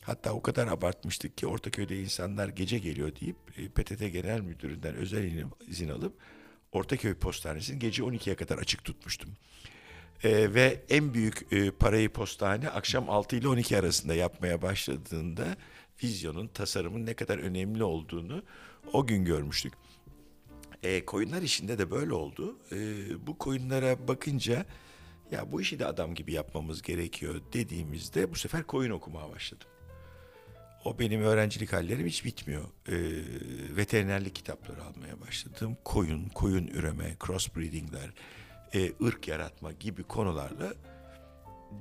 Hatta 0.03 0.33
o 0.33 0.41
kadar 0.41 0.67
abartmıştık 0.67 1.37
ki 1.37 1.47
Ortaköy'de 1.47 2.01
insanlar 2.01 2.47
gece 2.47 2.79
geliyor 2.79 3.11
deyip 3.21 3.35
e, 3.57 3.67
PTT 3.69 3.99
Genel 3.99 4.41
Müdürü'nden 4.41 4.95
özel 4.95 5.23
izin- 5.69 5.91
alıp 5.91 6.13
Ortaköy 6.71 7.13
Postanesi'ni 7.13 7.79
gece 7.79 8.03
12'ye 8.03 8.35
kadar 8.35 8.57
açık 8.57 8.83
tutmuştum. 8.83 9.29
E, 10.23 10.53
ve 10.53 10.83
en 10.89 11.13
büyük 11.13 11.53
e, 11.53 11.71
parayı 11.71 12.09
postane 12.09 12.69
akşam 12.69 13.09
6 13.09 13.35
ile 13.35 13.47
12 13.47 13.77
arasında 13.77 14.13
yapmaya 14.13 14.61
başladığında 14.61 15.57
vizyonun, 16.03 16.47
tasarımın 16.47 17.05
ne 17.05 17.13
kadar 17.13 17.37
önemli 17.37 17.83
olduğunu 17.83 18.43
o 18.93 19.07
gün 19.07 19.25
görmüştük. 19.25 19.73
E, 20.83 21.05
koyunlar 21.05 21.41
işinde 21.41 21.77
de 21.77 21.91
böyle 21.91 22.13
oldu. 22.13 22.57
E, 22.71 22.77
bu 23.27 23.37
koyunlara 23.37 24.07
bakınca 24.07 24.65
ya 25.31 25.51
bu 25.51 25.61
işi 25.61 25.79
de 25.79 25.85
adam 25.85 26.15
gibi 26.15 26.33
yapmamız 26.33 26.81
gerekiyor 26.81 27.41
dediğimizde 27.53 28.31
bu 28.31 28.35
sefer 28.35 28.63
koyun 28.63 28.91
okumaya 28.91 29.29
başladım. 29.29 29.67
O 30.85 30.99
benim 30.99 31.21
öğrencilik 31.21 31.73
hallerim 31.73 32.07
hiç 32.07 32.25
bitmiyor. 32.25 32.63
E, 32.87 32.95
veterinerlik 33.75 34.35
kitapları 34.35 34.83
almaya 34.83 35.21
başladım. 35.21 35.77
Koyun, 35.85 36.29
koyun 36.29 36.67
üreme, 36.67 37.15
crossbreedingler, 37.25 38.09
e, 38.73 38.91
ırk 39.05 39.27
yaratma 39.27 39.71
gibi 39.71 40.03
konularla 40.03 40.73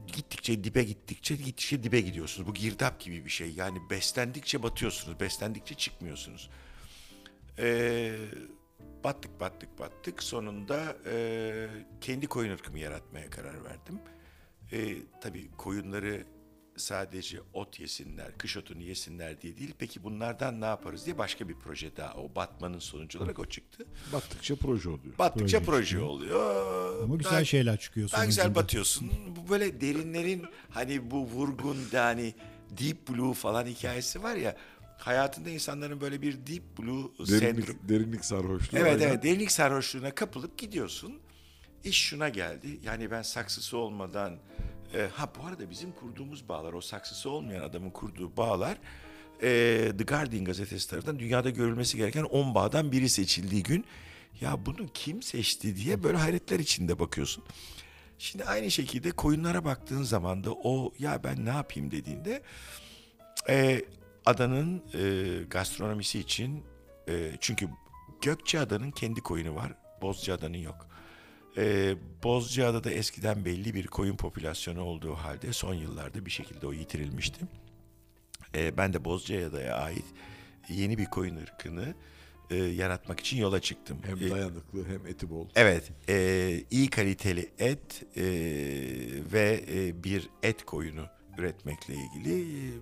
gittikçe 0.07 0.65
dibe 0.65 0.83
gittikçe 0.83 1.37
gittikçe 1.37 1.83
dibe 1.83 2.01
gidiyorsunuz. 2.01 2.49
Bu 2.49 2.55
girdap 2.55 3.01
gibi 3.01 3.25
bir 3.25 3.31
şey. 3.31 3.53
Yani 3.53 3.79
beslendikçe 3.91 4.63
batıyorsunuz, 4.63 5.21
beslendikçe 5.21 5.75
çıkmıyorsunuz. 5.75 6.51
Ee, 7.59 8.15
battık 9.05 9.41
battık 9.41 9.79
battık. 9.79 10.23
Sonunda 10.23 10.97
e, 11.07 11.69
kendi 12.01 12.27
koyun 12.27 12.53
ırkımı 12.53 12.79
yaratmaya 12.79 13.31
karar 13.31 13.65
verdim. 13.65 14.01
Ee, 14.73 14.97
tabii 15.21 15.51
koyunları 15.57 16.25
sadece 16.77 17.39
ot 17.53 17.81
yesinler, 17.81 18.39
kış 18.39 18.57
otunu 18.57 18.83
yesinler 18.83 19.41
diye 19.41 19.57
değil. 19.57 19.75
Peki 19.79 20.05
bunlardan 20.05 20.61
ne 20.61 20.65
yaparız 20.65 21.07
diye 21.07 21.19
başka 21.19 21.49
bir 21.49 21.55
proje 21.55 21.97
daha. 21.97 22.15
O 22.15 22.35
batmanın 22.35 22.79
sonucu 22.79 23.19
olarak 23.19 23.39
o 23.39 23.45
çıktı. 23.45 23.87
Battıkça 24.13 24.57
proje 24.57 24.89
oluyor. 24.89 25.19
Battıkça 25.19 25.59
Proje 25.59 25.67
proje, 25.71 25.87
çıkıyor. 25.87 26.07
oluyor. 26.09 27.03
Ama 27.03 27.17
güzel 27.17 27.33
Daha- 27.33 27.45
şeyler 27.45 27.81
çıkıyor 27.81 28.11
daha 28.13 28.25
güzel 28.25 28.55
batıyorsun. 28.55 29.11
Bu 29.37 29.49
böyle 29.51 29.81
derinlerin 29.81 30.45
hani 30.71 31.11
bu 31.11 31.25
vurgun 31.27 31.77
yani 31.93 32.35
deep 32.71 33.09
blue 33.09 33.35
falan 33.35 33.67
hikayesi 33.67 34.23
var 34.23 34.37
ya. 34.37 34.57
Hayatında 34.99 35.51
insanların 35.51 36.01
böyle 36.01 36.23
bir 36.23 36.47
deep 36.47 36.79
blue. 36.79 37.11
Derinlik, 37.29 37.89
derinlik 37.89 38.25
sarhoşluğu. 38.25 38.79
Evet 38.79 38.93
aynen. 38.93 39.09
evet 39.09 39.23
derinlik 39.23 39.53
sarhoşluğuna 39.53 40.15
kapılıp 40.15 40.59
gidiyorsun. 40.59 41.19
İş 41.85 41.97
şuna 41.97 42.29
geldi. 42.29 42.81
Yani 42.85 43.11
ben 43.11 43.23
saksısı 43.23 43.77
olmadan 43.77 44.39
e, 44.95 45.09
ha 45.15 45.33
bu 45.39 45.47
arada 45.47 45.71
bizim 45.71 45.93
kurduğumuz 45.93 46.49
bağlar 46.49 46.73
o 46.73 46.81
saksısı 46.81 47.31
olmayan 47.31 47.63
adamın 47.63 47.91
kurduğu 47.91 48.37
bağlar 48.37 48.79
e, 49.43 49.93
The 49.99 50.05
Guardian 50.05 50.45
gazetesi 50.45 50.91
tarafından 50.91 51.19
dünyada 51.19 51.51
görülmesi 51.51 51.97
gereken 51.97 52.23
10 52.23 52.55
bağdan 52.55 52.93
biri 52.93 53.09
seçildiği 53.09 53.63
gün 53.63 53.85
ya 54.41 54.67
bunu 54.67 54.89
kim 54.95 55.23
seçti 55.23 55.77
diye 55.77 56.03
böyle 56.03 56.17
hayretler 56.17 56.59
içinde 56.59 56.99
bakıyorsun. 56.99 57.45
Şimdi 58.19 58.45
aynı 58.45 58.71
şekilde 58.71 59.11
koyunlara 59.11 59.65
baktığın 59.65 60.03
zaman 60.03 60.45
da 60.45 60.53
o 60.53 60.93
ya 60.99 61.25
ben 61.25 61.45
ne 61.45 61.51
yapayım 61.51 61.91
dediğinde 61.91 62.43
e, 63.49 63.83
adanın 64.27 64.83
e, 64.95 65.45
gastronomisi 65.45 66.19
için 66.19 66.65
e, 67.09 67.33
çünkü 67.41 67.69
Gökçeada'nın 68.23 68.91
kendi 68.91 69.21
koyunu 69.21 69.55
var, 69.55 69.73
Bozcaada'nın 70.03 70.59
yok. 70.59 70.92
E, 71.57 71.95
Bozcaada'da 72.25 72.91
eskiden 72.91 73.45
belli 73.45 73.75
bir 73.75 73.87
koyun 73.87 74.17
popülasyonu 74.17 74.83
olduğu 74.83 75.15
halde 75.15 75.53
son 75.53 75.75
yıllarda 75.75 76.27
bir 76.27 76.31
şekilde 76.31 76.67
o 76.67 76.73
yitirilmişti. 76.73 77.41
E, 78.55 78.77
ben 78.77 78.93
de 78.93 79.05
Bozcaada'ya 79.05 79.77
ait 79.77 80.05
yeni 80.69 80.99
bir 80.99 81.07
koyun 81.07 81.37
ırkını 81.37 81.95
e, 82.51 82.57
yaratmak 82.57 83.21
için 83.21 83.37
yola 83.37 83.61
çıktım. 83.61 83.99
Hem 84.07 84.17
E, 84.27 84.31
dayanıklı 84.31 84.89
hem 84.89 85.07
eti 85.07 85.31
bol. 85.31 85.49
Evet, 85.55 85.93
e, 86.09 86.65
iyi 86.71 86.91
kaliteli 86.91 87.51
et 87.59 88.03
e, 88.17 88.23
ve 89.33 89.65
e, 89.75 90.05
bir 90.05 90.29
et 90.43 90.65
koyunu 90.65 91.07
üretmekle 91.39 91.95
ilgili 91.95 92.43
e, 92.43 92.73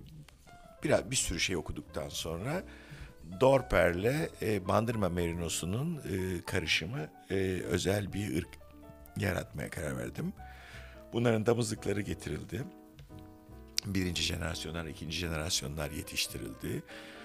biraz 0.83 1.11
bir 1.11 1.15
sürü 1.15 1.39
şey 1.39 1.55
okuduktan 1.57 2.09
sonra 2.09 2.63
Dorper'le 3.41 4.29
e, 4.41 4.67
Bandırma 4.67 5.09
Merinosu'nun 5.09 5.95
e, 5.97 6.41
karışımı 6.45 7.09
e, 7.29 7.35
özel 7.69 8.13
bir 8.13 8.37
ırk 8.37 8.60
yaratmaya 9.17 9.69
karar 9.69 9.97
verdim. 9.97 10.33
Bunların 11.13 11.45
damızlıkları 11.45 12.01
getirildi. 12.01 12.63
Birinci 13.85 14.23
jenerasyonlar, 14.23 14.85
ikinci 14.85 15.17
jenerasyonlar 15.17 15.91
yetiştirildi. 15.91 16.83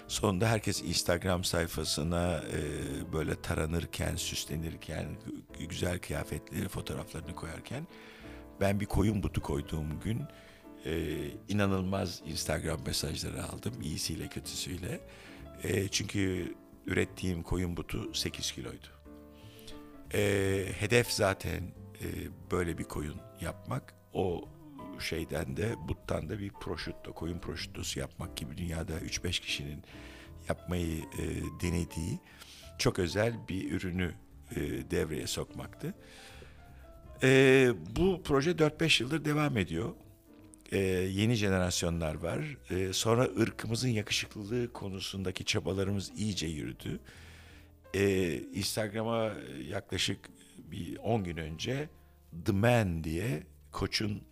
Sonunda 0.08 0.48
herkes 0.48 0.82
Instagram 0.82 1.44
sayfasına 1.44 2.42
e, 2.52 2.62
böyle 3.12 3.42
taranırken, 3.42 4.16
süslenirken, 4.16 5.06
gü- 5.58 5.66
güzel 5.66 5.98
kıyafetleri, 5.98 6.68
fotoğraflarını 6.68 7.34
koyarken 7.34 7.86
ben 8.60 8.80
bir 8.80 8.86
koyun 8.86 9.22
butu 9.22 9.42
koyduğum 9.42 10.00
gün 10.00 10.22
e, 10.84 11.16
inanılmaz 11.48 12.22
Instagram 12.26 12.80
mesajları 12.86 13.44
aldım. 13.44 13.82
iyisiyle 13.82 14.28
kötüsüyle. 14.28 15.00
E, 15.62 15.88
çünkü 15.88 16.54
ürettiğim 16.86 17.42
koyun 17.42 17.76
butu 17.76 18.14
8 18.14 18.52
kiloydu. 18.52 18.95
E, 20.16 20.66
hedef 20.78 21.10
zaten 21.10 21.62
e, 22.00 22.06
böyle 22.50 22.78
bir 22.78 22.84
koyun 22.84 23.20
yapmak. 23.40 23.94
O 24.12 24.48
şeyden 25.00 25.56
de 25.56 25.74
buttan 25.88 26.28
da 26.28 26.38
bir 26.38 26.50
prosciutto, 26.50 27.14
koyun 27.14 27.38
prosciuttosu 27.38 28.00
yapmak 28.00 28.36
gibi 28.36 28.56
dünyada 28.56 28.92
3-5 28.92 29.40
kişinin 29.40 29.82
yapmayı 30.48 30.98
e, 30.98 31.24
denediği 31.62 32.20
çok 32.78 32.98
özel 32.98 33.48
bir 33.48 33.72
ürünü 33.72 34.14
e, 34.50 34.60
devreye 34.90 35.26
sokmaktı. 35.26 35.94
E, 37.22 37.70
bu 37.96 38.22
proje 38.24 38.50
4-5 38.50 39.02
yıldır 39.02 39.24
devam 39.24 39.58
ediyor. 39.58 39.94
E, 40.72 40.78
yeni 40.78 41.34
jenerasyonlar 41.34 42.14
var. 42.14 42.56
E, 42.70 42.92
sonra 42.92 43.22
ırkımızın 43.22 43.88
yakışıklılığı 43.88 44.72
konusundaki 44.72 45.44
çabalarımız 45.44 46.12
iyice 46.16 46.46
yürüdü. 46.46 47.00
E, 47.96 48.34
Instagram'a 48.38 49.32
yaklaşık 49.68 50.18
bir 50.58 50.96
10 50.96 51.24
gün 51.24 51.36
önce 51.36 51.88
The 52.44 52.52
Man 52.52 53.04
diye 53.04 53.42
Koç'un 53.72 54.22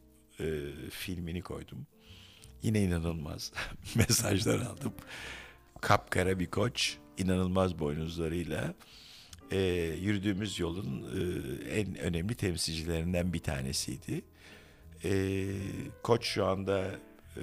e, 0.40 0.60
filmini 0.90 1.42
koydum. 1.42 1.86
Yine 2.62 2.82
inanılmaz 2.82 3.52
mesajlar 3.94 4.60
aldım. 4.60 4.94
Kapkara 5.80 6.38
bir 6.38 6.46
koç, 6.46 6.98
inanılmaz 7.18 7.78
boynuzlarıyla 7.78 8.74
e, 9.50 9.58
yürüdüğümüz 10.00 10.58
yolun 10.58 11.02
e, 11.02 11.80
en 11.80 11.98
önemli 11.98 12.34
temsilcilerinden 12.34 13.32
bir 13.32 13.38
tanesiydi. 13.38 14.22
E, 15.04 15.44
koç 16.02 16.24
şu 16.24 16.46
anda 16.46 16.90
e, 17.36 17.42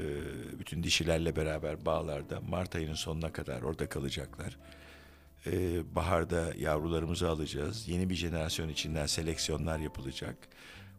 bütün 0.60 0.84
dişilerle 0.84 1.36
beraber 1.36 1.86
bağlarda 1.86 2.42
Mart 2.42 2.76
ayının 2.76 2.94
sonuna 2.94 3.32
kadar 3.32 3.62
orada 3.62 3.90
kalacaklar. 3.90 4.58
E, 5.48 5.82
baharda 5.96 6.54
yavrularımızı 6.58 7.30
alacağız. 7.30 7.88
Yeni 7.88 8.10
bir 8.10 8.16
jenerasyon 8.16 8.70
içinden 8.70 9.06
seleksiyonlar 9.06 9.80
yapılacak. 9.80 10.36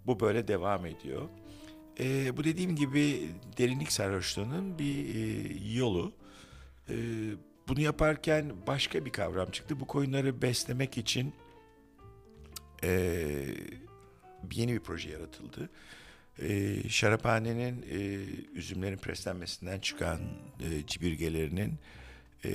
Bu 0.06 0.20
böyle 0.20 0.48
devam 0.48 0.86
ediyor. 0.86 1.28
E, 2.00 2.36
bu 2.36 2.44
dediğim 2.44 2.76
gibi 2.76 3.28
derinlik 3.58 3.92
sarhoşluğunun 3.92 4.78
bir 4.78 5.14
e, 5.14 5.52
yolu. 5.74 6.12
E, 6.88 6.94
bunu 7.68 7.80
yaparken 7.80 8.52
başka 8.66 9.04
bir 9.04 9.10
kavram 9.10 9.50
çıktı. 9.50 9.80
Bu 9.80 9.86
koyunları 9.86 10.42
beslemek 10.42 10.98
için 10.98 11.34
e, 12.84 12.90
yeni 14.52 14.72
bir 14.72 14.80
proje 14.80 15.10
yaratıldı. 15.10 15.70
E, 16.38 16.76
şaraphanenin 16.88 17.86
e, 17.90 17.98
üzümlerin 18.54 18.96
preslenmesinden 18.96 19.80
çıkan 19.80 20.20
e, 20.60 20.86
cibirgelerinin 20.86 21.78
e, 22.44 22.50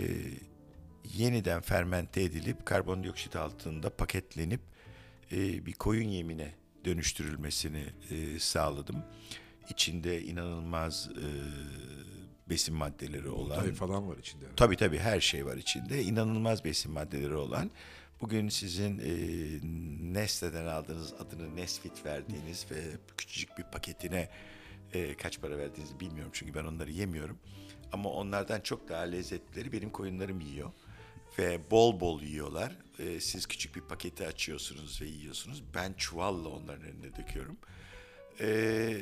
yeniden 1.15 1.61
fermente 1.61 2.21
edilip 2.21 2.65
karbondioksit 2.65 3.35
altında 3.35 3.89
paketlenip 3.89 4.61
e, 5.31 5.65
bir 5.65 5.73
koyun 5.73 6.09
yemine 6.09 6.53
dönüştürülmesini 6.85 7.85
e, 8.11 8.39
sağladım. 8.39 9.03
İçinde 9.69 10.21
inanılmaz 10.21 11.09
e, 11.09 11.27
besin 12.49 12.75
maddeleri 12.75 13.29
olan 13.29 13.61
Buğday 13.61 13.73
falan 13.73 14.09
var 14.09 14.17
içinde. 14.17 14.45
Tabii 14.55 14.75
tabii 14.75 14.99
her 14.99 15.21
şey 15.21 15.45
var 15.45 15.57
içinde. 15.57 16.03
İnanılmaz 16.03 16.65
besin 16.65 16.91
maddeleri 16.91 17.35
olan. 17.35 17.71
Bugün 18.21 18.49
sizin 18.49 18.99
e, 18.99 19.11
Nestle'den 20.13 20.65
aldığınız 20.65 21.13
adını 21.13 21.55
Nesfit 21.55 22.05
verdiğiniz 22.05 22.65
ve 22.71 22.81
küçücük 23.17 23.57
bir 23.57 23.63
paketine 23.63 24.29
e, 24.93 25.13
kaç 25.13 25.41
para 25.41 25.57
verdiğinizi 25.57 25.99
bilmiyorum 25.99 26.31
çünkü 26.33 26.53
ben 26.53 26.63
onları 26.63 26.91
yemiyorum. 26.91 27.37
Ama 27.91 28.09
onlardan 28.09 28.61
çok 28.61 28.89
daha 28.89 29.01
lezzetlileri 29.01 29.71
benim 29.71 29.89
koyunlarım 29.89 30.39
yiyor. 30.39 30.71
Ve 31.39 31.71
bol 31.71 31.99
bol 31.99 32.21
yiyorlar. 32.21 32.75
E, 32.99 33.19
siz 33.19 33.45
küçük 33.45 33.75
bir 33.75 33.81
paketi 33.81 34.27
açıyorsunuz 34.27 35.01
ve 35.01 35.05
yiyorsunuz. 35.05 35.63
Ben 35.75 35.93
çuvalla 35.93 36.49
onların 36.49 36.83
önüne 36.83 37.15
döküyorum. 37.17 37.57
E, 38.39 38.97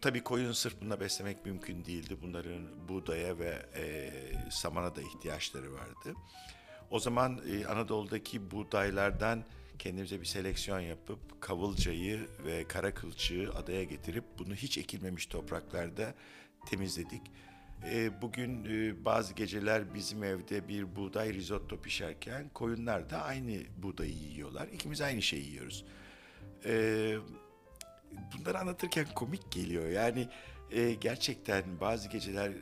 tabii 0.00 0.22
koyun 0.22 0.52
sırf 0.52 0.80
bununla 0.80 1.00
beslemek 1.00 1.46
mümkün 1.46 1.84
değildi. 1.84 2.16
Bunların 2.22 2.88
buğdaya 2.88 3.38
ve 3.38 3.66
e, 3.76 4.12
samana 4.50 4.96
da 4.96 5.02
ihtiyaçları 5.02 5.72
vardı. 5.72 6.14
O 6.90 7.00
zaman 7.00 7.40
e, 7.50 7.66
Anadolu'daki 7.66 8.50
buğdaylardan 8.50 9.44
kendimize 9.78 10.20
bir 10.20 10.26
seleksiyon 10.26 10.80
yapıp 10.80 11.40
kavılcayı 11.40 12.28
ve 12.44 12.68
kara 12.68 12.94
kılçığı 12.94 13.50
adaya 13.54 13.84
getirip 13.84 14.24
bunu 14.38 14.54
hiç 14.54 14.78
ekilmemiş 14.78 15.26
topraklarda 15.26 16.14
temizledik. 16.66 17.22
E, 17.84 18.22
bugün 18.22 18.64
e, 18.64 19.04
bazı 19.04 19.34
geceler 19.34 19.94
bizim 19.94 20.24
evde 20.24 20.68
bir 20.68 20.96
buğday 20.96 21.34
risotto 21.34 21.80
pişerken 21.80 22.48
koyunlar 22.48 23.10
da 23.10 23.22
aynı 23.22 23.62
buğdayı 23.76 24.14
yiyorlar. 24.14 24.68
İkimiz 24.68 25.00
aynı 25.00 25.22
şeyi 25.22 25.50
yiyoruz. 25.50 25.84
E, 26.64 26.72
bunları 28.38 28.58
anlatırken 28.58 29.06
komik 29.14 29.52
geliyor. 29.52 29.88
Yani 29.88 30.28
e, 30.70 30.92
gerçekten 30.94 31.80
bazı 31.80 32.08
geceler 32.08 32.52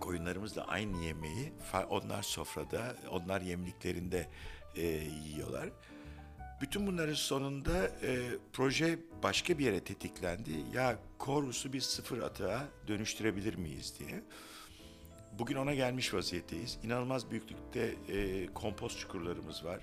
koyunlarımızla 0.00 0.64
aynı 0.64 1.04
yemeği 1.04 1.52
onlar 1.90 2.22
sofrada, 2.22 2.96
onlar 3.10 3.40
yemliklerinde 3.40 4.28
e, 4.76 4.86
yiyorlar. 5.28 5.68
Bütün 6.62 6.86
bunların 6.86 7.14
sonunda 7.14 7.86
e, 7.86 8.18
proje 8.52 8.98
başka 9.22 9.58
bir 9.58 9.64
yere 9.64 9.80
tetiklendi. 9.80 10.50
Ya 10.74 10.98
Korvus'u 11.18 11.72
bir 11.72 11.80
sıfır 11.80 12.22
atığa 12.22 12.64
dönüştürebilir 12.88 13.54
miyiz 13.54 13.94
diye. 13.98 14.22
Bugün 15.38 15.56
ona 15.56 15.74
gelmiş 15.74 16.14
vaziyetteyiz. 16.14 16.78
İnanılmaz 16.82 17.30
büyüklükte 17.30 17.94
e, 18.08 18.46
kompost 18.46 18.98
çukurlarımız 18.98 19.64
var. 19.64 19.80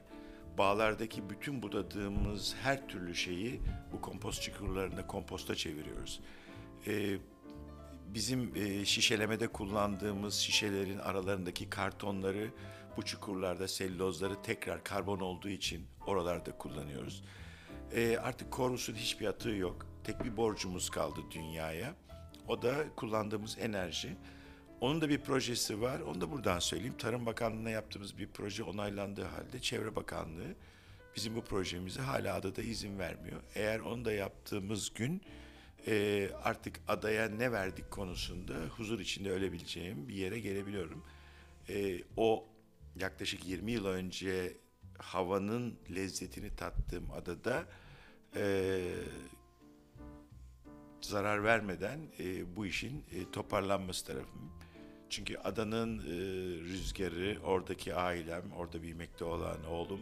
Bağlardaki 0.58 1.30
bütün 1.30 1.62
budadığımız 1.62 2.56
her 2.62 2.88
türlü 2.88 3.16
şeyi 3.16 3.62
bu 3.94 4.02
kompost 4.02 4.42
çukurlarında 4.42 5.08
komposta 5.08 5.56
çeviriyoruz. 5.56 6.20
E, 6.88 7.18
bizim 8.14 8.56
e, 8.56 8.86
şişelemede 8.86 9.48
kullandığımız 9.48 10.34
şişelerin 10.34 11.00
aralarındaki 11.00 11.70
kartonları 11.70 12.50
bu 12.98 13.06
çukurlarda 13.06 13.68
sellozları 13.68 14.42
tekrar 14.42 14.84
karbon 14.84 15.20
olduğu 15.20 15.50
için 15.50 15.86
oralarda 16.08 16.58
kullanıyoruz. 16.58 17.24
E, 17.96 18.18
artık 18.18 18.52
Korvus'un 18.52 18.96
hiçbir 18.96 19.28
atığı 19.28 19.50
yok. 19.50 19.86
Tek 20.04 20.24
bir 20.24 20.38
borcumuz 20.38 20.90
kaldı 20.90 21.20
dünyaya. 21.32 21.96
O 22.48 22.62
da 22.62 22.76
kullandığımız 22.96 23.58
enerji. 23.60 24.18
Onun 24.82 25.02
da 25.02 25.10
bir 25.10 25.20
projesi 25.20 25.82
var. 25.82 26.00
Onu 26.00 26.22
da 26.22 26.32
buradan 26.32 26.60
söyleyeyim. 26.60 26.98
Tarım 26.98 27.26
Bakanlığı'na 27.26 27.70
yaptığımız 27.70 28.18
bir 28.18 28.28
proje 28.28 28.64
onaylandığı 28.64 29.24
halde 29.24 29.60
Çevre 29.62 29.96
Bakanlığı 29.96 30.56
bizim 31.16 31.36
bu 31.36 31.42
projemize 31.42 32.02
hala 32.02 32.36
adada 32.36 32.62
izin 32.62 33.00
vermiyor. 33.00 33.42
Eğer 33.56 33.80
onu 33.80 34.06
da 34.06 34.12
yaptığımız 34.12 34.94
gün 34.94 35.22
e, 35.88 36.30
artık 36.44 36.80
adaya 36.88 37.30
ne 37.30 37.52
verdik 37.52 37.92
konusunda 37.92 38.54
huzur 38.78 39.00
içinde 39.00 39.32
ölebileceğim 39.32 40.08
bir 40.08 40.16
yere 40.16 40.40
gelebiliyorum. 40.40 41.04
E, 41.70 42.04
o 42.18 42.46
yaklaşık 43.00 43.48
20 43.48 43.72
yıl 43.72 43.86
önce 43.86 44.58
havanın 44.98 45.80
lezzetini 45.96 46.56
tattığım 46.56 47.12
adada 47.12 47.66
e, 48.36 48.82
zarar 51.02 51.44
vermeden 51.44 52.00
e, 52.20 52.56
bu 52.56 52.66
işin 52.66 53.06
e, 53.12 53.32
toparlanması 53.32 54.06
tarafım. 54.06 54.52
Çünkü 55.10 55.38
adanın 55.38 56.00
e, 56.00 56.04
rüzgarı, 56.64 57.38
oradaki 57.44 57.96
ailem, 57.96 58.52
orada 58.52 58.82
büyümekte 58.82 59.26
olan 59.26 59.66
oğlum, 59.66 60.00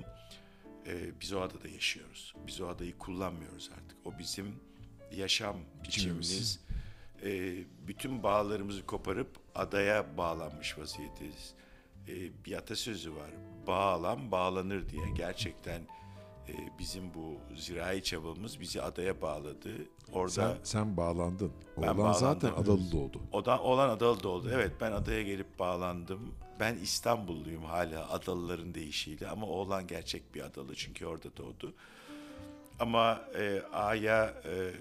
e, 0.87 1.19
biz 1.21 1.33
o 1.33 1.41
adada 1.41 1.67
yaşıyoruz. 1.67 2.33
Biz 2.47 2.61
o 2.61 2.67
adayı 2.67 2.97
kullanmıyoruz 2.97 3.69
artık. 3.77 3.97
O 4.05 4.19
bizim 4.19 4.55
yaşam 5.11 5.57
biçimimiz. 5.83 6.59
E, 7.23 7.53
bütün 7.87 8.23
bağlarımızı 8.23 8.85
koparıp 8.85 9.39
adaya 9.55 10.17
bağlanmış 10.17 10.77
vaziyetiz. 10.77 11.53
E, 12.09 12.45
bir 12.45 12.53
atasözü 12.57 13.15
var. 13.15 13.29
Bağlan 13.67 14.31
bağlanır 14.31 14.89
diye. 14.89 15.09
Gerçekten 15.15 15.81
e, 16.47 16.53
bizim 16.79 17.13
bu 17.13 17.35
zirai 17.55 18.03
çabamız 18.03 18.59
bizi 18.59 18.81
adaya 18.81 19.21
bağladı. 19.21 19.69
Orada 20.13 20.29
Sen, 20.31 20.57
sen 20.63 20.97
bağlandın. 20.97 21.51
Ben 21.81 21.87
Oğlan 21.87 22.13
zaten 22.13 22.51
bağlandım. 22.51 22.73
adalı 22.73 22.91
doğdu. 22.91 23.21
o 23.31 23.45
da 23.45 23.61
olan 23.61 23.89
Adalı'da 23.89 24.29
oldu. 24.29 24.49
Evet 24.53 24.71
ben 24.81 24.91
adaya 24.91 25.23
gelip 25.23 25.59
bağlandım. 25.59 26.33
Ben 26.59 26.75
İstanbulluyum 26.75 27.63
hala 27.63 28.09
Adalıların 28.11 28.73
deyişiyle 28.73 29.27
ama 29.29 29.45
oğlan 29.47 29.87
gerçek 29.87 30.35
bir 30.35 30.41
Adalı 30.41 30.75
çünkü 30.75 31.05
orada 31.05 31.37
doğdu. 31.37 31.73
Ama 32.79 33.21
e, 33.35 33.61
Aya 33.73 34.25
e, 34.45 34.71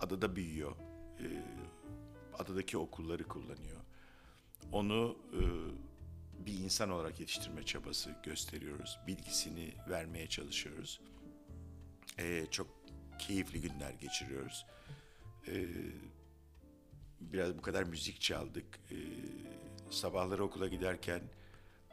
adada 0.00 0.36
büyüyor. 0.36 0.72
E, 1.20 1.26
adadaki 2.38 2.78
okulları 2.78 3.24
kullanıyor. 3.24 3.73
Onu 4.74 5.16
e, 5.32 5.42
bir 6.46 6.52
insan 6.52 6.90
olarak 6.90 7.20
yetiştirme 7.20 7.62
çabası 7.62 8.14
gösteriyoruz. 8.22 8.98
Bilgisini 9.06 9.74
vermeye 9.88 10.26
çalışıyoruz. 10.26 11.00
E, 12.18 12.46
çok 12.50 12.66
keyifli 13.18 13.60
günler 13.60 13.90
geçiriyoruz. 13.90 14.66
E, 15.48 15.66
biraz 17.20 17.58
bu 17.58 17.62
kadar 17.62 17.82
müzik 17.82 18.20
çaldık. 18.20 18.64
Ee, 18.90 18.96
sabahları 19.90 20.44
okula 20.44 20.68
giderken 20.68 21.20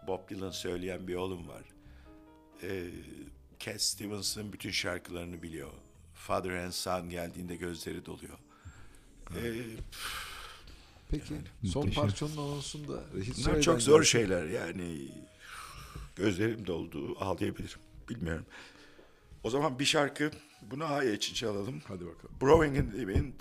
Bob 0.07 0.29
Dylan 0.29 0.51
söyleyen 0.51 1.07
bir 1.07 1.15
oğlum 1.15 1.47
var. 1.47 1.63
Ee, 2.63 2.89
Cat 3.59 3.81
Stevens'ın 3.81 4.53
bütün 4.53 4.71
şarkılarını 4.71 5.41
biliyor. 5.41 5.71
Father 6.13 6.51
and 6.51 6.71
Son 6.71 7.09
geldiğinde 7.09 7.55
gözleri 7.55 8.05
doluyor. 8.05 8.37
Ee, 9.35 9.53
Peki 11.11 11.33
son 11.65 11.83
Muhteşem. 11.85 12.03
parçanın 12.03 12.37
anonsunda 12.37 13.03
Reşit 13.15 13.37
bunlar 13.47 13.61
çok 13.61 13.81
zor 13.81 13.99
gelsin. 13.99 14.11
şeyler 14.11 14.45
yani. 14.45 15.07
Gözlerim 16.15 16.67
doldu, 16.67 17.17
ağlayabilirim. 17.19 17.79
Bilmiyorum. 18.09 18.45
O 19.43 19.49
zaman 19.49 19.79
bir 19.79 19.85
şarkı 19.85 20.31
bunu 20.61 20.85
Aya 20.85 21.13
için 21.13 21.33
çalalım. 21.33 21.81
Hadi 21.87 22.05
bakalım. 22.05 22.35
Blowing 22.41 22.77
in 22.77 22.91
the 22.91 23.13
wind, 23.13 23.33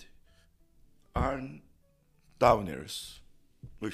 Arn 1.14 1.46
Downers. 2.40 3.18
Uy. 3.82 3.92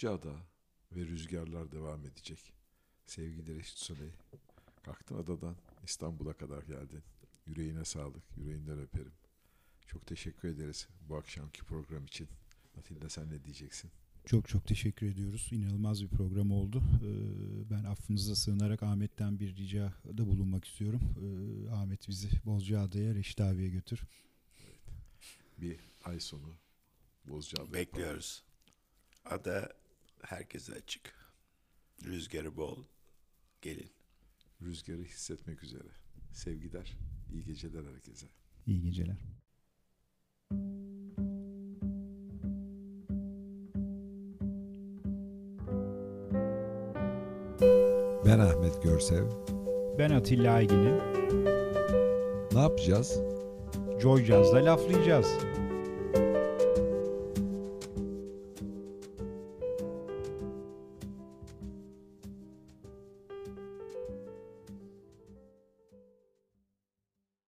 Bozcaada 0.00 0.36
ve 0.92 1.06
rüzgarlar 1.06 1.72
devam 1.72 2.06
edecek. 2.06 2.52
Sevgili 3.06 3.56
Reşit 3.56 3.78
Soley, 3.78 4.10
kalktın 4.82 5.18
adadan 5.18 5.56
İstanbul'a 5.84 6.32
kadar 6.32 6.62
geldin. 6.62 7.02
Yüreğine 7.46 7.84
sağlık, 7.84 8.22
yüreğinden 8.36 8.78
öperim. 8.78 9.12
Çok 9.86 10.06
teşekkür 10.06 10.48
ederiz 10.48 10.88
bu 11.08 11.16
akşamki 11.16 11.64
program 11.64 12.04
için. 12.04 12.28
Atilla 12.78 13.08
sen 13.08 13.30
ne 13.30 13.44
diyeceksin? 13.44 13.90
Çok 14.26 14.48
çok 14.48 14.66
teşekkür 14.66 15.06
ediyoruz. 15.06 15.48
İnanılmaz 15.52 16.02
bir 16.02 16.08
program 16.08 16.52
oldu. 16.52 16.82
Ee, 17.04 17.70
Ben 17.70 17.84
affınıza 17.84 18.34
sığınarak 18.36 18.82
Ahmet'ten 18.82 19.40
bir 19.40 19.56
ricada 19.56 20.26
bulunmak 20.26 20.64
istiyorum. 20.64 21.00
Ee, 21.16 21.70
Ahmet 21.70 22.08
bizi 22.08 22.28
Bozcaada'ya, 22.44 23.14
Reşit 23.14 23.40
abiye 23.40 23.68
götür. 23.68 24.00
Bir 25.58 25.80
ay 26.04 26.20
sonu 26.20 26.54
Bozcaada. 27.24 27.72
Bekliyoruz. 27.72 28.42
Ada 29.24 29.79
herkese 30.30 30.72
açık. 30.72 31.14
Rüzgarı 32.04 32.56
bol. 32.56 32.84
Gelin. 33.62 33.90
Rüzgarı 34.62 35.02
hissetmek 35.02 35.62
üzere. 35.62 35.88
Sevgiler, 36.32 36.96
iyi 37.32 37.44
geceler 37.44 37.84
herkese. 37.94 38.26
İyi 38.66 38.82
geceler. 38.82 39.16
Ben 48.26 48.38
Ahmet 48.38 48.82
Görsev. 48.82 49.24
Ben 49.98 50.10
Atilla 50.10 50.52
Aygin'im. 50.52 50.98
Ne 52.52 52.60
yapacağız? 52.60 53.20
Joy 54.00 54.24
Jazz'da 54.24 54.64
laflayacağız. 54.64 55.49